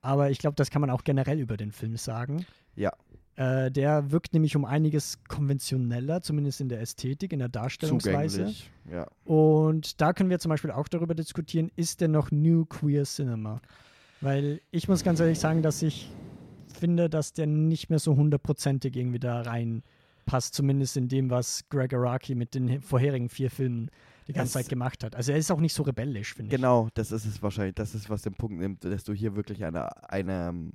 Aber 0.01 0.30
ich 0.30 0.38
glaube, 0.38 0.57
das 0.57 0.70
kann 0.70 0.80
man 0.80 0.91
auch 0.91 1.05
generell 1.05 1.38
über 1.38 1.57
den 1.57 1.70
Film 1.72 1.97
sagen. 1.97 2.45
Ja. 2.74 2.93
Äh, 3.36 3.70
der 3.70 4.11
wirkt 4.11 4.32
nämlich 4.32 4.57
um 4.57 4.64
einiges 4.64 5.22
konventioneller, 5.28 6.20
zumindest 6.22 6.61
in 6.61 6.68
der 6.68 6.80
Ästhetik, 6.80 7.32
in 7.32 7.38
der 7.38 7.49
Darstellungsweise. 7.49 8.38
Zugänglich. 8.38 8.70
Ja. 8.91 9.07
Und 9.24 10.01
da 10.01 10.12
können 10.12 10.30
wir 10.30 10.38
zum 10.38 10.51
Beispiel 10.51 10.70
auch 10.70 10.88
darüber 10.88 11.14
diskutieren, 11.14 11.70
ist 11.76 12.01
denn 12.01 12.11
noch 12.11 12.30
New 12.30 12.64
Queer 12.64 13.05
Cinema? 13.05 13.61
Weil 14.20 14.61
ich 14.70 14.88
muss 14.88 15.05
ganz 15.05 15.20
ehrlich 15.20 15.38
sagen, 15.38 15.62
dass 15.62 15.80
ich 15.82 16.11
finde, 16.78 17.09
dass 17.09 17.32
der 17.32 17.47
nicht 17.47 17.91
mehr 17.91 17.99
so 17.99 18.16
hundertprozentig 18.16 18.97
irgendwie 18.97 19.18
da 19.18 19.43
reinpasst, 19.43 20.55
zumindest 20.55 20.97
in 20.97 21.09
dem, 21.09 21.30
was 21.30 21.68
Greg 21.68 21.95
Araki 21.95 22.34
mit 22.34 22.55
den 22.55 22.80
vorherigen 22.80 23.28
vier 23.28 23.51
Filmen 23.51 23.91
die 24.28 24.32
ganze 24.32 24.53
Zeit 24.55 24.68
gemacht 24.68 25.03
hat. 25.03 25.16
Also 25.16 25.32
er 25.32 25.38
ist 25.38 25.51
auch 25.51 25.61
nicht 25.61 25.74
so 25.74 25.82
rebellisch, 25.82 26.34
finde 26.34 26.55
ich. 26.55 26.61
Genau, 26.61 26.88
das 26.95 27.12
ist 27.12 27.24
es 27.24 27.43
wahrscheinlich. 27.43 27.74
Das 27.74 27.95
ist, 27.95 28.11
was 28.11 28.22
den 28.22 28.34
Punkt 28.34 28.59
nimmt, 28.59 28.84
dass 28.84 29.05
du 29.05 29.12
hier 29.12 29.34
wirklich 29.34 29.64
eine, 29.64 30.11
eine, 30.11 30.70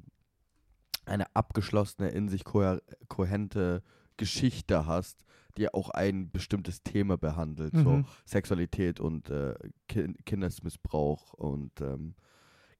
eine 1.05 1.35
abgeschlossene, 1.35 2.09
in 2.09 2.27
sich 2.27 2.43
kohär- 2.43 2.81
kohärente 3.07 3.81
Geschichte 4.17 4.85
hast, 4.85 5.23
die 5.57 5.73
auch 5.73 5.89
ein 5.89 6.31
bestimmtes 6.31 6.83
Thema 6.83 7.17
behandelt. 7.17 7.75
So 7.75 7.97
Mhm. 7.97 8.05
Sexualität 8.25 8.99
und 8.99 9.29
äh, 9.29 9.55
Kin 9.87 10.15
Kindesmissbrauch 10.25 11.33
und 11.33 11.79
ähm, 11.81 12.15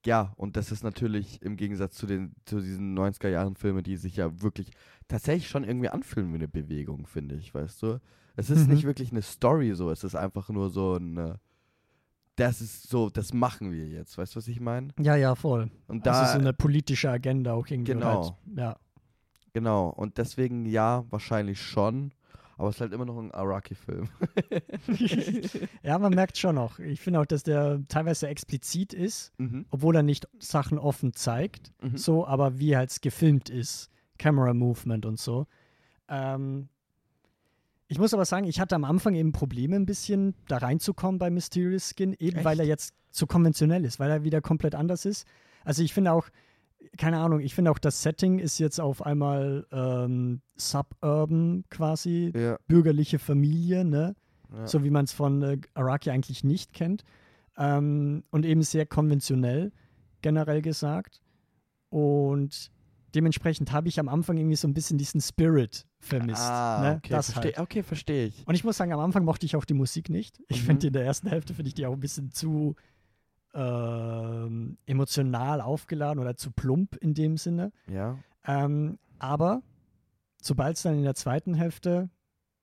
ja, 0.06 0.34
und 0.36 0.56
das 0.56 0.72
ist 0.72 0.84
natürlich 0.84 1.42
im 1.42 1.58
Gegensatz 1.58 1.96
zu 1.96 2.06
den 2.06 2.36
zu 2.46 2.60
diesen 2.62 2.98
90er 2.98 3.30
Jahren 3.30 3.56
Filmen, 3.56 3.82
die 3.84 3.98
sich 3.98 4.18
ja 4.18 4.42
wirklich 4.42 4.70
tatsächlich 5.08 5.48
schon 5.50 5.64
irgendwie 5.64 5.90
anfühlen 5.90 6.32
wie 6.32 6.36
eine 6.36 6.48
Bewegung, 6.48 7.08
finde 7.08 7.36
ich, 7.36 7.54
weißt 7.54 7.82
du? 7.82 8.00
Es 8.36 8.50
ist 8.50 8.68
Mhm. 8.68 8.74
nicht 8.74 8.84
wirklich 8.84 9.12
eine 9.12 9.22
Story 9.24 9.74
so, 9.74 9.90
es 9.90 10.04
ist 10.04 10.16
einfach 10.16 10.50
nur 10.50 10.70
so 10.70 10.94
eine 10.96 11.40
das 12.38 12.60
ist 12.60 12.90
so, 12.90 13.10
das 13.10 13.34
machen 13.34 13.72
wir 13.72 13.88
jetzt, 13.88 14.18
weißt 14.18 14.36
du, 14.36 14.38
was 14.40 14.48
ich 14.50 14.60
meine? 14.60 14.90
Ja, 15.00 15.16
ja, 15.16 15.36
voll. 15.36 15.72
Und 15.88 16.06
also 16.06 16.20
da 16.26 16.34
so 16.34 16.38
eine 16.40 16.52
politische 16.52 17.10
Agenda 17.10 17.54
auch 17.54 17.66
irgendwie. 17.68 17.94
Genau. 17.94 18.36
Halt, 18.46 18.58
ja. 18.58 18.76
genau 19.54 19.88
und 19.90 20.18
deswegen 20.18 20.66
ja, 20.66 21.06
wahrscheinlich 21.10 21.62
schon, 21.62 22.12
aber 22.58 22.70
es 22.70 22.76
ist 22.76 22.82
halt 22.82 22.94
immer 22.94 23.06
noch 23.06 23.18
ein 23.18 23.32
Araki-Film. 23.32 24.08
ja, 25.84 26.00
man 26.00 26.14
merkt 26.14 26.38
schon 26.38 26.56
noch. 26.56 26.80
Ich 26.80 27.02
finde 27.02 27.20
auch, 27.20 27.26
dass 27.26 27.44
der 27.44 27.82
teilweise 27.88 28.28
explizit 28.28 28.94
ist, 28.94 29.34
mhm. 29.38 29.66
obwohl 29.70 29.96
er 29.96 30.04
nicht 30.04 30.28
Sachen 30.40 30.78
offen 30.78 31.14
zeigt, 31.14 31.72
Mhm. 31.82 31.98
so, 31.98 32.26
aber 32.26 32.60
wie 32.60 32.76
halt 32.76 33.02
gefilmt 33.02 33.50
ist, 33.50 33.90
Camera 34.18 34.54
Movement 34.54 35.06
und 35.06 35.20
so. 35.20 35.48
Ähm, 36.08 36.70
ich 37.88 38.00
muss 38.00 38.14
aber 38.14 38.26
sagen, 38.26 38.46
ich 38.48 38.60
hatte 38.60 38.76
am 38.76 38.84
Anfang 38.84 39.14
eben 39.16 39.32
Probleme, 39.32 39.76
ein 39.76 39.86
bisschen 39.86 40.34
da 40.48 40.58
reinzukommen 40.58 41.20
bei 41.20 41.30
Mysterious 41.30 41.94
Skin, 41.96 42.16
eben 42.18 42.44
weil 42.44 42.54
Echt? 42.54 42.62
er 42.62 42.68
jetzt 42.68 42.94
zu 43.12 43.28
konventionell 43.28 43.86
ist, 43.86 44.00
weil 44.00 44.10
er 44.10 44.24
wieder 44.24 44.42
komplett 44.42 44.76
anders 44.76 45.06
ist. 45.06 45.28
Also 45.64 45.84
ich 45.84 45.94
finde 45.94 46.12
auch, 46.12 46.28
keine 46.98 47.20
Ahnung, 47.20 47.40
ich 47.40 47.54
finde 47.56 47.72
auch 47.72 47.80
das 47.80 48.02
Setting 48.02 48.40
ist 48.40 48.60
jetzt 48.60 48.80
auf 48.80 49.06
einmal 49.06 49.66
ähm, 49.72 50.42
suburban 50.56 51.64
quasi, 51.70 52.32
Ja, 52.36 52.58
bürgerliche 52.68 53.20
Familie, 53.20 53.86
ne? 53.86 54.16
ja. 54.54 54.68
so 54.68 54.84
wie 54.84 54.90
man 54.90 55.06
es 55.06 55.12
von 55.12 55.42
äh, 55.42 55.58
Araki 55.74 56.10
eigentlich 56.12 56.44
nicht 56.44 56.74
kennt. 56.74 57.04
Ähm, 57.58 58.24
und 58.32 58.46
eben 58.46 58.62
sehr 58.64 58.86
konventionell, 58.86 59.72
generell 60.22 60.62
gesagt. 60.62 61.22
Und 61.90 62.70
dementsprechend 63.14 63.72
habe 63.72 63.88
ich 63.88 64.00
am 64.00 64.10
Anfang 64.10 64.38
irgendwie 64.38 64.58
so 64.58 64.68
ein 64.68 64.74
bisschen 64.74 64.98
diesen 64.98 65.22
Spirit 65.22 65.86
vermisst. 66.00 66.42
Ah, 66.42 66.82
ne? 66.82 66.96
okay, 66.98 67.10
das 67.14 67.32
verstehe 67.32 67.54
halt. 67.56 67.60
okay, 67.60 67.84
versteh 67.84 68.26
ich. 68.26 68.46
Und 68.46 68.56
ich 68.56 68.64
muss 68.64 68.76
sagen, 68.78 68.92
am 68.92 69.00
Anfang 69.00 69.24
mochte 69.24 69.46
ich 69.46 69.56
auch 69.56 69.66
die 69.66 69.74
Musik 69.74 70.10
nicht. 70.10 70.42
Ich 70.50 70.62
Mhm. 70.62 70.66
finde 70.66 70.88
in 70.88 70.94
der 70.94 71.06
ersten 71.06 71.30
Hälfte 71.30 71.54
finde 71.54 71.70
ich 71.70 71.74
die 71.76 71.86
auch 71.86 71.94
ein 71.94 72.00
bisschen 72.02 72.32
zu 72.32 72.76
ähm, 73.56 74.78
emotional 74.86 75.62
aufgeladen 75.62 76.20
oder 76.22 76.36
zu 76.36 76.52
plump 76.52 76.96
in 76.98 77.14
dem 77.14 77.38
Sinne. 77.38 77.72
Ja. 77.88 78.18
Ähm, 78.46 79.00
aber 79.18 79.62
sobald 80.42 80.76
es 80.78 80.84
dann 80.84 80.96
in 80.98 81.04
der 81.04 81.16
zweiten 81.16 81.54
Hälfte 81.54 82.10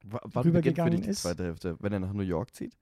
W 0.05 0.19
wann 0.21 0.21
beginnt 0.21 0.33
für 0.33 0.45
rübergegangen 0.45 0.93
dich 0.93 1.01
die 1.03 1.11
ist. 1.11 1.23
zweite 1.23 1.45
Hälfte? 1.45 1.77
Wenn 1.81 1.93
er 1.93 2.01
nach 2.01 2.13
New 2.13 2.23
York 2.23 2.55
zieht? 2.55 2.77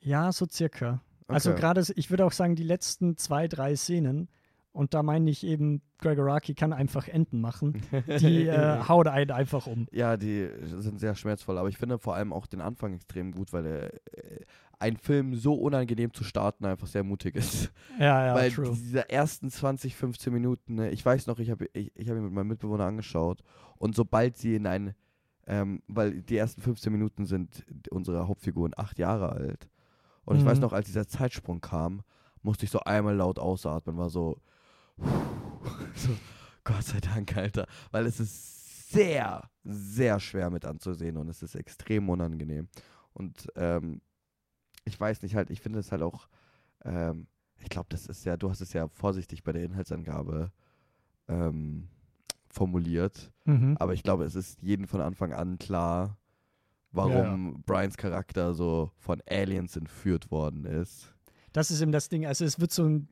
Ja, 0.00 0.32
so 0.32 0.46
circa. 0.50 1.00
Also 1.26 1.50
Okay. 1.50 1.60
gerade, 1.60 1.82
ich 1.96 2.10
würde 2.10 2.24
auch 2.24 2.32
sagen, 2.32 2.54
die 2.54 2.62
letzten 2.62 3.16
zwei, 3.16 3.48
drei 3.48 3.74
Szenen, 3.76 4.28
und 4.72 4.92
da 4.92 5.02
meine 5.02 5.30
ich 5.30 5.44
eben, 5.44 5.82
Greg 5.98 6.18
Araki 6.18 6.54
kann 6.54 6.72
einfach 6.72 7.08
Enden 7.08 7.40
machen, 7.40 7.80
die 8.20 8.46
äh, 8.46 8.80
haut 8.88 9.06
einen 9.06 9.30
einfach 9.30 9.66
um. 9.66 9.86
Ja, 9.92 10.16
die 10.16 10.48
sind 10.64 10.98
sehr 11.00 11.14
schmerzvoll, 11.14 11.58
aber 11.58 11.68
ich 11.68 11.78
finde 11.78 11.98
vor 11.98 12.14
allem 12.14 12.32
auch 12.32 12.46
den 12.46 12.60
Anfang 12.60 12.92
extrem 12.94 13.32
gut, 13.32 13.52
weil 13.52 13.66
er, 13.66 13.92
äh, 14.80 14.84
ein 14.84 14.96
Film 14.96 15.34
so 15.34 15.54
unangenehm 15.54 16.12
zu 16.12 16.24
starten 16.24 16.64
einfach 16.64 16.86
sehr 16.86 17.04
mutig 17.04 17.36
ist. 17.36 17.72
Ja, 17.98 18.26
ja, 18.26 18.34
Weil 18.34 18.50
true. 18.50 18.70
diese 18.74 19.08
ersten 19.08 19.50
20, 19.50 19.94
15 19.94 20.32
Minuten, 20.32 20.74
ne, 20.74 20.90
ich 20.90 21.04
weiß 21.04 21.26
noch, 21.28 21.38
ich 21.38 21.50
habe 21.50 21.66
ich, 21.72 21.92
ich 21.94 22.08
hab 22.08 22.16
ihn 22.16 22.24
mit 22.24 22.32
meinem 22.32 22.48
Mitbewohner 22.48 22.84
angeschaut 22.86 23.42
und 23.78 23.94
sobald 23.94 24.36
sie 24.36 24.56
in 24.56 24.66
ein, 24.66 24.94
ähm, 25.46 25.82
weil 25.86 26.22
die 26.22 26.36
ersten 26.36 26.60
15 26.60 26.92
Minuten 26.92 27.24
sind 27.26 27.64
unsere 27.90 28.26
Hauptfiguren 28.26 28.72
acht 28.76 28.98
Jahre 28.98 29.30
alt. 29.30 29.68
Und 30.24 30.36
ich 30.36 30.44
weiß 30.44 30.58
Mhm. 30.58 30.62
noch, 30.62 30.72
als 30.72 30.86
dieser 30.86 31.06
Zeitsprung 31.06 31.60
kam, 31.60 32.02
musste 32.42 32.64
ich 32.64 32.70
so 32.70 32.80
einmal 32.80 33.14
laut 33.14 33.38
ausatmen, 33.38 33.96
war 33.96 34.10
so, 34.10 34.40
so 35.94 36.10
Gott 36.64 36.82
sei 36.84 37.00
Dank, 37.00 37.36
Alter. 37.36 37.66
Weil 37.90 38.06
es 38.06 38.20
ist 38.20 38.90
sehr, 38.90 39.48
sehr 39.64 40.18
schwer 40.20 40.50
mit 40.50 40.64
anzusehen 40.64 41.16
und 41.16 41.28
es 41.28 41.42
ist 41.42 41.54
extrem 41.54 42.08
unangenehm. 42.08 42.68
Und 43.12 43.48
ähm, 43.56 44.00
ich 44.84 44.98
weiß 44.98 45.22
nicht 45.22 45.34
halt, 45.34 45.50
ich 45.50 45.60
finde 45.60 45.78
es 45.78 45.90
halt 45.92 46.02
auch, 46.02 46.28
ähm, 46.84 47.26
ich 47.58 47.68
glaube, 47.68 47.86
das 47.90 48.06
ist 48.06 48.24
ja, 48.24 48.36
du 48.36 48.50
hast 48.50 48.60
es 48.60 48.72
ja 48.72 48.88
vorsichtig 48.88 49.42
bei 49.42 49.52
der 49.52 49.64
Inhaltsangabe 49.64 50.50
ähm, 51.28 51.88
formuliert, 52.48 53.32
Mhm. 53.46 53.76
aber 53.80 53.94
ich 53.94 54.02
glaube, 54.02 54.24
es 54.24 54.34
ist 54.34 54.60
jedem 54.62 54.86
von 54.86 55.00
Anfang 55.00 55.32
an 55.32 55.58
klar, 55.58 56.18
warum 56.92 57.62
Brians 57.66 57.96
Charakter 57.96 58.54
so 58.54 58.90
von 58.98 59.20
Aliens 59.28 59.76
entführt 59.76 60.30
worden 60.30 60.64
ist. 60.64 61.12
Das 61.52 61.70
ist 61.70 61.80
eben 61.80 61.92
das 61.92 62.08
Ding. 62.08 62.24
Also 62.26 62.44
es 62.44 62.60
wird 62.60 62.70
so 62.72 62.84
ein 62.84 63.08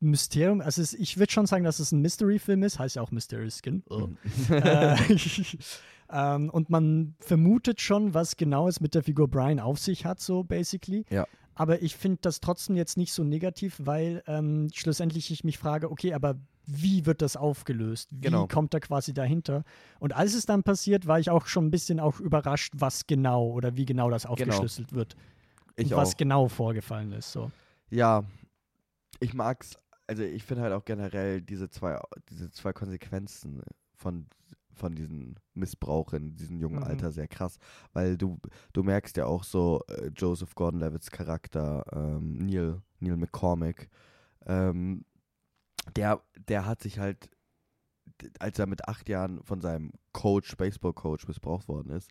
Mysterium. 0.00 0.60
Also 0.60 0.82
es, 0.82 0.92
ich 0.94 1.16
würde 1.18 1.32
schon 1.32 1.46
sagen, 1.46 1.64
dass 1.64 1.78
es 1.80 1.90
ein 1.92 2.00
Mystery-Film 2.00 2.62
ist. 2.62 2.78
Heißt 2.78 2.96
ja 2.96 3.02
auch 3.02 3.10
Mysterious 3.10 3.58
Skin. 3.58 3.82
Mhm. 3.90 4.18
äh, 4.50 4.96
ähm, 6.14 6.48
und 6.48 6.70
man 6.70 7.16
vermutet 7.18 7.80
schon, 7.80 8.14
was 8.14 8.36
genau 8.36 8.68
es 8.68 8.80
mit 8.80 8.94
der 8.94 9.02
Figur 9.02 9.28
Brian 9.28 9.58
auf 9.58 9.78
sich 9.78 10.06
hat, 10.06 10.20
so 10.20 10.44
basically. 10.44 11.04
Ja. 11.10 11.26
Aber 11.56 11.82
ich 11.82 11.96
finde 11.96 12.18
das 12.22 12.40
trotzdem 12.40 12.76
jetzt 12.76 12.96
nicht 12.96 13.12
so 13.12 13.22
negativ, 13.24 13.80
weil 13.82 14.22
ähm, 14.26 14.68
schlussendlich 14.72 15.30
ich 15.30 15.44
mich 15.44 15.58
frage, 15.58 15.90
okay, 15.90 16.14
aber 16.14 16.36
wie 16.66 17.04
wird 17.04 17.20
das 17.20 17.36
aufgelöst? 17.36 18.10
Wie 18.12 18.22
Genau. 18.22 18.46
kommt 18.46 18.72
er 18.74 18.80
quasi 18.80 19.12
dahinter? 19.12 19.64
Und 20.00 20.14
als 20.14 20.34
es 20.34 20.46
dann 20.46 20.62
passiert, 20.62 21.06
war 21.06 21.18
ich 21.20 21.30
auch 21.30 21.46
schon 21.46 21.66
ein 21.66 21.70
bisschen 21.70 22.00
auch 22.00 22.20
überrascht, 22.20 22.72
was 22.76 23.06
genau 23.06 23.50
oder 23.50 23.76
wie 23.76 23.84
genau 23.84 24.08
das 24.10 24.24
aufgeschlüsselt 24.24 24.92
wird. 24.92 25.16
Ich 25.76 25.92
und 25.92 25.96
was 25.98 26.14
auch. 26.14 26.16
genau 26.16 26.48
vorgefallen 26.48 27.12
ist. 27.12 27.32
So. 27.32 27.50
Ja, 27.90 28.24
ich 29.20 29.34
mag's. 29.34 29.76
Also 30.06 30.22
ich 30.22 30.42
finde 30.44 30.62
halt 30.62 30.72
auch 30.72 30.84
generell 30.84 31.40
diese 31.40 31.68
zwei, 31.70 32.00
diese 32.30 32.50
zwei 32.50 32.72
Konsequenzen 32.72 33.62
von, 33.94 34.26
von 34.74 34.94
diesem 34.94 35.36
Missbrauch 35.54 36.12
in 36.12 36.36
diesem 36.36 36.58
jungen 36.58 36.78
Mhm. 36.80 36.84
Alter 36.84 37.12
sehr 37.12 37.28
krass. 37.28 37.58
Weil 37.92 38.16
du, 38.16 38.38
du 38.72 38.82
merkst 38.82 39.16
ja 39.16 39.26
auch 39.26 39.44
so 39.44 39.80
äh, 39.88 40.10
Joseph 40.16 40.54
Gordon-Levitts 40.54 41.10
Charakter, 41.10 41.84
ähm, 41.92 42.38
Neil, 42.38 42.82
Neil 43.00 43.16
McCormick, 43.16 43.88
ähm, 44.46 45.04
der, 45.96 46.22
der 46.48 46.66
hat 46.66 46.82
sich 46.82 46.98
halt, 46.98 47.30
als 48.38 48.58
er 48.58 48.66
mit 48.66 48.88
acht 48.88 49.08
Jahren 49.08 49.42
von 49.42 49.60
seinem 49.60 49.92
Coach, 50.12 50.56
Baseball-Coach 50.56 51.28
missbraucht 51.28 51.68
worden 51.68 51.90
ist, 51.90 52.10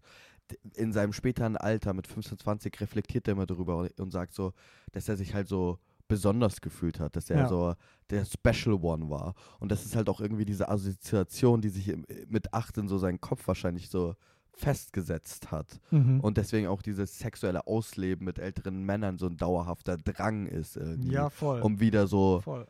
in 0.75 0.91
seinem 0.91 1.13
späteren 1.13 1.57
Alter 1.57 1.93
mit 1.93 2.05
15, 2.07 2.37
20 2.37 2.81
reflektiert 2.81 3.27
er 3.27 3.33
immer 3.33 3.45
darüber 3.45 3.87
und 3.97 4.11
sagt 4.11 4.33
so, 4.33 4.53
dass 4.91 5.07
er 5.09 5.15
sich 5.15 5.33
halt 5.33 5.47
so 5.47 5.79
besonders 6.13 6.61
gefühlt 6.61 6.99
hat, 6.99 7.15
dass 7.15 7.29
er 7.29 7.39
Ja. 7.41 7.47
so 7.49 7.73
der 8.09 8.25
Special 8.25 8.75
One 8.75 9.09
war. 9.09 9.33
Und 9.59 9.71
das 9.71 9.85
ist 9.85 9.95
halt 9.95 10.09
auch 10.09 10.21
irgendwie 10.21 10.45
diese 10.45 10.69
Assoziation, 10.69 11.61
die 11.61 11.69
sich 11.69 11.95
mit 12.27 12.53
acht 12.53 12.77
in 12.77 12.87
so 12.87 12.97
seinen 12.97 13.19
Kopf 13.19 13.47
wahrscheinlich 13.47 13.89
so 13.89 14.15
festgesetzt 14.55 15.51
hat. 15.51 15.79
Mhm. 15.91 16.19
Und 16.19 16.37
deswegen 16.37 16.67
auch 16.67 16.81
dieses 16.83 17.17
sexuelle 17.17 17.65
Ausleben 17.65 18.25
mit 18.25 18.37
älteren 18.37 18.83
Männern 18.83 19.17
so 19.17 19.25
ein 19.25 19.37
dauerhafter 19.37 19.97
Drang 19.97 20.45
ist 20.45 20.77
irgendwie. 20.77 21.11
ja, 21.13 21.29
voll. 21.31 21.61
Um 21.61 21.79
wieder 21.79 22.05
so 22.07 22.41
voll. 22.41 22.67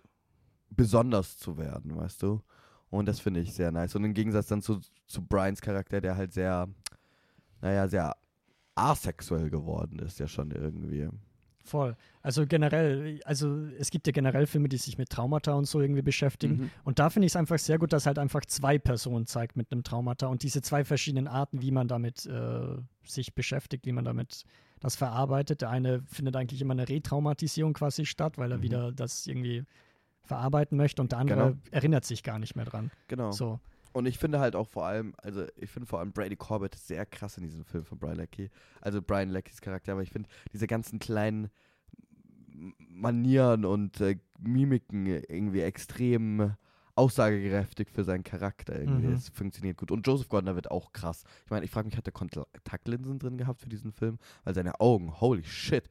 besonders 0.70 1.38
zu 1.38 1.58
werden, 1.58 1.96
weißt 1.98 2.24
du? 2.24 2.42
Und 2.90 3.08
das 3.08 3.20
finde 3.20 3.42
ich 3.42 3.54
sehr 3.54 3.72
nice. 3.72 3.96
Und 3.96 4.04
im 4.06 4.14
Gegensatz 4.14 4.48
dann 4.48 4.62
zu, 4.62 4.80
zu 5.08 5.22
Brians 5.26 5.60
Charakter, 5.62 6.00
der 6.00 6.16
halt 6.16 6.32
sehr, 6.32 6.70
naja, 7.62 7.88
sehr 7.90 8.16
asexuell 8.76 9.50
geworden 9.50 10.00
ist, 10.00 10.20
ja 10.20 10.28
schon 10.28 10.52
irgendwie. 10.52 11.10
Voll. 11.66 11.96
Also 12.22 12.46
generell, 12.46 13.22
also 13.24 13.66
es 13.80 13.90
gibt 13.90 14.06
ja 14.06 14.12
generell 14.12 14.48
Filme, 14.48 14.68
die 14.68 14.78
sich 14.78 14.98
mit 14.98 15.10
Traumata 15.10 15.54
und 15.54 15.66
so 15.66 15.80
irgendwie 15.80 16.02
beschäftigen. 16.02 16.56
Mhm. 16.56 16.70
Und 16.84 17.00
da 17.00 17.10
finde 17.10 17.26
ich 17.26 17.32
es 17.32 17.36
einfach 17.38 17.58
sehr 17.58 17.78
gut, 17.80 17.94
dass 17.94 18.06
halt 18.06 18.20
einfach 18.20 18.42
zwei 18.46 18.78
Personen 18.78 19.26
zeigt 19.28 19.56
mit 19.56 19.72
einem 19.72 19.84
Traumata 19.84 20.28
und 20.28 20.44
diese 20.44 20.62
zwei 20.62 20.84
verschiedenen 20.84 21.28
Arten, 21.28 21.62
wie 21.62 21.72
man 21.72 21.88
damit 21.88 22.26
äh, 22.26 22.78
sich 23.06 23.34
beschäftigt, 23.34 23.86
wie 23.86 23.94
man 23.94 24.04
damit 24.04 24.44
das 24.82 24.98
verarbeitet. 24.98 25.62
Der 25.62 25.70
eine 25.70 26.04
findet 26.08 26.36
eigentlich 26.36 26.62
immer 26.62 26.74
eine 26.74 26.90
Retraumatisierung 26.90 27.74
quasi 27.74 28.06
statt, 28.06 28.38
weil 28.38 28.52
er 28.52 28.58
Mhm. 28.58 28.64
wieder 28.64 28.92
das 28.92 29.26
irgendwie 29.26 29.64
verarbeiten 30.26 30.78
möchte 30.78 31.02
und 31.02 31.12
der 31.14 31.20
andere 31.20 31.38
Genau. 31.52 31.58
erinnert 31.72 32.04
sich 32.06 32.24
gar 32.24 32.40
nicht 32.40 32.56
mehr 32.58 32.66
dran. 32.66 32.92
Genau. 33.08 33.32
So. 33.32 33.60
Und 33.94 34.08
ich 34.08 34.18
finde 34.18 34.40
halt 34.40 34.56
auch 34.56 34.68
vor 34.68 34.86
allem, 34.86 35.14
also 35.18 35.46
ich 35.56 35.70
finde 35.70 35.88
vor 35.88 36.00
allem 36.00 36.12
Brady 36.12 36.36
Corbett 36.36 36.76
sehr 36.76 37.06
krass 37.06 37.38
in 37.38 37.44
diesem 37.44 37.64
Film 37.64 37.86
von 37.86 38.00
Brian 38.00 38.18
Leckie. 38.18 38.50
Also 38.82 39.02
Brian 39.02 39.30
Leckies 39.30 39.62
Charakter, 39.62 39.94
aber 39.94 40.02
ich 40.02 40.12
finde 40.12 40.30
diese 40.52 40.68
ganzen 40.68 41.00
kleinen 41.00 41.50
Manieren 42.90 43.66
und 43.66 44.02
äh, 44.02 44.18
Mimiken 44.40 45.06
irgendwie 45.06 45.62
extrem 45.62 46.56
aussagekräftig 46.96 47.90
für 47.90 48.04
seinen 48.04 48.24
Charakter. 48.24 48.80
Irgendwie. 48.80 49.08
Mhm. 49.08 49.14
Es 49.14 49.30
funktioniert 49.30 49.78
gut. 49.78 49.92
Und 49.92 50.06
Joseph 50.06 50.30
Gordon 50.30 50.56
wird 50.56 50.72
auch 50.72 50.92
krass. 50.92 51.24
Ich 51.46 51.52
meine, 51.52 51.66
ich 51.66 51.72
frage 51.72 51.88
mich, 51.88 51.98
hat 51.98 52.08
er 52.08 52.12
Kontaktlinsen 52.12 53.20
drin 53.20 53.38
gehabt 53.38 53.62
für 53.62 53.70
diesen 53.70 53.92
Film? 53.92 54.18
Weil 54.44 54.56
seine 54.56 54.80
Augen, 54.80 55.20
holy 55.20 55.44
shit. 55.44 55.90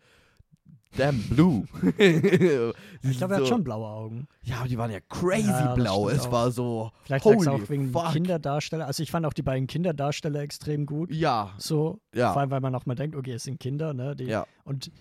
Damn 0.96 1.22
blue. 1.28 1.64
Ich 3.04 3.18
glaube, 3.18 3.34
er 3.34 3.40
hat 3.40 3.48
schon 3.48 3.64
blaue 3.64 3.86
Augen. 3.88 4.28
Ja, 4.42 4.58
aber 4.58 4.68
die 4.68 4.78
waren 4.78 4.90
ja 4.92 5.00
crazy 5.00 5.48
Ja, 5.48 5.74
blau. 5.74 6.08
Es 6.08 6.26
auch. 6.26 6.32
war 6.32 6.50
so. 6.52 6.92
Vielleicht 7.02 7.24
Holy 7.24 7.48
auch 7.48 7.68
wegen 7.68 7.90
fuck. 7.90 8.12
Kinderdarsteller. 8.12 8.86
Also 8.86 9.02
ich 9.02 9.10
fand 9.10 9.26
auch 9.26 9.32
die 9.32 9.42
beiden 9.42 9.66
Kinderdarsteller 9.66 10.40
extrem 10.40 10.86
gut. 10.86 11.10
Ja, 11.10 11.52
So, 11.58 12.00
ja. 12.14 12.32
vor 12.32 12.42
allem, 12.42 12.50
weil 12.52 12.60
man 12.60 12.74
auch 12.76 12.86
mal 12.86 12.94
denkt, 12.94 13.16
okay, 13.16 13.32
es 13.32 13.42
sind 13.42 13.58
Kinder, 13.58 13.92
ne? 13.92 14.14
Die, 14.14 14.24
Ja. 14.24 14.46
Und 14.64 14.92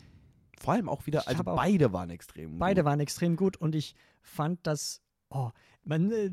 Vor 0.60 0.74
allem 0.74 0.90
auch 0.90 1.06
wieder, 1.06 1.28
also 1.28 1.42
auch- 1.46 1.56
beide 1.56 1.94
waren 1.94 2.10
extrem 2.10 2.58
beide 2.58 2.82
gut. 2.82 2.86
waren 2.86 3.00
extrem 3.00 3.36
gut 3.36 3.58
und 3.58 3.76
ich 3.76 3.94
fand 4.22 4.60
das, 4.64 5.02
oh, 5.30 5.50
man 5.84 6.12
äh, 6.12 6.30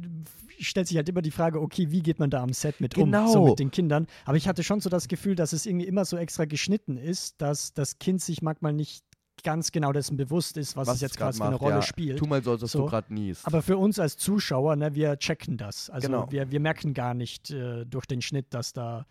stellt 0.58 0.86
sich 0.88 0.96
halt 0.98 1.08
immer 1.08 1.22
die 1.22 1.30
Frage, 1.30 1.60
okay, 1.60 1.90
wie 1.90 2.00
geht 2.02 2.18
man 2.18 2.28
da 2.30 2.42
am 2.42 2.52
Set 2.52 2.80
mit 2.80 2.96
um, 2.96 3.00
so 3.00 3.04
Genau. 3.06 3.46
mit 3.46 3.58
den 3.58 3.70
Kindern. 3.70 4.06
Aber 4.26 4.36
ich 4.36 4.46
hatte 4.48 4.62
schon 4.62 4.80
so 4.80 4.88
das 4.90 5.08
Gefühl, 5.08 5.34
dass 5.34 5.52
es 5.54 5.64
irgendwie 5.66 5.86
immer 5.86 6.04
so 6.04 6.16
extra 6.18 6.44
geschnitten 6.46 6.96
ist, 6.98 7.40
dass 7.40 7.72
das 7.74 7.98
Kind 7.98 8.20
sich 8.22 8.42
manchmal 8.42 8.72
nicht 8.74 9.04
ganz 9.42 9.72
genau 9.72 9.92
dessen 9.92 10.16
bewusst 10.16 10.56
ist, 10.56 10.76
was, 10.76 10.88
es 10.88 11.00
jetzt 11.00 11.16
für 11.18 11.26
eine 11.26 11.54
Rolle 11.56 11.76
ja. 11.76 11.82
spielt. 11.82 12.18
Tu 12.18 12.26
mal 12.26 12.42
so, 12.42 12.52
als 12.52 12.62
ob 12.62 12.68
So. 12.70 12.78
du 12.80 12.86
gerade 12.86 13.12
niest. 13.12 13.46
Aber 13.46 13.62
für 13.62 13.76
uns 13.76 13.98
als 13.98 14.16
Zuschauer, 14.16 14.76
ne, 14.76 14.94
wir 14.94 15.16
checken 15.18 15.56
das. 15.56 15.90
Also 15.90 16.08
Genau. 16.08 16.30
wir, 16.30 16.50
wir 16.50 16.60
merken 16.60 16.94
gar 16.94 17.14
nicht 17.14 17.50
äh, 17.50 17.84
durch 17.84 18.06
den 18.06 18.22
Schnitt, 18.22 18.52
dass 18.54 18.72
da, 18.72 19.06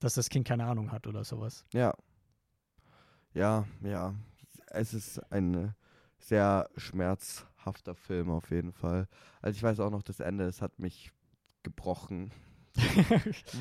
dass 0.00 0.14
das 0.14 0.28
Kind 0.28 0.46
keine 0.46 0.64
Ahnung 0.66 0.92
hat 0.92 1.06
oder 1.06 1.24
sowas. 1.24 1.64
ja. 1.72 1.94
Ja, 3.34 3.66
ja. 3.82 4.14
Es 4.68 4.94
ist 4.94 5.18
ein 5.30 5.54
äh, 5.54 5.68
sehr 6.18 6.70
schmerzhafter 6.78 7.94
Film 7.94 8.30
auf 8.30 8.50
jeden 8.50 8.72
Fall. 8.72 9.08
Also 9.42 9.56
ich 9.56 9.62
weiß 9.62 9.78
auch 9.80 9.90
noch 9.90 10.02
das 10.02 10.20
Ende, 10.20 10.44
es 10.44 10.62
hat 10.62 10.78
mich 10.78 11.12
gebrochen. 11.62 12.30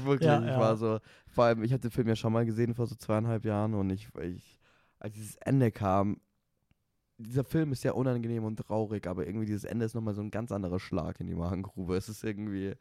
Wirklich, 0.06 0.28
Ja, 0.28 0.40
ich 0.40 0.48
ja. 0.48 0.60
war 0.60 0.78
so, 0.78 1.00
vor 1.28 1.46
allem, 1.46 1.64
ich 1.64 1.72
hatte 1.74 1.90
den 1.90 1.92
Film 1.92 2.08
ja 2.08 2.16
schon 2.16 2.32
mal 2.34 2.46
gesehen 2.46 2.74
vor 2.74 2.88
so 2.88 2.96
zweieinhalb 2.96 3.44
Jahren 3.46 3.74
und 3.74 3.90
ich, 3.90 4.08
ich 4.22 4.60
als 5.00 5.14
dieses 5.14 5.36
Ende 5.38 5.72
kam, 5.72 6.20
dieser 7.18 7.44
Film 7.44 7.72
ist 7.72 7.82
sehr 7.82 7.96
unangenehm 7.96 8.44
und 8.44 8.58
traurig, 8.58 9.08
aber 9.08 9.26
irgendwie 9.26 9.46
dieses 9.46 9.64
Ende 9.64 9.86
ist 9.86 9.94
nochmal 9.94 10.14
so 10.14 10.22
ein 10.22 10.32
ganz 10.32 10.52
anderer 10.52 10.80
Schlag 10.80 11.20
in 11.20 11.28
die 11.28 11.36
Magengrube. 11.36 11.96
Es 11.96 12.10
ist 12.10 12.24
irgendwie, 12.24 12.76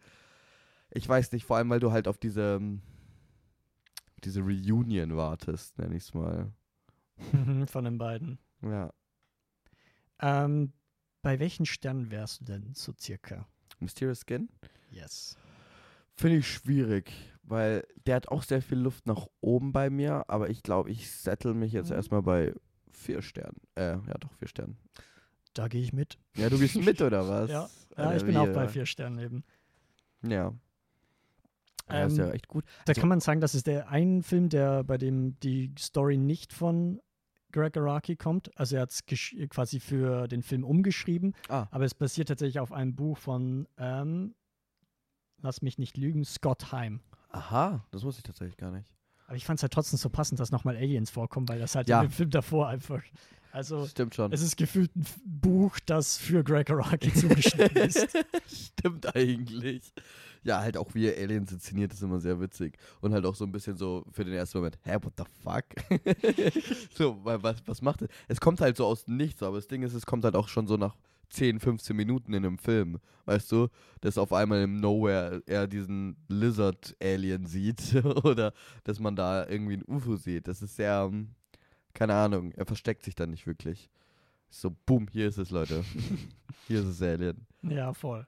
ich 0.90 1.08
weiß 1.08 1.32
nicht, 1.32 1.44
vor 1.44 1.56
allem, 1.56 1.70
weil 1.70 1.80
du 1.80 1.92
halt 1.92 2.08
auf 2.08 2.18
diese, 2.18 2.60
diese 4.24 4.40
Reunion 4.40 5.16
wartest, 5.16 5.78
nenn 5.78 5.92
ich's 5.92 6.14
mal. 6.14 6.52
Mhm, 7.32 7.66
Von 7.68 7.84
den 7.84 7.98
beiden. 7.98 8.38
Ja. 8.62 8.92
Ähm, 10.20 10.72
bei 11.22 11.38
welchen 11.38 11.66
Sternen 11.66 12.10
wärst 12.10 12.40
du 12.40 12.44
denn 12.44 12.74
so 12.74 12.92
circa? 12.98 13.46
Mysterious 13.78 14.24
Skin? 14.26 14.48
Yes. 14.90 15.36
Finde 16.16 16.36
ich 16.38 16.48
schwierig, 16.48 17.12
weil 17.42 17.84
der 18.06 18.16
hat 18.16 18.28
auch 18.28 18.42
sehr 18.42 18.62
viel 18.62 18.78
Luft 18.78 19.06
nach 19.06 19.26
oben 19.40 19.72
bei 19.72 19.90
mir, 19.90 20.24
aber 20.28 20.48
ich 20.50 20.62
glaube, 20.62 20.90
ich 20.90 21.10
settle 21.10 21.54
mich 21.54 21.72
jetzt 21.72 21.90
Mhm. 21.90 21.96
erstmal 21.96 22.22
bei 22.22 22.54
vier 22.90 23.20
Sternen. 23.22 23.56
Äh, 23.74 23.96
ja 24.06 24.14
doch, 24.20 24.32
vier 24.34 24.48
Sternen. 24.48 24.76
Da 25.54 25.68
gehe 25.68 25.80
ich 25.82 25.92
mit. 25.92 26.18
Ja, 26.36 26.48
du 26.50 26.58
gehst 26.58 26.76
mit, 26.76 27.00
oder 27.02 27.28
was? 27.28 27.50
Ja. 27.50 27.68
Ja, 27.96 28.16
ich 28.16 28.24
bin 28.24 28.36
auch 28.36 28.46
bei 28.48 28.62
ja. 28.64 28.68
vier 28.68 28.86
Sternen 28.86 29.18
eben. 29.20 29.44
Ja. 30.22 30.52
Ja, 31.88 32.06
ist 32.06 32.16
ja 32.16 32.26
Ähm, 32.26 32.32
echt 32.32 32.48
gut. 32.48 32.64
Da 32.86 32.90
Also- 32.90 33.00
kann 33.00 33.08
man 33.08 33.20
sagen, 33.20 33.40
das 33.40 33.54
ist 33.54 33.66
der 33.66 33.88
ein 33.88 34.22
Film, 34.22 34.48
der 34.48 34.82
bei 34.84 34.96
dem 34.98 35.38
die 35.40 35.72
Story 35.78 36.16
nicht 36.16 36.52
von 36.52 37.00
Greg 37.52 37.76
Araki 37.76 38.16
kommt. 38.16 38.50
Also 38.58 38.76
er 38.76 38.82
hat 38.82 38.90
es 38.90 39.04
quasi 39.50 39.78
für 39.78 40.26
den 40.26 40.42
Film 40.42 40.64
umgeschrieben, 40.64 41.34
Ah. 41.48 41.66
aber 41.70 41.84
es 41.84 41.94
basiert 41.94 42.28
tatsächlich 42.28 42.58
auf 42.58 42.72
einem 42.72 42.96
Buch 42.96 43.18
von, 43.18 43.68
ähm, 43.78 44.34
lass 45.44 45.62
mich 45.62 45.78
nicht 45.78 45.96
lügen, 45.96 46.24
Scott 46.24 46.72
Heim. 46.72 47.00
Aha, 47.30 47.84
das 47.90 48.02
wusste 48.02 48.20
ich 48.20 48.24
tatsächlich 48.24 48.56
gar 48.56 48.70
nicht. 48.70 48.90
Aber 49.26 49.36
ich 49.36 49.44
fand 49.44 49.58
es 49.58 49.62
halt 49.62 49.72
trotzdem 49.72 49.98
so 49.98 50.08
passend, 50.10 50.40
dass 50.40 50.50
nochmal 50.50 50.76
Aliens 50.76 51.10
vorkommen, 51.10 51.48
weil 51.48 51.58
das 51.58 51.74
halt 51.74 51.88
Ja. 51.88 52.00
in 52.02 52.08
dem 52.08 52.12
Film 52.12 52.30
davor 52.30 52.68
einfach. 52.68 53.02
Also, 53.52 53.86
Stimmt 53.86 54.14
schon. 54.14 54.32
es 54.32 54.42
ist 54.42 54.56
gefühlt 54.56 54.94
ein 54.96 55.06
Buch, 55.24 55.78
das 55.86 56.16
für 56.18 56.42
Greg 56.42 56.68
Araki 56.70 57.12
zugeschnitten 57.14 57.76
ist. 57.82 58.08
Stimmt 58.48 59.14
eigentlich. 59.14 59.92
Ja, 60.42 60.60
halt 60.60 60.76
auch 60.76 60.94
wie 60.94 61.06
er 61.06 61.22
Aliens 61.22 61.52
inszeniert, 61.52 61.92
ist 61.92 62.02
immer 62.02 62.20
sehr 62.20 62.38
witzig. 62.40 62.76
Und 63.00 63.12
halt 63.14 63.24
auch 63.24 63.34
so 63.34 63.44
ein 63.44 63.52
bisschen 63.52 63.76
so 63.76 64.04
für 64.12 64.24
den 64.24 64.34
ersten 64.34 64.58
Moment, 64.58 64.78
hä, 64.82 64.96
what 65.02 65.12
the 65.16 65.24
fuck? 65.42 65.64
so, 66.96 67.24
weil 67.24 67.42
was, 67.42 67.62
was 67.66 67.80
macht 67.80 68.02
es? 68.02 68.08
Es 68.28 68.40
kommt 68.40 68.60
halt 68.60 68.76
so 68.76 68.86
aus 68.86 69.06
Nichts, 69.06 69.42
aber 69.42 69.56
das 69.56 69.68
Ding 69.68 69.82
ist, 69.82 69.94
es 69.94 70.04
kommt 70.04 70.24
halt 70.24 70.36
auch 70.36 70.48
schon 70.48 70.66
so 70.66 70.76
nach 70.76 70.96
10, 71.34 71.60
15 71.60 71.96
Minuten 71.96 72.32
in 72.32 72.44
einem 72.44 72.58
Film. 72.58 72.98
Weißt 73.26 73.50
du, 73.52 73.68
dass 74.00 74.18
auf 74.18 74.32
einmal 74.32 74.62
im 74.62 74.80
Nowhere 74.80 75.42
er 75.46 75.66
diesen 75.66 76.16
Lizard-Alien 76.28 77.46
sieht 77.46 77.94
oder 78.24 78.52
dass 78.84 79.00
man 79.00 79.16
da 79.16 79.46
irgendwie 79.48 79.74
ein 79.74 79.84
UFO 79.86 80.16
sieht. 80.16 80.48
Das 80.48 80.62
ist 80.62 80.76
sehr, 80.76 81.08
ähm, 81.10 81.30
keine 81.92 82.14
Ahnung, 82.14 82.52
er 82.52 82.66
versteckt 82.66 83.02
sich 83.02 83.14
dann 83.14 83.30
nicht 83.30 83.46
wirklich. 83.46 83.90
So, 84.50 84.74
boom, 84.86 85.08
hier 85.10 85.28
ist 85.28 85.38
es, 85.38 85.50
Leute. 85.50 85.84
hier 86.68 86.80
ist 86.80 86.86
es 86.86 87.02
Alien. 87.02 87.46
ja, 87.62 87.92
voll. 87.92 88.26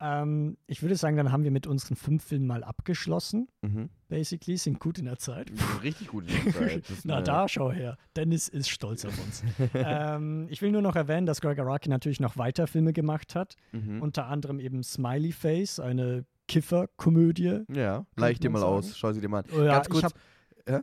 Ähm, 0.00 0.56
ich 0.66 0.82
würde 0.82 0.96
sagen, 0.96 1.16
dann 1.16 1.32
haben 1.32 1.44
wir 1.44 1.50
mit 1.50 1.66
unseren 1.66 1.96
fünf 1.96 2.24
Filmen 2.24 2.46
mal 2.46 2.62
abgeschlossen. 2.64 3.48
Mhm. 3.62 3.88
Basically, 4.08 4.56
sind 4.56 4.78
gut 4.78 4.98
in 4.98 5.06
der 5.06 5.18
Zeit. 5.18 5.50
Richtig 5.82 6.08
gut 6.08 6.24
in 6.30 6.44
der 6.44 6.52
Zeit. 6.52 6.84
Na 7.04 7.22
da, 7.22 7.48
schau 7.48 7.72
her. 7.72 7.96
Dennis 8.14 8.48
ist 8.48 8.68
stolz 8.68 9.04
auf 9.04 9.18
uns. 9.18 9.42
ähm, 9.74 10.46
ich 10.50 10.60
will 10.62 10.70
nur 10.70 10.82
noch 10.82 10.96
erwähnen, 10.96 11.26
dass 11.26 11.40
Greg 11.40 11.58
Araki 11.58 11.88
natürlich 11.88 12.20
noch 12.20 12.36
weiter 12.36 12.66
Filme 12.66 12.92
gemacht 12.92 13.34
hat. 13.34 13.56
Mhm. 13.72 14.02
Unter 14.02 14.26
anderem 14.26 14.60
eben 14.60 14.82
Smiley 14.82 15.32
Face, 15.32 15.80
eine 15.80 16.24
Kiffer-Komödie. 16.48 17.64
ja, 17.72 18.06
leih 18.16 18.32
ich 18.32 18.40
dir 18.40 18.50
mal 18.50 18.60
sagen. 18.60 18.72
aus. 18.72 18.96
Schau 18.98 19.12
sie 19.12 19.20
dir 19.20 19.28
mal 19.28 19.38
an. 19.40 19.46
Oh, 19.56 19.62
ja, 19.62 19.72
Ganz 19.72 19.88
kurz. 19.88 19.98
Ich 19.98 20.04
hab, 20.04 20.82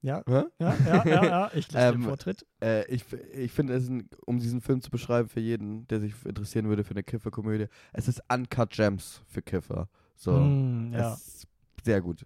Ja, 0.00 0.22
Hä? 0.28 0.44
ja, 0.60 0.74
ja, 0.86 1.04
ja, 1.06 1.24
ja. 1.24 1.50
Ich 1.54 1.70
lasse 1.72 1.86
Ähm, 1.86 2.00
den 2.00 2.02
Vortritt. 2.02 2.46
Äh, 2.62 2.86
ich 2.86 3.04
ich 3.34 3.50
finde, 3.52 3.74
es 3.74 3.84
ist 3.84 3.90
ein- 3.90 4.08
um 4.26 4.38
diesen 4.38 4.60
Film 4.60 4.80
zu 4.80 4.90
beschreiben 4.90 5.28
für 5.28 5.40
jeden, 5.40 5.88
der 5.88 5.98
sich 6.00 6.14
interessieren 6.24 6.68
würde 6.68 6.84
für 6.84 6.92
eine 6.92 7.02
Kiffer-Komödie, 7.02 7.66
es 7.92 8.06
ist 8.06 8.22
Uncut 8.32 8.70
Gems 8.70 9.22
für 9.26 9.42
Kiffer. 9.42 9.88
So, 10.14 10.32
Mm, 10.32 10.92
ja. 10.92 11.14
es 11.14 11.26
ist 11.26 11.46
sehr 11.84 12.00
gut. 12.00 12.24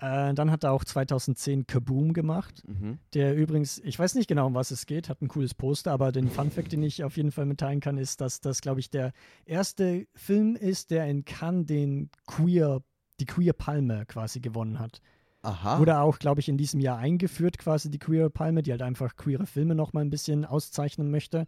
Äh, 0.00 0.34
dann 0.34 0.50
hat 0.50 0.64
er 0.64 0.72
auch 0.72 0.84
2010 0.84 1.66
Kaboom 1.66 2.12
gemacht, 2.12 2.62
Mhm. 2.66 2.98
der 3.14 3.36
übrigens, 3.36 3.78
ich 3.78 3.98
weiß 3.98 4.16
nicht 4.16 4.26
genau, 4.26 4.48
um 4.48 4.54
was 4.54 4.70
es 4.70 4.86
geht, 4.86 5.08
hat 5.08 5.22
ein 5.22 5.28
cooles 5.28 5.54
Poster, 5.54 5.92
aber 5.92 6.10
den 6.12 6.28
Fun-Fact, 6.30 6.72
den 6.72 6.82
ich 6.82 7.04
auf 7.04 7.16
jeden 7.16 7.30
Fall 7.30 7.46
mitteilen 7.46 7.80
kann, 7.80 7.96
ist, 7.96 8.20
dass 8.20 8.40
das, 8.40 8.60
glaube 8.60 8.80
ich, 8.80 8.90
der 8.90 9.12
erste 9.46 10.06
Film 10.14 10.56
ist, 10.56 10.90
der 10.90 11.06
in 11.06 11.24
Cannes 11.24 11.66
den 11.66 12.10
Queer, 12.26 12.82
die 13.20 13.24
Queer 13.26 13.52
Palme 13.52 14.04
quasi 14.06 14.40
gewonnen 14.40 14.80
hat. 14.80 15.00
Aha. 15.44 15.78
Wurde 15.78 15.98
auch, 15.98 16.18
glaube 16.18 16.40
ich, 16.40 16.48
in 16.48 16.56
diesem 16.56 16.80
Jahr 16.80 16.98
eingeführt, 16.98 17.58
quasi 17.58 17.90
die 17.90 17.98
Queer 17.98 18.30
Palme, 18.30 18.62
die 18.62 18.70
halt 18.70 18.82
einfach 18.82 19.16
queere 19.16 19.46
Filme 19.46 19.74
noch 19.74 19.92
mal 19.92 20.00
ein 20.00 20.10
bisschen 20.10 20.44
auszeichnen 20.44 21.10
möchte. 21.10 21.46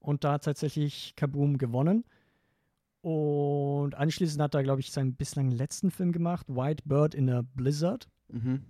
Und 0.00 0.24
da 0.24 0.32
hat 0.32 0.44
tatsächlich 0.44 1.14
Kaboom 1.16 1.58
gewonnen. 1.58 2.04
Und 3.02 3.94
anschließend 3.94 4.40
hat 4.40 4.54
er, 4.54 4.62
glaube 4.62 4.80
ich, 4.80 4.90
seinen 4.90 5.14
bislang 5.14 5.50
letzten 5.50 5.90
Film 5.90 6.10
gemacht, 6.10 6.46
White 6.48 6.84
Bird 6.86 7.14
in 7.14 7.28
a 7.30 7.42
Blizzard. 7.54 8.08
mhm. 8.28 8.62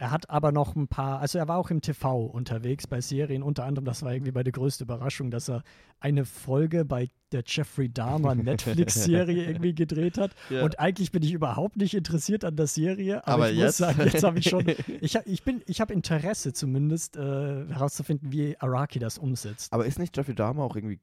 Er 0.00 0.10
hat 0.12 0.30
aber 0.30 0.50
noch 0.50 0.76
ein 0.76 0.88
paar, 0.88 1.20
also 1.20 1.36
er 1.36 1.46
war 1.46 1.58
auch 1.58 1.70
im 1.70 1.82
TV 1.82 2.24
unterwegs 2.24 2.86
bei 2.86 3.02
Serien, 3.02 3.42
unter 3.42 3.64
anderem, 3.66 3.84
das 3.84 4.02
war 4.02 4.14
irgendwie 4.14 4.32
bei 4.32 4.42
der 4.42 4.52
größte 4.54 4.84
Überraschung, 4.84 5.30
dass 5.30 5.50
er 5.50 5.62
eine 6.00 6.24
Folge 6.24 6.86
bei 6.86 7.10
der 7.32 7.42
Jeffrey 7.46 7.92
Dahmer 7.92 8.34
Netflix-Serie 8.34 9.44
irgendwie 9.44 9.74
gedreht 9.74 10.16
hat. 10.16 10.30
Ja. 10.48 10.62
Und 10.64 10.80
eigentlich 10.80 11.12
bin 11.12 11.22
ich 11.22 11.34
überhaupt 11.34 11.76
nicht 11.76 11.92
interessiert 11.92 12.46
an 12.46 12.56
der 12.56 12.66
Serie, 12.66 13.26
aber, 13.26 13.34
Aber 13.34 13.50
ich 13.50 13.58
jetzt? 13.58 13.78
muss 13.78 13.88
sagen, 13.88 14.00
jetzt 14.10 14.24
habe 14.24 14.38
ich 14.38 14.48
schon, 14.48 14.64
ich, 15.02 15.16
ich 15.26 15.42
bin, 15.44 15.60
ich 15.66 15.82
habe 15.82 15.92
Interesse 15.92 16.54
zumindest 16.54 17.18
äh, 17.18 17.66
herauszufinden, 17.68 18.32
wie 18.32 18.58
Araki 18.58 19.00
das 19.00 19.18
umsetzt. 19.18 19.70
Aber 19.70 19.84
ist 19.84 19.98
nicht 19.98 20.16
Jeffrey 20.16 20.34
Dahmer 20.34 20.62
auch 20.62 20.76
irgendwie 20.76 20.98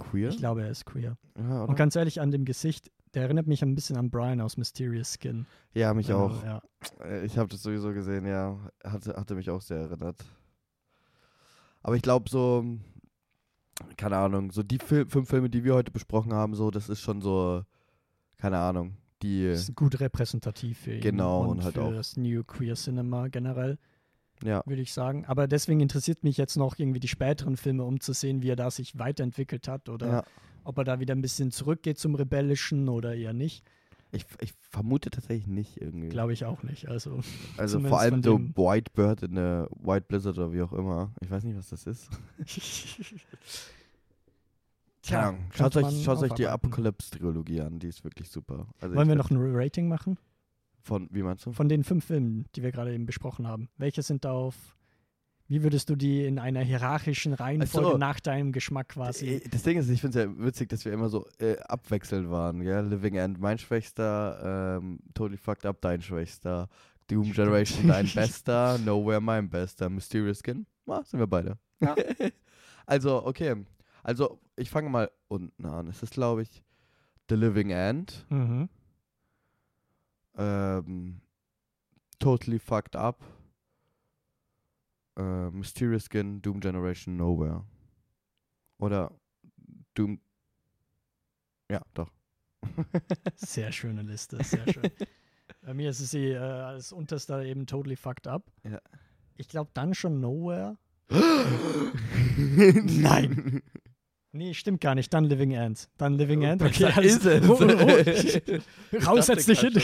queer? 0.00 0.30
Ich 0.30 0.38
glaube, 0.38 0.62
er 0.64 0.70
ist 0.70 0.86
queer. 0.86 1.16
ja, 1.38 1.62
Und 1.62 1.76
ganz 1.76 1.94
ehrlich, 1.94 2.20
an 2.20 2.32
dem 2.32 2.44
Gesicht, 2.44 2.90
der 3.14 3.22
erinnert 3.24 3.46
mich 3.46 3.62
ein 3.62 3.74
bisschen 3.74 3.96
an 3.96 4.10
Brian 4.10 4.40
aus 4.40 4.56
Mysterious 4.56 5.16
Skin. 5.20 5.46
ja, 5.74 5.92
mich 5.94 6.08
Äh, 6.10 6.12
auch. 6.14 6.44
Ja. 6.44 6.62
Äh, 7.04 7.24
Ich 7.24 7.36
habe 7.38 7.48
das 7.48 7.62
sowieso 7.62 7.92
gesehen, 7.92 8.26
ja. 8.26 8.58
Hatte, 8.84 9.14
hatte 9.16 9.34
mich 9.34 9.50
auch 9.50 9.60
sehr 9.62 9.78
erinnert. 9.78 10.24
Aber 11.82 11.96
ich 11.96 12.02
glaube 12.02 12.28
so, 12.28 12.64
keine 13.96 14.16
Ahnung, 14.18 14.50
so 14.52 14.62
die 14.62 14.78
Fil 14.78 15.06
fünf 15.06 15.28
Filme, 15.28 15.48
die 15.48 15.64
wir 15.64 15.74
heute 15.74 15.90
besprochen 15.90 16.32
haben, 16.34 16.54
so, 16.54 16.70
das 16.70 16.88
ist 16.88 17.00
schon 17.00 17.20
so, 17.22 17.62
keine 18.36 18.58
Ahnung, 18.58 18.96
die, 19.22 19.46
ist 19.46 19.74
gut 19.74 19.98
repräsentativ 20.00 20.78
für 20.80 20.94
ihn 20.94 21.00
Genau, 21.00 21.42
und, 21.42 21.48
und 21.58 21.64
halt 21.64 21.74
für 21.74 21.82
auch- 21.82 21.92
das 21.92 22.16
New 22.16 22.44
Queer 22.44 22.74
Cinema 22.74 23.28
generell, 23.28 23.78
ja. 24.42 24.62
würde 24.66 24.82
ich 24.82 24.92
sagen. 24.92 25.24
Aber 25.26 25.48
deswegen 25.48 25.80
interessiert 25.80 26.22
mich 26.22 26.36
jetzt 26.36 26.56
noch 26.56 26.78
irgendwie 26.78 27.00
die 27.00 27.08
späteren 27.08 27.56
Filme, 27.56 27.84
um 27.84 28.00
zu 28.00 28.12
sehen, 28.12 28.42
wie 28.42 28.50
er 28.50 28.56
da 28.56 28.70
sich 28.70 28.98
weiterentwickelt 28.98 29.66
hat 29.66 29.88
oder 29.88 30.06
ja. 30.08 30.24
Ob 30.64 30.78
er 30.78 30.84
da 30.84 31.00
wieder 31.00 31.14
ein 31.14 31.22
bisschen 31.22 31.50
zurückgeht 31.50 31.98
zum 31.98 32.14
Rebellischen 32.14 32.88
oder 32.88 33.14
eher 33.14 33.32
nicht. 33.32 33.64
Ich, 34.12 34.26
ich 34.40 34.52
vermute 34.58 35.10
tatsächlich 35.10 35.46
nicht 35.46 35.80
irgendwie. 35.80 36.08
Glaube 36.08 36.32
ich 36.32 36.44
auch 36.44 36.64
nicht. 36.64 36.88
Also 36.88 37.20
also 37.56 37.78
vor 37.80 38.00
allem 38.00 38.22
so 38.22 38.40
White 38.40 38.90
Bird 38.94 39.22
in 39.22 39.36
der 39.36 39.68
White 39.70 40.06
Blizzard 40.08 40.36
oder 40.36 40.52
wie 40.52 40.62
auch 40.62 40.72
immer. 40.72 41.12
Ich 41.20 41.30
weiß 41.30 41.44
nicht, 41.44 41.56
was 41.56 41.68
das 41.68 41.86
ist. 41.86 42.10
Ahnung. 45.12 45.46
Schaut 45.54 45.76
euch, 45.76 46.04
schaut 46.04 46.22
euch 46.22 46.32
die 46.32 46.46
aufarbeiten. 46.46 46.72
Apocalypse-Trilogie 46.72 47.60
an, 47.60 47.78
die 47.78 47.88
ist 47.88 48.04
wirklich 48.04 48.28
super. 48.28 48.66
Also 48.80 48.94
Wollen 48.94 49.08
wir 49.08 49.16
noch 49.16 49.30
ein 49.30 49.38
Rating 49.38 49.88
machen? 49.88 50.18
Von, 50.82 51.08
wie 51.10 51.22
meinst 51.22 51.46
du? 51.46 51.52
Von 51.52 51.68
den 51.68 51.84
fünf 51.84 52.06
Filmen, 52.06 52.46
die 52.54 52.62
wir 52.62 52.72
gerade 52.72 52.92
eben 52.92 53.06
besprochen 53.06 53.46
haben. 53.46 53.68
Welche 53.76 54.02
sind 54.02 54.24
da 54.24 54.32
auf. 54.32 54.76
Wie 55.50 55.64
würdest 55.64 55.90
du 55.90 55.96
die 55.96 56.24
in 56.24 56.38
einer 56.38 56.60
hierarchischen 56.60 57.34
Reihenfolge 57.34 57.90
so. 57.90 57.98
nach 57.98 58.20
deinem 58.20 58.52
Geschmack 58.52 58.90
quasi. 58.90 59.42
Das 59.50 59.64
Ding 59.64 59.76
ist, 59.78 59.90
ich 59.90 60.00
finde 60.00 60.20
es 60.20 60.24
ja 60.24 60.38
witzig, 60.38 60.68
dass 60.68 60.84
wir 60.84 60.92
immer 60.92 61.08
so 61.08 61.26
äh, 61.40 61.58
abwechselnd 61.58 62.30
waren. 62.30 62.60
Gell? 62.60 62.86
Living 62.86 63.16
End, 63.16 63.40
mein 63.40 63.58
Schwächster, 63.58 64.78
ähm, 64.80 65.00
Totally 65.12 65.36
Fucked 65.38 65.66
Up, 65.66 65.80
dein 65.80 66.02
Schwächster, 66.02 66.68
Doom 67.08 67.24
Stimmt. 67.24 67.34
Generation, 67.36 67.88
dein 67.88 68.06
Bester, 68.14 68.78
Nowhere, 68.78 69.20
mein 69.20 69.50
Bester, 69.50 69.90
Mysterious 69.90 70.38
Skin, 70.38 70.66
ah, 70.86 71.02
sind 71.02 71.18
wir 71.18 71.26
beide. 71.26 71.58
Ja. 71.80 71.96
also, 72.86 73.26
okay. 73.26 73.56
Also, 74.04 74.38
ich 74.54 74.70
fange 74.70 74.88
mal 74.88 75.10
unten 75.26 75.66
an. 75.66 75.88
Es 75.88 76.00
ist, 76.04 76.12
glaube 76.12 76.42
ich, 76.42 76.62
The 77.28 77.34
Living 77.34 77.70
End, 77.70 78.24
Mhm. 78.30 78.68
ähm, 80.38 81.20
Totally 82.20 82.60
Fucked 82.60 82.94
Up, 82.94 83.18
äh, 85.20 85.50
Mysterious 85.50 86.06
Skin, 86.10 86.40
Doom 86.40 86.60
Generation, 86.60 87.16
Nowhere. 87.16 87.64
Oder 88.78 89.12
Doom. 89.94 90.20
Ja, 91.70 91.82
doch. 91.94 92.10
Sehr 93.36 93.72
schöne 93.72 94.02
Liste, 94.02 94.42
sehr 94.44 94.70
schön. 94.70 94.82
Bei 95.62 95.72
mir 95.74 95.90
ist 95.90 96.00
es 96.00 96.10
sie 96.10 96.28
äh, 96.28 96.38
als 96.38 96.92
unterster 96.92 97.42
eben 97.44 97.66
totally 97.66 97.96
fucked 97.96 98.26
up. 98.26 98.50
Ja. 98.64 98.80
Ich 99.36 99.48
glaube 99.48 99.70
dann 99.74 99.94
schon 99.94 100.20
Nowhere. 100.20 100.78
Nein. 102.36 103.62
Nee, 104.32 104.54
stimmt 104.54 104.80
gar 104.80 104.94
nicht. 104.94 105.12
Dann 105.12 105.24
Living 105.24 105.50
End. 105.52 105.88
Dann 105.96 106.14
Living 106.14 106.42
End. 106.42 106.62
Was 106.62 106.70
Okay, 106.70 106.84
da 106.84 106.90
alles. 106.90 107.16
ist 107.16 107.24
es? 107.26 107.48
Oh, 107.48 107.58
oh, 107.60 109.02
oh. 109.02 109.06
Raus, 109.06 109.26
setz 109.26 109.46
dich 109.46 109.60
hin. 109.60 109.74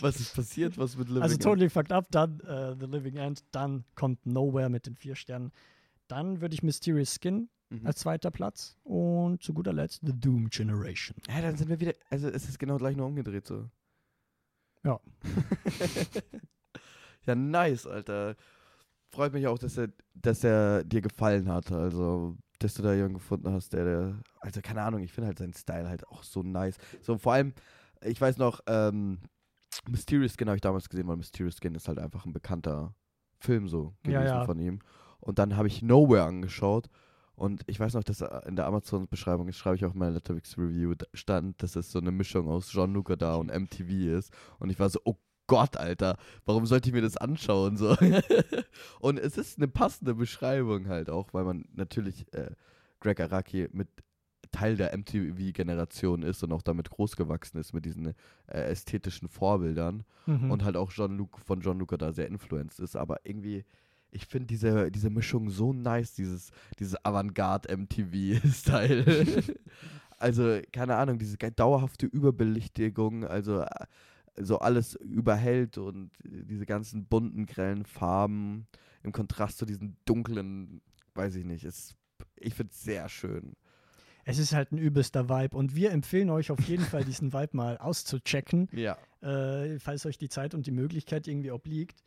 Was 0.00 0.20
ist 0.20 0.34
passiert? 0.34 0.78
Was 0.78 0.96
mit 0.96 1.08
Living 1.08 1.22
Also 1.22 1.34
End? 1.34 1.42
totally 1.42 1.68
fucked 1.68 1.92
up, 1.92 2.06
dann 2.10 2.38
äh, 2.40 2.76
The 2.78 2.86
Living 2.86 3.16
End, 3.16 3.42
dann 3.50 3.84
kommt 3.96 4.24
Nowhere 4.24 4.68
mit 4.68 4.86
den 4.86 4.94
vier 4.94 5.16
Sternen. 5.16 5.50
Dann 6.06 6.40
würde 6.40 6.54
ich 6.54 6.62
Mysterious 6.62 7.18
Skin 7.20 7.48
Mhm. 7.70 7.86
als 7.86 7.98
zweiter 7.98 8.30
Platz 8.30 8.76
und 8.82 9.42
zu 9.42 9.52
guter 9.52 9.74
Letzt 9.74 10.00
The 10.02 10.18
Doom 10.18 10.48
Generation. 10.48 11.14
Ja, 11.28 11.42
dann 11.42 11.54
sind 11.56 11.68
wir 11.68 11.78
wieder. 11.80 11.92
Also, 12.08 12.28
es 12.28 12.48
ist 12.48 12.58
genau 12.58 12.78
gleich 12.78 12.96
nur 12.96 13.06
umgedreht 13.06 13.46
so. 13.46 13.68
Ja. 14.84 14.98
ja, 17.26 17.34
nice, 17.34 17.86
Alter. 17.86 18.36
Freut 19.10 19.34
mich 19.34 19.46
auch, 19.46 19.58
dass 19.58 19.76
er, 19.76 19.88
dass 20.14 20.44
er 20.44 20.82
dir 20.84 21.02
gefallen 21.02 21.46
hat. 21.48 21.70
Also, 21.70 22.38
dass 22.58 22.74
du 22.74 22.82
da 22.82 22.92
jemanden 22.92 23.14
gefunden 23.14 23.52
hast, 23.52 23.72
der, 23.72 23.84
der 23.84 24.22
also 24.40 24.60
keine 24.60 24.82
Ahnung, 24.82 25.02
ich 25.02 25.12
finde 25.12 25.28
halt 25.28 25.38
seinen 25.38 25.54
Style 25.54 25.88
halt 25.88 26.06
auch 26.08 26.22
so 26.22 26.42
nice. 26.42 26.76
So 27.00 27.18
vor 27.18 27.32
allem, 27.34 27.52
ich 28.02 28.20
weiß 28.20 28.38
noch, 28.38 28.60
ähm, 28.66 29.18
Mysterious 29.88 30.34
Skin 30.34 30.48
habe 30.48 30.56
ich 30.56 30.62
damals 30.62 30.88
gesehen, 30.88 31.06
weil 31.08 31.16
Mysterious 31.16 31.56
Skin 31.56 31.74
ist 31.74 31.88
halt 31.88 31.98
einfach 31.98 32.24
ein 32.26 32.32
bekannter 32.32 32.94
Film 33.38 33.68
so 33.68 33.94
Ja, 34.04 34.20
gewesen 34.20 34.26
ja. 34.38 34.44
von 34.44 34.58
ihm. 34.58 34.80
Und 35.20 35.38
dann 35.38 35.56
habe 35.56 35.68
ich 35.68 35.82
Nowhere 35.82 36.24
angeschaut 36.24 36.88
und 37.38 37.62
ich 37.68 37.78
weiß 37.78 37.94
noch, 37.94 38.02
dass 38.02 38.20
in 38.20 38.56
der 38.56 38.66
Amazon-Beschreibung, 38.66 39.46
das 39.46 39.56
schreibe 39.56 39.76
ich 39.76 39.84
auch 39.84 39.92
in 39.92 39.98
meiner 40.00 40.12
Letterboxd 40.12 40.58
Review, 40.58 40.94
da 40.96 41.06
stand, 41.14 41.62
dass 41.62 41.76
es 41.76 41.92
so 41.92 42.00
eine 42.00 42.10
Mischung 42.10 42.48
aus 42.48 42.68
Jean-Luc 42.70 43.14
da 43.16 43.36
und 43.36 43.52
MTV 43.56 44.16
ist. 44.18 44.32
Und 44.58 44.70
ich 44.70 44.80
war 44.80 44.88
so, 44.90 45.00
oh 45.04 45.14
Gott, 45.48 45.76
Alter, 45.76 46.16
warum 46.44 46.66
sollte 46.66 46.88
ich 46.88 46.94
mir 46.94 47.02
das 47.02 47.16
anschauen? 47.16 47.76
So. 47.76 47.96
und 49.00 49.18
es 49.18 49.36
ist 49.36 49.58
eine 49.58 49.66
passende 49.66 50.14
Beschreibung 50.14 50.86
halt 50.86 51.10
auch, 51.10 51.34
weil 51.34 51.42
man 51.44 51.64
natürlich 51.74 52.32
äh, 52.32 52.52
Greg 53.00 53.18
Araki 53.18 53.68
mit 53.72 53.88
Teil 54.52 54.76
der 54.76 54.96
MTV-Generation 54.96 56.22
ist 56.22 56.42
und 56.42 56.52
auch 56.52 56.62
damit 56.62 56.88
groß 56.88 57.16
gewachsen 57.16 57.58
ist 57.58 57.74
mit 57.74 57.84
diesen 57.84 58.14
äh, 58.46 58.60
ästhetischen 58.70 59.28
Vorbildern 59.28 60.04
Mhm. 60.26 60.50
und 60.50 60.64
halt 60.64 60.76
auch 60.76 60.90
John 60.92 61.16
Luke, 61.16 61.40
von 61.40 61.60
John 61.62 61.78
Luca 61.78 61.96
da 61.96 62.12
sehr 62.12 62.26
influenced 62.28 62.80
ist, 62.80 62.96
aber 62.96 63.20
irgendwie, 63.24 63.64
ich 64.10 64.26
finde 64.26 64.46
diese, 64.46 64.90
diese 64.90 65.10
Mischung 65.10 65.50
so 65.50 65.72
nice, 65.72 66.14
dieses, 66.14 66.50
dieses 66.78 67.02
Avantgarde-MTV-Style. 67.04 69.04
also, 70.18 70.60
keine 70.72 70.96
Ahnung, 70.96 71.18
diese 71.18 71.36
dauerhafte 71.38 72.06
Überbelichtigung, 72.06 73.24
also 73.24 73.60
äh, 73.62 73.68
so 74.40 74.58
alles 74.58 74.94
überhält 74.96 75.78
und 75.78 76.10
diese 76.24 76.66
ganzen 76.66 77.06
bunten, 77.06 77.46
grellen 77.46 77.84
Farben 77.84 78.66
im 79.02 79.12
Kontrast 79.12 79.58
zu 79.58 79.66
diesen 79.66 79.96
dunklen, 80.04 80.80
weiß 81.14 81.34
ich 81.36 81.44
nicht, 81.44 81.64
ist, 81.64 81.94
ich 82.36 82.54
finde 82.54 82.72
es 82.72 82.82
sehr 82.82 83.08
schön. 83.08 83.54
Es 84.24 84.38
ist 84.38 84.52
halt 84.52 84.72
ein 84.72 84.78
übelster 84.78 85.28
Vibe 85.28 85.56
und 85.56 85.74
wir 85.74 85.90
empfehlen 85.90 86.28
euch 86.30 86.50
auf 86.50 86.60
jeden 86.68 86.84
Fall, 86.84 87.04
diesen 87.04 87.32
Vibe 87.32 87.56
mal 87.56 87.78
auszuchecken, 87.78 88.68
Ja. 88.72 88.98
äh, 89.22 89.78
falls 89.78 90.04
euch 90.06 90.18
die 90.18 90.28
Zeit 90.28 90.54
und 90.54 90.66
die 90.66 90.70
Möglichkeit 90.72 91.26
irgendwie 91.26 91.50
obliegt. 91.50 92.02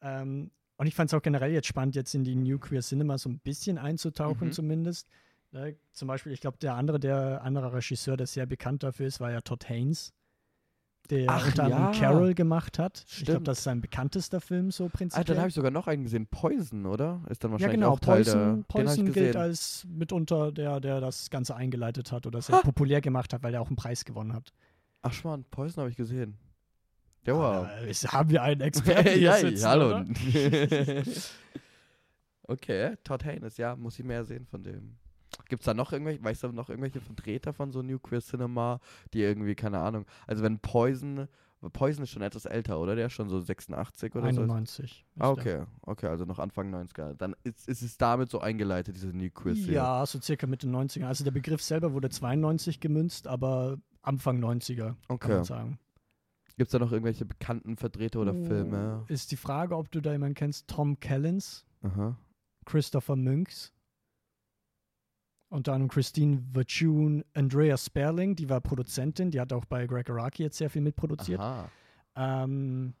Ähm, 0.00 0.50
und 0.76 0.86
ich 0.86 0.94
fand 0.94 1.10
es 1.10 1.14
auch 1.14 1.22
generell 1.22 1.52
jetzt 1.52 1.66
spannend, 1.66 1.94
jetzt 1.96 2.14
in 2.14 2.24
die 2.24 2.34
New 2.36 2.58
Queer 2.58 2.82
Cinema 2.82 3.16
so 3.18 3.28
ein 3.28 3.38
bisschen 3.40 3.78
einzutauchen 3.78 4.48
Mhm. 4.48 4.52
zumindest. 4.52 5.08
Ne, 5.52 5.76
zum 5.92 6.08
Beispiel, 6.08 6.32
ich 6.32 6.40
glaube, 6.40 6.58
der 6.58 6.74
andere, 6.74 6.98
der 6.98 7.42
andere 7.42 7.72
Regisseur, 7.72 8.16
der 8.16 8.26
sehr 8.26 8.44
bekannt 8.46 8.82
dafür 8.82 9.06
ist, 9.06 9.20
war 9.20 9.30
ja 9.30 9.40
Todd 9.40 9.68
Haynes, 9.68 10.12
der 11.10 11.28
Ach, 11.28 11.46
unter 11.46 11.64
anderem 11.64 11.92
ja. 11.92 12.00
Carol 12.00 12.34
gemacht 12.34 12.78
hat. 12.78 13.04
Ich 13.08 13.16
glaube, 13.24 13.32
Stimmt. 13.32 13.48
das 13.48 13.58
ist 13.58 13.64
sein 13.64 13.80
bekanntester 13.80 14.40
Film 14.40 14.70
so 14.70 14.86
Ah, 14.86 14.90
prinzipiell. 14.92 15.24
dann 15.24 15.38
habe 15.38 15.48
ich 15.48 15.54
sogar 15.54 15.70
noch 15.70 15.86
einen 15.86 16.04
gesehen, 16.04 16.26
Poison, 16.26 16.86
oder? 16.86 17.20
Ist 17.28 17.44
dann 17.44 17.50
ja, 17.50 17.52
wahrscheinlich 17.52 17.80
genau. 17.80 17.90
auch 17.92 18.00
Teil 18.00 18.24
Poison, 18.24 18.56
der, 18.56 18.62
Poison 18.68 19.12
gilt 19.12 19.36
als 19.36 19.86
mitunter 19.88 20.50
der, 20.52 20.80
der 20.80 21.00
das 21.00 21.28
Ganze 21.30 21.56
eingeleitet 21.56 22.10
hat 22.10 22.26
oder 22.26 22.40
sehr 22.40 22.60
populär 22.62 23.00
gemacht 23.00 23.32
hat, 23.34 23.42
weil 23.42 23.52
er 23.54 23.60
auch 23.60 23.66
einen 23.68 23.76
Preis 23.76 24.04
gewonnen 24.04 24.32
hat. 24.32 24.52
Ach 25.02 25.12
Schmarrn, 25.12 25.44
Poison 25.50 25.82
habe 25.82 25.90
ich 25.90 25.96
gesehen. 25.96 26.38
Ja, 27.26 27.34
wow. 27.34 27.66
Ah, 28.06 28.12
haben 28.12 28.30
wir 28.30 28.42
einen 28.42 28.60
Experten 28.62 29.20
ja, 29.20 29.36
sitzen, 29.36 29.66
hallo. 29.66 29.86
oder? 29.88 30.06
okay, 32.44 32.96
Todd 33.04 33.24
Haynes, 33.24 33.56
ja, 33.58 33.76
muss 33.76 33.98
ich 33.98 34.04
mehr 34.04 34.24
sehen 34.24 34.46
von 34.46 34.62
dem. 34.62 34.96
Gibt's 35.48 35.66
da 35.66 35.74
noch 35.74 35.92
irgendwelche, 35.92 36.22
weißt 36.22 36.44
du 36.44 36.48
noch 36.52 36.68
irgendwelche 36.68 37.00
Vertreter 37.00 37.52
von 37.52 37.70
so 37.72 37.82
New 37.82 37.98
Queer 37.98 38.20
Cinema, 38.20 38.80
die 39.12 39.20
irgendwie, 39.20 39.54
keine 39.54 39.78
Ahnung, 39.78 40.06
also 40.26 40.42
wenn 40.42 40.58
Poison, 40.58 41.28
Poison 41.72 42.04
ist 42.04 42.10
schon 42.10 42.22
etwas 42.22 42.44
älter, 42.44 42.78
oder? 42.78 42.94
Der 42.94 43.06
ist 43.06 43.14
schon 43.14 43.28
so 43.28 43.40
86 43.40 44.14
oder 44.14 44.32
so. 44.32 44.42
91. 44.42 45.04
Ah, 45.18 45.30
okay, 45.30 45.64
okay, 45.82 46.06
also 46.08 46.24
noch 46.24 46.38
Anfang 46.38 46.74
90er. 46.74 47.14
Dann 47.14 47.34
ist, 47.42 47.68
ist 47.68 47.82
es 47.82 47.96
damit 47.96 48.30
so 48.30 48.40
eingeleitet, 48.40 48.96
diese 48.96 49.08
New 49.08 49.30
Queer 49.30 49.54
Szene. 49.54 49.72
Ja, 49.72 50.04
so 50.06 50.20
circa 50.20 50.46
Mitte 50.46 50.66
90er. 50.66 51.06
Also 51.06 51.24
der 51.24 51.30
Begriff 51.30 51.62
selber 51.62 51.92
wurde 51.92 52.10
92 52.10 52.80
gemünzt, 52.80 53.26
aber 53.26 53.78
Anfang 54.02 54.42
90er, 54.42 54.76
kann 54.78 54.96
Okay. 55.08 55.34
man 55.36 55.44
sagen. 55.44 55.78
Gibt's 56.56 56.72
da 56.72 56.78
noch 56.78 56.92
irgendwelche 56.92 57.24
bekannten 57.24 57.76
Vertreter 57.76 58.20
oder 58.20 58.34
Filme? 58.34 59.04
Ist 59.08 59.32
die 59.32 59.36
Frage, 59.36 59.76
ob 59.76 59.90
du 59.90 60.00
da 60.00 60.12
jemanden 60.12 60.34
kennst. 60.34 60.68
Tom 60.68 61.00
Kellens, 61.00 61.66
Aha. 61.82 62.16
Christopher 62.64 63.16
Münks. 63.16 63.72
Unter 65.54 65.72
anderem 65.72 65.88
Christine 65.88 66.42
Vertune, 66.52 67.24
Andrea 67.32 67.76
Sperling, 67.76 68.34
die 68.34 68.48
war 68.48 68.60
Produzentin, 68.60 69.30
die 69.30 69.40
hat 69.40 69.52
auch 69.52 69.64
bei 69.64 69.86
Greg 69.86 70.10
Araki 70.10 70.42
jetzt 70.42 70.58
sehr 70.58 70.68
viel 70.68 70.82
mitproduziert. 70.82 71.40
Ähm, 72.16 72.94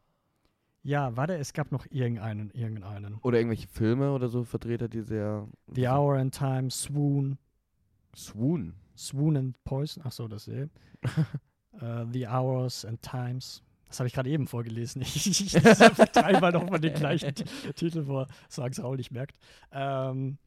ja, 0.84 1.16
warte, 1.16 1.36
es 1.36 1.52
gab 1.52 1.72
noch 1.72 1.84
irgendeinen, 1.90 2.52
irgendeinen. 2.52 3.18
Oder 3.22 3.38
irgendwelche 3.38 3.66
Filme 3.66 4.12
oder 4.12 4.28
so 4.28 4.44
Vertreter, 4.44 4.86
die 4.86 5.00
sehr. 5.00 5.48
The 5.74 5.88
Hour 5.88 6.18
and 6.18 6.32
Time, 6.32 6.70
Swoon, 6.70 7.38
Swoon. 8.14 8.74
Swoon 8.96 9.36
and 9.36 9.64
Poison, 9.64 10.04
ach 10.06 10.12
so, 10.12 10.28
das 10.28 10.44
sehe 10.44 10.70
äh, 11.80 12.04
The 12.12 12.28
Hours 12.28 12.84
and 12.84 13.02
Times. 13.02 13.64
Das 13.88 13.98
habe 13.98 14.06
ich 14.06 14.14
gerade 14.14 14.30
eben 14.30 14.46
vorgelesen. 14.46 15.02
Ich, 15.02 15.28
ich 15.28 15.52
lese 15.54 15.86
einfach 15.86 16.06
dreimal 16.06 16.52
nochmal 16.52 16.78
den 16.78 16.94
gleichen 16.94 17.34
Titel 17.74 18.04
vor, 18.04 18.28
solange 18.48 18.72
es 18.72 18.82
Raul 18.82 18.96
nicht 18.96 19.10
merkt. 19.10 19.38
Ähm, 19.72 20.38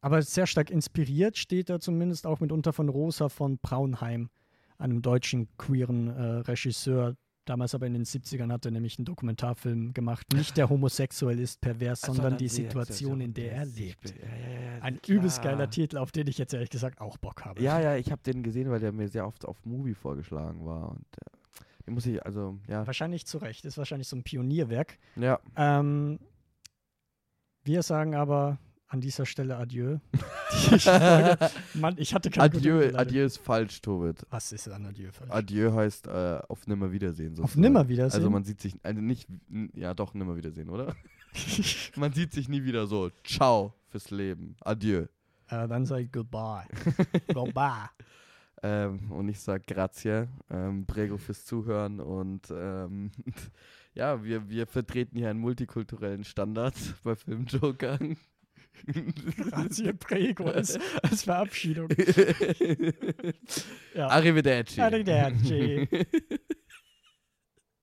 aber 0.00 0.22
sehr 0.22 0.46
stark 0.46 0.70
inspiriert 0.70 1.36
steht 1.36 1.70
er 1.70 1.80
zumindest 1.80 2.26
auch 2.26 2.40
mitunter 2.40 2.72
von 2.72 2.88
Rosa 2.88 3.28
von 3.28 3.58
Braunheim, 3.58 4.30
einem 4.78 5.02
deutschen 5.02 5.48
queeren 5.56 6.08
äh, 6.08 6.22
Regisseur. 6.40 7.16
Damals 7.44 7.74
aber 7.74 7.86
in 7.86 7.94
den 7.94 8.04
70ern 8.04 8.52
hat 8.52 8.66
er 8.66 8.70
nämlich 8.70 8.98
einen 8.98 9.06
Dokumentarfilm 9.06 9.94
gemacht. 9.94 10.26
Nicht 10.34 10.58
der 10.58 10.68
homosexuell 10.68 11.40
ist 11.40 11.62
pervers, 11.62 12.02
sondern 12.02 12.36
die 12.36 12.48
Situation, 12.48 13.22
in 13.22 13.32
der 13.32 13.52
er 13.52 13.64
lebt. 13.64 14.10
Ja, 14.10 14.16
ja, 14.26 14.60
ja, 14.76 14.82
Ein 14.82 15.00
klar. 15.00 15.16
übelst 15.16 15.40
geiler 15.42 15.70
Titel, 15.70 15.96
auf 15.96 16.12
den 16.12 16.26
ich 16.26 16.36
jetzt 16.36 16.52
ehrlich 16.52 16.68
gesagt 16.68 17.00
auch 17.00 17.16
Bock 17.16 17.46
habe. 17.46 17.62
Ja, 17.62 17.80
ja, 17.80 17.96
ich 17.96 18.12
habe 18.12 18.20
den 18.22 18.42
gesehen, 18.42 18.70
weil 18.70 18.80
der 18.80 18.92
mir 18.92 19.08
sehr 19.08 19.26
oft 19.26 19.46
auf 19.46 19.64
Movie 19.64 19.94
vorgeschlagen 19.94 20.66
war. 20.66 20.90
Und 20.90 21.06
äh, 21.16 21.84
den 21.86 21.94
muss 21.94 22.04
ich, 22.04 22.22
also, 22.26 22.58
ja. 22.68 22.86
Wahrscheinlich 22.86 23.24
zu 23.24 23.38
Recht. 23.38 23.64
Ist 23.64 23.78
wahrscheinlich 23.78 24.08
so 24.08 24.16
ein 24.16 24.24
Pionierwerk. 24.24 24.98
Ja, 25.16 25.40
Ähm, 25.56 26.18
wir 27.64 27.82
sagen 27.82 28.14
aber 28.14 28.58
an 28.88 29.00
dieser 29.00 29.26
Stelle 29.26 29.56
Adieu. 29.56 29.98
Die 30.72 30.78
Folge- 30.78 31.38
Mann, 31.74 31.94
ich 31.98 32.14
hatte 32.14 32.30
keine 32.30 32.44
Adieu. 32.44 32.90
Adieu 32.94 33.24
ist 33.24 33.38
falsch, 33.38 33.80
Tobit. 33.82 34.26
Was 34.30 34.50
ist 34.52 34.68
an 34.68 34.86
Adieu 34.86 35.10
falsch? 35.12 35.30
Adieu 35.30 35.72
heißt 35.72 36.06
äh, 36.06 36.40
auf 36.48 36.66
Nimmerwiedersehen. 36.66 37.32
Auf 37.32 37.36
sozusagen. 37.36 37.60
Nimmerwiedersehen? 37.60 38.20
Also 38.20 38.30
man 38.30 38.44
sieht 38.44 38.60
sich, 38.60 38.74
also 38.82 39.00
nicht, 39.00 39.28
ja 39.74 39.94
doch, 39.94 40.14
Nimmerwiedersehen, 40.14 40.70
oder? 40.70 40.96
man 41.96 42.12
sieht 42.12 42.32
sich 42.32 42.48
nie 42.48 42.64
wieder 42.64 42.86
so. 42.86 43.10
Ciao 43.24 43.74
fürs 43.88 44.10
Leben. 44.10 44.56
Adieu. 44.60 45.02
äh, 45.48 45.68
dann 45.68 45.84
sage 45.84 46.04
ich 46.04 46.12
Goodbye. 46.12 46.66
Goodbye. 47.34 47.90
Ähm, 48.62 49.12
und 49.12 49.28
ich 49.28 49.38
sage 49.38 49.62
Grazie, 49.66 50.26
ähm, 50.50 50.84
Prego 50.86 51.16
fürs 51.16 51.44
Zuhören 51.44 52.00
und 52.00 52.50
ähm, 52.50 53.12
ja, 53.94 54.24
wir, 54.24 54.48
wir 54.48 54.66
vertreten 54.66 55.16
hier 55.16 55.30
einen 55.30 55.38
multikulturellen 55.38 56.24
Standard 56.24 56.74
bei 57.04 57.14
Filmjokern. 58.72 59.50
Grazie 59.50 59.94
Prego 59.94 60.44
als, 60.54 60.78
als 61.02 61.22
Verabschiedung. 61.24 61.88
Ja. 63.94 64.06
Arrivederci. 64.08 64.80
Arrivederci. 64.80 65.88